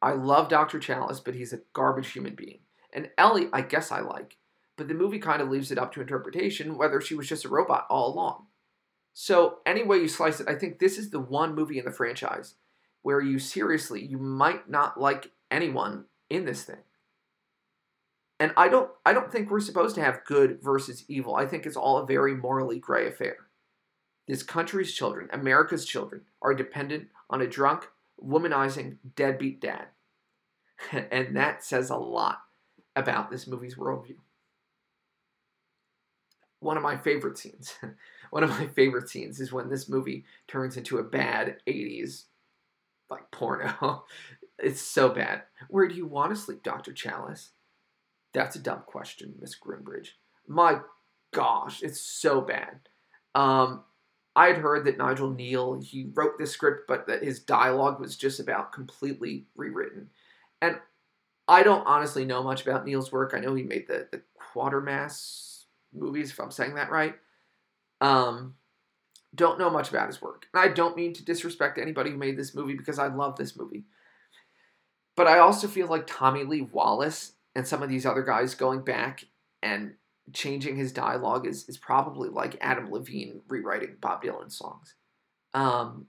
I 0.06 0.12
love 0.12 0.48
Dr. 0.48 0.78
Challis, 0.78 1.18
but 1.18 1.34
he's 1.34 1.52
a 1.52 1.62
garbage 1.72 2.12
human 2.12 2.36
being. 2.36 2.60
And 2.92 3.10
Ellie, 3.18 3.48
I 3.52 3.60
guess 3.60 3.90
I 3.90 3.98
like, 3.98 4.36
but 4.76 4.86
the 4.86 4.94
movie 4.94 5.18
kind 5.18 5.42
of 5.42 5.48
leaves 5.48 5.72
it 5.72 5.78
up 5.78 5.92
to 5.94 6.00
interpretation 6.00 6.78
whether 6.78 7.00
she 7.00 7.16
was 7.16 7.28
just 7.28 7.44
a 7.44 7.48
robot 7.48 7.88
all 7.90 8.14
along. 8.14 8.46
So, 9.14 9.58
any 9.66 9.82
way 9.82 9.96
you 9.96 10.06
slice 10.06 10.38
it, 10.38 10.48
I 10.48 10.54
think 10.54 10.78
this 10.78 10.96
is 10.96 11.10
the 11.10 11.18
one 11.18 11.56
movie 11.56 11.80
in 11.80 11.84
the 11.84 11.90
franchise 11.90 12.54
where 13.02 13.20
you 13.20 13.40
seriously, 13.40 14.00
you 14.00 14.16
might 14.16 14.70
not 14.70 15.00
like 15.00 15.32
anyone 15.50 16.04
in 16.30 16.44
this 16.44 16.62
thing. 16.62 16.84
And 18.38 18.52
I 18.56 18.68
don't 18.68 18.90
I 19.04 19.12
don't 19.12 19.32
think 19.32 19.50
we're 19.50 19.58
supposed 19.58 19.96
to 19.96 20.04
have 20.04 20.24
good 20.24 20.62
versus 20.62 21.04
evil. 21.08 21.34
I 21.34 21.46
think 21.46 21.66
it's 21.66 21.76
all 21.76 21.98
a 21.98 22.06
very 22.06 22.36
morally 22.36 22.78
gray 22.78 23.08
affair. 23.08 23.48
This 24.28 24.44
country's 24.44 24.94
children, 24.94 25.28
America's 25.32 25.84
children, 25.84 26.22
are 26.40 26.54
dependent 26.54 27.08
on 27.28 27.42
a 27.42 27.48
drunk, 27.48 27.88
womanizing, 28.24 28.98
deadbeat 29.16 29.60
dad. 29.60 29.86
and 31.10 31.36
that 31.36 31.64
says 31.64 31.90
a 31.90 31.96
lot 31.96 32.38
about 32.94 33.30
this 33.30 33.46
movie's 33.46 33.76
worldview. 33.76 34.16
One 36.60 36.76
of 36.76 36.82
my 36.82 36.96
favorite 36.96 37.38
scenes, 37.38 37.74
one 38.30 38.42
of 38.42 38.50
my 38.50 38.66
favorite 38.66 39.08
scenes 39.08 39.40
is 39.40 39.52
when 39.52 39.68
this 39.68 39.88
movie 39.88 40.24
turns 40.48 40.76
into 40.76 40.98
a 40.98 41.04
bad 41.04 41.56
80s 41.66 42.24
like 43.10 43.30
porno. 43.30 44.04
It's 44.58 44.80
so 44.80 45.10
bad. 45.10 45.42
Where 45.68 45.86
do 45.86 45.94
you 45.94 46.06
want 46.06 46.34
to 46.34 46.40
sleep, 46.40 46.62
Dr. 46.62 46.92
Challis? 46.92 47.50
That's 48.32 48.56
a 48.56 48.58
dumb 48.58 48.84
question, 48.86 49.34
Miss 49.38 49.54
Grimbridge. 49.54 50.12
My 50.48 50.80
gosh, 51.34 51.82
it's 51.82 52.00
so 52.00 52.40
bad. 52.40 52.80
Um, 53.34 53.84
I 54.34 54.46
had 54.48 54.56
heard 54.56 54.86
that 54.86 54.98
Nigel 54.98 55.30
Kneale, 55.30 55.82
he 55.82 56.10
wrote 56.14 56.38
this 56.38 56.52
script, 56.52 56.82
but 56.88 57.06
that 57.06 57.22
his 57.22 57.40
dialogue 57.40 58.00
was 58.00 58.16
just 58.16 58.40
about 58.40 58.72
completely 58.72 59.46
rewritten. 59.56 60.08
And 60.60 60.76
I 61.48 61.62
don't 61.62 61.86
honestly 61.86 62.24
know 62.24 62.42
much 62.42 62.62
about 62.62 62.84
Kneale's 62.84 63.12
work. 63.12 63.32
I 63.34 63.40
know 63.40 63.54
he 63.54 63.62
made 63.62 63.86
the, 63.86 64.08
the 64.10 64.22
Quatermass 64.54 65.64
movies, 65.92 66.30
if 66.30 66.40
I'm 66.40 66.50
saying 66.50 66.74
that 66.74 66.90
right. 66.90 67.14
Um, 68.00 68.54
don't 69.34 69.58
know 69.58 69.70
much 69.70 69.90
about 69.90 70.08
his 70.08 70.20
work. 70.20 70.46
And 70.52 70.62
I 70.62 70.72
don't 70.72 70.96
mean 70.96 71.12
to 71.14 71.24
disrespect 71.24 71.78
anybody 71.78 72.10
who 72.10 72.16
made 72.16 72.36
this 72.36 72.54
movie 72.54 72.74
because 72.74 72.98
I 72.98 73.08
love 73.08 73.36
this 73.36 73.56
movie. 73.56 73.84
But 75.16 75.26
I 75.26 75.38
also 75.38 75.66
feel 75.66 75.86
like 75.86 76.06
Tommy 76.06 76.44
Lee 76.44 76.62
Wallace 76.62 77.32
and 77.54 77.66
some 77.66 77.82
of 77.82 77.88
these 77.88 78.06
other 78.06 78.22
guys 78.22 78.54
going 78.54 78.82
back 78.82 79.24
and 79.62 79.94
changing 80.32 80.76
his 80.76 80.92
dialogue 80.92 81.46
is, 81.46 81.68
is 81.68 81.78
probably 81.78 82.28
like 82.28 82.58
Adam 82.60 82.90
Levine 82.90 83.40
rewriting 83.48 83.96
Bob 84.00 84.22
Dylan 84.22 84.50
songs. 84.50 84.94
Um, 85.54 86.06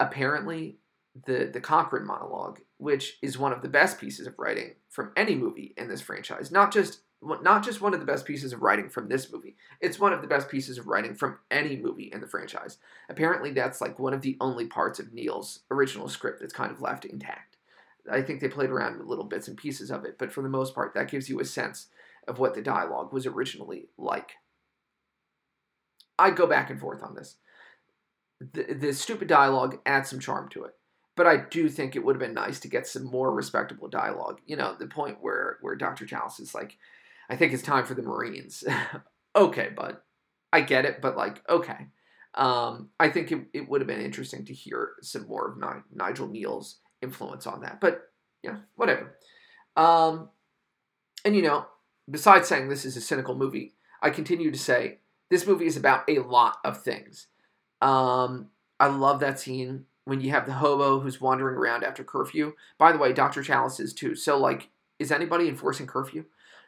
apparently, 0.00 0.78
the 1.26 1.50
the 1.52 1.60
Cochran 1.60 2.06
monologue, 2.06 2.60
which 2.82 3.18
is 3.22 3.38
one 3.38 3.52
of 3.52 3.62
the 3.62 3.68
best 3.68 4.00
pieces 4.00 4.26
of 4.26 4.36
writing 4.38 4.72
from 4.88 5.12
any 5.16 5.36
movie 5.36 5.72
in 5.76 5.86
this 5.86 6.00
franchise, 6.00 6.50
not 6.50 6.72
just 6.72 7.02
not 7.22 7.64
just 7.64 7.80
one 7.80 7.94
of 7.94 8.00
the 8.00 8.06
best 8.06 8.24
pieces 8.24 8.52
of 8.52 8.60
writing 8.60 8.88
from 8.88 9.08
this 9.08 9.32
movie. 9.32 9.54
It's 9.80 10.00
one 10.00 10.12
of 10.12 10.20
the 10.20 10.26
best 10.26 10.48
pieces 10.48 10.76
of 10.76 10.88
writing 10.88 11.14
from 11.14 11.38
any 11.52 11.76
movie 11.76 12.10
in 12.12 12.20
the 12.20 12.26
franchise. 12.26 12.78
Apparently, 13.08 13.52
that's 13.52 13.80
like 13.80 14.00
one 14.00 14.12
of 14.12 14.22
the 14.22 14.36
only 14.40 14.66
parts 14.66 14.98
of 14.98 15.12
Kneale's 15.12 15.60
original 15.70 16.08
script 16.08 16.40
that's 16.40 16.52
kind 16.52 16.72
of 16.72 16.80
left 16.80 17.04
intact. 17.04 17.56
I 18.10 18.20
think 18.20 18.40
they 18.40 18.48
played 18.48 18.70
around 18.70 18.98
with 18.98 19.06
little 19.06 19.22
bits 19.22 19.46
and 19.46 19.56
pieces 19.56 19.92
of 19.92 20.04
it, 20.04 20.18
but 20.18 20.32
for 20.32 20.42
the 20.42 20.48
most 20.48 20.74
part, 20.74 20.92
that 20.94 21.08
gives 21.08 21.28
you 21.28 21.38
a 21.38 21.44
sense 21.44 21.86
of 22.26 22.40
what 22.40 22.54
the 22.54 22.62
dialogue 22.62 23.12
was 23.12 23.26
originally 23.26 23.86
like. 23.96 24.32
I 26.18 26.30
go 26.30 26.48
back 26.48 26.68
and 26.68 26.80
forth 26.80 27.04
on 27.04 27.14
this. 27.14 27.36
The, 28.40 28.74
the 28.74 28.92
stupid 28.92 29.28
dialogue 29.28 29.78
adds 29.86 30.10
some 30.10 30.18
charm 30.18 30.48
to 30.48 30.64
it, 30.64 30.74
but 31.16 31.26
I 31.26 31.36
do 31.36 31.68
think 31.68 31.94
it 31.94 32.04
would 32.04 32.16
have 32.16 32.20
been 32.20 32.34
nice 32.34 32.60
to 32.60 32.68
get 32.68 32.86
some 32.86 33.04
more 33.04 33.32
respectable 33.32 33.88
dialogue. 33.88 34.40
You 34.46 34.56
know, 34.56 34.74
the 34.78 34.86
point 34.86 35.18
where 35.20 35.58
where 35.60 35.76
Dr. 35.76 36.06
Challis 36.06 36.40
is 36.40 36.54
like, 36.54 36.78
"I 37.28 37.36
think 37.36 37.52
it's 37.52 37.62
time 37.62 37.84
for 37.84 37.94
the 37.94 38.02
Marines." 38.02 38.64
okay, 39.36 39.70
bud, 39.74 39.98
I 40.52 40.60
get 40.62 40.84
it, 40.84 41.00
but 41.00 41.16
like, 41.16 41.42
okay. 41.48 41.88
Um, 42.34 42.88
I 42.98 43.10
think 43.10 43.30
it, 43.30 43.46
it 43.52 43.68
would 43.68 43.82
have 43.82 43.88
been 43.88 44.00
interesting 44.00 44.46
to 44.46 44.54
hear 44.54 44.92
some 45.02 45.26
more 45.26 45.50
of 45.50 45.58
Ni- 45.58 45.82
Nigel 45.94 46.28
Kneale's 46.28 46.78
influence 47.02 47.46
on 47.46 47.60
that. 47.60 47.78
But 47.78 48.10
yeah, 48.42 48.56
whatever. 48.76 49.18
Um, 49.76 50.30
and 51.26 51.36
you 51.36 51.42
know, 51.42 51.66
besides 52.10 52.48
saying 52.48 52.68
this 52.68 52.86
is 52.86 52.96
a 52.96 53.02
cynical 53.02 53.34
movie, 53.34 53.74
I 54.00 54.10
continue 54.10 54.50
to 54.50 54.58
say 54.58 54.98
this 55.30 55.46
movie 55.46 55.66
is 55.66 55.76
about 55.76 56.08
a 56.08 56.20
lot 56.20 56.56
of 56.64 56.82
things. 56.82 57.26
Um, 57.82 58.48
I 58.80 58.86
love 58.86 59.20
that 59.20 59.38
scene 59.38 59.86
when 60.04 60.20
you 60.20 60.30
have 60.30 60.46
the 60.46 60.54
hobo 60.54 61.00
who's 61.00 61.20
wandering 61.20 61.56
around 61.56 61.84
after 61.84 62.02
curfew. 62.02 62.54
By 62.78 62.92
the 62.92 62.98
way, 62.98 63.12
Dr. 63.12 63.42
Challis 63.42 63.80
is 63.80 63.92
too. 63.92 64.14
So, 64.14 64.38
like, 64.38 64.68
is 64.98 65.12
anybody 65.12 65.48
enforcing 65.48 65.86
curfew? 65.86 66.24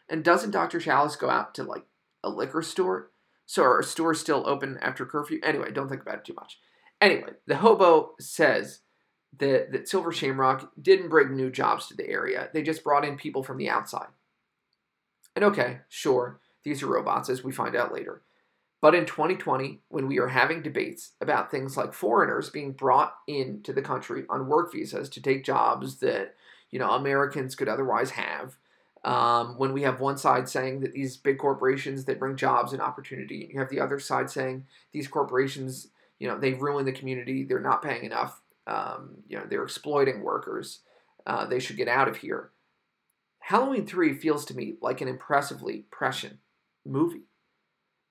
And 0.08 0.22
doesn't 0.22 0.50
Dr. 0.50 0.78
Challis 0.78 1.18
go 1.18 1.30
out 1.30 1.54
to, 1.54 1.64
like, 1.64 1.84
a 2.22 2.28
liquor 2.28 2.62
store? 2.62 3.10
So, 3.46 3.62
are 3.64 3.82
stores 3.82 4.20
still 4.20 4.44
open 4.46 4.78
after 4.80 5.04
curfew? 5.04 5.40
Anyway, 5.42 5.70
don't 5.72 5.88
think 5.88 6.02
about 6.02 6.18
it 6.18 6.24
too 6.24 6.34
much. 6.34 6.58
Anyway, 7.00 7.30
the 7.46 7.56
hobo 7.56 8.14
says 8.20 8.80
that, 9.38 9.72
that 9.72 9.88
Silver 9.88 10.12
Shamrock 10.12 10.70
didn't 10.80 11.08
bring 11.08 11.34
new 11.34 11.50
jobs 11.50 11.88
to 11.88 11.96
the 11.96 12.08
area, 12.08 12.48
they 12.52 12.62
just 12.62 12.84
brought 12.84 13.04
in 13.04 13.16
people 13.16 13.42
from 13.42 13.58
the 13.58 13.68
outside. 13.68 14.08
And 15.34 15.44
okay, 15.44 15.80
sure, 15.88 16.40
these 16.62 16.82
are 16.82 16.86
robots, 16.86 17.28
as 17.28 17.42
we 17.42 17.50
find 17.50 17.74
out 17.74 17.92
later. 17.92 18.22
But 18.84 18.94
in 18.94 19.06
2020, 19.06 19.80
when 19.88 20.08
we 20.08 20.18
are 20.18 20.28
having 20.28 20.60
debates 20.60 21.12
about 21.22 21.50
things 21.50 21.74
like 21.74 21.94
foreigners 21.94 22.50
being 22.50 22.72
brought 22.72 23.14
into 23.26 23.72
the 23.72 23.80
country 23.80 24.26
on 24.28 24.46
work 24.46 24.70
visas 24.70 25.08
to 25.08 25.22
take 25.22 25.42
jobs 25.42 26.00
that 26.00 26.34
you 26.70 26.78
know 26.78 26.90
Americans 26.90 27.54
could 27.54 27.66
otherwise 27.66 28.10
have, 28.10 28.58
um, 29.02 29.56
when 29.56 29.72
we 29.72 29.80
have 29.84 30.00
one 30.00 30.18
side 30.18 30.50
saying 30.50 30.80
that 30.80 30.92
these 30.92 31.16
big 31.16 31.38
corporations 31.38 32.04
that 32.04 32.18
bring 32.18 32.36
jobs 32.36 32.74
and 32.74 32.82
opportunity, 32.82 33.48
you 33.50 33.58
have 33.58 33.70
the 33.70 33.80
other 33.80 33.98
side 33.98 34.28
saying 34.28 34.66
these 34.92 35.08
corporations, 35.08 35.88
you 36.18 36.28
know, 36.28 36.38
they 36.38 36.52
ruin 36.52 36.84
the 36.84 36.92
community, 36.92 37.42
they're 37.42 37.60
not 37.60 37.82
paying 37.82 38.04
enough, 38.04 38.42
um, 38.66 39.14
you 39.26 39.38
know, 39.38 39.46
they're 39.48 39.64
exploiting 39.64 40.20
workers, 40.20 40.80
uh, 41.26 41.46
they 41.46 41.58
should 41.58 41.78
get 41.78 41.88
out 41.88 42.06
of 42.06 42.18
here. 42.18 42.50
Halloween 43.38 43.86
3 43.86 44.12
feels 44.12 44.44
to 44.44 44.54
me 44.54 44.74
like 44.82 45.00
an 45.00 45.08
impressively 45.08 45.86
prescient 45.90 46.36
movie. 46.84 47.22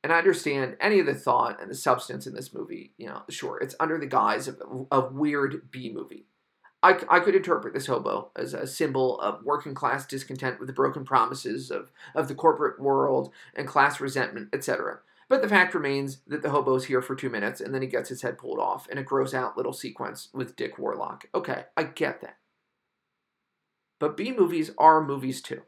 And 0.04 0.12
I 0.12 0.18
understand 0.18 0.76
any 0.82 1.00
of 1.00 1.06
the 1.06 1.16
thought 1.16 1.62
and 1.62 1.72
the 1.72 1.76
substance 1.76 2.28
in 2.28 2.34
this 2.34 2.54
movie, 2.54 2.92
you 2.98 3.08
know, 3.08 3.24
sure, 3.30 3.58
it's 3.60 3.76
under 3.80 3.98
the 3.98 4.06
guise 4.06 4.50
of 4.50 4.62
a 4.92 5.00
weird 5.00 5.72
B 5.72 5.92
movie. 5.94 6.26
I, 6.84 7.00
I 7.10 7.22
could 7.22 7.36
interpret 7.36 7.74
this 7.74 7.86
hobo 7.86 8.30
as 8.36 8.54
a 8.54 8.68
symbol 8.68 9.18
of 9.22 9.46
working 9.46 9.74
class 9.74 10.06
discontent 10.06 10.60
with 10.60 10.68
the 10.68 10.74
broken 10.74 11.06
promises 11.06 11.72
of, 11.72 11.90
of 12.14 12.28
the 12.28 12.36
corporate 12.36 12.82
world 12.82 13.32
and 13.56 13.66
class 13.66 14.02
resentment, 14.02 14.50
etc. 14.52 15.00
But 15.30 15.42
the 15.42 15.48
fact 15.48 15.74
remains 15.74 16.18
that 16.28 16.42
the 16.42 16.50
hobo's 16.50 16.86
here 16.86 17.02
for 17.02 17.16
two 17.16 17.30
minutes 17.30 17.62
and 17.62 17.74
then 17.74 17.82
he 17.82 17.88
gets 17.88 18.10
his 18.10 18.22
head 18.22 18.38
pulled 18.38 18.60
off 18.60 18.90
in 18.90 18.98
a 18.98 19.04
gross 19.04 19.34
out 19.34 19.56
little 19.56 19.72
sequence 19.72 20.28
with 20.34 20.58
Dick 20.58 20.78
Warlock. 20.78 21.28
Okay, 21.34 21.64
I 21.78 21.84
get 21.84 22.20
that. 22.20 22.38
But 24.00 24.18
B 24.18 24.34
movies 24.34 24.72
are 24.78 25.02
movies 25.02 25.42
too. 25.42 25.62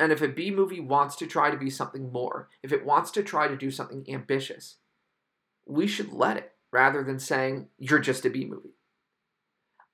And 0.00 0.12
if 0.12 0.22
a 0.22 0.28
B 0.28 0.50
movie 0.50 0.80
wants 0.80 1.16
to 1.16 1.26
try 1.26 1.50
to 1.50 1.56
be 1.56 1.70
something 1.70 2.12
more, 2.12 2.48
if 2.62 2.72
it 2.72 2.84
wants 2.84 3.10
to 3.12 3.22
try 3.22 3.48
to 3.48 3.56
do 3.56 3.70
something 3.70 4.04
ambitious, 4.08 4.76
we 5.66 5.86
should 5.86 6.12
let 6.12 6.36
it 6.36 6.52
rather 6.72 7.02
than 7.02 7.18
saying, 7.18 7.68
you're 7.78 7.98
just 7.98 8.24
a 8.24 8.30
B 8.30 8.44
movie. 8.44 8.74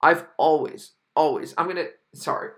I've 0.03 0.27
always, 0.37 0.93
always, 1.17 1.55
I'm 1.57 1.69
gonna 1.69 1.87
sorry, 2.15 2.51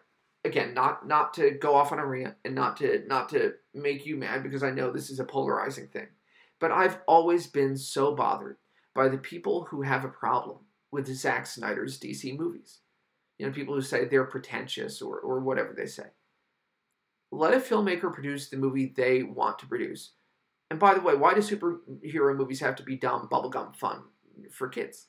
again, 0.45 0.75
not 0.75 1.07
not 1.07 1.35
to 1.35 1.53
go 1.53 1.75
off 1.75 1.93
on 1.93 2.01
a 2.01 2.07
rant 2.07 2.35
and 2.45 2.55
not 2.55 2.77
to 2.79 3.05
not 3.07 3.29
to 3.31 3.55
make 3.73 4.05
you 4.05 4.17
mad 4.17 4.43
because 4.43 4.63
I 4.63 4.71
know 4.71 4.91
this 4.91 5.11
is 5.11 5.21
a 5.21 5.25
polarizing 5.25 5.87
thing. 5.89 6.09
But 6.59 6.73
I've 6.73 6.99
always 7.07 7.47
been 7.47 7.77
so 7.77 8.15
bothered 8.15 8.57
by 8.95 9.09
the 9.09 9.19
people 9.19 9.67
who 9.71 9.83
have 9.83 10.05
a 10.05 10.09
problem 10.09 10.59
with 10.91 11.07
Zack 11.15 11.47
Snyder's 11.47 12.01
DC 12.01 12.37
movies. 12.37 12.81
You 13.39 13.47
know, 13.47 13.53
people 13.53 13.75
who 13.75 13.83
say 13.83 14.07
they're 14.07 14.25
pretentious 14.25 15.03
or, 15.03 15.19
or 15.19 15.41
whatever 15.41 15.75
they 15.77 15.87
say. 15.87 16.07
Let 17.33 17.55
a 17.55 17.59
filmmaker 17.59 18.13
produce 18.13 18.49
the 18.49 18.57
movie 18.57 18.93
they 18.97 19.23
want 19.23 19.59
to 19.59 19.67
produce. 19.67 20.13
And 20.71 20.81
by 20.81 20.95
the 20.95 21.01
way, 21.01 21.15
why 21.15 21.35
do 21.35 21.41
superhero 21.41 22.37
movies 22.37 22.61
have 22.61 22.77
to 22.77 22.83
be 22.83 22.97
dumb, 22.97 23.29
bubblegum 23.31 23.75
fun 23.77 24.03
for 24.51 24.69
kids? 24.69 25.07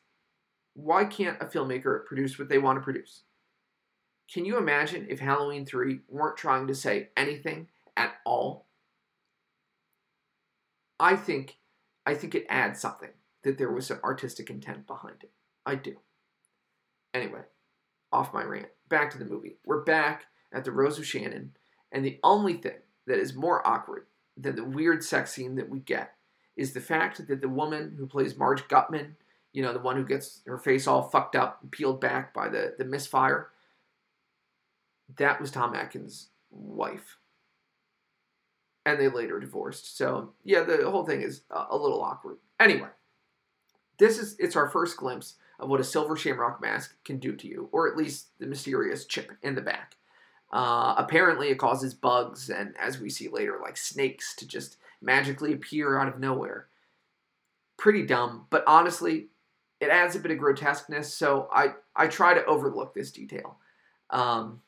Why 0.74 1.06
can't 1.06 1.42
a 1.42 1.46
filmmaker 1.46 2.06
produce 2.06 2.38
what 2.38 2.50
they 2.50 2.60
want 2.60 2.78
to 2.78 2.84
produce? 2.84 3.24
Can 4.32 4.46
you 4.46 4.58
imagine 4.58 5.08
if 5.10 5.20
Halloween 5.20 5.66
3 5.66 6.00
weren't 6.08 6.38
trying 6.38 6.68
to 6.68 6.76
say 6.76 7.10
anything 7.16 7.68
at 7.96 8.16
all? 8.26 8.68
I 11.00 11.16
think 11.16 11.58
I 12.08 12.16
think 12.16 12.36
it 12.36 12.46
adds 12.50 12.80
something 12.80 13.10
that 13.44 13.58
there 13.58 13.72
was 13.72 13.88
some 13.88 14.00
artistic 14.04 14.50
intent 14.50 14.88
behind 14.88 15.18
it. 15.24 15.32
I 15.66 15.76
do. 15.76 15.98
Anyway, 17.14 17.42
off 18.12 18.34
my 18.34 18.44
rant. 18.44 18.70
Back 18.88 19.12
to 19.12 19.18
the 19.18 19.26
movie. 19.26 19.58
We're 19.66 19.84
back 19.84 20.26
at 20.54 20.64
the 20.64 20.72
Rose 20.72 20.98
of 20.98 21.06
Shannon, 21.06 21.52
and 21.92 22.04
the 22.04 22.20
only 22.24 22.54
thing 22.56 22.78
that 23.06 23.20
is 23.20 23.34
more 23.34 23.66
awkward 23.68 24.06
than 24.36 24.56
the 24.56 24.64
weird 24.64 25.04
sex 25.04 25.34
scene 25.34 25.56
that 25.56 25.70
we 25.70 25.80
get 25.80 26.14
is 26.56 26.74
the 26.74 26.82
fact 26.82 27.28
that 27.28 27.42
the 27.42 27.50
woman 27.50 27.96
who 27.98 28.06
plays 28.06 28.38
Marge 28.38 28.68
Gutman, 28.68 29.16
you 29.54 29.62
know, 29.62 29.74
the 29.74 29.80
one 29.80 29.96
who 29.96 30.06
gets 30.06 30.42
her 30.46 30.58
face 30.58 30.88
all 30.88 31.04
fucked 31.04 31.36
up 31.36 31.60
and 31.62 31.72
peeled 31.72 32.02
back 32.02 32.34
by 32.34 32.50
the, 32.50 32.74
the 32.78 32.86
misfire, 32.86 33.50
that 35.18 35.40
was 35.40 35.52
Tom 35.52 35.74
Atkins' 35.76 36.30
wife. 36.50 37.18
And 38.86 39.00
they 39.00 39.10
later 39.10 39.40
divorced. 39.40 39.98
So, 39.98 40.34
yeah, 40.44 40.64
the 40.64 40.90
whole 40.90 41.06
thing 41.06 41.22
is 41.22 41.42
a, 41.52 41.66
a 41.72 41.78
little 41.78 42.02
awkward. 42.02 42.38
Anyway, 42.60 42.90
this 44.00 44.18
is 44.18 44.36
it's 44.40 44.56
our 44.56 44.70
first 44.70 44.98
glimpse 44.98 45.36
of 45.60 45.70
what 45.70 45.80
a 45.80 45.84
silver 45.84 46.16
shamrock 46.16 46.62
mask 46.62 46.96
can 47.04 47.18
do 47.18 47.36
to 47.36 47.48
you, 47.48 47.70
or 47.72 47.90
at 47.90 47.98
least 47.98 48.28
the 48.40 48.46
mysterious 48.46 49.06
chip 49.06 49.32
in 49.42 49.56
the 49.56 49.62
back. 49.62 49.96
Uh, 50.52 50.96
apparently, 50.98 51.50
it 51.50 51.58
causes 51.58 51.94
bugs 51.94 52.50
and, 52.50 52.74
as 52.80 53.00
we 53.00 53.10
see 53.10 53.28
later, 53.28 53.60
like 53.62 53.78
snakes 53.78 54.36
to 54.36 54.48
just 54.48 54.78
magically 55.02 55.54
appear 55.54 56.00
out 56.00 56.08
of 56.08 56.20
nowhere. 56.20 56.68
Pretty 57.78 58.06
dumb, 58.06 58.48
but 58.50 58.64
honestly, 58.66 59.28
it 59.80 59.90
adds 59.90 60.16
a 60.16 60.20
bit 60.20 60.32
of 60.32 60.40
grotesqueness, 60.40 61.14
so 61.14 61.48
I, 61.52 61.74
I 61.96 62.08
try 62.08 62.34
to 62.34 62.46
overlook 62.46 62.94
this 62.94 63.12
detail. 63.12 63.58
Um, 64.10 64.62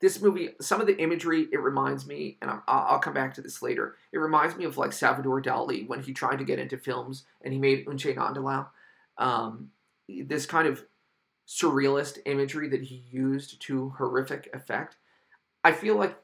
this 0.00 0.20
movie, 0.20 0.50
some 0.60 0.80
of 0.80 0.86
the 0.86 0.98
imagery, 0.98 1.48
it 1.52 1.60
reminds 1.60 2.06
me, 2.06 2.36
and 2.42 2.50
i 2.50 2.92
will 2.92 2.98
come 2.98 3.14
back 3.14 3.34
to 3.34 3.42
this 3.42 3.62
later. 3.62 3.96
It 4.12 4.18
reminds 4.18 4.56
me 4.56 4.64
of 4.64 4.76
like 4.76 4.92
Salvador 4.92 5.40
Dali 5.40 5.86
when 5.88 6.02
he 6.02 6.12
tried 6.12 6.36
to 6.36 6.44
get 6.44 6.58
into 6.58 6.76
films 6.76 7.24
and 7.42 7.52
he 7.52 7.58
made 7.58 7.88
Un 7.88 7.96
Chien 7.96 8.16
Andalou. 8.16 8.66
Um, 9.16 9.70
this 10.08 10.44
kind 10.44 10.68
of 10.68 10.84
surrealist 11.46 12.18
imagery 12.26 12.68
that 12.68 12.82
he 12.82 13.04
used 13.10 13.60
to 13.62 13.90
horrific 13.98 14.50
effect. 14.52 14.96
I 15.62 15.72
feel 15.72 15.96
like, 15.96 16.16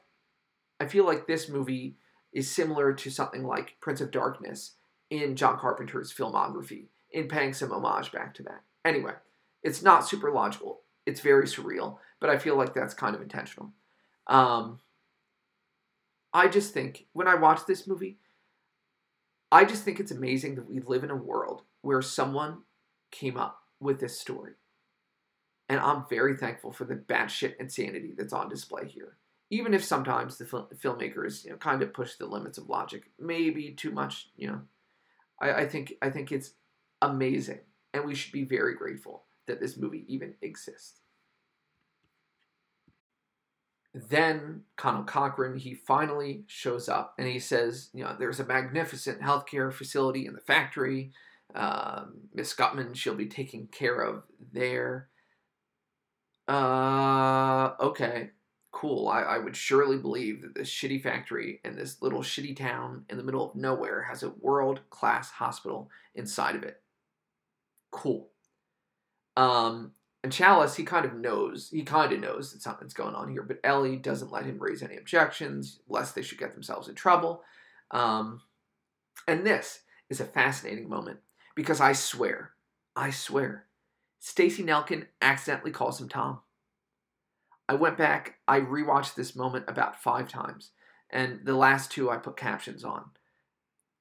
I 0.79 0.87
feel 0.87 1.05
like 1.05 1.27
this 1.27 1.49
movie 1.49 1.97
is 2.31 2.49
similar 2.49 2.93
to 2.93 3.09
something 3.09 3.43
like 3.43 3.77
Prince 3.81 4.01
of 4.01 4.11
Darkness 4.11 4.73
in 5.09 5.35
John 5.35 5.57
Carpenter's 5.59 6.13
filmography, 6.13 6.87
in 7.11 7.27
paying 7.27 7.53
some 7.53 7.71
homage 7.71 8.11
back 8.11 8.33
to 8.35 8.43
that. 8.43 8.63
Anyway, 8.83 9.13
it's 9.61 9.83
not 9.83 10.07
super 10.07 10.31
logical. 10.31 10.81
It's 11.05 11.19
very 11.19 11.45
surreal 11.45 11.97
but 12.23 12.29
I 12.29 12.37
feel 12.37 12.55
like 12.55 12.73
that's 12.73 12.93
kind 12.93 13.17
of 13.17 13.21
intentional. 13.21 13.73
Um, 14.27 14.79
I 16.33 16.47
just 16.47 16.73
think 16.73 17.07
when 17.11 17.27
I 17.27 17.35
watch 17.35 17.65
this 17.65 17.85
movie, 17.85 18.17
I 19.51 19.65
just 19.65 19.83
think 19.83 19.99
it's 19.99 20.09
amazing 20.09 20.55
that 20.55 20.69
we 20.69 20.79
live 20.79 21.03
in 21.03 21.11
a 21.11 21.17
world 21.17 21.63
where 21.81 22.01
someone 22.01 22.59
came 23.11 23.35
up 23.35 23.59
with 23.81 23.99
this 23.99 24.21
story. 24.21 24.53
And 25.73 25.81
I'm 25.81 26.05
very 26.07 26.37
thankful 26.37 26.71
for 26.71 26.85
the 26.85 26.93
batshit 26.93 27.55
insanity 27.59 28.13
that's 28.15 28.31
on 28.31 28.47
display 28.47 28.87
here. 28.87 29.17
Even 29.49 29.73
if 29.73 29.83
sometimes 29.83 30.37
the 30.37 30.45
fil- 30.45 30.69
filmmakers, 30.75 31.43
you 31.43 31.49
know, 31.49 31.57
kind 31.57 31.81
of 31.81 31.91
push 31.91 32.13
the 32.13 32.27
limits 32.27 32.59
of 32.59 32.69
logic, 32.69 33.09
maybe 33.19 33.71
too 33.71 33.89
much, 33.89 34.29
you 34.35 34.45
know. 34.45 34.61
I, 35.41 35.53
I 35.53 35.65
think 35.65 35.95
I 35.99 36.11
think 36.11 36.31
it's 36.31 36.51
amazing, 37.01 37.61
and 37.91 38.05
we 38.05 38.13
should 38.13 38.31
be 38.31 38.43
very 38.43 38.75
grateful 38.75 39.23
that 39.47 39.59
this 39.59 39.75
movie 39.75 40.05
even 40.07 40.35
exists. 40.43 40.99
Then 43.95 44.61
Conal 44.75 45.05
Cochran, 45.05 45.57
he 45.57 45.73
finally 45.73 46.43
shows 46.45 46.87
up 46.87 47.15
and 47.17 47.27
he 47.27 47.39
says, 47.39 47.89
you 47.95 48.03
know, 48.03 48.15
there's 48.17 48.39
a 48.39 48.45
magnificent 48.45 49.21
healthcare 49.21 49.73
facility 49.73 50.27
in 50.27 50.33
the 50.33 50.39
factory. 50.39 51.13
Um, 51.55 52.21
Miss 52.31 52.53
Gutman, 52.53 52.93
she'll 52.93 53.15
be 53.15 53.25
taken 53.25 53.67
care 53.71 54.01
of 54.01 54.23
there. 54.51 55.09
Uh, 56.47 57.71
okay, 57.79 58.31
cool. 58.71 59.07
I, 59.07 59.21
I 59.21 59.37
would 59.37 59.55
surely 59.55 59.97
believe 59.97 60.41
that 60.41 60.55
this 60.55 60.69
shitty 60.69 61.01
factory 61.01 61.61
in 61.63 61.75
this 61.75 62.01
little 62.01 62.21
shitty 62.21 62.55
town 62.55 63.05
in 63.09 63.17
the 63.17 63.23
middle 63.23 63.49
of 63.49 63.55
nowhere 63.55 64.03
has 64.03 64.23
a 64.23 64.33
world 64.41 64.81
class 64.89 65.31
hospital 65.31 65.89
inside 66.15 66.55
of 66.55 66.63
it. 66.63 66.81
Cool. 67.91 68.29
Um, 69.37 69.93
and 70.23 70.31
Challis, 70.31 70.75
he 70.75 70.83
kind 70.83 71.05
of 71.05 71.15
knows, 71.15 71.69
he 71.69 71.83
kind 71.83 72.13
of 72.13 72.19
knows 72.19 72.53
that 72.53 72.61
something's 72.61 72.93
going 72.93 73.15
on 73.15 73.29
here, 73.29 73.43
but 73.43 73.59
Ellie 73.63 73.97
doesn't 73.97 74.31
let 74.31 74.45
him 74.45 74.59
raise 74.59 74.81
any 74.81 74.97
objections, 74.97 75.79
lest 75.87 76.15
they 76.15 76.21
should 76.21 76.37
get 76.37 76.53
themselves 76.53 76.87
in 76.87 76.95
trouble. 76.95 77.43
Um, 77.91 78.41
and 79.27 79.45
this 79.45 79.81
is 80.09 80.19
a 80.19 80.25
fascinating 80.25 80.89
moment 80.89 81.19
because 81.55 81.81
I 81.81 81.93
swear, 81.93 82.51
I 82.95 83.11
swear, 83.11 83.65
Stacey 84.25 84.63
Nelkin 84.63 85.07
accidentally 85.21 85.71
calls 85.71 85.99
him 85.99 86.07
Tom. 86.07 86.39
I 87.67 87.73
went 87.73 87.97
back, 87.97 88.35
I 88.47 88.61
rewatched 88.61 89.15
this 89.15 89.35
moment 89.35 89.65
about 89.67 90.01
five 90.01 90.29
times, 90.29 90.71
and 91.09 91.41
the 91.43 91.57
last 91.57 91.91
two 91.91 92.09
I 92.09 92.15
put 92.15 92.37
captions 92.37 92.85
on. 92.85 93.09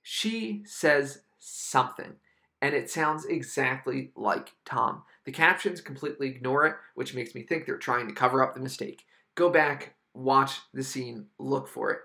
She 0.00 0.62
says 0.64 1.22
something 1.40 2.14
and 2.60 2.72
it 2.72 2.88
sounds 2.88 3.24
exactly 3.24 4.12
like 4.14 4.52
Tom. 4.64 5.02
The 5.24 5.32
captions 5.32 5.80
completely 5.80 6.28
ignore 6.28 6.66
it, 6.66 6.76
which 6.94 7.16
makes 7.16 7.34
me 7.34 7.42
think 7.42 7.66
they're 7.66 7.76
trying 7.76 8.06
to 8.06 8.14
cover 8.14 8.44
up 8.44 8.54
the 8.54 8.60
mistake. 8.60 9.02
Go 9.34 9.50
back, 9.50 9.96
watch 10.14 10.60
the 10.72 10.84
scene, 10.84 11.26
look 11.40 11.66
for 11.66 11.90
it. 11.90 11.98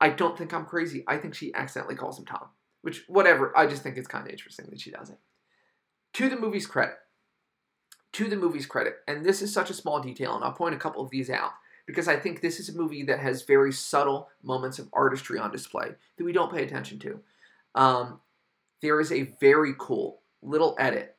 I 0.00 0.10
don't 0.10 0.38
think 0.38 0.54
I'm 0.54 0.66
crazy. 0.66 1.02
I 1.08 1.16
think 1.16 1.34
she 1.34 1.52
accidentally 1.52 1.96
calls 1.96 2.16
him 2.16 2.26
Tom, 2.26 2.46
which, 2.82 3.02
whatever, 3.08 3.52
I 3.58 3.66
just 3.66 3.82
think 3.82 3.96
it's 3.96 4.06
kind 4.06 4.24
of 4.24 4.30
interesting 4.30 4.66
that 4.70 4.80
she 4.80 4.92
does 4.92 5.10
it. 5.10 5.18
To 6.12 6.28
the 6.28 6.38
movie's 6.38 6.68
credit, 6.68 6.94
to 8.16 8.28
the 8.28 8.36
movie's 8.36 8.64
credit, 8.64 8.96
and 9.06 9.22
this 9.22 9.42
is 9.42 9.52
such 9.52 9.68
a 9.68 9.74
small 9.74 10.00
detail, 10.00 10.34
and 10.34 10.42
I'll 10.42 10.52
point 10.52 10.74
a 10.74 10.78
couple 10.78 11.02
of 11.02 11.10
these 11.10 11.28
out 11.28 11.50
because 11.84 12.08
I 12.08 12.16
think 12.16 12.40
this 12.40 12.58
is 12.58 12.70
a 12.70 12.76
movie 12.76 13.02
that 13.02 13.18
has 13.18 13.42
very 13.42 13.70
subtle 13.70 14.30
moments 14.42 14.78
of 14.78 14.88
artistry 14.94 15.38
on 15.38 15.52
display 15.52 15.90
that 16.16 16.24
we 16.24 16.32
don't 16.32 16.50
pay 16.50 16.64
attention 16.64 16.98
to. 17.00 17.20
Um, 17.74 18.20
there 18.80 19.00
is 19.00 19.12
a 19.12 19.34
very 19.38 19.74
cool 19.78 20.22
little 20.40 20.74
edit 20.78 21.14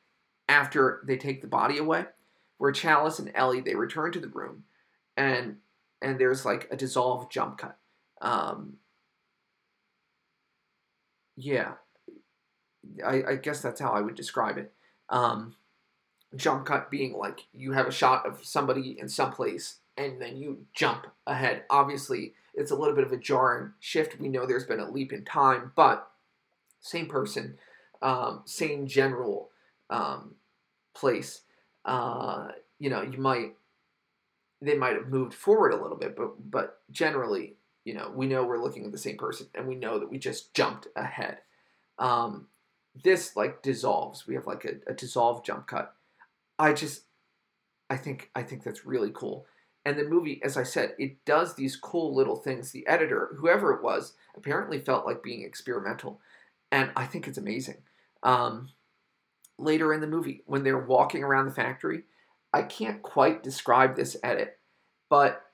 after 0.48 1.04
they 1.06 1.16
take 1.16 1.40
the 1.40 1.46
body 1.46 1.78
away, 1.78 2.04
where 2.56 2.72
Challis 2.72 3.20
and 3.20 3.30
Ellie 3.32 3.60
they 3.60 3.76
return 3.76 4.10
to 4.10 4.20
the 4.20 4.26
room, 4.26 4.64
and 5.16 5.58
and 6.02 6.18
there's 6.18 6.44
like 6.44 6.66
a 6.72 6.76
dissolved 6.76 7.30
jump 7.30 7.58
cut. 7.58 7.78
Um, 8.20 8.78
yeah, 11.36 11.74
I, 13.06 13.22
I 13.22 13.34
guess 13.36 13.62
that's 13.62 13.80
how 13.80 13.92
I 13.92 14.00
would 14.00 14.16
describe 14.16 14.58
it. 14.58 14.72
Um, 15.10 15.54
jump 16.36 16.66
cut 16.66 16.90
being 16.90 17.14
like 17.14 17.46
you 17.52 17.72
have 17.72 17.86
a 17.86 17.92
shot 17.92 18.26
of 18.26 18.44
somebody 18.44 18.98
in 18.98 19.08
some 19.08 19.32
place 19.32 19.78
and 19.96 20.20
then 20.22 20.36
you 20.36 20.66
jump 20.74 21.06
ahead. 21.26 21.64
Obviously, 21.70 22.34
it's 22.54 22.70
a 22.70 22.76
little 22.76 22.94
bit 22.94 23.04
of 23.04 23.12
a 23.12 23.16
jarring 23.16 23.72
shift. 23.80 24.18
We 24.20 24.28
know 24.28 24.46
there's 24.46 24.64
been 24.64 24.80
a 24.80 24.90
leap 24.90 25.12
in 25.12 25.24
time, 25.24 25.72
but 25.74 26.10
same 26.80 27.06
person, 27.06 27.58
um, 28.00 28.42
same 28.44 28.86
general 28.86 29.50
um, 29.90 30.34
place. 30.94 31.42
Uh, 31.84 32.48
you 32.78 32.90
know, 32.90 33.02
you 33.02 33.18
might 33.18 33.54
they 34.60 34.74
might 34.74 34.94
have 34.94 35.08
moved 35.08 35.34
forward 35.34 35.72
a 35.72 35.80
little 35.80 35.96
bit, 35.96 36.16
but 36.16 36.50
but 36.50 36.80
generally, 36.90 37.56
you 37.84 37.94
know, 37.94 38.10
we 38.14 38.26
know 38.26 38.44
we're 38.44 38.62
looking 38.62 38.84
at 38.84 38.92
the 38.92 38.98
same 38.98 39.16
person, 39.16 39.48
and 39.54 39.66
we 39.66 39.74
know 39.74 39.98
that 39.98 40.10
we 40.10 40.18
just 40.18 40.54
jumped 40.54 40.86
ahead. 40.96 41.38
Um, 41.98 42.46
this 43.02 43.36
like 43.36 43.62
dissolves. 43.62 44.26
We 44.26 44.34
have 44.34 44.46
like 44.46 44.64
a, 44.64 44.90
a 44.90 44.94
dissolved 44.94 45.44
jump 45.44 45.66
cut. 45.66 45.94
I 46.58 46.72
just, 46.72 47.02
I 47.88 47.96
think 47.96 48.30
I 48.34 48.42
think 48.42 48.62
that's 48.62 48.86
really 48.86 49.10
cool. 49.12 49.46
And 49.84 49.98
the 49.98 50.04
movie, 50.04 50.40
as 50.44 50.56
I 50.56 50.64
said, 50.64 50.94
it 50.98 51.24
does 51.24 51.54
these 51.54 51.76
cool 51.76 52.14
little 52.14 52.36
things. 52.36 52.72
The 52.72 52.86
editor, 52.86 53.30
whoever 53.38 53.72
it 53.72 53.82
was, 53.82 54.14
apparently 54.36 54.80
felt 54.80 55.06
like 55.06 55.22
being 55.22 55.42
experimental, 55.42 56.20
and 56.70 56.90
I 56.96 57.06
think 57.06 57.26
it's 57.26 57.38
amazing. 57.38 57.78
Um, 58.22 58.70
later 59.58 59.94
in 59.94 60.00
the 60.00 60.06
movie, 60.06 60.42
when 60.46 60.64
they're 60.64 60.78
walking 60.78 61.24
around 61.24 61.46
the 61.46 61.52
factory, 61.54 62.02
I 62.52 62.62
can't 62.62 63.02
quite 63.02 63.42
describe 63.42 63.96
this 63.96 64.16
edit, 64.22 64.58
but 65.08 65.44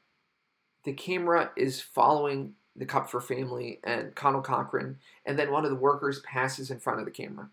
the 0.85 0.93
camera 0.93 1.51
is 1.57 1.81
following 1.81 2.55
the 2.77 2.87
Kupfer 2.87 3.21
family 3.21 3.81
and 3.85 4.15
Conal 4.15 4.43
Cochran, 4.43 4.99
and 5.25 5.39
then 5.39 5.53
one 5.53 5.65
of 5.65 5.71
the 5.71 5.77
workers 5.77 6.21
passes 6.21 6.71
in 6.71 6.81
front 6.81 6.99
of 6.99 7.05
the 7.05 7.13
camera. 7.13 7.49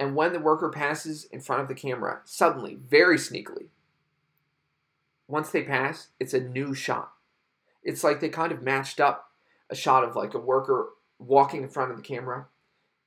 And 0.00 0.16
when 0.16 0.32
the 0.32 0.40
worker 0.40 0.70
passes 0.70 1.26
in 1.26 1.42
front 1.42 1.60
of 1.60 1.68
the 1.68 1.74
camera, 1.74 2.22
suddenly, 2.24 2.74
very 2.88 3.18
sneakily, 3.18 3.66
once 5.28 5.50
they 5.50 5.62
pass, 5.62 6.08
it's 6.18 6.32
a 6.32 6.40
new 6.40 6.72
shot. 6.74 7.12
It's 7.84 8.02
like 8.02 8.18
they 8.18 8.30
kind 8.30 8.50
of 8.50 8.62
matched 8.62 8.98
up 8.98 9.30
a 9.68 9.76
shot 9.76 10.02
of 10.02 10.16
like 10.16 10.32
a 10.32 10.38
worker 10.38 10.88
walking 11.18 11.62
in 11.62 11.68
front 11.68 11.90
of 11.90 11.98
the 11.98 12.02
camera 12.02 12.46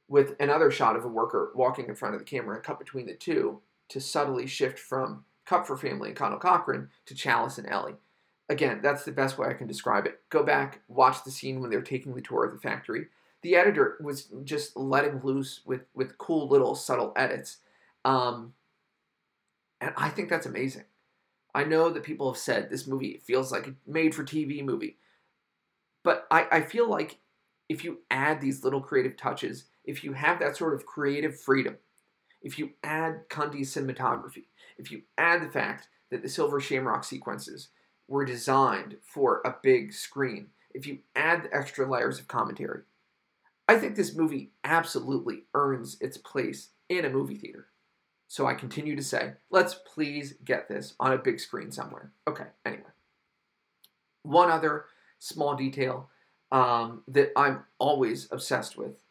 with 0.08 0.36
another 0.40 0.70
shot 0.70 0.96
of 0.96 1.04
a 1.04 1.08
worker 1.08 1.52
walking 1.56 1.88
in 1.88 1.96
front 1.96 2.14
of 2.14 2.22
the 2.22 2.26
camera 2.26 2.56
and 2.56 2.64
cut 2.64 2.78
between 2.78 3.08
the 3.08 3.16
two 3.16 3.60
to 3.90 4.00
subtly 4.00 4.46
shift 4.46 4.78
from 4.78 5.26
Kupfer 5.48 5.76
family 5.76 6.10
and 6.10 6.18
Conal 6.18 6.38
Cochran 6.38 6.90
to 7.08 7.16
Challis 7.16 7.58
and 7.58 7.68
Ellie. 7.68 7.96
Again, 8.50 8.82
that's 8.84 9.04
the 9.04 9.12
best 9.12 9.40
way 9.40 9.48
I 9.48 9.54
can 9.54 9.68
describe 9.68 10.06
it. 10.06 10.22
Go 10.30 10.44
back, 10.44 10.82
watch 10.88 11.24
the 11.24 11.32
scene 11.32 11.60
when 11.60 11.72
they're 11.72 11.82
taking 11.82 12.14
the 12.14 12.22
tour 12.22 12.46
of 12.46 12.54
the 12.54 12.60
factory. 12.60 13.08
The 13.44 13.56
editor 13.56 13.98
was 14.02 14.30
just 14.44 14.76
letting 14.76 15.22
loose 15.22 15.62
with, 15.66 15.82
with 15.94 16.18
cool 16.18 16.48
little 16.48 16.76
subtle 16.76 17.14
edits. 17.16 17.58
Um, 18.06 18.54
and 19.80 19.94
I 19.98 20.10
think 20.10 20.30
that's 20.30 20.46
amazing. 20.46 20.86
I 21.54 21.64
know 21.64 21.90
that 21.90 22.04
people 22.04 22.32
have 22.32 22.40
said 22.40 22.70
this 22.70 22.88
movie 22.88 23.22
feels 23.24 23.52
like 23.52 23.68
a 23.68 23.76
made 23.86 24.16
for 24.16 24.24
TV 24.24 24.64
movie. 24.64 24.98
But 26.04 26.26
I, 26.32 26.48
I 26.52 26.62
feel 26.62 26.90
like 26.90 27.20
if 27.70 27.84
you 27.84 28.00
add 28.10 28.42
these 28.42 28.64
little 28.64 28.82
creative 28.82 29.16
touches, 29.18 29.66
if 29.86 30.04
you 30.04 30.14
have 30.14 30.40
that 30.40 30.58
sort 30.58 30.74
of 30.74 30.86
creative 30.86 31.40
freedom, 31.40 31.78
if 32.42 32.60
you 32.60 32.72
add 32.84 33.30
Cundey's 33.30 33.74
cinematography, 33.74 34.46
if 34.78 34.92
you 34.92 35.04
add 35.18 35.42
the 35.42 35.52
fact 35.52 35.88
that 36.12 36.22
the 36.22 36.30
Silver 36.30 36.60
Shamrock 36.60 37.04
sequences 37.04 37.70
were 38.08 38.26
designed 38.26 38.98
for 39.02 39.42
a 39.46 39.56
big 39.64 39.94
screen, 39.94 40.48
if 40.74 40.86
you 40.86 41.00
add 41.16 41.44
the 41.44 41.56
extra 41.56 41.90
layers 41.90 42.20
of 42.20 42.28
commentary, 42.28 42.82
I 43.68 43.78
think 43.78 43.96
this 43.96 44.16
movie 44.16 44.52
absolutely 44.64 45.44
earns 45.54 45.98
its 46.02 46.18
place 46.18 46.70
in 46.90 47.06
a 47.06 47.10
movie 47.10 47.38
theater. 47.38 47.68
So 48.28 48.48
I 48.48 48.56
continue 48.56 48.96
to 48.96 49.04
say, 49.04 49.34
let's 49.52 49.76
please 49.76 50.34
get 50.44 50.68
this 50.68 50.96
on 51.00 51.14
a 51.14 51.18
big 51.18 51.40
screen 51.40 51.72
somewhere. 51.72 52.12
Okay, 52.28 52.46
anyway. 52.66 52.84
One 54.24 54.50
other 54.50 54.86
small 55.20 55.56
detail 55.56 56.10
um, 56.52 57.04
that 57.08 57.32
I'm 57.36 57.66
always 57.80 58.28
obsessed 58.32 58.78
with 58.78 59.04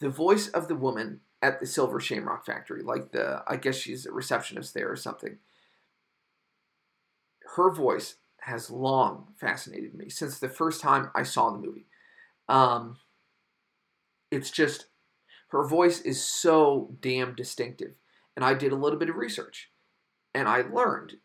the 0.00 0.08
voice 0.08 0.48
of 0.48 0.68
the 0.68 0.74
woman 0.74 1.20
at 1.42 1.60
the 1.60 1.66
Silver 1.66 2.00
Shamrock 2.00 2.46
Factory, 2.46 2.82
like 2.82 3.12
the, 3.12 3.42
I 3.46 3.56
guess 3.56 3.76
she's 3.76 4.06
a 4.06 4.12
receptionist 4.12 4.74
there 4.74 4.90
or 4.90 4.96
something. 4.96 5.38
Her 7.56 7.70
voice 7.70 8.16
has 8.40 8.70
long 8.70 9.28
fascinated 9.38 9.94
me 9.94 10.08
since 10.08 10.38
the 10.38 10.48
first 10.48 10.80
time 10.80 11.10
I 11.14 11.22
saw 11.22 11.50
the 11.50 11.58
movie. 11.58 11.86
Um, 12.48 12.96
it's 14.32 14.50
just, 14.50 14.86
her 15.48 15.66
voice 15.66 16.00
is 16.00 16.22
so 16.22 16.96
damn 17.00 17.34
distinctive. 17.34 17.92
And 18.34 18.44
I 18.44 18.54
did 18.54 18.72
a 18.72 18.76
little 18.76 18.98
bit 18.98 19.10
of 19.10 19.16
research 19.16 19.70
and 20.34 20.48
I 20.48 20.62
learned 20.62 21.18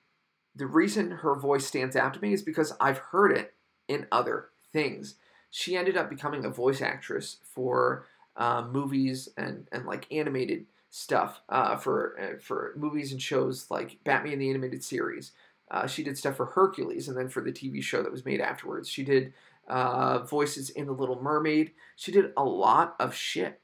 the 0.56 0.68
reason 0.68 1.12
her 1.12 1.36
voice 1.36 1.66
stands 1.66 1.96
out 1.96 2.14
to 2.16 2.22
me 2.22 2.34
is 2.34 2.42
because 2.42 2.74
I've 2.80 2.98
heard 2.98 3.32
it 3.32 3.54
in 3.88 4.08
other 4.12 4.50
things. 4.74 5.16
She 5.52 5.78
ended 5.78 5.96
up 5.96 6.10
becoming 6.10 6.44
a 6.44 6.50
voice 6.50 6.82
actress 6.82 7.38
for 7.44 8.06
uh, 8.36 8.64
movies 8.70 9.30
and, 9.38 9.68
and 9.72 9.86
like 9.86 10.12
animated 10.12 10.66
stuff 10.90 11.42
uh, 11.50 11.76
for 11.76 12.20
uh, 12.20 12.40
for 12.40 12.74
movies 12.76 13.12
and 13.12 13.22
shows 13.22 13.68
like 13.70 14.00
Batman 14.04 14.40
the 14.40 14.50
Animated 14.50 14.84
Series. 14.84 15.32
Uh, 15.70 15.86
she 15.86 16.04
did 16.04 16.18
stuff 16.18 16.38
for 16.38 16.46
Hercules 16.46 17.08
and 17.08 17.18
then 17.18 17.30
for 17.30 17.42
the 17.42 17.52
TV 17.52 17.84
show 17.84 18.02
that 18.02 18.12
was 18.12 18.26
made 18.26 18.42
afterwards. 18.42 18.90
She 18.90 19.04
did 19.04 19.34
uh, 19.68 20.20
voices 20.20 20.70
in 20.70 20.86
The 20.86 20.94
Little 20.94 21.22
Mermaid. 21.22 21.72
She 21.96 22.12
did 22.12 22.32
a 22.38 22.44
lot 22.44 22.96
of 23.00 23.14
shit 23.14 23.62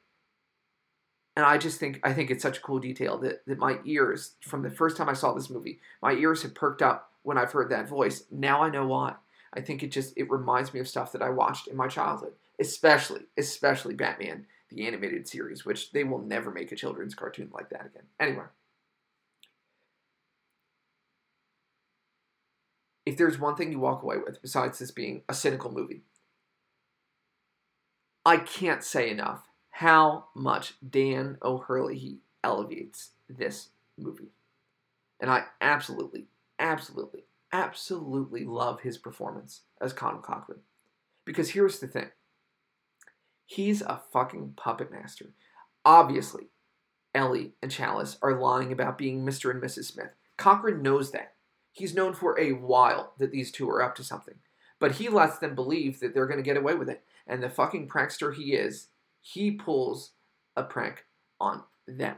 and 1.36 1.46
I 1.46 1.58
just 1.58 1.80
think 1.80 2.00
I 2.04 2.14
think 2.14 2.30
it's 2.30 2.44
such 2.44 2.58
a 2.60 2.62
cool 2.62 2.80
detail 2.80 3.18
that, 3.20 3.46
that 3.48 3.58
my 3.58 3.80
ears 3.86 4.36
from 4.42 4.62
the 4.62 4.70
first 4.70 4.98
time 4.98 5.10
I 5.10 5.14
saw 5.14 5.34
this 5.34 5.50
movie, 5.50 5.80
my 6.02 6.14
ears 6.14 6.44
have 6.44 6.54
perked 6.54 6.82
up 6.82 7.12
when 7.24 7.38
I've 7.38 7.52
heard 7.52 7.72
that 7.72 7.90
voice. 7.90 8.26
Now 8.32 8.62
I 8.62 8.70
know 8.70 8.86
why. 8.86 9.16
I 9.54 9.62
think 9.62 9.84
it 9.84 9.92
just 9.92 10.14
it 10.16 10.30
reminds 10.30 10.74
me 10.74 10.80
of 10.80 10.88
stuff 10.88 11.12
that 11.14 11.22
I 11.22 11.30
watched 11.30 11.68
in 11.68 11.76
my 11.76 11.88
childhood, 11.88 12.34
especially 12.60 13.22
especially 13.38 13.96
Batman 13.96 14.46
the 14.70 14.88
animated 14.88 15.28
series, 15.28 15.66
which 15.66 15.92
they 15.92 16.04
will 16.04 16.22
never 16.22 16.50
make 16.52 16.72
a 16.72 16.76
children's 16.76 17.16
cartoon 17.16 17.50
like 17.54 17.70
that 17.70 17.86
again. 17.86 18.04
Anyway, 18.20 18.46
if 23.06 23.18
there's 23.18 23.40
one 23.40 23.56
thing 23.56 23.72
you 23.72 23.80
walk 23.80 24.04
away 24.04 24.18
with 24.18 24.42
besides 24.42 24.80
this 24.80 24.92
being 24.92 25.24
a 25.28 25.34
cynical 25.34 25.72
movie, 25.72 26.04
I 28.26 28.38
can't 28.38 28.84
say 28.84 29.10
enough 29.10 29.48
how 29.72 30.26
much 30.36 30.76
Dan 30.88 31.38
O'Herlihy 31.44 32.20
elevates 32.44 33.12
this 33.28 33.70
movie. 33.98 34.32
And 35.20 35.30
I 35.30 35.46
absolutely, 35.60 36.28
absolutely, 36.60 37.26
absolutely 37.52 38.46
love 38.46 38.82
his 38.82 38.98
performance 38.98 39.62
as 39.82 39.94
Conal 39.94 40.22
Cochran. 40.22 40.60
Because 41.26 41.52
here's 41.52 41.80
the 41.80 41.88
thing 41.88 42.12
he's 43.46 43.82
a 43.82 44.02
fucking 44.12 44.54
puppet 44.56 44.92
master. 44.92 45.34
Obviously, 45.86 46.48
Ellie 47.14 47.54
and 47.62 47.72
Challis 47.72 48.18
are 48.22 48.40
lying 48.40 48.72
about 48.72 48.98
being 48.98 49.26
Mr. 49.26 49.52
and 49.52 49.62
Mrs. 49.62 49.86
Smith. 49.86 50.16
Cochran 50.38 50.82
knows 50.82 51.12
that. 51.12 51.34
He's 51.74 51.96
known 51.96 52.14
for 52.14 52.40
a 52.40 52.54
while 52.54 53.14
that 53.18 53.32
these 53.32 53.52
two 53.52 53.70
are 53.70 53.82
up 53.82 53.96
to 53.96 54.04
something. 54.04 54.36
But 54.80 54.94
he 54.94 55.10
lets 55.10 55.40
them 55.40 55.56
believe 55.56 56.00
that 56.00 56.14
they're 56.14 56.28
going 56.28 56.38
to 56.38 56.44
get 56.44 56.58
away 56.58 56.76
with 56.76 56.90
it. 56.90 57.04
And 57.28 57.42
the 57.42 57.50
fucking 57.50 57.90
prankster 57.90 58.34
he 58.34 58.54
is 58.54 58.88
he 59.22 59.52
pulls 59.52 60.12
a 60.56 60.64
prank 60.64 61.06
on 61.40 61.64
them. 61.88 62.18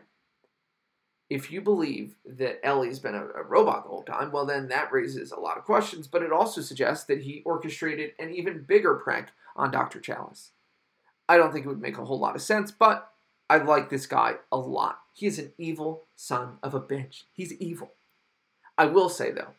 If 1.29 1.51
you 1.51 1.61
believe 1.61 2.15
that 2.25 2.59
Ellie's 2.63 2.99
been 2.99 3.15
a, 3.15 3.25
a, 3.25 3.43
robot 3.43 3.83
the 3.83 3.89
whole 3.89 4.03
time, 4.03 4.31
well, 4.31 4.45
then 4.45 4.67
that 4.67 4.91
raises 4.91 5.31
a 5.31 5.39
lot 5.39 5.57
of 5.57 5.63
questions, 5.63 6.07
but 6.07 6.21
it 6.21 6.31
also 6.31 6.61
suggests 6.61 7.05
that 7.05 7.23
he 7.23 7.41
orchestrated 7.45 8.11
an 8.19 8.31
even 8.31 8.63
bigger 8.63 8.93
prank 8.95 9.29
on 9.55 9.71
Dr. 9.71 9.99
Challis. 9.99 10.51
I 11.27 11.37
don't 11.37 11.51
think 11.51 11.65
it 11.65 11.69
would 11.69 11.81
make 11.81 11.97
a 11.97 12.05
whole 12.05 12.19
lot 12.19 12.35
of 12.35 12.43
sense, 12.43 12.71
but 12.71 13.11
I 13.49 13.57
like 13.57 13.89
this 13.89 14.05
guy 14.05 14.35
a 14.51 14.57
lot. 14.57 14.99
He 15.13 15.25
is 15.25 15.39
an 15.39 15.53
evil 15.57 16.03
son 16.15 16.57
of 16.61 16.75
a 16.75 16.81
bitch. 16.81 17.23
He's 17.33 17.53
evil. 17.53 17.93
I 18.77 18.85
will 18.85 19.09
say, 19.09 19.31
though, 19.31 19.53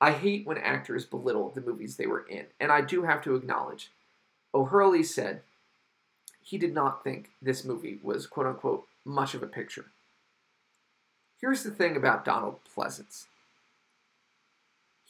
I 0.00 0.12
hate 0.12 0.46
when 0.46 0.58
actors 0.58 1.04
belittle 1.04 1.50
the 1.50 1.60
movies 1.60 1.96
they 1.96 2.06
were 2.06 2.26
in, 2.28 2.46
and 2.58 2.72
I 2.72 2.80
do 2.80 3.02
have 3.02 3.22
to 3.24 3.34
acknowledge 3.34 3.90
O'Herlihy 4.54 5.04
said 5.04 5.42
he 6.42 6.58
did 6.58 6.74
not 6.74 7.04
think 7.04 7.30
this 7.40 7.64
movie 7.64 7.98
was 8.02 8.26
quote 8.26 8.46
unquote 8.46 8.86
much 9.04 9.34
of 9.34 9.42
a 9.42 9.46
picture. 9.46 9.86
Here's 11.40 11.62
the 11.62 11.70
thing 11.70 11.96
about 11.96 12.24
Donald 12.24 12.56
Pleasence 12.76 13.26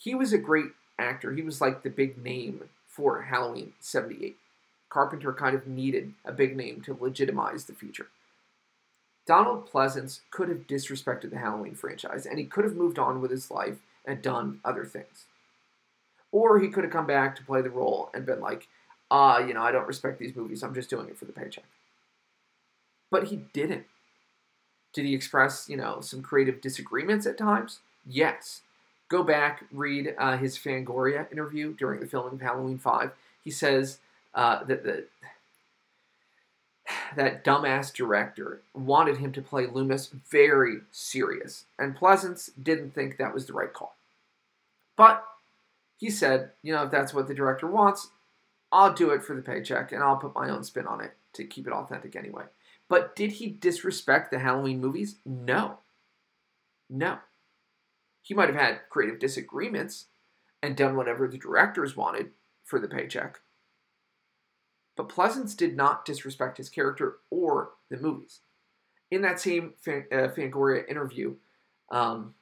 he 0.00 0.14
was 0.14 0.32
a 0.32 0.38
great 0.38 0.70
actor. 0.98 1.32
He 1.34 1.42
was 1.42 1.60
like 1.60 1.82
the 1.82 1.90
big 1.90 2.22
name 2.22 2.62
for 2.86 3.22
Halloween 3.22 3.74
78. 3.80 4.36
Carpenter 4.88 5.32
kind 5.34 5.54
of 5.54 5.66
needed 5.66 6.14
a 6.24 6.32
big 6.32 6.56
name 6.56 6.80
to 6.82 6.96
legitimize 6.98 7.66
the 7.66 7.74
feature. 7.74 8.08
Donald 9.30 9.70
Pleasence 9.70 10.22
could 10.32 10.48
have 10.48 10.66
disrespected 10.66 11.30
the 11.30 11.38
Halloween 11.38 11.76
franchise 11.76 12.26
and 12.26 12.36
he 12.36 12.44
could 12.44 12.64
have 12.64 12.74
moved 12.74 12.98
on 12.98 13.20
with 13.20 13.30
his 13.30 13.48
life 13.48 13.76
and 14.04 14.20
done 14.20 14.58
other 14.64 14.84
things. 14.84 15.26
Or 16.32 16.58
he 16.58 16.66
could 16.66 16.82
have 16.82 16.92
come 16.92 17.06
back 17.06 17.36
to 17.36 17.44
play 17.44 17.62
the 17.62 17.70
role 17.70 18.10
and 18.12 18.26
been 18.26 18.40
like, 18.40 18.66
ah, 19.08 19.36
uh, 19.36 19.38
you 19.38 19.54
know, 19.54 19.62
I 19.62 19.70
don't 19.70 19.86
respect 19.86 20.18
these 20.18 20.34
movies. 20.34 20.64
I'm 20.64 20.74
just 20.74 20.90
doing 20.90 21.06
it 21.08 21.16
for 21.16 21.26
the 21.26 21.32
paycheck. 21.32 21.62
But 23.08 23.28
he 23.28 23.36
didn't. 23.52 23.84
Did 24.92 25.04
he 25.04 25.14
express, 25.14 25.68
you 25.68 25.76
know, 25.76 26.00
some 26.00 26.22
creative 26.22 26.60
disagreements 26.60 27.24
at 27.24 27.38
times? 27.38 27.78
Yes. 28.04 28.62
Go 29.08 29.22
back, 29.22 29.62
read 29.70 30.12
uh, 30.18 30.38
his 30.38 30.58
Fangoria 30.58 31.30
interview 31.30 31.72
during 31.74 32.00
the 32.00 32.06
filming 32.08 32.32
of 32.32 32.40
Halloween 32.40 32.78
5. 32.78 33.12
He 33.44 33.52
says 33.52 33.98
uh, 34.34 34.64
that 34.64 34.82
the 34.82 35.04
that 37.16 37.44
dumbass 37.44 37.92
director 37.92 38.62
wanted 38.74 39.18
him 39.18 39.32
to 39.32 39.42
play 39.42 39.66
Loomis 39.66 40.10
very 40.30 40.80
serious, 40.90 41.64
and 41.78 41.96
Pleasence 41.96 42.50
didn't 42.62 42.94
think 42.94 43.16
that 43.16 43.34
was 43.34 43.46
the 43.46 43.52
right 43.52 43.72
call. 43.72 43.96
But 44.96 45.24
he 45.96 46.10
said, 46.10 46.50
you 46.62 46.72
know, 46.72 46.84
if 46.84 46.90
that's 46.90 47.14
what 47.14 47.28
the 47.28 47.34
director 47.34 47.66
wants, 47.66 48.10
I'll 48.72 48.92
do 48.92 49.10
it 49.10 49.22
for 49.22 49.34
the 49.34 49.42
paycheck 49.42 49.92
and 49.92 50.02
I'll 50.02 50.16
put 50.16 50.34
my 50.34 50.48
own 50.48 50.64
spin 50.64 50.86
on 50.86 51.00
it 51.00 51.12
to 51.34 51.44
keep 51.44 51.66
it 51.66 51.72
authentic 51.72 52.16
anyway. 52.16 52.44
But 52.88 53.14
did 53.14 53.32
he 53.32 53.48
disrespect 53.48 54.30
the 54.30 54.38
Halloween 54.38 54.80
movies? 54.80 55.16
No. 55.24 55.78
No. 56.88 57.18
He 58.22 58.34
might 58.34 58.48
have 58.48 58.58
had 58.58 58.80
creative 58.90 59.18
disagreements 59.18 60.06
and 60.62 60.76
done 60.76 60.96
whatever 60.96 61.26
the 61.28 61.38
directors 61.38 61.96
wanted 61.96 62.30
for 62.64 62.78
the 62.78 62.88
paycheck. 62.88 63.40
But 64.96 65.08
Pleasence 65.08 65.56
did 65.56 65.76
not 65.76 66.04
disrespect 66.04 66.58
his 66.58 66.68
character 66.68 67.18
or 67.30 67.70
the 67.88 67.96
movies. 67.96 68.40
In 69.10 69.22
that 69.22 69.40
same 69.40 69.74
uh, 69.86 70.28
Fangoria 70.28 70.88
interview, 70.88 71.36
um, 71.90 72.34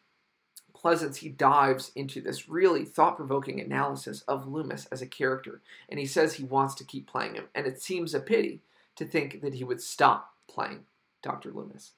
Pleasence, 0.75 1.17
he 1.17 1.29
dives 1.29 1.91
into 1.97 2.21
this 2.21 2.49
really 2.49 2.85
thought 2.85 3.17
provoking 3.17 3.61
analysis 3.61 4.23
of 4.29 4.47
Loomis 4.47 4.87
as 4.87 5.03
a 5.03 5.07
character, 5.07 5.61
and 5.89 5.99
he 5.99 6.07
says 6.07 6.35
he 6.35 6.45
wants 6.45 6.75
to 6.77 6.85
keep 6.85 7.07
playing 7.07 7.35
him, 7.35 7.47
and 7.55 7.67
it 7.67 7.83
seems 7.83 8.15
a 8.15 8.21
pity 8.21 8.61
to 8.97 9.05
think 9.05 9.41
that 9.41 9.55
he 9.55 9.65
would 9.65 9.81
stop 9.81 10.35
playing 10.47 10.81
Dr. 11.23 11.51
Loomis. 11.51 11.93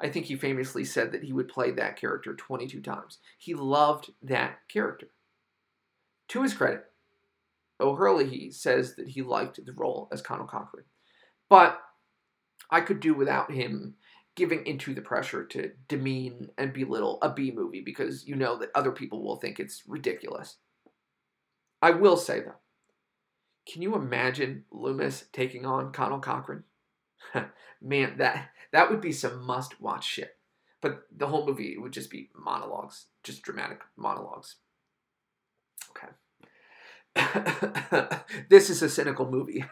I 0.00 0.08
think 0.08 0.26
he 0.26 0.36
famously 0.36 0.84
said 0.84 1.12
that 1.12 1.24
he 1.24 1.32
would 1.32 1.48
play 1.48 1.70
that 1.70 1.96
character 1.96 2.34
22 2.34 2.80
times. 2.80 3.18
He 3.38 3.54
loved 3.54 4.12
that 4.22 4.60
character. 4.68 5.08
To 6.28 6.42
his 6.42 6.54
credit, 6.54 6.89
O'Herlihy 7.80 8.50
says 8.50 8.96
that 8.96 9.08
he 9.08 9.22
liked 9.22 9.64
the 9.64 9.72
role 9.72 10.08
as 10.12 10.22
Conal 10.22 10.46
Cochran. 10.46 10.84
But 11.48 11.80
I 12.70 12.80
could 12.80 13.00
do 13.00 13.14
without 13.14 13.50
him 13.50 13.94
giving 14.36 14.66
into 14.66 14.94
the 14.94 15.02
pressure 15.02 15.44
to 15.44 15.72
demean 15.88 16.50
and 16.56 16.72
belittle 16.72 17.18
a 17.22 17.30
B 17.30 17.50
movie 17.50 17.82
because 17.84 18.26
you 18.26 18.36
know 18.36 18.56
that 18.56 18.70
other 18.74 18.92
people 18.92 19.22
will 19.22 19.36
think 19.36 19.58
it's 19.58 19.82
ridiculous. 19.86 20.56
I 21.82 21.90
will 21.90 22.16
say 22.16 22.40
though, 22.40 22.60
can 23.70 23.82
you 23.82 23.94
imagine 23.94 24.64
Loomis 24.70 25.24
taking 25.32 25.66
on 25.66 25.92
Conal 25.92 26.20
Cochran? 26.20 26.64
Man, 27.82 28.16
that 28.18 28.50
that 28.72 28.90
would 28.90 29.00
be 29.00 29.12
some 29.12 29.44
must-watch 29.44 30.04
shit. 30.06 30.36
But 30.80 31.02
the 31.14 31.26
whole 31.26 31.46
movie 31.46 31.76
would 31.76 31.92
just 31.92 32.10
be 32.10 32.30
monologues, 32.34 33.06
just 33.22 33.42
dramatic 33.42 33.80
monologues. 33.96 34.56
Okay. 35.90 36.12
this 38.48 38.70
is 38.70 38.82
a 38.82 38.88
cynical 38.88 39.30
movie. 39.30 39.64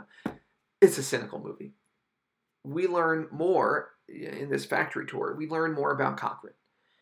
it's 0.80 0.98
a 0.98 1.02
cynical 1.02 1.40
movie 1.40 1.72
we 2.64 2.86
learn 2.86 3.28
more 3.30 3.90
in 4.08 4.50
this 4.50 4.64
factory 4.64 5.06
tour. 5.06 5.34
We 5.36 5.48
learn 5.48 5.72
more 5.72 5.92
about 5.92 6.16
Cochran. 6.16 6.54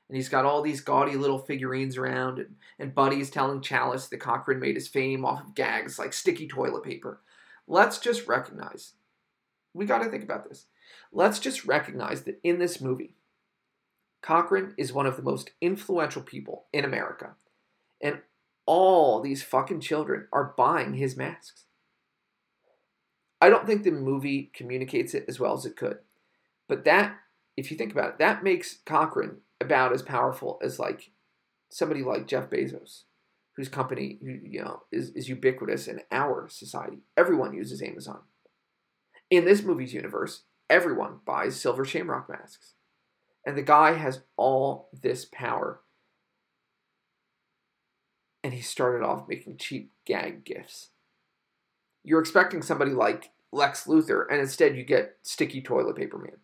And 0.09 0.17
he's 0.17 0.29
got 0.29 0.47
all 0.47 0.63
these 0.63 0.81
gaudy 0.81 1.17
little 1.17 1.39
figurines 1.39 1.99
around, 1.99 2.39
and, 2.39 2.55
and 2.79 2.95
Buddy's 2.95 3.29
telling 3.29 3.61
Challis 3.61 4.09
that 4.09 4.21
Cochran 4.21 4.59
made 4.59 4.75
his 4.75 4.89
fame 4.89 5.25
off 5.25 5.43
of 5.43 5.55
gags 5.55 5.99
like 5.99 6.15
sticky 6.15 6.49
toilet 6.49 6.83
paper. 6.83 7.21
Let's 7.67 7.99
just 7.99 8.27
recognize, 8.27 8.95
we 9.75 9.85
got 9.85 9.99
to 9.99 10.11
think 10.11 10.25
about 10.25 10.49
this. 10.49 10.67
Let's 11.13 11.39
just 11.39 11.67
recognize 11.67 12.23
that 12.23 12.41
in 12.43 12.59
this 12.59 12.81
movie, 12.81 13.17
Cochran 14.23 14.75
is 14.79 14.95
one 14.95 15.07
of 15.07 15.17
the 15.17 15.23
most 15.23 15.51
influential 15.61 16.23
people 16.23 16.65
in 16.73 16.87
America. 16.87 17.35
And 18.01 18.21
all 18.69 19.23
these 19.23 19.43
fucking 19.43 19.81
children 19.81 20.29
are 20.31 20.53
buying 20.55 20.93
his 20.93 21.17
masks. 21.17 21.65
I 23.41 23.49
don't 23.49 23.67
think 23.67 23.83
the 23.83 23.91
movie 23.91 24.51
communicates 24.53 25.15
it 25.15 25.25
as 25.27 25.41
well 25.41 25.55
as 25.55 25.65
it 25.65 25.75
could. 25.75 26.01
But 26.69 26.85
that, 26.85 27.17
if 27.57 27.71
you 27.71 27.79
think 27.79 27.93
about 27.93 28.11
it, 28.11 28.19
that 28.19 28.45
makes 28.45 28.81
Cochran 28.85 29.39
about 29.59 29.95
as 29.95 30.03
powerful 30.03 30.61
as 30.63 30.79
like 30.79 31.13
somebody 31.71 32.03
like 32.03 32.27
Jeff 32.27 32.51
Bezos, 32.51 33.05
whose 33.57 33.71
company 33.71 34.19
you 34.21 34.61
know 34.63 34.83
is, 34.93 35.11
is 35.11 35.31
ubiquitous 35.31 35.89
in 35.89 36.03
our 36.13 36.47
society. 36.51 36.99
Everyone 37.17 37.55
uses 37.55 37.81
Amazon. 37.81 38.21
In 39.31 39.47
this 39.47 39.63
movie's 39.63 39.95
universe, 39.95 40.43
everyone 40.69 41.21
buys 41.25 41.59
silver 41.59 41.87
shamrock 41.87 42.29
masks. 42.29 42.75
And 43.47 43.57
the 43.57 43.63
guy 43.63 43.95
has 43.95 44.21
all 44.37 44.91
this 44.93 45.25
power. 45.25 45.81
And 48.43 48.55
he 48.55 48.61
started 48.61 49.05
off 49.05 49.29
making 49.29 49.57
cheap 49.57 49.91
gag 50.05 50.45
gifts 50.45 50.91
you're 52.09 52.21
expecting 52.21 52.63
somebody 52.63 52.93
like 52.93 53.31
Lex 53.53 53.85
Luthor, 53.85 54.25
and 54.31 54.41
instead 54.41 54.77
you 54.77 54.83
get 54.83 55.17
sticky 55.23 55.61
toilet 55.61 55.97
paper 55.97 56.17
man. 56.17 56.39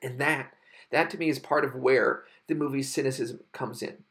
And 0.00 0.20
that, 0.20 0.52
that 0.92 1.10
to 1.10 1.18
me 1.18 1.28
is 1.28 1.40
part 1.40 1.64
of 1.64 1.74
where 1.74 2.22
the 2.46 2.54
movie's 2.54 2.92
cynicism 2.92 3.40
comes 3.52 3.82
in. 3.82 4.04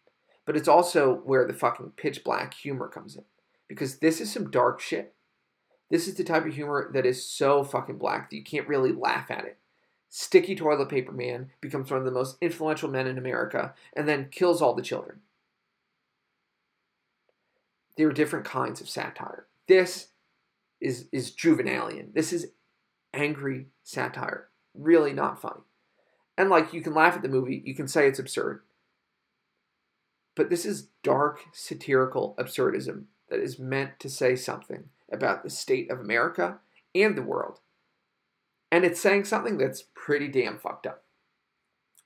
But 0.46 0.58
it's 0.58 0.68
also 0.68 1.22
where 1.24 1.46
the 1.46 1.54
fucking 1.54 1.94
pitch 1.96 2.24
black 2.24 2.54
humor 2.54 2.90
comes 2.90 3.16
in. 3.16 3.24
Because 3.68 4.00
this 4.00 4.20
is 4.20 4.32
some 4.32 4.52
dark 4.52 4.82
shit. 4.82 5.14
This 5.90 6.08
is 6.08 6.16
the 6.16 6.24
type 6.26 6.46
of 6.46 6.54
humor 6.54 6.90
that 6.94 7.06
is 7.06 7.26
so 7.26 7.64
fucking 7.64 7.98
black 7.98 8.30
that 8.30 8.36
you 8.36 8.44
can't 8.44 8.68
really 8.68 8.92
laugh 8.92 9.32
at 9.32 9.46
it. 9.46 9.58
Sticky 10.10 10.56
toilet 10.56 10.90
paper 10.90 11.14
man 11.14 11.52
becomes 11.62 11.90
one 11.90 12.00
of 12.00 12.06
the 12.06 12.12
most 12.12 12.38
influential 12.42 12.90
men 12.90 13.08
in 13.08 13.18
America 13.18 13.74
and 13.96 14.08
then 14.08 14.28
kills 14.32 14.62
all 14.62 14.74
the 14.74 14.82
children. 14.82 15.20
There 17.98 18.08
are 18.08 18.14
different 18.14 18.46
kinds 18.46 18.82
of 18.82 18.90
satire. 18.90 19.48
This 19.68 20.10
is 20.80 21.08
is 21.12 21.32
juvenalian. 21.32 22.12
This 22.14 22.32
is 22.32 22.52
angry 23.14 23.68
satire. 23.84 24.50
Really 24.74 25.14
not 25.14 25.42
funny. 25.42 25.62
And 26.38 26.50
like 26.50 26.74
you 26.74 26.82
can 26.82 26.94
laugh 26.94 27.16
at 27.16 27.24
the 27.24 27.30
movie, 27.30 27.64
you 27.66 27.74
can 27.74 27.88
say 27.88 28.08
it's 28.08 28.20
absurd. 28.20 28.62
But 30.36 30.52
this 30.52 30.66
is 30.66 30.90
dark 31.02 31.40
satirical 31.52 32.36
absurdism 32.40 33.06
that 33.30 33.40
is 33.40 33.58
meant 33.58 34.00
to 34.00 34.10
say 34.10 34.36
something 34.36 34.90
about 35.12 35.44
the 35.44 35.50
state 35.50 35.90
of 35.90 36.00
America 36.00 36.60
and 36.94 37.18
the 37.18 37.24
world. 37.24 37.60
And 38.72 38.86
it's 38.86 39.02
saying 39.02 39.26
something 39.26 39.58
that's 39.58 39.86
pretty 39.96 40.28
damn 40.28 40.60
fucked 40.60 40.86
up. 40.86 41.04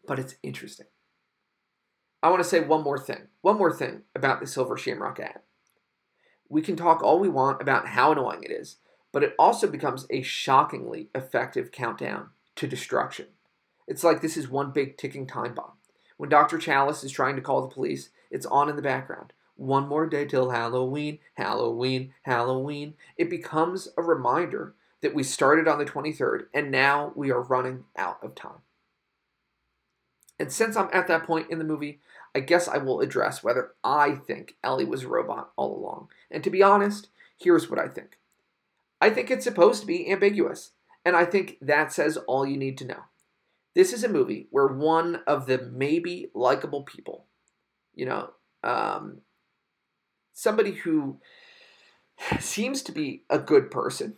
But 0.08 0.20
it's 0.20 0.36
interesting. 0.42 0.88
I 2.24 2.30
want 2.30 2.42
to 2.42 2.48
say 2.48 2.60
one 2.62 2.84
more 2.84 3.00
thing. 3.00 3.28
One 3.42 3.58
more 3.58 3.74
thing 3.74 4.04
about 4.16 4.39
the 4.39 4.48
Silver 4.48 4.78
Shamrock 4.78 5.20
ad. 5.20 5.42
We 6.52 6.62
can 6.62 6.76
talk 6.76 7.02
all 7.02 7.18
we 7.18 7.30
want 7.30 7.62
about 7.62 7.88
how 7.88 8.12
annoying 8.12 8.43
it 8.43 8.52
is, 8.52 8.76
but 9.14 9.24
it 9.24 9.36
also 9.39 9.68
becomes 9.68 10.06
a 10.10 10.22
shockingly 10.22 11.08
effective 11.16 11.72
countdown 11.72 12.32
to 12.58 12.68
destruction. 12.68 13.28
It's 13.88 14.04
like 14.04 14.20
this 14.20 14.36
is 14.36 14.49
one 14.49 14.72
big 14.72 14.97
ticking 14.97 15.26
time 15.26 15.56
bomb. 15.56 15.72
When 16.18 16.30
Dr. 16.30 16.58
Challis 16.58 17.06
is 17.06 17.12
trying 17.14 17.38
to 17.38 17.41
call 17.41 17.62
the 17.62 17.74
police, 17.74 18.10
it's 18.30 18.45
on 18.45 18.68
in 18.68 18.76
the 18.76 18.82
background. 18.82 19.32
One 19.56 19.88
more 19.88 20.06
day 20.06 20.26
till 20.26 20.49
Halloween, 20.49 21.20
Halloween, 21.36 22.14
Halloween. 22.24 22.95
It 23.16 23.30
becomes 23.30 23.88
a 23.97 24.02
reminder 24.02 24.76
that 24.99 25.16
we 25.16 25.24
started 25.24 25.70
on 25.70 25.80
the 25.80 25.86
23rd 25.86 26.47
and 26.54 26.70
now 26.70 27.14
we 27.16 27.32
are 27.32 27.41
running 27.41 27.86
out 27.95 28.22
of 28.22 28.36
time. 28.36 28.60
And 30.38 30.52
since 30.52 30.76
I'm 30.76 30.89
at 30.91 31.08
that 31.08 31.24
point 31.24 31.49
in 31.49 31.60
the 31.60 31.64
movie, 31.64 32.02
I 32.34 32.39
guess 32.39 32.67
I 32.67 32.77
will 32.77 33.01
address 33.01 33.43
whether 33.43 33.73
I 33.84 34.15
think 34.15 34.55
Ellie 34.63 34.86
was 34.86 35.03
a 35.03 35.07
robot 35.07 35.51
all 35.57 35.75
along. 35.75 36.09
And 36.29 36.43
to 36.43 36.49
be 36.49 36.63
honest, 36.63 37.09
here's 37.38 37.69
what 37.69 37.79
I 37.79 37.88
think 37.88 38.17
I 39.01 39.09
think 39.09 39.32
it's 39.32 39.43
supposed 39.43 39.82
to 39.82 39.88
be 39.88 40.11
ambiguous, 40.11 40.71
and 41.03 41.15
I 41.15 41.25
think 41.25 41.57
that 41.61 41.91
says 41.91 42.17
all 42.17 42.45
you 42.45 42.57
need 42.57 42.77
to 42.79 42.86
know. 42.86 43.03
This 43.73 43.93
is 43.93 44.03
a 44.03 44.09
movie 44.09 44.47
where 44.51 44.67
one 44.67 45.21
of 45.25 45.47
the 45.47 45.69
maybe 45.73 46.29
likable 46.36 46.84
people, 46.84 47.25
you 47.95 48.05
know, 48.05 48.32
um, 48.63 49.21
somebody 50.34 50.71
who 50.71 51.19
seems 52.39 52.82
to 52.84 52.91
be 52.91 53.23
a 53.29 53.39
good 53.39 53.71
person, 53.71 54.17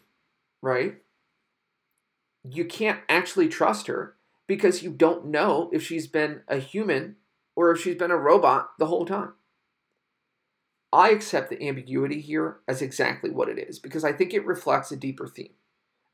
right? 0.62 0.98
You 2.44 2.66
can't 2.66 3.00
actually 3.08 3.48
trust 3.48 3.88
her 3.88 4.16
because 4.48 4.84
you 4.84 4.92
don't 4.92 5.28
know 5.28 5.70
if 5.72 5.82
she's 5.84 6.08
been 6.08 6.42
a 6.48 6.58
human 6.58 7.16
or 7.56 7.72
if 7.72 7.82
she's 7.82 7.96
been 7.96 8.12
a 8.12 8.18
robot 8.18 8.72
the 8.80 8.88
whole 8.88 9.06
time. 9.06 9.34
I 10.92 11.10
accept 11.10 11.50
the 11.50 11.68
ambiguity 11.68 12.22
here 12.22 12.58
as 12.68 12.82
exactly 12.82 13.32
what 13.32 13.50
it 13.50 13.58
is 13.58 13.80
because 13.80 14.04
I 14.04 14.14
think 14.14 14.34
it 14.34 14.46
reflects 14.46 14.92
a 14.92 14.96
deeper 14.96 15.28
theme, 15.28 15.54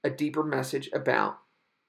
a 0.04 0.10
deeper 0.10 0.44
message 0.44 0.90
about 0.94 1.40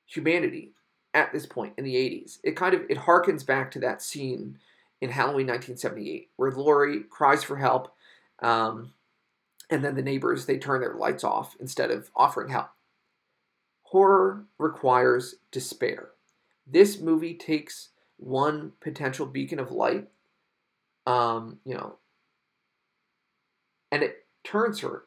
humanity 0.07 0.73
at 1.15 1.33
this 1.33 1.47
point 1.47 1.75
in 1.79 1.85
the 1.85 1.95
80s. 1.95 2.39
It 2.43 2.57
kind 2.57 2.75
of 2.75 2.83
it 2.91 2.99
harkens 2.99 3.47
back 3.47 3.71
to 3.73 3.81
that 3.81 4.03
scene 4.03 4.59
in 5.01 5.11
Halloween 5.11 5.47
1978 5.47 6.31
where 6.37 6.51
Laurie 6.51 7.05
cries 7.09 7.45
for 7.45 7.57
help 7.57 7.95
um, 8.41 8.93
and 9.71 9.85
then 9.85 9.95
the 9.95 10.03
neighbors 10.03 10.47
they 10.47 10.59
turn 10.59 10.81
their 10.81 10.95
lights 10.95 11.23
off 11.23 11.57
instead 11.61 11.91
of 11.93 12.11
offering 12.17 12.51
help. 12.51 12.71
Horror 13.83 14.47
requires 14.59 15.37
despair. 15.51 16.11
This 16.67 17.01
movie 17.01 17.35
takes 17.35 17.91
one 18.21 18.73
potential 18.81 19.27
beacon 19.27 19.59
of 19.59 19.71
light, 19.71 20.09
um, 21.07 21.59
you 21.65 21.75
know, 21.75 21.97
and 23.91 24.03
it 24.03 24.27
turns 24.45 24.81
her 24.81 25.05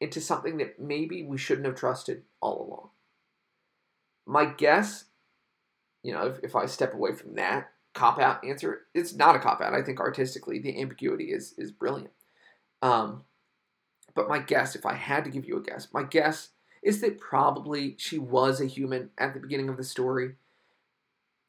into 0.00 0.20
something 0.20 0.58
that 0.58 0.80
maybe 0.80 1.22
we 1.22 1.36
shouldn't 1.36 1.66
have 1.66 1.76
trusted 1.76 2.22
all 2.40 2.66
along. 2.66 2.90
My 4.26 4.46
guess, 4.46 5.04
you 6.02 6.12
know, 6.12 6.26
if, 6.26 6.38
if 6.42 6.56
I 6.56 6.66
step 6.66 6.94
away 6.94 7.14
from 7.14 7.34
that 7.34 7.70
cop 7.94 8.18
out 8.18 8.44
answer, 8.44 8.82
it's 8.94 9.14
not 9.14 9.36
a 9.36 9.38
cop 9.38 9.60
out. 9.60 9.74
I 9.74 9.82
think 9.82 10.00
artistically 10.00 10.58
the 10.58 10.80
ambiguity 10.80 11.26
is 11.26 11.54
is 11.58 11.70
brilliant. 11.70 12.12
Um, 12.80 13.24
but 14.14 14.28
my 14.28 14.38
guess, 14.38 14.74
if 14.74 14.86
I 14.86 14.94
had 14.94 15.24
to 15.24 15.30
give 15.30 15.44
you 15.46 15.56
a 15.56 15.62
guess, 15.62 15.88
my 15.92 16.02
guess 16.02 16.50
is 16.82 17.00
that 17.00 17.20
probably 17.20 17.96
she 17.98 18.18
was 18.18 18.60
a 18.60 18.66
human 18.66 19.10
at 19.18 19.34
the 19.34 19.40
beginning 19.40 19.68
of 19.68 19.76
the 19.76 19.84
story 19.84 20.32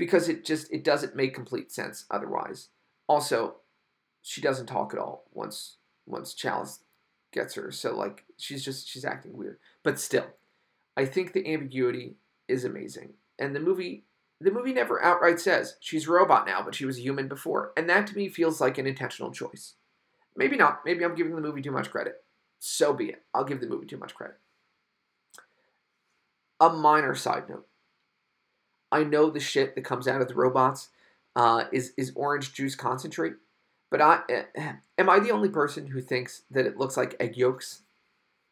because 0.04 0.28
it 0.28 0.44
just 0.44 0.70
it 0.70 0.84
doesn't 0.84 1.16
make 1.16 1.34
complete 1.34 1.72
sense 1.72 2.04
otherwise. 2.12 2.68
Also, 3.08 3.56
she 4.22 4.42
doesn't 4.42 4.66
talk 4.66 4.94
at 4.94 5.00
all 5.00 5.24
once 5.32 5.78
once 6.06 6.34
Challis 6.34 6.80
gets 7.32 7.56
her. 7.56 7.72
So 7.72 7.96
like 7.96 8.26
she's 8.38 8.66
just 8.66 8.90
she's 8.90 9.06
acting 9.06 9.32
weird. 9.38 9.60
But 9.82 10.02
still, 10.02 10.26
I 10.98 11.06
think 11.06 11.32
the 11.32 11.54
ambiguity 11.54 12.18
is 12.50 12.66
amazing. 12.66 13.14
And 13.40 13.56
the 13.56 13.62
movie 13.62 14.04
the 14.42 14.52
movie 14.52 14.74
never 14.74 15.02
outright 15.02 15.40
says 15.40 15.78
she's 15.80 16.06
a 16.06 16.12
robot 16.12 16.46
now, 16.46 16.62
but 16.62 16.76
she 16.76 16.86
was 16.86 17.00
human 17.00 17.30
before. 17.30 17.72
And 17.78 17.90
that 17.90 18.08
to 18.08 18.16
me 18.18 18.28
feels 18.28 18.60
like 18.60 18.78
an 18.78 18.86
intentional 18.86 19.32
choice. 19.32 19.76
Maybe 20.36 20.58
not. 20.58 20.82
Maybe 20.84 21.06
I'm 21.06 21.16
giving 21.16 21.36
the 21.36 21.42
movie 21.42 21.62
too 21.62 21.72
much 21.72 21.90
credit. 21.90 22.26
So 22.60 22.92
be 22.92 23.06
it. 23.06 23.24
I'll 23.34 23.46
give 23.46 23.62
the 23.62 23.68
movie 23.68 23.88
too 23.88 23.98
much 23.98 24.16
credit. 24.16 24.36
A 26.60 26.70
minor 26.72 27.16
side 27.16 27.48
note. 27.48 27.68
I 28.94 29.04
know 29.04 29.30
the 29.32 29.40
shit 29.40 29.74
that 29.74 29.84
comes 29.84 30.08
out 30.08 30.22
of 30.22 30.28
the 30.28 30.36
robots 30.36 30.90
uh, 31.36 31.66
is 31.72 31.94
is 31.98 32.14
orange 32.16 32.54
juice 32.54 32.76
concentrate, 32.76 33.34
but 33.90 34.02
I 34.02 34.20
eh, 34.30 34.74
am 35.00 35.10
I 35.10 35.20
the 35.20 35.32
only 35.32 35.50
person 35.50 35.88
who 35.88 36.00
thinks 36.00 36.44
that 36.52 36.68
it 36.68 36.78
looks 36.78 36.96
like 36.96 37.16
egg 37.20 37.36
yolks? 37.36 37.82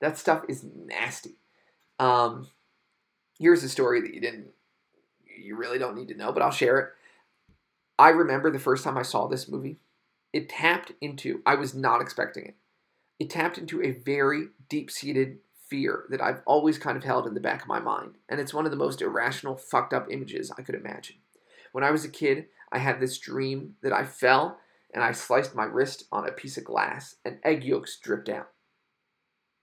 That 0.01 0.17
stuff 0.17 0.43
is 0.49 0.63
nasty. 0.63 1.35
Um, 1.99 2.47
here's 3.37 3.63
a 3.63 3.69
story 3.69 4.01
that 4.01 4.15
you 4.15 4.19
didn't, 4.19 4.47
you 5.23 5.55
really 5.55 5.77
don't 5.77 5.95
need 5.95 6.07
to 6.07 6.17
know, 6.17 6.31
but 6.31 6.41
I'll 6.41 6.49
share 6.49 6.79
it. 6.79 6.89
I 7.99 8.09
remember 8.09 8.49
the 8.49 8.57
first 8.57 8.83
time 8.83 8.97
I 8.97 9.03
saw 9.03 9.27
this 9.27 9.47
movie. 9.47 9.77
It 10.33 10.49
tapped 10.49 10.93
into. 11.01 11.43
I 11.45 11.53
was 11.53 11.75
not 11.75 12.01
expecting 12.01 12.45
it. 12.45 12.55
It 13.19 13.29
tapped 13.29 13.59
into 13.59 13.83
a 13.83 13.91
very 13.91 14.47
deep-seated 14.69 15.37
fear 15.71 16.03
that 16.09 16.21
I've 16.21 16.41
always 16.45 16.77
kind 16.77 16.97
of 16.97 17.03
held 17.05 17.25
in 17.25 17.33
the 17.33 17.39
back 17.39 17.61
of 17.61 17.67
my 17.69 17.79
mind, 17.79 18.15
and 18.27 18.41
it's 18.41 18.53
one 18.53 18.65
of 18.65 18.71
the 18.71 18.77
most 18.77 19.01
irrational, 19.01 19.55
fucked 19.55 19.93
up 19.93 20.11
images 20.11 20.51
I 20.57 20.63
could 20.63 20.75
imagine. 20.75 21.15
When 21.71 21.85
I 21.85 21.91
was 21.91 22.03
a 22.03 22.09
kid, 22.09 22.47
I 22.71 22.79
had 22.79 22.99
this 22.99 23.17
dream 23.17 23.75
that 23.81 23.93
I 23.93 24.03
fell 24.03 24.59
and 24.93 25.03
I 25.03 25.13
sliced 25.13 25.55
my 25.55 25.63
wrist 25.63 26.03
on 26.11 26.27
a 26.27 26.31
piece 26.31 26.57
of 26.57 26.65
glass 26.65 27.15
and 27.23 27.39
egg 27.43 27.63
yolks 27.63 27.97
dripped 27.97 28.27
out. 28.27 28.49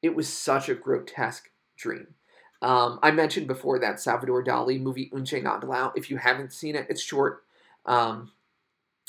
It 0.03 0.17
was 0.17 0.29
such 0.29 0.71
a 0.71 0.75
grotesque 0.75 1.51
dream. 1.77 2.15
Um, 2.63 2.99
I 3.03 3.11
mentioned 3.11 3.47
before 3.47 3.79
that 3.79 4.01
Salvador 4.01 4.43
Dali 4.43 4.81
movie 4.81 5.11
Un 5.15 5.27
Chien 5.27 5.45
Andalou. 5.45 5.93
If 5.95 6.11
you 6.11 6.17
haven't 6.17 6.53
seen 6.53 6.75
it, 6.75 6.87
it's 6.89 7.03
short. 7.03 7.45
Um, 7.85 8.33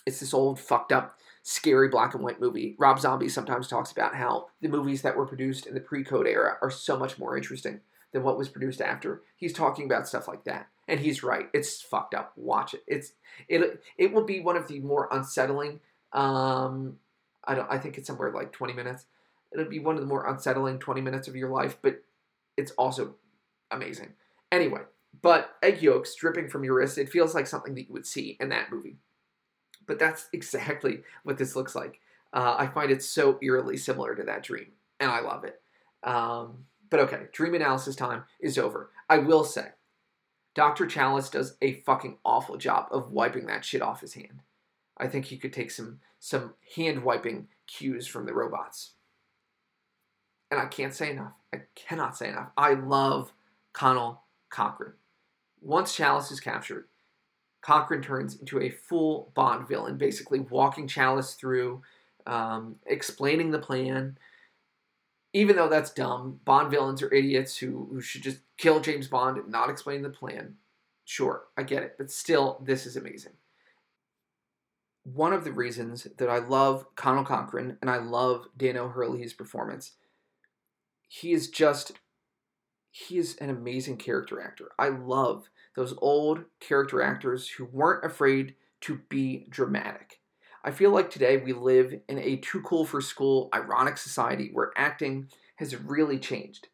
it's 0.05 0.19
this 0.19 0.33
old, 0.33 0.59
fucked 0.59 0.91
up 0.91 1.18
scary 1.43 1.87
black 1.87 2.13
and 2.13 2.23
white 2.23 2.39
movie. 2.39 2.75
Rob 2.77 2.99
Zombie 2.99 3.29
sometimes 3.29 3.67
talks 3.67 3.91
about 3.91 4.15
how 4.15 4.47
the 4.61 4.67
movies 4.67 5.01
that 5.01 5.15
were 5.15 5.25
produced 5.25 5.65
in 5.65 5.73
the 5.73 5.79
pre-code 5.79 6.27
era 6.27 6.57
are 6.61 6.71
so 6.71 6.97
much 6.97 7.17
more 7.17 7.37
interesting 7.37 7.79
than 8.11 8.23
what 8.23 8.37
was 8.37 8.49
produced 8.49 8.81
after. 8.81 9.21
He's 9.37 9.53
talking 9.53 9.85
about 9.85 10.07
stuff 10.07 10.27
like 10.27 10.43
that. 10.45 10.67
And 10.87 10.99
he's 10.99 11.23
right. 11.23 11.47
It's 11.53 11.81
fucked 11.81 12.13
up. 12.13 12.33
Watch 12.35 12.73
it. 12.73 12.83
It's 12.87 13.13
it 13.47 13.81
it 13.97 14.11
will 14.11 14.25
be 14.25 14.39
one 14.39 14.57
of 14.57 14.67
the 14.67 14.79
more 14.79 15.07
unsettling 15.11 15.79
um 16.13 16.97
I 17.45 17.55
don't 17.55 17.71
I 17.71 17.77
think 17.77 17.97
it's 17.97 18.07
somewhere 18.07 18.31
like 18.31 18.51
20 18.51 18.73
minutes. 18.73 19.05
It'll 19.53 19.65
be 19.65 19.79
one 19.79 19.95
of 19.95 20.01
the 20.01 20.07
more 20.07 20.27
unsettling 20.27 20.79
20 20.79 21.01
minutes 21.01 21.27
of 21.27 21.35
your 21.35 21.49
life, 21.49 21.77
but 21.81 22.03
it's 22.57 22.71
also 22.71 23.15
amazing. 23.71 24.13
Anyway, 24.51 24.81
but 25.21 25.55
egg 25.61 25.81
yolks 25.81 26.15
dripping 26.15 26.49
from 26.49 26.63
your 26.63 26.75
wrist, 26.75 26.97
it 26.97 27.09
feels 27.09 27.33
like 27.35 27.47
something 27.47 27.75
that 27.75 27.87
you 27.87 27.93
would 27.93 28.05
see 28.05 28.37
in 28.39 28.49
that 28.49 28.71
movie. 28.71 28.97
But 29.89 29.99
that's 29.99 30.29
exactly 30.33 31.01
what 31.23 31.37
this 31.37 31.57
looks 31.57 31.75
like. 31.75 31.99
Uh, 32.31 32.55
I 32.57 32.67
find 32.67 32.91
it 32.91 33.03
so 33.03 33.39
eerily 33.41 33.75
similar 33.75 34.15
to 34.15 34.23
that 34.23 34.43
dream, 34.43 34.67
and 34.99 35.11
I 35.11 35.19
love 35.19 35.43
it. 35.43 35.59
Um, 36.03 36.65
but 36.89 37.01
okay, 37.01 37.23
dream 37.33 37.55
analysis 37.55 37.95
time 37.95 38.23
is 38.39 38.57
over. 38.57 38.91
I 39.09 39.17
will 39.17 39.43
say, 39.43 39.69
Dr. 40.55 40.85
Challis 40.85 41.31
does 41.31 41.57
a 41.61 41.81
fucking 41.81 42.17
awful 42.23 42.57
job 42.57 42.87
of 42.91 43.11
wiping 43.11 43.47
that 43.47 43.65
shit 43.65 43.81
off 43.81 44.01
his 44.01 44.13
hand. 44.13 44.41
I 44.97 45.07
think 45.07 45.25
he 45.25 45.37
could 45.37 45.53
take 45.53 45.71
some 45.71 45.99
some 46.19 46.53
hand 46.75 47.03
wiping 47.03 47.47
cues 47.65 48.05
from 48.05 48.25
the 48.25 48.33
robots. 48.33 48.91
And 50.51 50.59
I 50.59 50.65
can't 50.65 50.93
say 50.93 51.11
enough. 51.11 51.33
I 51.53 51.61
cannot 51.75 52.17
say 52.17 52.29
enough. 52.29 52.49
I 52.57 52.73
love 52.73 53.31
Conal 53.73 54.23
Cochran. 54.49 54.93
Once 55.61 55.95
Challis 55.95 56.31
is 56.31 56.39
captured, 56.39 56.87
Cochran 57.61 58.01
turns 58.01 58.39
into 58.39 58.59
a 58.61 58.69
full 58.69 59.31
Bond 59.35 59.67
villain, 59.67 59.97
basically 59.97 60.39
walking 60.39 60.87
Challis 60.87 61.35
through, 61.35 61.81
um, 62.25 62.75
explaining 62.85 63.51
the 63.51 63.59
plan. 63.59 64.17
Even 65.33 65.55
though 65.55 65.69
that's 65.69 65.91
dumb, 65.91 66.39
Bond 66.45 66.71
villains 66.71 67.01
are 67.03 67.13
idiots 67.13 67.57
who, 67.57 67.89
who 67.91 68.01
should 68.01 68.23
just 68.23 68.39
kill 68.57 68.79
James 68.79 69.07
Bond 69.07 69.37
and 69.37 69.49
not 69.49 69.69
explain 69.69 70.01
the 70.01 70.09
plan. 70.09 70.55
Sure, 71.05 71.43
I 71.57 71.63
get 71.63 71.83
it, 71.83 71.95
but 71.97 72.11
still, 72.11 72.61
this 72.63 72.85
is 72.85 72.95
amazing. 72.95 73.33
One 75.03 75.33
of 75.33 75.43
the 75.43 75.51
reasons 75.51 76.07
that 76.17 76.29
I 76.29 76.39
love 76.39 76.85
Conal 76.95 77.25
Cochran 77.25 77.77
and 77.81 77.89
I 77.89 77.97
love 77.97 78.47
Dan 78.55 78.77
O'Herlihy's 78.77 79.33
performance, 79.33 79.93
he 81.07 81.31
is 81.31 81.49
just, 81.49 81.93
he 82.91 83.17
is 83.17 83.35
an 83.37 83.49
amazing 83.49 83.97
character 83.97 84.39
actor. 84.39 84.71
I 84.77 84.89
love 84.89 85.49
those 85.79 85.95
old 85.99 86.43
character 86.59 87.01
actors 87.01 87.47
who 87.47 87.63
weren't 87.63 88.03
afraid 88.03 88.53
to 88.81 88.99
be 89.07 89.47
dramatic. 89.49 90.19
I 90.61 90.71
feel 90.71 90.91
like 90.91 91.09
today 91.09 91.37
we 91.37 91.53
live 91.53 91.93
in 92.09 92.19
a 92.19 92.35
too 92.35 92.61
cool 92.63 92.85
for 92.85 92.99
school, 92.99 93.47
ironic 93.55 93.97
society 93.97 94.49
where 94.51 94.73
acting 94.75 95.29
has 95.55 95.77
really 95.77 96.19
changed. 96.19 96.67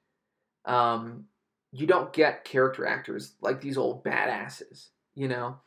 Um, 0.65 1.25
you 1.71 1.85
don't 1.85 2.13
get 2.13 2.45
character 2.45 2.87
actors 2.87 3.33
like 3.41 3.61
these 3.61 3.77
old 3.77 4.03
badasses, 4.03 4.87
you 5.13 5.27
know? 5.27 5.57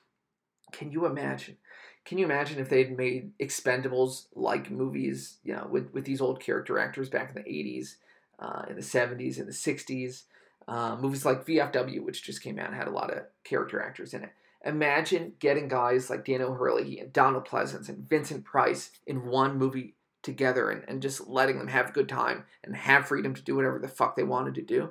Can 0.72 0.91
you 0.91 1.07
imagine? 1.07 1.59
Can 2.05 2.18
you 2.18 2.24
imagine 2.24 2.59
if 2.59 2.68
they'd 2.68 2.97
made 2.97 3.39
Expendables 3.39 4.24
like 4.34 4.68
movies, 4.68 5.39
you 5.45 5.55
know, 5.55 5.68
with, 5.70 5.95
with 5.95 6.05
these 6.05 6.20
old 6.20 6.41
character 6.41 6.76
actors 6.76 7.09
back 7.09 7.28
in 7.28 7.36
the 7.36 7.49
80s, 7.49 7.95
uh, 8.41 8.64
in 8.68 8.74
the 8.74 8.82
70s, 8.82 9.39
in 9.39 9.47
the 9.47 9.53
60s? 9.53 10.24
Uh, 10.69 10.97
movies 10.97 11.25
like 11.25 11.47
VFW, 11.47 12.05
which 12.05 12.23
just 12.23 12.43
came 12.43 12.59
out, 12.59 12.75
had 12.75 12.89
a 12.89 12.93
lot 12.93 13.11
of 13.11 13.25
character 13.43 13.81
actors 13.81 14.12
in 14.12 14.23
it. 14.23 14.31
Imagine 14.64 15.33
getting 15.39 15.66
guys 15.66 16.11
like 16.11 16.27
Dan 16.27 16.43
O'Herlihy 16.43 16.99
and 16.99 17.12
Donald 17.12 17.47
Pleasence 17.47 17.89
and 17.89 18.07
Vincent 18.07 18.45
Price 18.45 18.91
in 19.07 19.27
one 19.27 19.57
movie 19.57 19.95
together 20.23 20.71
and, 20.71 20.85
and 20.87 21.01
just 21.01 21.27
letting 21.27 21.59
them 21.59 21.69
have 21.69 21.89
a 21.89 21.93
good 21.93 22.09
time 22.09 22.45
and 22.62 22.77
have 22.77 23.09
freedom 23.09 23.35
to 23.35 23.43
do 23.43 23.57
whatever 23.57 23.79
the 23.79 23.89
fuck 23.89 24.14
they 24.14 24.25
wanted 24.25 24.55
to 24.57 24.62
do. 24.62 24.91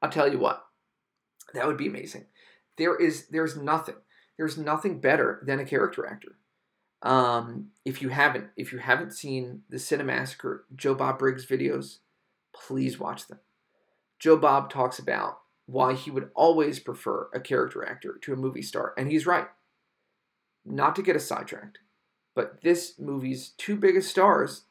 I'll 0.00 0.10
tell 0.10 0.32
you 0.32 0.38
what, 0.38 0.64
that 1.52 1.66
would 1.66 1.76
be 1.76 1.88
amazing. 1.88 2.26
There 2.78 2.96
is 2.96 3.26
there's 3.28 3.56
nothing. 3.56 3.96
There's 4.38 4.56
nothing 4.56 5.00
better 5.00 5.42
than 5.46 5.60
a 5.60 5.64
character 5.64 6.06
actor. 6.06 6.36
Um, 7.02 7.68
if 7.84 8.00
you 8.00 8.10
haven't, 8.10 8.48
if 8.56 8.72
you 8.72 8.78
haven't 8.78 9.12
seen 9.12 9.62
the 9.68 9.76
Cinemassacre 9.76 10.60
Joe 10.74 10.94
Bob 10.94 11.18
Briggs 11.18 11.46
videos, 11.46 11.98
please 12.54 12.98
watch 12.98 13.28
them. 13.28 13.40
Joe 14.18 14.36
Bob 14.36 14.70
talks 14.70 14.98
about 14.98 15.40
why 15.66 15.94
he 15.94 16.10
would 16.10 16.30
always 16.34 16.78
prefer 16.78 17.28
a 17.34 17.40
character 17.40 17.84
actor 17.84 18.18
to 18.22 18.32
a 18.32 18.36
movie 18.36 18.62
star, 18.62 18.94
and 18.96 19.10
he's 19.10 19.26
right. 19.26 19.48
Not 20.64 20.96
to 20.96 21.02
get 21.02 21.16
us 21.16 21.26
sidetracked, 21.26 21.78
but 22.34 22.62
this 22.62 22.98
movie's 22.98 23.50
two 23.50 23.76
biggest 23.76 24.10
stars 24.10 24.64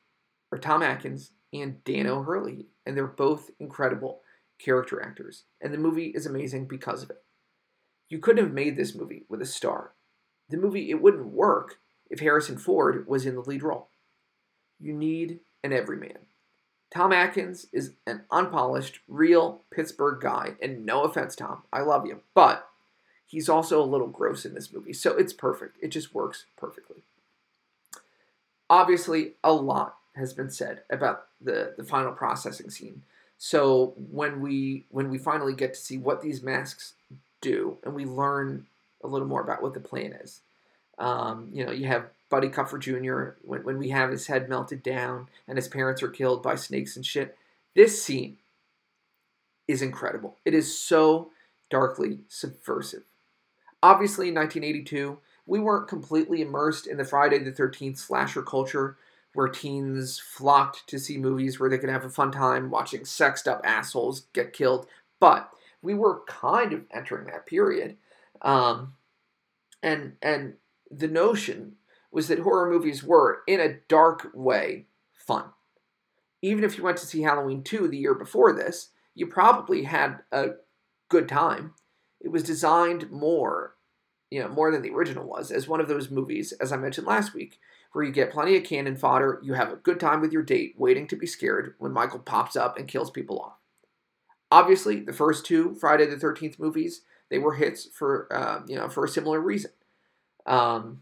are 0.51 0.57
Tom 0.57 0.81
Atkins 0.81 1.31
and 1.53 1.83
Dan 1.83 2.07
O'Herlihy, 2.07 2.67
and 2.85 2.95
they're 2.95 3.07
both 3.07 3.51
incredible 3.59 4.21
character 4.59 5.01
actors, 5.01 5.43
and 5.61 5.73
the 5.73 5.77
movie 5.77 6.07
is 6.07 6.25
amazing 6.25 6.67
because 6.67 7.03
of 7.03 7.09
it. 7.09 7.23
You 8.09 8.19
couldn't 8.19 8.43
have 8.43 8.53
made 8.53 8.75
this 8.75 8.95
movie 8.95 9.25
with 9.29 9.41
a 9.41 9.45
star. 9.45 9.93
The 10.49 10.57
movie 10.57 10.89
it 10.89 11.01
wouldn't 11.01 11.27
work 11.27 11.79
if 12.09 12.19
Harrison 12.19 12.57
Ford 12.57 13.07
was 13.07 13.25
in 13.25 13.35
the 13.35 13.41
lead 13.41 13.63
role. 13.63 13.89
You 14.79 14.93
need 14.93 15.39
an 15.63 15.73
everyman. 15.73 16.27
Tom 16.95 17.11
Atkins 17.11 17.67
is 17.73 17.91
an 18.07 18.21
unpolished, 18.31 19.01
real 19.09 19.59
Pittsburgh 19.69 20.21
guy, 20.21 20.53
and 20.61 20.85
no 20.85 21.03
offense, 21.03 21.35
Tom, 21.35 21.63
I 21.73 21.81
love 21.81 22.05
you, 22.05 22.21
but 22.33 22.69
he's 23.27 23.49
also 23.49 23.81
a 23.81 23.83
little 23.83 24.07
gross 24.07 24.45
in 24.45 24.53
this 24.53 24.71
movie, 24.71 24.93
so 24.93 25.11
it's 25.17 25.33
perfect. 25.33 25.75
It 25.81 25.89
just 25.89 26.15
works 26.15 26.45
perfectly. 26.55 27.01
Obviously, 28.69 29.33
a 29.43 29.51
lot 29.51 29.97
has 30.15 30.31
been 30.31 30.49
said 30.49 30.83
about 30.89 31.25
the, 31.41 31.73
the 31.75 31.83
final 31.83 32.13
processing 32.13 32.69
scene. 32.69 33.01
So 33.37 33.93
when 34.09 34.39
we 34.39 34.85
when 34.89 35.09
we 35.09 35.17
finally 35.17 35.53
get 35.53 35.73
to 35.73 35.79
see 35.79 35.97
what 35.97 36.21
these 36.21 36.41
masks 36.41 36.93
do, 37.41 37.77
and 37.83 37.93
we 37.93 38.05
learn 38.05 38.67
a 39.03 39.07
little 39.07 39.27
more 39.27 39.41
about 39.41 39.61
what 39.61 39.73
the 39.73 39.81
plan 39.81 40.13
is, 40.13 40.39
um, 40.97 41.49
you 41.51 41.65
know, 41.65 41.73
you 41.73 41.87
have 41.87 42.05
Buddy 42.29 42.49
Kupfer 42.49 42.79
Jr. 42.79 43.37
When, 43.41 43.63
when 43.63 43.77
we 43.77 43.89
have 43.89 44.09
his 44.09 44.27
head 44.27 44.49
melted 44.49 44.83
down 44.83 45.29
and 45.47 45.57
his 45.57 45.67
parents 45.67 46.01
are 46.01 46.09
killed 46.09 46.41
by 46.41 46.55
snakes 46.55 46.95
and 46.95 47.05
shit. 47.05 47.37
This 47.75 48.01
scene 48.01 48.37
is 49.67 49.81
incredible. 49.81 50.37
It 50.45 50.53
is 50.53 50.77
so 50.77 51.31
darkly 51.69 52.19
subversive. 52.27 53.03
Obviously, 53.83 54.29
in 54.29 54.35
1982, 54.35 55.17
we 55.45 55.59
weren't 55.59 55.87
completely 55.87 56.41
immersed 56.41 56.87
in 56.87 56.97
the 56.97 57.03
Friday 57.03 57.39
the 57.39 57.51
13th 57.51 57.97
slasher 57.97 58.41
culture 58.41 58.97
where 59.33 59.47
teens 59.47 60.17
flocked 60.17 60.87
to 60.87 60.97
see 60.97 61.17
movies 61.17 61.59
where 61.59 61.69
they 61.69 61.77
could 61.77 61.89
have 61.89 62.05
a 62.05 62.09
fun 62.09 62.31
time 62.31 62.71
watching 62.71 63.03
sexed 63.05 63.47
up 63.47 63.61
assholes 63.63 64.27
get 64.33 64.53
killed. 64.53 64.87
But 65.19 65.49
we 65.81 65.93
were 65.93 66.21
kind 66.25 66.73
of 66.73 66.85
entering 66.91 67.27
that 67.27 67.45
period. 67.45 67.97
Um, 68.41 68.93
and 69.83 70.13
and 70.21 70.53
the 70.89 71.07
notion 71.07 71.75
was 72.15 72.29
that 72.29 72.39
horror 72.39 72.69
movies 72.69 73.03
were, 73.03 73.41
in 73.45 73.59
a 73.59 73.75
dark 73.89 74.31
way, 74.33 74.85
fun. 75.13 75.43
Even 76.41 76.63
if 76.63 76.77
you 76.77 76.83
went 76.83 76.95
to 76.97 77.05
see 77.05 77.23
Halloween 77.23 77.61
2 77.61 77.89
the 77.89 77.97
year 77.97 78.13
before 78.13 78.53
this, 78.53 78.91
you 79.13 79.27
probably 79.27 79.83
had 79.83 80.19
a 80.31 80.51
good 81.09 81.27
time. 81.27 81.73
It 82.21 82.29
was 82.29 82.41
designed 82.41 83.11
more, 83.11 83.75
you 84.31 84.41
know, 84.41 84.47
more 84.47 84.71
than 84.71 84.81
the 84.81 84.91
original 84.91 85.27
was, 85.27 85.51
as 85.51 85.67
one 85.67 85.81
of 85.81 85.89
those 85.89 86.09
movies, 86.09 86.53
as 86.53 86.71
I 86.71 86.77
mentioned 86.77 87.05
last 87.05 87.33
week, 87.33 87.59
where 87.91 88.05
you 88.05 88.13
get 88.13 88.31
plenty 88.31 88.55
of 88.55 88.63
cannon 88.63 88.95
fodder, 88.95 89.41
you 89.43 89.53
have 89.55 89.73
a 89.73 89.77
good 89.77 89.99
time 89.99 90.21
with 90.21 90.31
your 90.31 90.41
date, 90.41 90.75
waiting 90.77 91.07
to 91.07 91.17
be 91.17 91.27
scared 91.27 91.75
when 91.79 91.91
Michael 91.91 92.19
pops 92.19 92.55
up 92.55 92.77
and 92.77 92.87
kills 92.87 93.11
people 93.11 93.39
off. 93.41 93.57
Obviously, 94.49 95.01
the 95.01 95.11
first 95.11 95.45
two 95.45 95.75
Friday 95.75 96.05
the 96.05 96.17
Thirteenth 96.17 96.59
movies 96.59 97.01
they 97.29 97.39
were 97.39 97.55
hits 97.55 97.89
for 97.93 98.31
uh, 98.31 98.61
you 98.67 98.77
know 98.77 98.87
for 98.87 99.03
a 99.03 99.09
similar 99.09 99.41
reason. 99.41 99.71
Um, 100.45 101.01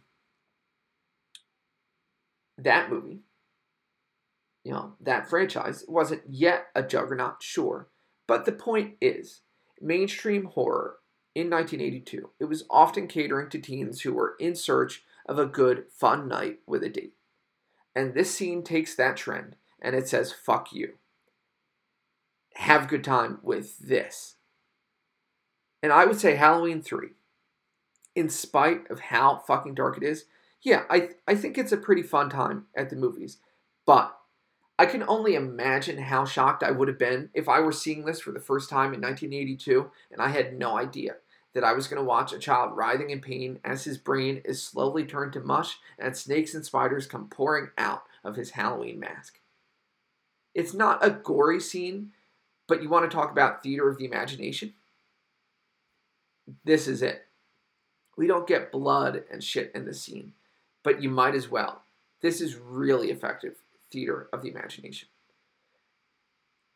that 2.57 2.89
movie, 2.89 3.21
you 4.63 4.71
know, 4.71 4.93
that 5.01 5.29
franchise 5.29 5.83
wasn't 5.87 6.21
yet 6.27 6.67
a 6.75 6.83
juggernaut, 6.83 7.41
sure, 7.41 7.89
but 8.27 8.45
the 8.45 8.51
point 8.51 8.95
is, 9.01 9.41
mainstream 9.81 10.45
horror 10.45 10.97
in 11.35 11.49
1982, 11.49 12.29
it 12.39 12.45
was 12.45 12.65
often 12.69 13.07
catering 13.07 13.49
to 13.49 13.59
teens 13.59 14.01
who 14.01 14.13
were 14.13 14.35
in 14.39 14.55
search 14.55 15.03
of 15.27 15.39
a 15.39 15.45
good, 15.45 15.85
fun 15.91 16.27
night 16.27 16.59
with 16.67 16.83
a 16.83 16.89
date. 16.89 17.13
And 17.95 18.13
this 18.13 18.33
scene 18.33 18.63
takes 18.63 18.95
that 18.95 19.17
trend 19.17 19.55
and 19.81 19.95
it 19.95 20.07
says, 20.07 20.31
fuck 20.31 20.71
you. 20.71 20.93
Have 22.55 22.83
a 22.85 22.87
good 22.87 23.03
time 23.03 23.39
with 23.41 23.79
this. 23.79 24.35
And 25.81 25.91
I 25.91 26.05
would 26.05 26.19
say 26.19 26.35
Halloween 26.35 26.81
3, 26.81 27.09
in 28.15 28.29
spite 28.29 28.89
of 28.89 28.99
how 28.99 29.43
fucking 29.45 29.75
dark 29.75 29.97
it 29.97 30.03
is, 30.03 30.25
yeah, 30.63 30.83
I, 30.89 31.09
I 31.27 31.35
think 31.35 31.57
it's 31.57 31.71
a 31.71 31.77
pretty 31.77 32.03
fun 32.03 32.29
time 32.29 32.65
at 32.75 32.89
the 32.89 32.95
movies. 32.95 33.37
But 33.85 34.17
I 34.79 34.85
can 34.85 35.03
only 35.03 35.35
imagine 35.35 35.97
how 35.97 36.25
shocked 36.25 36.63
I 36.63 36.71
would 36.71 36.87
have 36.87 36.97
been 36.97 37.29
if 37.33 37.47
I 37.47 37.59
were 37.59 37.71
seeing 37.71 38.05
this 38.05 38.21
for 38.21 38.31
the 38.31 38.39
first 38.39 38.69
time 38.69 38.93
in 38.93 39.01
1982 39.01 39.91
and 40.11 40.21
I 40.21 40.29
had 40.29 40.57
no 40.57 40.77
idea 40.77 41.17
that 41.53 41.63
I 41.63 41.73
was 41.73 41.87
going 41.87 42.01
to 42.01 42.07
watch 42.07 42.33
a 42.33 42.39
child 42.39 42.75
writhing 42.75 43.11
in 43.11 43.21
pain 43.21 43.59
as 43.63 43.83
his 43.83 43.97
brain 43.97 44.41
is 44.43 44.63
slowly 44.63 45.05
turned 45.05 45.33
to 45.33 45.39
mush 45.39 45.77
and 45.99 46.17
snakes 46.17 46.55
and 46.55 46.65
spiders 46.65 47.05
come 47.05 47.27
pouring 47.29 47.69
out 47.77 48.03
of 48.23 48.35
his 48.35 48.51
Halloween 48.51 48.99
mask. 48.99 49.39
It's 50.55 50.73
not 50.73 51.05
a 51.05 51.11
gory 51.11 51.59
scene, 51.59 52.11
but 52.67 52.81
you 52.81 52.89
want 52.89 53.09
to 53.09 53.15
talk 53.15 53.31
about 53.31 53.61
theater 53.61 53.87
of 53.87 53.97
the 53.97 54.05
imagination? 54.05 54.73
This 56.63 56.87
is 56.87 57.01
it. 57.01 57.27
We 58.17 58.27
don't 58.27 58.47
get 58.47 58.71
blood 58.71 59.23
and 59.31 59.43
shit 59.43 59.71
in 59.75 59.85
the 59.85 59.93
scene, 59.93 60.33
but 60.83 61.01
you 61.01 61.09
might 61.09 61.35
as 61.35 61.49
well. 61.49 61.83
This 62.21 62.41
is 62.41 62.55
really 62.55 63.09
effective 63.09 63.55
theater 63.91 64.27
of 64.33 64.41
the 64.41 64.49
imagination. 64.49 65.07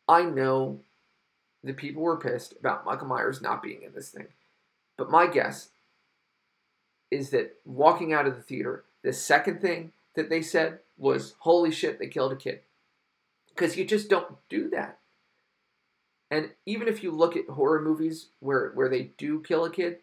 I 0.08 0.22
know 0.22 0.80
the 1.62 1.72
people 1.72 2.02
were 2.02 2.16
pissed 2.16 2.54
about 2.58 2.86
Michael 2.86 3.08
Myers 3.08 3.42
not 3.42 3.62
being 3.62 3.82
in 3.82 3.92
this 3.92 4.10
thing. 4.10 4.28
But 4.96 5.10
my 5.10 5.26
guess 5.26 5.70
is 7.10 7.30
that 7.30 7.56
walking 7.64 8.12
out 8.12 8.26
of 8.26 8.36
the 8.36 8.42
theater, 8.42 8.84
the 9.02 9.12
second 9.12 9.60
thing 9.60 9.92
that 10.14 10.28
they 10.28 10.42
said 10.42 10.80
was, 10.96 11.34
Holy 11.40 11.70
shit, 11.70 11.98
they 11.98 12.06
killed 12.06 12.32
a 12.32 12.36
kid. 12.36 12.60
Because 13.48 13.76
you 13.76 13.84
just 13.84 14.08
don't 14.08 14.36
do 14.48 14.68
that. 14.70 14.98
And 16.30 16.50
even 16.66 16.88
if 16.88 17.02
you 17.02 17.10
look 17.10 17.36
at 17.36 17.48
horror 17.48 17.80
movies 17.80 18.28
where, 18.40 18.70
where 18.74 18.88
they 18.88 19.10
do 19.16 19.40
kill 19.40 19.64
a 19.64 19.70
kid, 19.70 19.98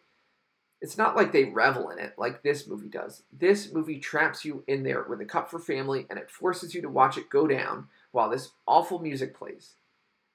it's 0.81 0.97
not 0.97 1.15
like 1.15 1.31
they 1.31 1.45
revel 1.45 1.89
in 1.89 1.99
it 1.99 2.13
like 2.17 2.43
this 2.43 2.67
movie 2.67 2.89
does. 2.89 3.23
This 3.31 3.73
movie 3.73 3.99
traps 3.99 4.45
you 4.45 4.63
in 4.67 4.83
there 4.83 5.05
with 5.07 5.21
a 5.21 5.25
Kupfer 5.25 5.59
family 5.59 6.05
and 6.09 6.19
it 6.19 6.29
forces 6.29 6.75
you 6.75 6.81
to 6.81 6.89
watch 6.89 7.17
it 7.17 7.29
go 7.29 7.47
down 7.47 7.87
while 8.11 8.29
this 8.29 8.51
awful 8.67 8.99
music 8.99 9.37
plays. 9.37 9.73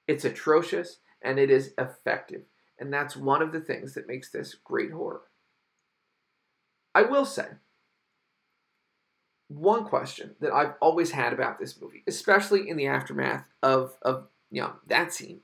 It's 0.08 0.24
atrocious 0.24 0.98
and 1.22 1.38
it 1.38 1.50
is 1.50 1.74
effective. 1.78 2.42
And 2.78 2.92
that's 2.92 3.16
one 3.16 3.42
of 3.42 3.52
the 3.52 3.60
things 3.60 3.94
that 3.94 4.08
makes 4.08 4.30
this 4.30 4.54
great 4.54 4.90
horror. 4.90 5.22
I 6.94 7.02
will 7.02 7.26
say, 7.26 7.46
one 9.48 9.84
question 9.84 10.36
that 10.40 10.52
I've 10.52 10.74
always 10.80 11.10
had 11.10 11.32
about 11.32 11.58
this 11.58 11.80
movie, 11.80 12.04
especially 12.06 12.68
in 12.68 12.76
the 12.76 12.86
aftermath 12.86 13.44
of, 13.62 13.96
of 14.02 14.28
you 14.50 14.62
know, 14.62 14.72
that 14.86 15.12
scene, 15.12 15.40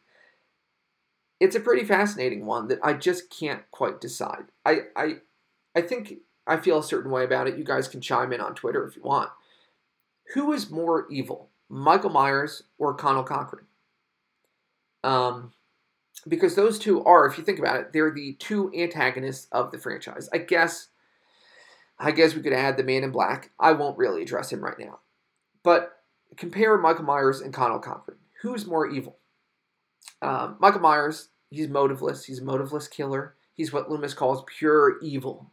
it's 1.40 1.56
a 1.56 1.60
pretty 1.60 1.84
fascinating 1.84 2.46
one 2.46 2.68
that 2.68 2.78
I 2.82 2.94
just 2.94 3.30
can't 3.30 3.62
quite 3.70 4.00
decide. 4.00 4.44
I, 4.64 4.80
I, 4.96 5.14
I 5.74 5.82
think 5.82 6.14
I 6.46 6.56
feel 6.56 6.78
a 6.78 6.84
certain 6.84 7.10
way 7.10 7.24
about 7.24 7.46
it. 7.48 7.58
You 7.58 7.64
guys 7.64 7.88
can 7.88 8.00
chime 8.00 8.32
in 8.32 8.40
on 8.40 8.54
Twitter 8.54 8.86
if 8.86 8.96
you 8.96 9.02
want. 9.02 9.30
Who 10.34 10.52
is 10.52 10.70
more 10.70 11.06
evil, 11.10 11.50
Michael 11.68 12.10
Myers 12.10 12.62
or 12.78 12.94
Conal 12.94 13.24
Cochran? 13.24 13.66
Um, 15.04 15.52
because 16.26 16.54
those 16.54 16.78
two 16.78 17.04
are, 17.04 17.26
if 17.26 17.38
you 17.38 17.44
think 17.44 17.58
about 17.58 17.80
it, 17.80 17.92
they're 17.92 18.10
the 18.10 18.34
two 18.34 18.72
antagonists 18.74 19.46
of 19.52 19.70
the 19.70 19.78
franchise. 19.78 20.28
I 20.32 20.38
guess, 20.38 20.88
I 21.98 22.10
guess 22.10 22.34
we 22.34 22.42
could 22.42 22.52
add 22.52 22.76
the 22.76 22.82
Man 22.82 23.04
in 23.04 23.10
Black. 23.10 23.50
I 23.60 23.72
won't 23.72 23.98
really 23.98 24.22
address 24.22 24.52
him 24.52 24.64
right 24.64 24.78
now, 24.78 25.00
but 25.62 25.92
compare 26.36 26.76
Michael 26.78 27.04
Myers 27.04 27.40
and 27.40 27.52
Conal 27.52 27.78
Cochran. 27.78 28.18
Who's 28.42 28.66
more 28.66 28.88
evil? 28.88 29.18
Um, 30.22 30.56
Michael 30.60 30.80
Myers, 30.80 31.28
he's 31.50 31.68
motiveless. 31.68 32.24
He's 32.24 32.40
a 32.40 32.44
motiveless 32.44 32.90
killer. 32.90 33.36
He's 33.54 33.72
what 33.72 33.90
Loomis 33.90 34.14
calls 34.14 34.44
pure 34.46 34.98
evil. 35.00 35.50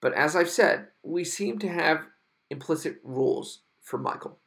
But 0.00 0.14
as 0.14 0.34
I've 0.34 0.50
said, 0.50 0.88
we 1.02 1.24
seem 1.24 1.58
to 1.60 1.68
have 1.68 2.06
implicit 2.50 2.96
rules 3.04 3.60
for 3.82 3.98
Michael. 3.98 4.38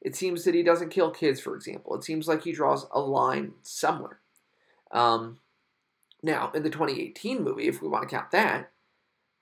It 0.00 0.14
seems 0.14 0.44
that 0.44 0.54
he 0.54 0.62
doesn't 0.62 0.90
kill 0.90 1.10
kids, 1.10 1.40
for 1.40 1.56
example. 1.56 1.94
It 1.94 2.04
seems 2.04 2.28
like 2.28 2.44
he 2.44 2.52
draws 2.52 2.86
a 2.92 3.00
line 3.00 3.52
somewhere. 3.62 4.20
Um, 4.92 5.38
now, 6.22 6.50
in 6.54 6.62
the 6.62 6.70
2018 6.70 7.42
movie, 7.42 7.68
if 7.68 7.82
we 7.82 7.88
want 7.88 8.08
to 8.08 8.14
count 8.14 8.30
that, 8.30 8.70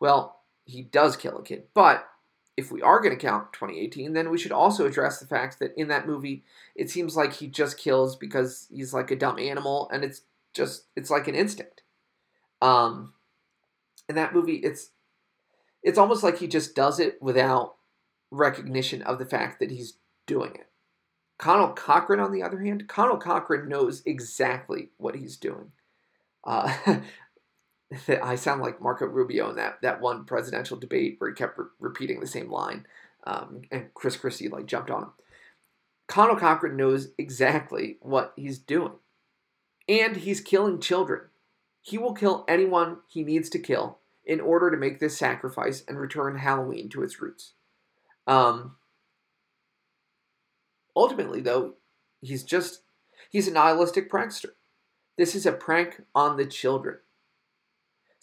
well, 0.01 0.41
he 0.65 0.83
does 0.83 1.17
kill 1.17 1.39
a 1.39 1.43
kid. 1.43 1.65
But 1.75 2.07
if 2.57 2.73
we 2.73 2.81
are 2.83 3.01
going 3.01 3.17
to 3.17 3.27
count 3.27 3.53
2018, 3.53 4.13
then 4.13 4.31
we 4.31 4.39
should 4.39 4.53
also 4.53 4.87
address 4.87 5.19
the 5.19 5.27
fact 5.27 5.59
that 5.59 5.75
in 5.77 5.89
that 5.89 6.07
movie, 6.07 6.43
it 6.75 6.91
seems 6.91 7.17
like 7.17 7.35
he 7.35 7.47
just 7.47 7.79
kills 7.79 8.17
because 8.17 8.67
he's 8.71 8.95
like 8.95 9.11
a 9.11 9.17
dumb 9.17 9.39
animal, 9.39 9.89
and 9.93 10.05
it's 10.05 10.23
just 10.55 10.85
it's 10.97 11.11
like 11.11 11.29
an 11.29 11.35
instinct. 11.35 11.83
Um, 12.63 13.13
in 14.09 14.15
that 14.15 14.35
movie, 14.35 14.57
it's 14.57 14.91
it's 15.83 15.99
almost 15.99 16.23
like 16.23 16.39
he 16.39 16.47
just 16.47 16.75
does 16.75 16.99
it 16.99 17.21
without 17.21 17.77
recognition 18.31 19.03
of 19.03 19.19
the 19.19 19.27
fact 19.27 19.61
that 19.61 19.71
he's 19.71 19.99
doing 20.27 20.53
it. 20.55 20.69
Conal 21.39 21.69
Cochran, 21.75 22.21
on 22.21 22.33
the 22.33 22.43
other 22.43 22.61
hand, 22.61 22.89
Conal 22.89 23.19
Cochran 23.19 23.69
knows 23.69 24.03
exactly 24.07 24.89
what 24.97 25.15
he's 25.15 25.37
doing. 25.37 25.73
Uh, 26.43 26.75
I 28.23 28.37
sound 28.37 28.63
like 28.63 28.81
Marco 28.81 29.07
Rubio 29.07 29.51
in 29.51 29.57
that, 29.57 29.81
that 29.83 30.01
one 30.01 30.25
presidential 30.25 30.77
debate 30.77 31.17
where 31.19 31.31
he 31.31 31.37
kept 31.37 31.59
re- 31.59 31.67
repeating 31.81 32.21
the 32.21 32.27
same 32.27 32.51
line, 32.51 32.87
um, 33.25 33.63
and 33.71 33.93
Chris 33.95 34.17
Christie 34.17 34.49
like 34.49 34.67
jumped 34.67 34.91
on 34.91 35.05
him. 35.05 35.13
Conal 36.09 36.37
Cochran 36.37 36.77
knows 36.77 37.09
exactly 37.19 37.99
what 38.01 38.33
he's 38.37 38.59
doing, 38.59 38.93
and 39.89 40.17
he's 40.17 40.41
killing 40.41 40.81
children. 40.81 41.23
He 41.81 41.99
will 41.99 42.15
kill 42.15 42.45
anyone 42.49 42.99
he 43.07 43.23
needs 43.23 43.49
to 43.51 43.59
kill 43.59 43.99
in 44.25 44.41
order 44.41 44.71
to 44.71 44.77
make 44.77 44.99
this 44.99 45.17
sacrifice 45.17 45.85
and 45.87 45.99
return 45.99 46.39
Halloween 46.39 46.89
to 46.91 47.03
its 47.03 47.21
roots. 47.21 47.53
Um, 48.27 48.77
ultimately, 50.97 51.41
though, 51.41 51.75
he's 52.21 52.43
just 52.43 52.83
he's 53.31 53.49
a 53.49 53.53
nihilistic 53.53 54.11
prankster. 54.11 54.51
This 55.17 55.35
is 55.35 55.47
a 55.47 55.53
prank 55.53 56.03
on 56.15 56.37
the 56.37 56.47
children. 56.47 56.99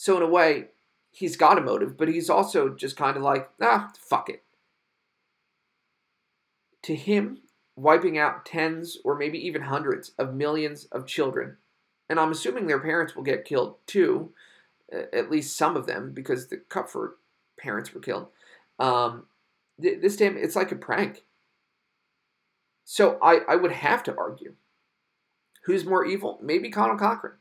So 0.03 0.17
in 0.17 0.21
a 0.21 0.27
way, 0.27 0.65
he's 1.11 1.37
got 1.37 1.57
a 1.57 1.61
motive, 1.61 1.97
but 1.97 2.09
he's 2.09 2.29
also 2.29 2.67
just 2.67 2.97
kind 2.97 3.15
of 3.15 3.23
like, 3.23 3.49
ah, 3.61 3.89
fuck 3.97 4.27
it. 4.27 4.43
To 6.81 6.93
him, 6.93 7.37
wiping 7.77 8.17
out 8.17 8.45
tens 8.45 8.97
or 9.05 9.15
maybe 9.17 9.37
even 9.47 9.61
hundreds 9.61 10.11
of 10.19 10.33
millions 10.33 10.89
of 10.91 11.07
children, 11.07 11.55
and 12.09 12.19
I'm 12.19 12.33
assuming 12.33 12.67
their 12.67 12.81
parents 12.81 13.15
will 13.15 13.23
get 13.23 13.45
killed 13.45 13.77
too, 13.87 14.33
at 14.91 15.31
least 15.31 15.55
some 15.55 15.77
of 15.77 15.85
them, 15.85 16.11
because 16.13 16.49
the 16.49 16.57
Kupfer 16.57 17.11
parents 17.57 17.93
were 17.93 18.01
killed. 18.01 18.27
Um, 18.79 19.27
this 19.79 20.17
damn, 20.17 20.35
it's 20.35 20.57
like 20.57 20.73
a 20.73 20.75
prank. 20.75 21.23
So 22.83 23.17
I, 23.23 23.39
I 23.47 23.55
would 23.55 23.71
have 23.71 24.03
to 24.03 24.17
argue 24.17 24.55
who's 25.63 25.85
more 25.85 26.05
evil? 26.05 26.39
Maybe 26.43 26.69
Conal 26.69 26.97
Cochran. 26.97 27.35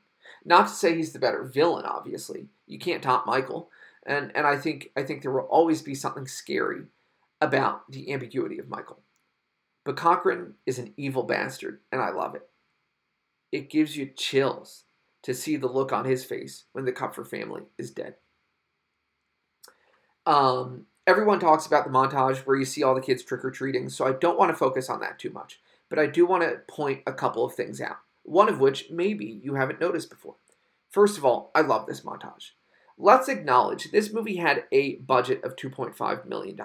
Not 0.45 0.69
to 0.69 0.75
say 0.75 0.95
he's 0.95 1.13
the 1.13 1.19
better 1.19 1.45
villain, 1.45 1.85
obviously. 1.85 2.49
You 2.67 2.79
can't 2.79 3.03
top 3.03 3.27
Michael. 3.27 3.71
And 4.05 4.33
and 4.35 4.47
I 4.47 4.57
think 4.57 4.91
I 4.97 5.03
think 5.03 5.23
there 5.23 5.31
will 5.31 5.43
always 5.43 5.83
be 5.83 5.95
something 5.95 6.27
scary 6.27 6.85
about 7.41 7.91
the 7.91 8.13
ambiguity 8.13 8.59
of 8.59 8.69
Michael. 8.69 9.01
But 9.85 9.97
Cochran 9.97 10.55
is 10.67 10.79
an 10.79 10.95
evil 10.97 11.25
bastard, 11.25 11.81
and 11.91 12.01
I 12.01 12.11
love 12.11 12.35
it. 12.35 12.49
It 13.51 13.71
gives 13.71 13.97
you 13.97 14.07
chills 14.07 14.85
to 15.23 15.35
see 15.35 15.57
the 15.57 15.69
look 15.69 15.93
on 15.93 16.05
his 16.05 16.25
face 16.25 16.65
when 16.73 16.85
the 16.85 16.93
Kupfer 16.93 17.25
family 17.25 17.63
is 17.79 17.91
dead. 17.91 18.17
Um, 20.25 20.87
everyone 21.07 21.41
talks 21.41 21.67
about 21.67 21.85
the 21.85 21.91
montage 21.91 22.39
where 22.39 22.57
you 22.57 22.65
see 22.65 22.83
all 22.83 22.95
the 22.95 23.01
kids 23.01 23.23
trick 23.23 23.45
or 23.45 23.51
treating, 23.51 23.89
so 23.89 24.07
I 24.07 24.13
don't 24.13 24.39
want 24.39 24.51
to 24.51 24.57
focus 24.57 24.89
on 24.89 25.01
that 25.01 25.19
too 25.19 25.31
much. 25.31 25.61
But 25.89 25.99
I 25.99 26.07
do 26.07 26.27
want 26.27 26.43
to 26.43 26.61
point 26.69 27.03
a 27.07 27.13
couple 27.13 27.45
of 27.45 27.55
things 27.55 27.81
out 27.81 27.99
one 28.23 28.49
of 28.49 28.61
which 28.61 28.91
maybe 28.91 29.41
you 29.43 29.55
haven't 29.55 29.81
noticed 29.81 30.11
before. 30.11 30.37
First 30.91 31.19
of 31.19 31.25
all, 31.25 31.51
I 31.55 31.63
love 31.63 31.87
this 31.87 32.03
montage. 32.03 32.51
Let's 32.99 33.29
acknowledge 33.29 33.91
this 33.91 34.13
movie 34.13 34.37
had 34.37 34.65
a 34.71 34.97
budget 34.97 35.43
of 35.43 35.57
$2.5 35.57 36.27
million. 36.27 36.59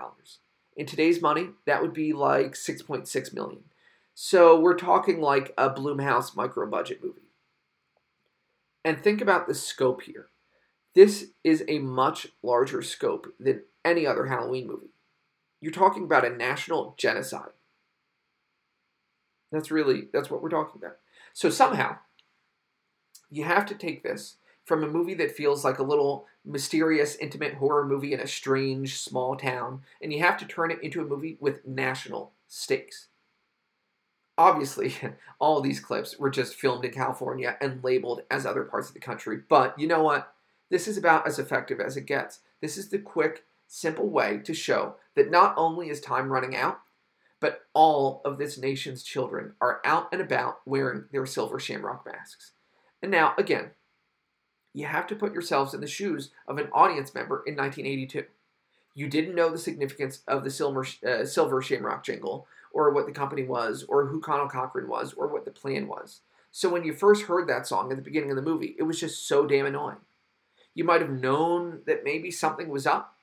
In 0.75 0.85
today's 0.85 1.21
money, 1.21 1.49
that 1.65 1.81
would 1.81 1.93
be 1.93 2.13
like 2.13 2.53
6.6 2.53 3.33
million. 3.33 3.63
So 4.13 4.59
we're 4.59 4.77
talking 4.77 5.21
like 5.21 5.53
a 5.57 5.69
Blumhouse 5.69 6.35
micro 6.35 6.69
budget 6.69 7.03
movie. 7.03 7.21
And 8.83 9.01
think 9.01 9.21
about 9.21 9.47
the 9.47 9.55
scope 9.55 10.01
here. 10.01 10.27
This 10.93 11.31
is 11.43 11.63
a 11.67 11.79
much 11.79 12.27
larger 12.41 12.81
scope 12.81 13.27
than 13.39 13.63
any 13.85 14.05
other 14.05 14.25
Halloween 14.25 14.67
movie. 14.67 14.91
You're 15.61 15.71
talking 15.71 16.03
about 16.03 16.25
a 16.25 16.29
national 16.29 16.95
genocide. 16.97 17.51
That's 19.51 19.71
really 19.71 20.07
that's 20.11 20.29
what 20.29 20.41
we're 20.41 20.49
talking 20.49 20.81
about. 20.81 20.97
So 21.37 21.51
somehow, 21.51 21.99
you 23.29 23.43
have 23.43 23.67
to 23.67 23.75
take 23.75 24.01
this 24.01 24.37
from 24.65 24.83
a 24.83 24.87
movie 24.87 25.13
that 25.13 25.35
feels 25.35 25.63
like 25.63 25.77
a 25.77 25.83
little 25.83 26.25
mysterious, 26.43 27.15
intimate 27.17 27.53
horror 27.53 27.85
movie 27.85 28.11
in 28.11 28.19
a 28.19 28.25
strange, 28.25 28.97
small 28.97 29.35
town, 29.35 29.81
and 30.01 30.11
you 30.11 30.17
have 30.23 30.39
to 30.39 30.47
turn 30.47 30.71
it 30.71 30.81
into 30.81 30.99
a 30.99 31.05
movie 31.05 31.37
with 31.39 31.63
national 31.63 32.31
stakes. 32.47 33.09
Obviously, 34.35 34.95
all 35.39 35.61
these 35.61 35.79
clips 35.79 36.17
were 36.17 36.31
just 36.31 36.55
filmed 36.55 36.83
in 36.83 36.91
California 36.91 37.55
and 37.61 37.83
labeled 37.83 38.23
as 38.31 38.47
other 38.47 38.63
parts 38.63 38.87
of 38.87 38.95
the 38.95 38.99
country, 38.99 39.37
but 39.47 39.77
you 39.77 39.85
know 39.85 40.01
what? 40.01 40.33
This 40.71 40.87
is 40.87 40.97
about 40.97 41.27
as 41.27 41.37
effective 41.37 41.79
as 41.79 41.97
it 41.97 42.07
gets. 42.07 42.39
This 42.61 42.79
is 42.79 42.89
the 42.89 42.97
quick, 42.97 43.43
simple 43.67 44.09
way 44.09 44.39
to 44.43 44.55
show 44.55 44.95
that 45.15 45.29
not 45.29 45.53
only 45.55 45.91
is 45.91 46.01
time 46.01 46.33
running 46.33 46.55
out, 46.55 46.79
but 47.39 47.61
all 47.73 48.21
of 48.25 48.37
this 48.37 48.57
nation's 48.57 49.03
children 49.03 49.53
are 49.61 49.81
out 49.85 50.07
and 50.11 50.21
about 50.21 50.59
wearing 50.65 51.05
their 51.11 51.25
silver 51.25 51.59
shamrock 51.59 52.05
masks. 52.05 52.53
And 53.01 53.11
now, 53.11 53.33
again, 53.37 53.71
you 54.73 54.85
have 54.85 55.07
to 55.07 55.15
put 55.15 55.33
yourselves 55.33 55.73
in 55.73 55.81
the 55.81 55.87
shoes 55.87 56.31
of 56.47 56.57
an 56.57 56.69
audience 56.73 57.13
member 57.13 57.43
in 57.45 57.55
1982. 57.55 58.25
You 58.95 59.07
didn't 59.07 59.35
know 59.35 59.49
the 59.49 59.57
significance 59.57 60.21
of 60.27 60.43
the 60.43 60.49
silver, 60.49 60.85
uh, 61.07 61.25
silver 61.25 61.61
shamrock 61.61 62.03
jingle, 62.03 62.47
or 62.71 62.91
what 62.91 63.05
the 63.05 63.11
company 63.11 63.43
was, 63.43 63.83
or 63.87 64.07
who 64.07 64.19
Conal 64.19 64.49
Cochran 64.49 64.87
was, 64.87 65.13
or 65.13 65.27
what 65.27 65.45
the 65.45 65.51
plan 65.51 65.87
was. 65.87 66.21
So 66.51 66.69
when 66.69 66.83
you 66.83 66.93
first 66.93 67.25
heard 67.25 67.47
that 67.47 67.67
song 67.67 67.91
at 67.91 67.97
the 67.97 68.03
beginning 68.03 68.31
of 68.31 68.35
the 68.35 68.41
movie, 68.41 68.75
it 68.79 68.83
was 68.83 68.99
just 68.99 69.27
so 69.27 69.45
damn 69.45 69.65
annoying. 69.65 69.97
You 70.73 70.83
might 70.83 71.01
have 71.01 71.09
known 71.09 71.81
that 71.85 72.03
maybe 72.03 72.31
something 72.31 72.69
was 72.69 72.87
up, 72.87 73.16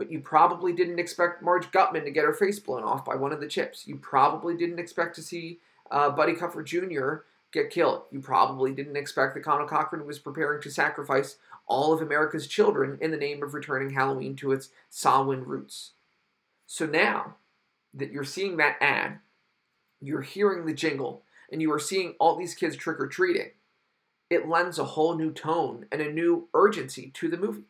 but 0.00 0.10
you 0.10 0.18
probably 0.18 0.72
didn't 0.72 0.98
expect 0.98 1.42
Marge 1.42 1.70
Guttman 1.72 2.04
to 2.04 2.10
get 2.10 2.24
her 2.24 2.32
face 2.32 2.58
blown 2.58 2.82
off 2.82 3.04
by 3.04 3.16
one 3.16 3.34
of 3.34 3.40
the 3.40 3.46
chips. 3.46 3.86
You 3.86 3.96
probably 3.96 4.56
didn't 4.56 4.78
expect 4.78 5.14
to 5.16 5.22
see 5.22 5.60
uh, 5.90 6.08
Buddy 6.08 6.32
Kupfer 6.32 6.64
Jr. 6.64 7.26
get 7.52 7.68
killed. 7.68 8.04
You 8.10 8.20
probably 8.20 8.72
didn't 8.72 8.96
expect 8.96 9.34
that 9.34 9.42
Conal 9.42 9.68
Cochran 9.68 10.06
was 10.06 10.18
preparing 10.18 10.62
to 10.62 10.70
sacrifice 10.70 11.36
all 11.66 11.92
of 11.92 12.00
America's 12.00 12.46
children 12.46 12.96
in 13.02 13.10
the 13.10 13.18
name 13.18 13.42
of 13.42 13.52
returning 13.52 13.90
Halloween 13.90 14.36
to 14.36 14.52
its 14.52 14.70
Samhain 14.88 15.40
roots. 15.40 15.90
So 16.64 16.86
now 16.86 17.36
that 17.92 18.10
you're 18.10 18.24
seeing 18.24 18.56
that 18.56 18.78
ad, 18.80 19.18
you're 20.00 20.22
hearing 20.22 20.64
the 20.64 20.72
jingle, 20.72 21.24
and 21.52 21.60
you 21.60 21.70
are 21.74 21.78
seeing 21.78 22.14
all 22.18 22.36
these 22.36 22.54
kids 22.54 22.74
trick 22.74 22.98
or 22.98 23.06
treating, 23.06 23.50
it 24.30 24.48
lends 24.48 24.78
a 24.78 24.84
whole 24.84 25.14
new 25.14 25.30
tone 25.30 25.84
and 25.92 26.00
a 26.00 26.10
new 26.10 26.48
urgency 26.54 27.10
to 27.16 27.28
the 27.28 27.36
movie. 27.36 27.64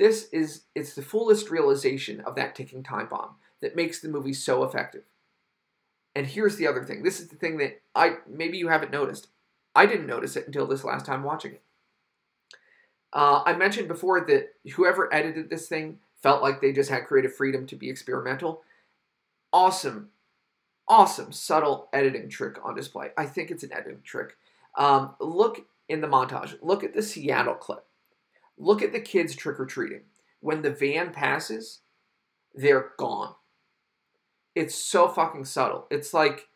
This 0.00 0.30
is 0.32 0.62
it's 0.74 0.94
the 0.94 1.02
fullest 1.02 1.50
realization 1.50 2.22
of 2.22 2.34
that 2.36 2.54
ticking 2.54 2.82
time 2.82 3.06
bomb 3.10 3.34
that 3.60 3.76
makes 3.76 4.00
the 4.00 4.08
movie 4.08 4.32
so 4.32 4.64
effective. 4.64 5.02
And 6.16 6.26
here's 6.26 6.56
the 6.56 6.66
other 6.66 6.82
thing. 6.82 7.02
This 7.02 7.20
is 7.20 7.28
the 7.28 7.36
thing 7.36 7.58
that 7.58 7.82
I 7.94 8.14
maybe 8.26 8.56
you 8.56 8.68
haven't 8.68 8.92
noticed. 8.92 9.28
I 9.74 9.84
didn't 9.84 10.06
notice 10.06 10.36
it 10.36 10.46
until 10.46 10.66
this 10.66 10.84
last 10.84 11.04
time 11.04 11.22
watching 11.22 11.52
it. 11.52 11.62
Uh, 13.12 13.42
I 13.44 13.52
mentioned 13.52 13.88
before 13.88 14.24
that 14.24 14.54
whoever 14.72 15.12
edited 15.12 15.50
this 15.50 15.68
thing 15.68 15.98
felt 16.22 16.40
like 16.40 16.62
they 16.62 16.72
just 16.72 16.88
had 16.88 17.04
creative 17.04 17.34
freedom 17.34 17.66
to 17.66 17.76
be 17.76 17.90
experimental. 17.90 18.62
Awesome, 19.52 20.08
awesome, 20.88 21.30
subtle 21.30 21.90
editing 21.92 22.30
trick 22.30 22.56
on 22.64 22.74
display. 22.74 23.10
I 23.18 23.26
think 23.26 23.50
it's 23.50 23.64
an 23.64 23.74
editing 23.74 24.00
trick. 24.02 24.38
Um, 24.78 25.14
look 25.20 25.66
in 25.90 26.00
the 26.00 26.08
montage. 26.08 26.56
Look 26.62 26.84
at 26.84 26.94
the 26.94 27.02
Seattle 27.02 27.54
clip. 27.54 27.84
Look 28.60 28.82
at 28.82 28.92
the 28.92 29.00
kids 29.00 29.34
trick 29.34 29.58
or 29.58 29.64
treating. 29.64 30.02
When 30.40 30.60
the 30.60 30.70
van 30.70 31.12
passes, 31.12 31.80
they're 32.54 32.90
gone. 32.98 33.34
It's 34.54 34.74
so 34.74 35.08
fucking 35.08 35.46
subtle. 35.46 35.86
It's 35.90 36.12
like 36.12 36.48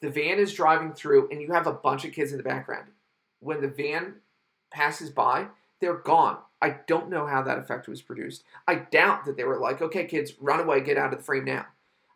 the 0.00 0.10
van 0.10 0.40
is 0.40 0.52
driving 0.52 0.92
through 0.92 1.28
and 1.30 1.40
you 1.40 1.52
have 1.52 1.68
a 1.68 1.72
bunch 1.72 2.04
of 2.04 2.12
kids 2.12 2.32
in 2.32 2.38
the 2.38 2.42
background. 2.42 2.88
When 3.38 3.60
the 3.60 3.68
van 3.68 4.16
passes 4.72 5.10
by, 5.10 5.46
they're 5.80 5.98
gone. 5.98 6.38
I 6.60 6.78
don't 6.88 7.10
know 7.10 7.28
how 7.28 7.42
that 7.42 7.58
effect 7.58 7.86
was 7.86 8.02
produced. 8.02 8.42
I 8.66 8.74
doubt 8.74 9.24
that 9.26 9.36
they 9.36 9.44
were 9.44 9.60
like, 9.60 9.80
okay, 9.80 10.04
kids, 10.04 10.32
run 10.40 10.58
away, 10.58 10.80
get 10.80 10.98
out 10.98 11.12
of 11.12 11.18
the 11.18 11.24
frame 11.24 11.44
now. 11.44 11.66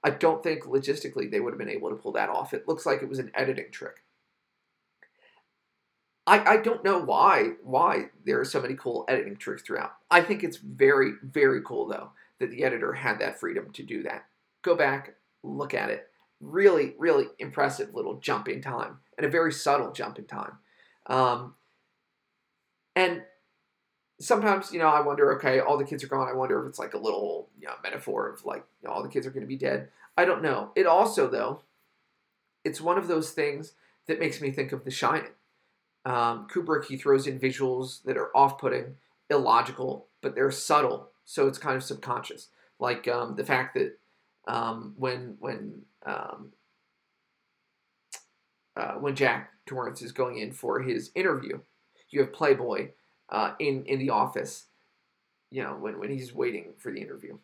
I 0.02 0.10
don't 0.10 0.42
think 0.42 0.64
logistically 0.64 1.30
they 1.30 1.38
would 1.38 1.52
have 1.52 1.58
been 1.58 1.68
able 1.68 1.90
to 1.90 1.96
pull 1.96 2.12
that 2.12 2.30
off. 2.30 2.52
It 2.52 2.66
looks 2.66 2.84
like 2.84 3.00
it 3.00 3.08
was 3.08 3.20
an 3.20 3.30
editing 3.34 3.70
trick. 3.70 4.02
I, 6.26 6.54
I 6.54 6.56
don't 6.56 6.84
know 6.84 6.98
why 6.98 7.52
why 7.62 8.06
there 8.24 8.40
are 8.40 8.44
so 8.44 8.60
many 8.60 8.74
cool 8.74 9.04
editing 9.08 9.36
tricks 9.36 9.62
throughout. 9.62 9.92
I 10.10 10.22
think 10.22 10.42
it's 10.42 10.56
very 10.56 11.12
very 11.22 11.62
cool 11.62 11.86
though 11.86 12.10
that 12.40 12.50
the 12.50 12.64
editor 12.64 12.92
had 12.92 13.20
that 13.20 13.38
freedom 13.38 13.70
to 13.72 13.82
do 13.82 14.02
that. 14.02 14.26
Go 14.62 14.74
back, 14.74 15.14
look 15.42 15.72
at 15.72 15.90
it. 15.90 16.08
Really 16.40 16.94
really 16.98 17.26
impressive 17.38 17.94
little 17.94 18.18
jump 18.18 18.48
in 18.48 18.60
time 18.60 18.98
and 19.16 19.26
a 19.26 19.30
very 19.30 19.52
subtle 19.52 19.92
jump 19.92 20.18
in 20.18 20.24
time. 20.24 20.58
Um, 21.06 21.54
and 22.96 23.22
sometimes 24.18 24.72
you 24.72 24.80
know 24.80 24.88
I 24.88 25.02
wonder 25.02 25.36
okay 25.36 25.60
all 25.60 25.78
the 25.78 25.84
kids 25.84 26.02
are 26.02 26.08
gone. 26.08 26.28
I 26.28 26.34
wonder 26.34 26.60
if 26.60 26.68
it's 26.68 26.78
like 26.78 26.94
a 26.94 26.98
little 26.98 27.48
you 27.60 27.68
know, 27.68 27.74
metaphor 27.84 28.28
of 28.28 28.44
like 28.44 28.64
you 28.82 28.88
know, 28.88 28.94
all 28.94 29.02
the 29.02 29.08
kids 29.08 29.26
are 29.26 29.30
going 29.30 29.42
to 29.42 29.46
be 29.46 29.56
dead. 29.56 29.90
I 30.16 30.24
don't 30.24 30.42
know. 30.42 30.72
It 30.74 30.86
also 30.86 31.28
though 31.28 31.62
it's 32.64 32.80
one 32.80 32.98
of 32.98 33.06
those 33.06 33.30
things 33.30 33.74
that 34.08 34.18
makes 34.18 34.40
me 34.40 34.50
think 34.50 34.72
of 34.72 34.84
The 34.84 34.90
Shining 34.90 35.30
um, 36.06 36.46
Kubrick, 36.46 36.84
he 36.84 36.96
throws 36.96 37.26
in 37.26 37.40
visuals 37.40 38.02
that 38.04 38.16
are 38.16 38.34
off 38.34 38.58
putting, 38.58 38.94
illogical, 39.28 40.06
but 40.22 40.36
they're 40.36 40.52
subtle, 40.52 41.10
so 41.24 41.48
it's 41.48 41.58
kind 41.58 41.76
of 41.76 41.82
subconscious. 41.82 42.48
Like 42.78 43.08
um, 43.08 43.34
the 43.34 43.44
fact 43.44 43.74
that 43.74 43.98
um, 44.46 44.94
when 44.96 45.36
when 45.40 45.82
um, 46.06 46.52
uh, 48.76 48.92
when 48.92 49.16
Jack 49.16 49.50
Torrance 49.66 50.00
is 50.00 50.12
going 50.12 50.38
in 50.38 50.52
for 50.52 50.80
his 50.80 51.10
interview, 51.16 51.58
You 52.10 52.20
have 52.20 52.32
Playboy 52.32 52.90
uh, 53.28 53.52
in 53.58 53.84
in 53.86 53.98
the 53.98 54.10
office, 54.10 54.66
you 55.50 55.62
know, 55.62 55.76
when 55.78 55.98
when 55.98 56.10
he's 56.10 56.32
waiting 56.32 56.74
for 56.78 56.92
the 56.92 57.00
interview. 57.00 57.38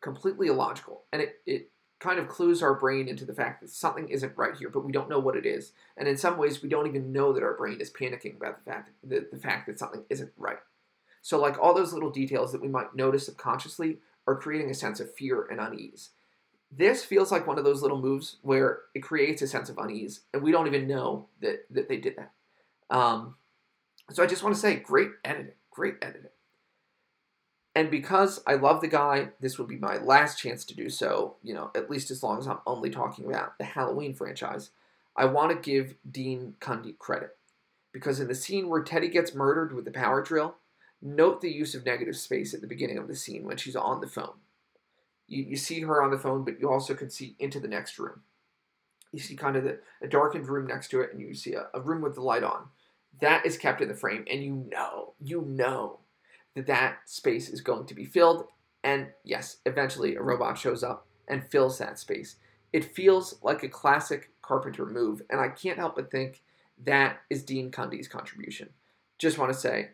Completely 0.00 0.48
illogical, 0.48 1.04
and 1.12 1.22
it 1.22 1.36
it 1.46 1.70
kind 2.00 2.18
of 2.18 2.28
clues 2.28 2.62
our 2.62 2.74
brain 2.74 3.08
into 3.08 3.24
the 3.24 3.34
fact 3.34 3.60
that 3.60 3.70
something 3.70 4.08
isn't 4.08 4.36
right 4.36 4.56
here, 4.56 4.68
but 4.68 4.84
we 4.84 4.92
don't 4.92 5.08
know 5.08 5.18
what 5.18 5.36
it 5.36 5.44
is. 5.44 5.72
And 5.96 6.06
in 6.06 6.16
some 6.16 6.38
ways, 6.38 6.62
we 6.62 6.68
don't 6.68 6.86
even 6.86 7.12
know 7.12 7.32
that 7.32 7.42
our 7.42 7.56
brain 7.56 7.80
is 7.80 7.90
panicking 7.90 8.36
about 8.36 8.64
the 8.64 8.70
fact 8.70 8.90
that 9.04 9.30
the 9.30 9.38
fact 9.38 9.66
that 9.66 9.78
something 9.78 10.04
isn't 10.08 10.32
right. 10.36 10.58
So, 11.22 11.40
like 11.40 11.58
all 11.58 11.74
those 11.74 11.92
little 11.92 12.10
details 12.10 12.52
that 12.52 12.62
we 12.62 12.68
might 12.68 12.94
notice 12.94 13.26
subconsciously 13.26 13.98
are 14.26 14.36
creating 14.36 14.70
a 14.70 14.74
sense 14.74 15.00
of 15.00 15.14
fear 15.14 15.46
and 15.50 15.60
unease. 15.60 16.10
This 16.70 17.04
feels 17.04 17.32
like 17.32 17.46
one 17.46 17.58
of 17.58 17.64
those 17.64 17.82
little 17.82 18.00
moves 18.00 18.36
where 18.42 18.80
it 18.94 19.00
creates 19.00 19.42
a 19.42 19.46
sense 19.46 19.68
of 19.68 19.78
unease, 19.78 20.20
and 20.32 20.42
we 20.42 20.52
don't 20.52 20.66
even 20.66 20.86
know 20.86 21.26
that 21.40 21.64
that 21.70 21.88
they 21.88 21.96
did 21.96 22.14
that. 22.16 22.32
Um, 22.96 23.34
so, 24.10 24.22
I 24.22 24.26
just 24.26 24.42
want 24.44 24.54
to 24.54 24.60
say, 24.60 24.76
great 24.76 25.10
editing, 25.24 25.54
great 25.70 25.96
editing. 26.00 26.30
And 27.74 27.90
because 27.90 28.42
I 28.46 28.54
love 28.54 28.80
the 28.80 28.88
guy, 28.88 29.28
this 29.40 29.58
would 29.58 29.68
be 29.68 29.76
my 29.76 29.98
last 29.98 30.38
chance 30.38 30.64
to 30.64 30.74
do 30.74 30.88
so, 30.88 31.36
you 31.42 31.54
know, 31.54 31.70
at 31.74 31.90
least 31.90 32.10
as 32.10 32.22
long 32.22 32.38
as 32.38 32.48
I'm 32.48 32.58
only 32.66 32.90
talking 32.90 33.26
about 33.26 33.56
the 33.58 33.64
Halloween 33.64 34.14
franchise. 34.14 34.70
I 35.16 35.26
want 35.26 35.50
to 35.50 35.70
give 35.70 35.94
Dean 36.10 36.54
Cundey 36.60 36.96
credit. 36.98 37.36
Because 37.92 38.20
in 38.20 38.28
the 38.28 38.34
scene 38.34 38.68
where 38.68 38.82
Teddy 38.82 39.08
gets 39.08 39.34
murdered 39.34 39.74
with 39.74 39.84
the 39.84 39.90
power 39.90 40.22
drill, 40.22 40.56
note 41.00 41.40
the 41.40 41.50
use 41.50 41.74
of 41.74 41.86
negative 41.86 42.16
space 42.16 42.54
at 42.54 42.60
the 42.60 42.66
beginning 42.66 42.98
of 42.98 43.08
the 43.08 43.16
scene 43.16 43.44
when 43.44 43.56
she's 43.56 43.76
on 43.76 44.00
the 44.00 44.06
phone. 44.06 44.34
You, 45.26 45.42
you 45.42 45.56
see 45.56 45.80
her 45.80 46.02
on 46.02 46.10
the 46.10 46.18
phone, 46.18 46.44
but 46.44 46.60
you 46.60 46.70
also 46.70 46.94
can 46.94 47.10
see 47.10 47.36
into 47.38 47.60
the 47.60 47.68
next 47.68 47.98
room. 47.98 48.22
You 49.12 49.20
see 49.20 49.36
kind 49.36 49.56
of 49.56 49.64
the, 49.64 49.78
a 50.02 50.08
darkened 50.08 50.48
room 50.48 50.66
next 50.66 50.88
to 50.88 51.00
it, 51.00 51.12
and 51.12 51.20
you 51.20 51.34
see 51.34 51.54
a, 51.54 51.68
a 51.74 51.80
room 51.80 52.02
with 52.02 52.14
the 52.14 52.22
light 52.22 52.42
on. 52.42 52.68
That 53.20 53.46
is 53.46 53.56
kept 53.56 53.80
in 53.80 53.88
the 53.88 53.94
frame, 53.94 54.24
and 54.30 54.42
you 54.42 54.66
know, 54.70 55.14
you 55.20 55.42
know 55.42 56.00
that 56.54 56.66
that 56.66 56.98
space 57.06 57.48
is 57.48 57.60
going 57.60 57.86
to 57.86 57.94
be 57.94 58.04
filled. 58.04 58.44
And 58.84 59.08
yes, 59.24 59.58
eventually 59.66 60.16
a 60.16 60.22
robot 60.22 60.58
shows 60.58 60.82
up 60.82 61.06
and 61.28 61.48
fills 61.50 61.78
that 61.78 61.98
space. 61.98 62.36
It 62.72 62.94
feels 62.94 63.38
like 63.42 63.62
a 63.62 63.68
classic 63.68 64.30
Carpenter 64.42 64.86
move, 64.86 65.22
and 65.30 65.40
I 65.40 65.48
can't 65.48 65.78
help 65.78 65.96
but 65.96 66.10
think 66.10 66.42
that 66.84 67.20
is 67.30 67.42
Dean 67.42 67.70
Cundey's 67.70 68.08
contribution. 68.08 68.68
Just 69.18 69.38
want 69.38 69.52
to 69.52 69.58
say, 69.58 69.90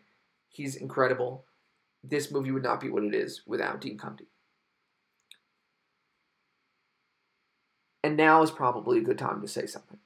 he's 0.49 0.75
incredible. 0.75 1.45
This 2.03 2.31
movie 2.31 2.51
would 2.51 2.63
not 2.63 2.79
be 2.79 2.89
what 2.89 3.03
it 3.03 3.15
is 3.15 3.41
without 3.47 3.81
Dean 3.81 3.97
Cundey. 3.97 4.27
And 8.03 8.15
now 8.15 8.43
is 8.43 8.51
probably 8.51 8.99
a 8.99 9.03
good 9.03 9.17
time 9.17 9.41
to 9.41 9.47
say 9.47 9.65
something. 9.65 9.97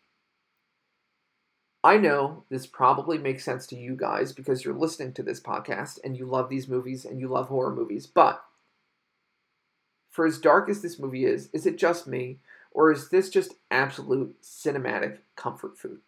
I 1.84 1.97
know 1.97 2.43
this 2.49 2.68
probably 2.68 3.18
makes 3.18 3.45
sense 3.45 3.65
to 3.68 3.76
you 3.77 3.95
guys 3.95 4.34
because 4.34 4.65
you're 4.65 4.73
listening 4.73 5.14
to 5.14 5.23
this 5.23 5.39
podcast 5.39 5.99
and 6.03 6.18
you 6.18 6.26
love 6.26 6.49
these 6.49 6.68
movies 6.68 7.06
and 7.06 7.19
you 7.19 7.30
love 7.30 7.47
horror 7.47 7.73
movies, 7.73 8.06
but 8.06 8.43
for 10.10 10.26
as 10.26 10.39
dark 10.39 10.69
as 10.69 10.81
this 10.81 10.99
movie 10.99 11.26
is, 11.26 11.49
is 11.53 11.65
it 11.65 11.77
just 11.77 12.06
me 12.06 12.39
or 12.72 12.91
is 12.91 13.10
this 13.10 13.30
just 13.30 13.53
absolute 13.72 14.35
cinematic 14.41 15.19
comfort 15.38 15.77
food? 15.77 15.99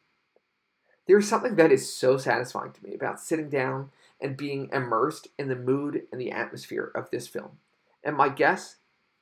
There's 1.08 1.28
something 1.28 1.56
that 1.56 1.72
is 1.72 1.94
so 1.94 2.18
satisfying 2.18 2.74
to 2.74 2.84
me 2.84 2.94
about 2.94 3.20
sitting 3.20 3.50
down 3.50 3.92
and 4.20 4.38
being 4.38 4.70
immersed 4.72 5.30
in 5.40 5.48
the 5.48 5.56
mood 5.56 6.04
and 6.12 6.20
the 6.20 6.32
atmosphere 6.32 6.92
of 6.94 7.10
this 7.10 7.28
film. 7.28 7.60
And 8.04 8.16
my 8.16 8.30
guess 8.30 8.78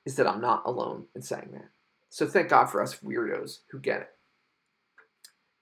is 0.06 0.16
that 0.16 0.28
I'm 0.28 0.42
not 0.42 0.64
alone 0.66 1.06
in 1.16 1.22
saying 1.22 1.50
that. 1.54 1.70
So 2.10 2.26
thank 2.26 2.50
God 2.50 2.66
for 2.66 2.82
us 2.82 2.96
weirdos 2.96 3.60
who 3.70 3.80
get 3.80 4.02
it. 4.02 4.16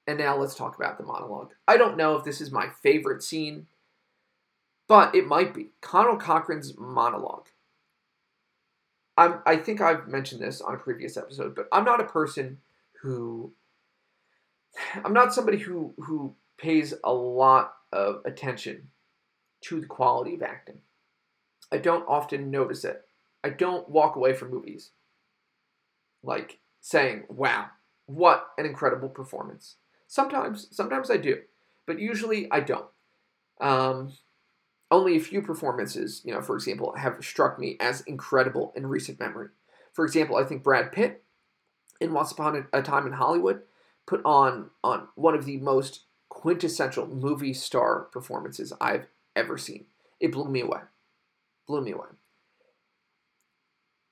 And 0.07 0.17
now 0.17 0.37
let's 0.37 0.55
talk 0.55 0.77
about 0.77 0.97
the 0.97 1.03
monologue. 1.03 1.51
I 1.67 1.75
don't 1.75 1.97
know 1.97 2.15
if 2.15 2.23
this 2.23 2.39
is 2.39 2.49
my 2.49 2.69
favorite 2.81 3.21
scene, 3.21 3.67
but 4.87 5.13
it 5.13 5.27
might 5.27 5.53
be. 5.53 5.71
Conal 5.81 6.17
Cochran's 6.17 6.77
monologue. 6.77 7.47
I'm, 9.17 9.39
I 9.45 9.57
think 9.57 9.81
I've 9.81 10.07
mentioned 10.07 10.41
this 10.41 10.61
on 10.61 10.75
a 10.75 10.77
previous 10.77 11.17
episode, 11.17 11.55
but 11.55 11.67
I'm 11.71 11.83
not 11.83 11.99
a 11.99 12.05
person 12.05 12.59
who. 13.01 13.51
I'm 15.03 15.13
not 15.13 15.33
somebody 15.33 15.57
who, 15.57 15.93
who 15.97 16.35
pays 16.57 16.93
a 17.03 17.11
lot 17.11 17.73
of 17.91 18.21
attention 18.25 18.89
to 19.61 19.81
the 19.81 19.87
quality 19.87 20.35
of 20.35 20.43
acting. 20.43 20.77
I 21.71 21.77
don't 21.77 22.07
often 22.07 22.51
notice 22.51 22.85
it. 22.85 23.03
I 23.43 23.49
don't 23.49 23.89
walk 23.89 24.15
away 24.15 24.33
from 24.33 24.51
movies 24.51 24.91
like 26.21 26.59
saying, 26.79 27.23
wow, 27.27 27.67
what 28.05 28.47
an 28.57 28.65
incredible 28.65 29.09
performance. 29.09 29.75
Sometimes, 30.07 30.67
sometimes 30.71 31.11
I 31.11 31.17
do, 31.17 31.41
but 31.85 31.99
usually 31.99 32.49
I 32.51 32.61
don't. 32.61 32.87
Um, 33.59 34.13
only 34.89 35.17
a 35.17 35.21
few 35.21 35.41
performances, 35.41 36.21
you 36.23 36.33
know, 36.33 36.41
for 36.41 36.55
example, 36.55 36.93
have 36.97 37.17
struck 37.23 37.59
me 37.59 37.75
as 37.79 38.01
incredible 38.01 38.71
in 38.75 38.87
recent 38.87 39.19
memory. 39.19 39.49
For 39.93 40.05
example, 40.05 40.37
I 40.37 40.43
think 40.43 40.63
Brad 40.63 40.91
Pitt 40.91 41.23
in 41.99 42.13
Once 42.13 42.31
Upon 42.31 42.67
a 42.71 42.81
Time 42.81 43.05
in 43.05 43.13
Hollywood 43.13 43.61
put 44.05 44.21
on 44.23 44.69
on 44.83 45.09
one 45.15 45.35
of 45.35 45.45
the 45.45 45.57
most 45.57 46.05
quintessential 46.29 47.07
movie 47.07 47.53
star 47.53 48.01
performances 48.11 48.71
I've 48.79 49.07
ever 49.35 49.57
seen. 49.57 49.85
It 50.19 50.31
blew 50.31 50.49
me 50.49 50.61
away. 50.61 50.81
Blew 51.67 51.81
me 51.81 51.91
away. 51.91 52.07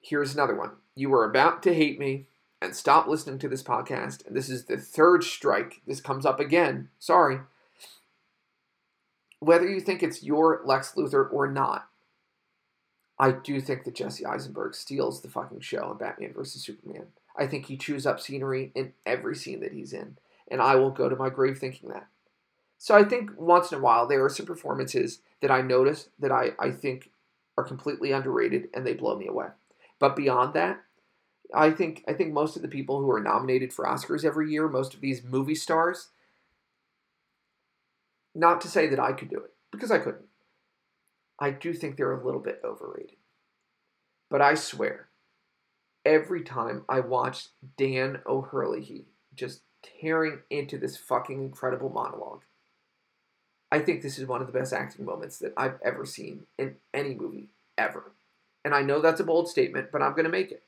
Here's 0.02 0.34
another 0.34 0.56
one. 0.56 0.72
You 0.96 1.10
were 1.10 1.30
about 1.30 1.64
to 1.64 1.74
hate 1.74 2.00
me 2.00 2.28
and 2.62 2.76
stop 2.76 3.08
listening 3.08 3.40
to 3.40 3.50
this 3.50 3.64
podcast. 3.64 4.26
And 4.26 4.36
this 4.36 4.50
is 4.50 4.66
the 4.66 4.78
third 4.78 5.24
strike. 5.24 5.82
This 5.86 6.02
comes 6.02 6.26
up 6.26 6.40
again. 6.40 6.90
Sorry. 7.00 7.40
Whether 9.40 9.70
you 9.70 9.80
think 9.80 10.02
it's 10.02 10.24
your 10.24 10.62
Lex 10.66 10.94
Luthor 10.94 11.32
or 11.32 11.52
not, 11.52 11.90
I 13.20 13.32
do 13.32 13.62
think 13.62 13.84
that 13.84 13.96
Jesse 13.96 14.26
Eisenberg 14.26 14.76
steals 14.76 15.22
the 15.22 15.30
fucking 15.30 15.62
show 15.62 15.92
in 15.92 15.98
Batman 15.98 16.34
vs. 16.34 16.64
Superman. 16.64 17.08
I 17.38 17.48
think 17.48 17.66
he 17.66 17.78
chews 17.78 18.06
up 18.06 18.20
scenery 18.20 18.72
in 18.76 18.94
every 19.06 19.36
scene 19.36 19.60
that 19.62 19.74
he's 19.74 19.94
in. 19.94 20.18
And 20.50 20.62
I 20.62 20.76
will 20.76 20.92
go 20.92 21.10
to 21.10 21.16
my 21.16 21.30
grave 21.30 21.58
thinking 21.58 21.90
that. 21.90 22.08
So 22.78 22.96
I 22.96 23.04
think 23.04 23.32
once 23.38 23.72
in 23.72 23.80
a 23.80 23.82
while 23.82 24.08
there 24.08 24.24
are 24.24 24.30
some 24.30 24.46
performances 24.46 25.20
that 25.42 25.52
I 25.52 25.62
notice 25.62 26.10
that 26.20 26.32
I, 26.32 26.52
I 26.60 26.72
think 26.72 27.12
are 27.58 27.64
completely 27.64 28.12
underrated 28.12 28.70
and 28.74 28.86
they 28.86 28.94
blow 28.94 29.18
me 29.18 29.28
away. 29.28 29.48
But 30.00 30.16
beyond 30.16 30.54
that, 30.54 30.82
I 31.54 31.72
think 31.72 32.04
I 32.08 32.14
think 32.14 32.34
most 32.34 32.56
of 32.56 32.62
the 32.62 32.68
people 32.68 33.00
who 33.00 33.12
are 33.12 33.22
nominated 33.22 33.74
for 33.74 33.86
Oscars 33.86 34.26
every 34.26 34.52
year, 34.52 34.68
most 34.68 34.94
of 34.94 35.02
these 35.02 35.24
movie 35.24 35.56
stars, 35.56 36.10
not 38.34 38.62
to 38.62 38.68
say 38.68 38.88
that 38.88 39.00
I 39.00 39.14
could 39.14 39.30
do 39.30 39.38
it 39.38 39.54
because 39.72 39.92
I 39.92 40.00
couldn't. 40.00 40.26
I 41.40 41.52
do 41.52 41.74
think 41.74 41.98
they're 41.98 42.14
a 42.14 42.26
little 42.26 42.40
bit 42.40 42.62
overrated. 42.64 43.18
But 44.30 44.42
I 44.42 44.56
swear, 44.56 45.10
every 46.06 46.44
time 46.44 46.84
I 46.88 47.02
watch 47.02 47.50
Dan 47.78 48.20
O'Herlihy 48.26 49.06
just 49.36 49.62
tearing 49.84 50.40
into 50.50 50.78
this 50.78 50.98
fucking 50.98 51.44
incredible 51.44 51.90
monologue, 51.90 52.42
I 53.72 53.80
think 53.80 54.02
this 54.02 54.18
is 54.18 54.28
one 54.28 54.42
of 54.42 54.48
the 54.48 54.58
best 54.58 54.74
acting 54.74 55.06
moments 55.06 55.40
that 55.40 55.54
I've 55.58 55.80
ever 55.84 56.06
seen 56.06 56.46
in 56.58 56.76
any 56.94 57.14
movie 57.14 57.50
ever. 57.78 58.14
And 58.64 58.74
I 58.74 58.82
know 58.82 59.02
that's 59.02 59.20
a 59.20 59.26
bold 59.26 59.50
statement, 59.50 59.92
but 59.92 60.02
I'm 60.02 60.14
going 60.14 60.26
to 60.26 60.30
make 60.30 60.52
it. 60.52 60.64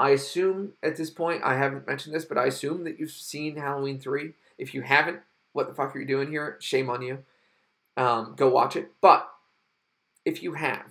I 0.00 0.10
assume 0.10 0.72
at 0.82 0.96
this 0.96 1.10
point, 1.10 1.42
I 1.44 1.56
haven't 1.58 1.86
mentioned 1.86 2.14
this, 2.14 2.24
but 2.24 2.38
I 2.38 2.46
assume 2.46 2.84
that 2.84 2.98
you've 2.98 3.10
seen 3.10 3.56
Halloween 3.56 4.00
3. 4.00 4.32
If 4.56 4.72
you 4.72 4.80
haven't, 4.80 5.20
what 5.52 5.68
the 5.68 5.74
fuck 5.74 5.94
are 5.94 6.00
you 6.00 6.06
doing 6.06 6.30
here? 6.30 6.56
Shame 6.58 6.88
on 6.88 7.02
you. 7.02 7.18
Um, 7.98 8.32
go 8.34 8.48
watch 8.48 8.76
it. 8.76 8.92
But 9.02 9.28
if 10.24 10.42
you 10.42 10.54
have, 10.54 10.86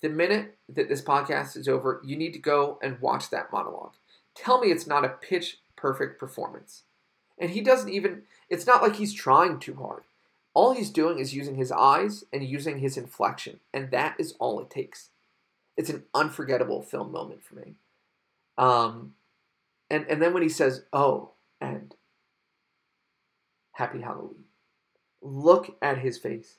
the 0.00 0.08
minute 0.08 0.56
that 0.70 0.88
this 0.88 1.02
podcast 1.02 1.54
is 1.54 1.68
over, 1.68 2.00
you 2.02 2.16
need 2.16 2.32
to 2.32 2.38
go 2.38 2.78
and 2.82 2.98
watch 2.98 3.28
that 3.28 3.52
monologue. 3.52 3.92
Tell 4.34 4.58
me 4.58 4.68
it's 4.68 4.86
not 4.86 5.04
a 5.04 5.10
pitch 5.10 5.58
perfect 5.76 6.18
performance. 6.18 6.84
And 7.38 7.50
he 7.50 7.60
doesn't 7.60 7.90
even, 7.90 8.22
it's 8.48 8.66
not 8.66 8.80
like 8.80 8.96
he's 8.96 9.12
trying 9.12 9.58
too 9.58 9.74
hard. 9.74 10.04
All 10.54 10.72
he's 10.72 10.90
doing 10.90 11.18
is 11.18 11.34
using 11.34 11.56
his 11.56 11.70
eyes 11.70 12.24
and 12.32 12.42
using 12.42 12.78
his 12.78 12.96
inflection, 12.96 13.60
and 13.74 13.90
that 13.90 14.16
is 14.18 14.34
all 14.38 14.60
it 14.60 14.70
takes. 14.70 15.10
It's 15.76 15.90
an 15.90 16.04
unforgettable 16.14 16.80
film 16.80 17.12
moment 17.12 17.42
for 17.42 17.56
me. 17.56 17.74
Um, 18.58 19.14
and 19.90 20.06
and 20.08 20.22
then 20.22 20.32
when 20.34 20.42
he 20.42 20.48
says, 20.48 20.84
"Oh," 20.92 21.32
and 21.60 21.94
"Happy 23.72 24.00
Halloween," 24.00 24.44
look 25.20 25.76
at 25.82 25.98
his 25.98 26.18
face. 26.18 26.58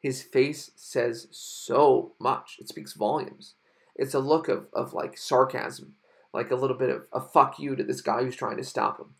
His 0.00 0.22
face 0.22 0.72
says 0.74 1.28
so 1.30 2.14
much. 2.18 2.56
It 2.58 2.68
speaks 2.68 2.92
volumes. 2.94 3.54
It's 3.94 4.14
a 4.14 4.18
look 4.18 4.48
of 4.48 4.66
of 4.72 4.94
like 4.94 5.16
sarcasm, 5.16 5.94
like 6.32 6.50
a 6.50 6.56
little 6.56 6.76
bit 6.76 6.90
of 6.90 7.06
a 7.12 7.20
fuck 7.20 7.58
you 7.58 7.76
to 7.76 7.84
this 7.84 8.00
guy 8.00 8.22
who's 8.22 8.36
trying 8.36 8.56
to 8.56 8.64
stop 8.64 8.98
him. 8.98 9.14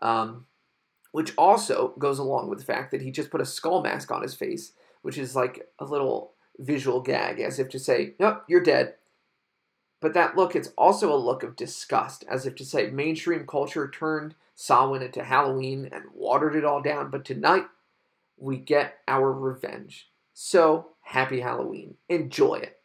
Um, 0.00 0.46
which 1.10 1.32
also 1.36 1.94
goes 1.98 2.18
along 2.18 2.48
with 2.48 2.60
the 2.60 2.64
fact 2.64 2.90
that 2.92 3.02
he 3.02 3.10
just 3.10 3.30
put 3.30 3.40
a 3.40 3.46
skull 3.46 3.82
mask 3.82 4.10
on 4.12 4.22
his 4.22 4.34
face, 4.34 4.72
which 5.02 5.18
is 5.18 5.34
like 5.34 5.68
a 5.78 5.84
little 5.84 6.34
visual 6.58 7.00
gag, 7.00 7.40
as 7.40 7.58
if 7.58 7.68
to 7.70 7.78
say, 7.78 8.14
"Yep, 8.20 8.44
you're 8.48 8.62
dead." 8.62 8.97
But 10.00 10.14
that 10.14 10.36
look, 10.36 10.54
it's 10.54 10.72
also 10.78 11.12
a 11.12 11.16
look 11.16 11.42
of 11.42 11.56
disgust, 11.56 12.24
as 12.30 12.46
if 12.46 12.54
to 12.56 12.64
say 12.64 12.90
mainstream 12.90 13.46
culture 13.46 13.88
turned 13.88 14.34
Samhain 14.54 15.02
into 15.02 15.24
Halloween 15.24 15.88
and 15.92 16.04
watered 16.14 16.54
it 16.54 16.64
all 16.64 16.80
down. 16.80 17.10
But 17.10 17.24
tonight, 17.24 17.66
we 18.36 18.56
get 18.56 18.98
our 19.08 19.32
revenge. 19.32 20.08
So, 20.34 20.90
happy 21.02 21.40
Halloween. 21.40 21.96
Enjoy 22.08 22.54
it. 22.54 22.80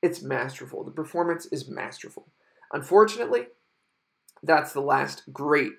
It's 0.00 0.22
masterful. 0.22 0.82
The 0.82 0.90
performance 0.90 1.46
is 1.46 1.68
masterful. 1.68 2.26
Unfortunately, 2.72 3.48
that's 4.42 4.72
the 4.72 4.80
last 4.80 5.22
great 5.32 5.72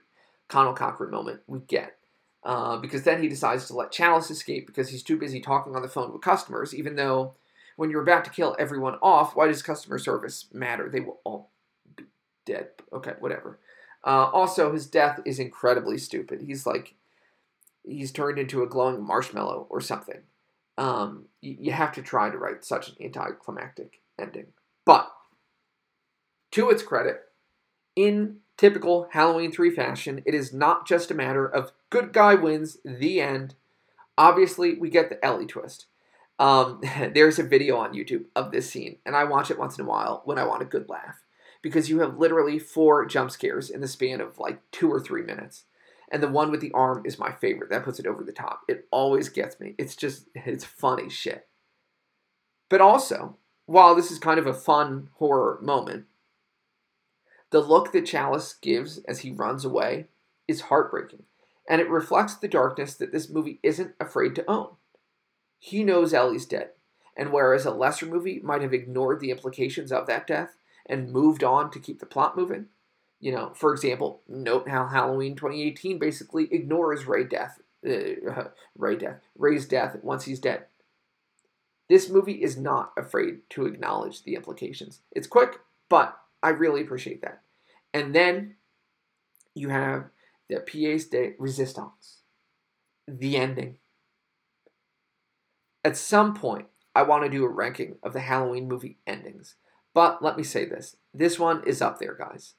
Conal 0.47 0.73
Cochran 0.73 1.11
moment 1.11 1.41
we 1.47 1.59
get. 1.59 1.97
Uh, 2.43 2.77
because 2.77 3.03
then 3.03 3.21
he 3.21 3.29
decides 3.29 3.67
to 3.67 3.75
let 3.75 3.91
Challis 3.91 4.29
escape 4.29 4.67
because 4.67 4.89
he's 4.89 5.03
too 5.03 5.17
busy 5.17 5.39
talking 5.39 5.75
on 5.75 5.81
the 5.81 5.87
phone 5.87 6.11
with 6.11 6.21
customers, 6.21 6.75
even 6.75 6.95
though 6.95 7.35
when 7.75 7.89
you're 7.89 8.03
about 8.03 8.25
to 8.25 8.31
kill 8.31 8.55
everyone 8.59 8.95
off, 9.01 9.35
why 9.35 9.47
does 9.47 9.61
customer 9.61 9.97
service 9.97 10.47
matter? 10.53 10.89
They 10.89 10.99
will 10.99 11.19
all 11.23 11.51
be 11.95 12.05
dead. 12.45 12.69
Okay, 12.91 13.13
whatever. 13.19 13.59
Uh, 14.05 14.29
also, 14.33 14.73
his 14.73 14.85
death 14.85 15.19
is 15.25 15.39
incredibly 15.39 15.97
stupid. 15.97 16.41
He's 16.41 16.65
like, 16.65 16.95
he's 17.83 18.11
turned 18.11 18.37
into 18.37 18.63
a 18.63 18.67
glowing 18.67 19.01
marshmallow 19.01 19.67
or 19.69 19.81
something. 19.81 20.21
Um, 20.77 21.25
you, 21.41 21.57
you 21.59 21.71
have 21.71 21.93
to 21.93 22.01
try 22.01 22.29
to 22.29 22.37
write 22.37 22.65
such 22.65 22.89
an 22.89 22.95
anticlimactic 23.01 24.01
ending. 24.19 24.47
But, 24.85 25.09
to 26.51 26.69
its 26.69 26.83
credit, 26.83 27.21
in 27.95 28.37
typical 28.57 29.07
Halloween 29.11 29.51
3 29.51 29.73
fashion, 29.73 30.21
it 30.25 30.33
is 30.33 30.53
not 30.53 30.85
just 30.87 31.11
a 31.11 31.15
matter 31.15 31.45
of 31.45 31.71
good 31.89 32.11
guy 32.11 32.35
wins, 32.35 32.77
the 32.83 33.21
end. 33.21 33.55
Obviously, 34.17 34.75
we 34.75 34.89
get 34.89 35.09
the 35.09 35.23
Ellie 35.23 35.47
twist. 35.47 35.85
Um, 36.39 36.81
there's 37.13 37.39
a 37.39 37.43
video 37.43 37.77
on 37.77 37.93
YouTube 37.93 38.25
of 38.35 38.51
this 38.51 38.69
scene, 38.69 38.97
and 39.05 39.15
I 39.15 39.23
watch 39.23 39.51
it 39.51 39.59
once 39.59 39.77
in 39.77 39.85
a 39.85 39.87
while 39.87 40.21
when 40.25 40.37
I 40.37 40.45
want 40.45 40.61
a 40.61 40.65
good 40.65 40.89
laugh. 40.89 41.23
Because 41.61 41.89
you 41.89 41.99
have 41.99 42.17
literally 42.17 42.59
four 42.59 43.05
jump 43.05 43.31
scares 43.31 43.69
in 43.69 43.79
the 43.79 43.87
span 43.87 44.19
of 44.19 44.37
like 44.37 44.59
two 44.71 44.91
or 44.91 44.99
three 44.99 45.21
minutes. 45.21 45.63
And 46.11 46.21
the 46.21 46.27
one 46.27 46.51
with 46.51 46.59
the 46.59 46.73
arm 46.73 47.03
is 47.05 47.17
my 47.17 47.31
favorite. 47.31 47.69
That 47.69 47.85
puts 47.85 47.99
it 47.99 48.05
over 48.05 48.23
the 48.23 48.33
top. 48.33 48.61
It 48.67 48.85
always 48.91 49.29
gets 49.29 49.59
me. 49.59 49.73
It's 49.77 49.95
just, 49.95 50.27
it's 50.35 50.65
funny 50.65 51.09
shit. 51.09 51.47
But 52.69 52.81
also, 52.81 53.37
while 53.65 53.95
this 53.95 54.11
is 54.11 54.19
kind 54.19 54.39
of 54.39 54.45
a 54.45 54.53
fun 54.53 55.09
horror 55.13 55.57
moment, 55.61 56.05
the 57.51 57.61
look 57.61 57.91
that 57.91 58.05
Challis 58.05 58.59
gives 58.59 58.97
as 58.99 59.19
he 59.19 59.31
runs 59.31 59.63
away 59.63 60.07
is 60.47 60.61
heartbreaking, 60.61 61.23
and 61.69 61.79
it 61.79 61.89
reflects 61.89 62.35
the 62.35 62.47
darkness 62.47 62.95
that 62.95 63.11
this 63.11 63.29
movie 63.29 63.59
isn't 63.61 63.93
afraid 63.99 64.35
to 64.35 64.49
own. 64.49 64.69
He 65.65 65.81
knows 65.81 66.13
Ellie's 66.13 66.45
dead, 66.45 66.71
and 67.15 67.31
whereas 67.31 67.65
a 67.65 67.71
lesser 67.71 68.05
movie 68.05 68.41
might 68.43 68.61
have 68.61 68.73
ignored 68.73 69.21
the 69.21 69.31
implications 69.31 69.93
of 69.93 70.07
that 70.07 70.27
death 70.27 70.57
and 70.85 71.09
moved 71.09 71.41
on 71.41 71.71
to 71.71 71.79
keep 71.79 72.01
the 72.01 72.05
plot 72.05 72.35
moving, 72.35 72.65
you 73.21 73.31
know, 73.31 73.53
for 73.55 73.71
example, 73.71 74.23
note 74.27 74.67
how 74.67 74.87
Halloween 74.87 75.37
2018 75.37 75.99
basically 75.99 76.53
ignores 76.53 77.05
Ray 77.05 77.23
death, 77.23 77.61
uh, 77.87 78.49
Ray 78.77 78.97
death, 78.97 79.21
Ray's 79.37 79.65
death 79.65 79.95
once 80.03 80.25
he's 80.25 80.41
dead. 80.41 80.65
This 81.87 82.09
movie 82.09 82.43
is 82.43 82.57
not 82.57 82.91
afraid 82.97 83.49
to 83.51 83.65
acknowledge 83.65 84.23
the 84.23 84.35
implications. 84.35 84.99
It's 85.13 85.27
quick, 85.27 85.61
but 85.87 86.19
I 86.43 86.49
really 86.49 86.81
appreciate 86.81 87.21
that. 87.21 87.39
And 87.93 88.13
then 88.13 88.55
you 89.55 89.69
have 89.69 90.09
the 90.49 90.57
pièce 90.57 91.09
de 91.09 91.35
résistance, 91.39 92.17
the 93.07 93.37
ending. 93.37 93.77
At 95.83 95.97
some 95.97 96.33
point, 96.33 96.67
I 96.95 97.03
want 97.03 97.23
to 97.23 97.29
do 97.29 97.43
a 97.43 97.49
ranking 97.49 97.97
of 98.03 98.13
the 98.13 98.21
Halloween 98.21 98.67
movie 98.67 98.97
endings. 99.05 99.55
But 99.93 100.23
let 100.23 100.37
me 100.37 100.43
say 100.43 100.65
this 100.65 100.95
this 101.13 101.37
one 101.37 101.63
is 101.67 101.81
up 101.81 101.99
there, 101.99 102.15
guys. 102.15 102.55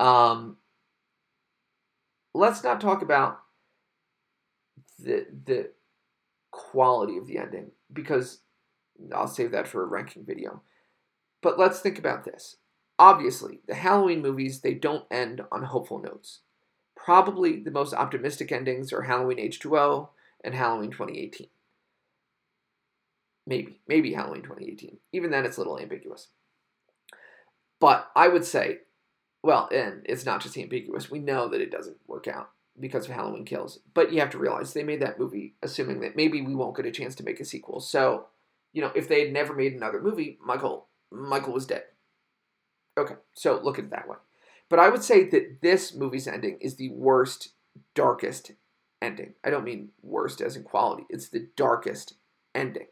Um, 0.00 0.56
let's 2.34 2.62
not 2.62 2.80
talk 2.80 3.02
about 3.02 3.40
the 4.98 5.26
the 5.44 5.70
quality 6.50 7.16
of 7.16 7.26
the 7.26 7.38
ending 7.38 7.70
because 7.92 8.40
I'll 9.14 9.28
save 9.28 9.52
that 9.52 9.68
for 9.68 9.82
a 9.82 9.86
ranking 9.86 10.24
video. 10.24 10.62
But 11.42 11.58
let's 11.58 11.80
think 11.80 11.98
about 11.98 12.24
this. 12.24 12.56
Obviously, 12.98 13.60
the 13.68 13.76
Halloween 13.76 14.22
movies, 14.22 14.60
they 14.60 14.74
don't 14.74 15.04
end 15.10 15.42
on 15.52 15.62
hopeful 15.62 16.00
notes. 16.00 16.40
Probably 16.96 17.60
the 17.60 17.70
most 17.70 17.94
optimistic 17.94 18.50
endings 18.50 18.92
are 18.92 19.02
Halloween 19.02 19.38
H2O 19.38 20.08
and 20.42 20.54
Halloween 20.54 20.90
2018. 20.90 21.46
Maybe, 23.48 23.80
maybe 23.88 24.12
Halloween 24.12 24.42
2018. 24.42 24.98
Even 25.14 25.30
then, 25.30 25.46
it's 25.46 25.56
a 25.56 25.60
little 25.60 25.78
ambiguous. 25.78 26.28
But 27.80 28.10
I 28.14 28.28
would 28.28 28.44
say, 28.44 28.80
well, 29.42 29.70
and 29.72 30.02
it's 30.04 30.26
not 30.26 30.42
just 30.42 30.58
ambiguous. 30.58 31.10
We 31.10 31.18
know 31.18 31.48
that 31.48 31.62
it 31.62 31.70
doesn't 31.70 31.96
work 32.06 32.28
out 32.28 32.50
because 32.78 33.06
of 33.06 33.12
Halloween 33.12 33.46
Kills. 33.46 33.78
But 33.94 34.12
you 34.12 34.20
have 34.20 34.28
to 34.30 34.38
realize 34.38 34.74
they 34.74 34.82
made 34.82 35.00
that 35.00 35.18
movie 35.18 35.54
assuming 35.62 36.00
that 36.00 36.14
maybe 36.14 36.42
we 36.42 36.54
won't 36.54 36.76
get 36.76 36.84
a 36.84 36.90
chance 36.90 37.14
to 37.14 37.24
make 37.24 37.40
a 37.40 37.44
sequel. 37.44 37.80
So, 37.80 38.26
you 38.74 38.82
know, 38.82 38.92
if 38.94 39.08
they 39.08 39.24
had 39.24 39.32
never 39.32 39.54
made 39.54 39.72
another 39.72 40.02
movie, 40.02 40.38
Michael 40.44 40.88
Michael 41.10 41.54
was 41.54 41.64
dead. 41.64 41.84
Okay, 42.98 43.14
so 43.32 43.58
look 43.62 43.78
at 43.78 43.86
it 43.86 43.90
that 43.92 44.08
way. 44.08 44.16
But 44.68 44.78
I 44.78 44.90
would 44.90 45.02
say 45.02 45.24
that 45.30 45.62
this 45.62 45.94
movie's 45.94 46.28
ending 46.28 46.58
is 46.60 46.76
the 46.76 46.90
worst, 46.90 47.54
darkest 47.94 48.52
ending. 49.00 49.32
I 49.42 49.48
don't 49.48 49.64
mean 49.64 49.90
worst 50.02 50.42
as 50.42 50.54
in 50.54 50.64
quality, 50.64 51.04
it's 51.08 51.30
the 51.30 51.48
darkest 51.56 52.14
ending. 52.54 52.88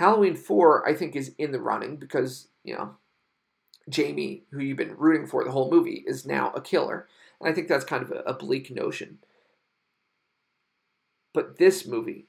Halloween 0.00 0.34
4, 0.34 0.88
I 0.88 0.94
think, 0.94 1.14
is 1.14 1.34
in 1.36 1.52
the 1.52 1.60
running 1.60 1.96
because, 1.98 2.48
you 2.64 2.74
know, 2.74 2.94
Jamie, 3.90 4.44
who 4.50 4.60
you've 4.60 4.78
been 4.78 4.96
rooting 4.96 5.26
for 5.26 5.44
the 5.44 5.50
whole 5.50 5.70
movie, 5.70 6.02
is 6.06 6.24
now 6.24 6.52
a 6.52 6.62
killer. 6.62 7.06
And 7.38 7.50
I 7.50 7.52
think 7.52 7.68
that's 7.68 7.84
kind 7.84 8.02
of 8.02 8.10
a, 8.10 8.20
a 8.20 8.32
bleak 8.32 8.70
notion. 8.70 9.18
But 11.34 11.58
this 11.58 11.86
movie, 11.86 12.28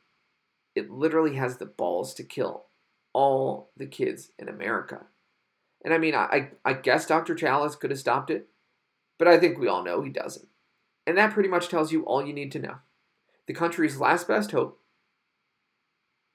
it 0.75 0.91
literally 0.91 1.37
has 1.37 1.57
the 1.57 1.65
balls 1.65 2.13
to 2.15 2.23
kill 2.23 2.65
all 3.13 3.71
the 3.77 3.85
kids 3.85 4.31
in 4.37 4.49
America. 4.49 5.05
And 5.85 5.93
I 5.93 5.97
mean, 5.97 6.13
I, 6.13 6.49
I 6.65 6.73
guess 6.73 7.05
Dr. 7.05 7.35
Challis 7.35 7.79
could 7.79 7.91
have 7.91 7.99
stopped 7.99 8.29
it, 8.29 8.49
but 9.17 9.29
I 9.29 9.39
think 9.39 9.57
we 9.57 9.69
all 9.69 9.85
know 9.85 10.01
he 10.01 10.09
doesn't. 10.09 10.49
And 11.07 11.17
that 11.17 11.31
pretty 11.31 11.47
much 11.47 11.69
tells 11.69 11.93
you 11.93 12.03
all 12.03 12.27
you 12.27 12.33
need 12.33 12.51
to 12.51 12.59
know. 12.59 12.75
The 13.47 13.53
country's 13.53 13.97
last 13.97 14.27
best 14.27 14.51
hope 14.51 14.81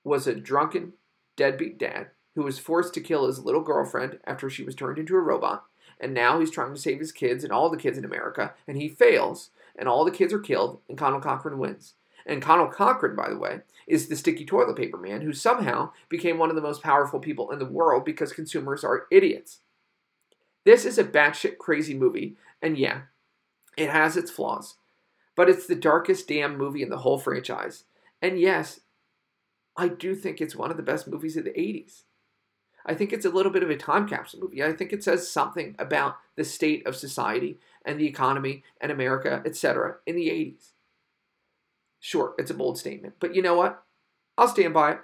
was 0.02 0.26
a 0.26 0.34
drunken, 0.34 0.94
deadbeat 1.36 1.78
dad 1.78 2.08
who 2.34 2.42
was 2.42 2.58
forced 2.58 2.92
to 2.94 3.00
kill 3.00 3.26
his 3.26 3.38
little 3.38 3.62
girlfriend 3.62 4.18
after 4.24 4.48
she 4.48 4.62
was 4.62 4.74
turned 4.74 4.98
into 4.98 5.16
a 5.16 5.20
robot, 5.20 5.64
and 5.98 6.12
now 6.12 6.38
he's 6.38 6.50
trying 6.50 6.74
to 6.74 6.80
save 6.80 6.98
his 6.98 7.12
kids 7.12 7.42
and 7.42 7.52
all 7.52 7.70
the 7.70 7.78
kids 7.78 7.96
in 7.96 8.04
America, 8.04 8.52
and 8.68 8.76
he 8.76 8.88
fails, 8.88 9.50
and 9.74 9.88
all 9.88 10.04
the 10.04 10.10
kids 10.10 10.32
are 10.32 10.38
killed, 10.38 10.80
and 10.88 10.98
Conal 10.98 11.20
Cochran 11.20 11.58
wins. 11.58 11.94
And 12.26 12.42
Conal 12.42 12.68
Cochran, 12.68 13.16
by 13.16 13.30
the 13.30 13.38
way, 13.38 13.60
is 13.86 14.08
the 14.08 14.16
sticky 14.16 14.44
toilet 14.44 14.76
paper 14.76 14.98
man 14.98 15.22
who 15.22 15.32
somehow 15.32 15.92
became 16.08 16.38
one 16.38 16.50
of 16.50 16.56
the 16.56 16.62
most 16.62 16.82
powerful 16.82 17.20
people 17.20 17.50
in 17.52 17.58
the 17.58 17.64
world 17.64 18.04
because 18.04 18.32
consumers 18.32 18.84
are 18.84 19.06
idiots. 19.10 19.60
This 20.64 20.84
is 20.84 20.98
a 20.98 21.04
batshit 21.04 21.58
crazy 21.58 21.94
movie, 21.94 22.36
and 22.60 22.76
yeah, 22.76 23.02
it 23.76 23.88
has 23.88 24.16
its 24.16 24.30
flaws, 24.30 24.76
but 25.36 25.48
it's 25.48 25.66
the 25.66 25.76
darkest 25.76 26.28
damn 26.28 26.58
movie 26.58 26.82
in 26.82 26.90
the 26.90 26.98
whole 26.98 27.18
franchise. 27.18 27.84
And 28.20 28.40
yes, 28.40 28.80
I 29.76 29.88
do 29.88 30.14
think 30.14 30.40
it's 30.40 30.56
one 30.56 30.70
of 30.70 30.76
the 30.76 30.82
best 30.82 31.06
movies 31.06 31.36
of 31.36 31.44
the 31.44 31.50
80s. 31.50 32.02
I 32.86 32.94
think 32.94 33.12
it's 33.12 33.24
a 33.24 33.30
little 33.30 33.52
bit 33.52 33.64
of 33.64 33.70
a 33.70 33.76
time 33.76 34.08
capsule 34.08 34.40
movie. 34.40 34.62
I 34.62 34.72
think 34.72 34.92
it 34.92 35.02
says 35.02 35.30
something 35.30 35.74
about 35.78 36.16
the 36.36 36.44
state 36.44 36.86
of 36.86 36.94
society 36.94 37.58
and 37.84 37.98
the 37.98 38.06
economy 38.06 38.62
and 38.80 38.92
America, 38.92 39.42
etc., 39.44 39.96
in 40.06 40.14
the 40.14 40.28
80s. 40.28 40.70
Sure, 41.98 42.34
it's 42.38 42.50
a 42.50 42.54
bold 42.54 42.78
statement, 42.78 43.14
but 43.18 43.34
you 43.34 43.42
know 43.42 43.56
what? 43.56 43.82
I'll 44.38 44.48
stand 44.48 44.72
by 44.72 44.92
it. 44.92 44.98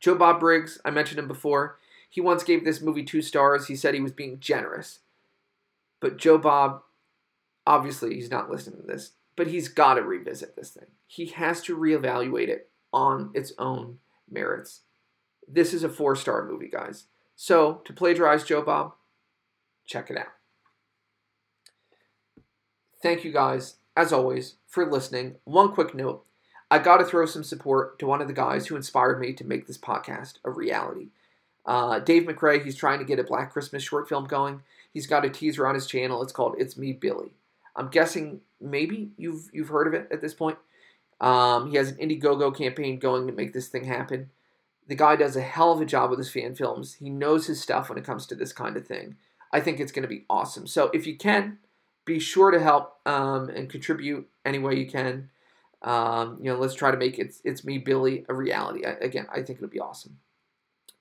Joe 0.00 0.16
Bob 0.16 0.40
Briggs, 0.40 0.80
I 0.84 0.90
mentioned 0.90 1.18
him 1.18 1.28
before. 1.28 1.78
He 2.10 2.20
once 2.20 2.42
gave 2.42 2.64
this 2.64 2.80
movie 2.80 3.04
two 3.04 3.22
stars. 3.22 3.66
He 3.66 3.76
said 3.76 3.94
he 3.94 4.00
was 4.00 4.12
being 4.12 4.40
generous. 4.40 5.00
But 6.00 6.16
Joe 6.16 6.38
Bob, 6.38 6.82
obviously, 7.66 8.14
he's 8.14 8.30
not 8.30 8.50
listening 8.50 8.80
to 8.80 8.86
this, 8.86 9.12
but 9.36 9.46
he's 9.46 9.68
got 9.68 9.94
to 9.94 10.02
revisit 10.02 10.56
this 10.56 10.70
thing. 10.70 10.88
He 11.06 11.26
has 11.26 11.60
to 11.62 11.76
reevaluate 11.76 12.48
it 12.48 12.70
on 12.96 13.30
its 13.34 13.52
own 13.58 13.98
merits. 14.30 14.80
This 15.46 15.74
is 15.74 15.84
a 15.84 15.88
four 15.88 16.16
star 16.16 16.44
movie, 16.44 16.68
guys. 16.68 17.04
So, 17.36 17.82
to 17.84 17.92
plagiarize 17.92 18.44
Joe 18.44 18.62
Bob, 18.62 18.94
check 19.84 20.10
it 20.10 20.16
out. 20.16 20.32
Thank 23.02 23.22
you 23.24 23.32
guys 23.32 23.76
as 23.96 24.12
always, 24.12 24.54
for 24.66 24.90
listening. 24.90 25.36
One 25.44 25.72
quick 25.72 25.94
note 25.94 26.24
I 26.70 26.78
got 26.78 26.98
to 26.98 27.04
throw 27.04 27.26
some 27.26 27.44
support 27.44 27.98
to 27.98 28.06
one 28.06 28.20
of 28.20 28.26
the 28.28 28.34
guys 28.34 28.66
who 28.66 28.76
inspired 28.76 29.20
me 29.20 29.32
to 29.34 29.46
make 29.46 29.66
this 29.66 29.78
podcast 29.78 30.34
a 30.44 30.50
reality. 30.50 31.08
Uh, 31.64 31.98
Dave 32.00 32.24
McRae, 32.24 32.64
he's 32.64 32.76
trying 32.76 32.98
to 32.98 33.04
get 33.04 33.18
a 33.18 33.24
Black 33.24 33.52
Christmas 33.52 33.82
short 33.82 34.08
film 34.08 34.26
going. 34.26 34.62
He's 34.92 35.06
got 35.06 35.24
a 35.24 35.30
teaser 35.30 35.66
on 35.66 35.74
his 35.74 35.86
channel. 35.86 36.22
It's 36.22 36.32
called 36.32 36.56
It's 36.58 36.76
Me 36.76 36.92
Billy. 36.92 37.30
I'm 37.74 37.88
guessing 37.88 38.40
maybe 38.60 39.10
you've 39.16 39.48
you've 39.52 39.68
heard 39.68 39.86
of 39.86 39.94
it 39.94 40.08
at 40.10 40.20
this 40.20 40.34
point. 40.34 40.58
Um, 41.20 41.70
he 41.70 41.76
has 41.76 41.90
an 41.90 41.96
Indiegogo 41.96 42.56
campaign 42.56 42.98
going 42.98 43.26
to 43.26 43.32
make 43.32 43.52
this 43.52 43.68
thing 43.68 43.84
happen. 43.84 44.30
The 44.86 44.94
guy 44.94 45.16
does 45.16 45.36
a 45.36 45.42
hell 45.42 45.72
of 45.72 45.80
a 45.80 45.86
job 45.86 46.10
with 46.10 46.18
his 46.18 46.30
fan 46.30 46.54
films. 46.54 46.94
He 46.94 47.10
knows 47.10 47.46
his 47.46 47.60
stuff 47.60 47.88
when 47.88 47.98
it 47.98 48.04
comes 48.04 48.26
to 48.26 48.34
this 48.34 48.52
kind 48.52 48.76
of 48.76 48.86
thing. 48.86 49.16
I 49.52 49.60
think 49.60 49.80
it's 49.80 49.92
going 49.92 50.02
to 50.02 50.08
be 50.08 50.24
awesome. 50.28 50.66
So 50.66 50.90
if 50.92 51.06
you 51.06 51.16
can, 51.16 51.58
be 52.04 52.18
sure 52.18 52.50
to 52.50 52.60
help 52.60 52.96
um, 53.06 53.48
and 53.48 53.68
contribute 53.68 54.28
any 54.44 54.58
way 54.58 54.76
you 54.76 54.86
can. 54.86 55.30
Um, 55.82 56.38
you 56.40 56.50
know, 56.50 56.58
let's 56.58 56.74
try 56.74 56.90
to 56.90 56.96
make 56.96 57.18
it's 57.18 57.40
it's 57.44 57.64
me 57.64 57.78
Billy 57.78 58.24
a 58.28 58.34
reality. 58.34 58.84
I, 58.84 58.92
again, 58.92 59.26
I 59.30 59.42
think 59.42 59.58
it'll 59.58 59.68
be 59.68 59.80
awesome. 59.80 60.18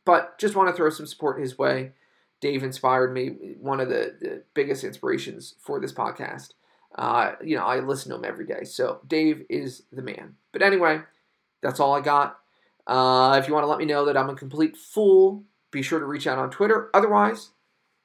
But 0.03 0.37
just 0.37 0.55
want 0.55 0.69
to 0.69 0.75
throw 0.75 0.89
some 0.89 1.05
support 1.05 1.39
his 1.39 1.57
way. 1.57 1.93
Dave 2.41 2.63
inspired 2.63 3.13
me. 3.13 3.55
One 3.59 3.79
of 3.79 3.89
the, 3.89 4.15
the 4.19 4.43
biggest 4.53 4.83
inspirations 4.83 5.55
for 5.59 5.79
this 5.79 5.93
podcast. 5.93 6.49
Uh, 6.97 7.33
you 7.43 7.57
know, 7.57 7.65
I 7.65 7.79
listen 7.79 8.09
to 8.11 8.17
him 8.17 8.25
every 8.25 8.45
day. 8.45 8.63
So 8.63 9.01
Dave 9.07 9.45
is 9.49 9.83
the 9.91 10.01
man. 10.01 10.35
But 10.51 10.61
anyway, 10.61 11.01
that's 11.61 11.79
all 11.79 11.93
I 11.93 12.01
got. 12.01 12.39
Uh, 12.87 13.37
if 13.41 13.47
you 13.47 13.53
want 13.53 13.63
to 13.63 13.69
let 13.69 13.79
me 13.79 13.85
know 13.85 14.05
that 14.05 14.17
I'm 14.17 14.29
a 14.29 14.35
complete 14.35 14.77
fool, 14.77 15.43
be 15.71 15.81
sure 15.81 15.99
to 15.99 16.05
reach 16.05 16.27
out 16.27 16.39
on 16.39 16.51
Twitter. 16.51 16.89
Otherwise, 16.93 17.49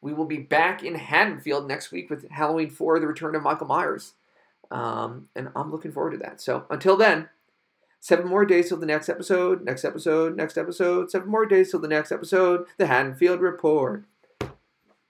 we 0.00 0.12
will 0.12 0.24
be 0.24 0.38
back 0.38 0.82
in 0.82 0.94
Haddonfield 0.94 1.68
next 1.68 1.92
week 1.92 2.10
with 2.10 2.28
Halloween 2.30 2.70
4, 2.70 2.98
The 2.98 3.06
Return 3.06 3.34
of 3.34 3.42
Michael 3.42 3.66
Myers. 3.66 4.14
Um, 4.70 5.28
and 5.36 5.50
I'm 5.54 5.70
looking 5.70 5.92
forward 5.92 6.12
to 6.12 6.18
that. 6.18 6.40
So 6.40 6.64
until 6.70 6.96
then, 6.96 7.28
seven 8.00 8.26
more 8.26 8.44
days 8.46 8.68
till 8.68 8.78
the 8.78 8.86
next 8.86 9.08
episode, 9.08 9.62
next 9.62 9.84
episode, 9.84 10.36
next 10.36 10.56
episode, 10.56 11.10
seven 11.10 11.28
more 11.28 11.44
days 11.44 11.70
till 11.70 11.80
the 11.80 11.88
next 11.88 12.10
episode, 12.10 12.66
The 12.78 12.86
Haddonfield 12.86 13.40
Report. 13.40 14.04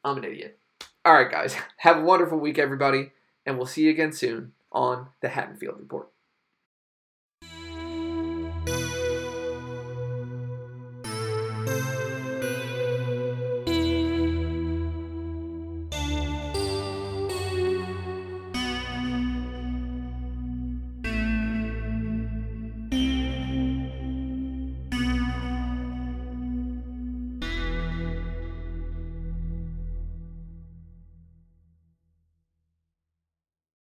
I'm 0.02 0.19
an 0.19 0.24
idiot. 0.24 0.59
All 1.05 1.15
right, 1.15 1.31
guys. 1.31 1.57
Have 1.78 1.98
a 1.98 2.02
wonderful 2.02 2.39
week, 2.39 2.59
everybody. 2.59 3.12
And 3.46 3.56
we'll 3.56 3.66
see 3.66 3.82
you 3.82 3.90
again 3.90 4.12
soon 4.12 4.52
on 4.72 5.08
The 5.20 5.30
Haddonfield 5.30 5.78
Report. 5.78 6.08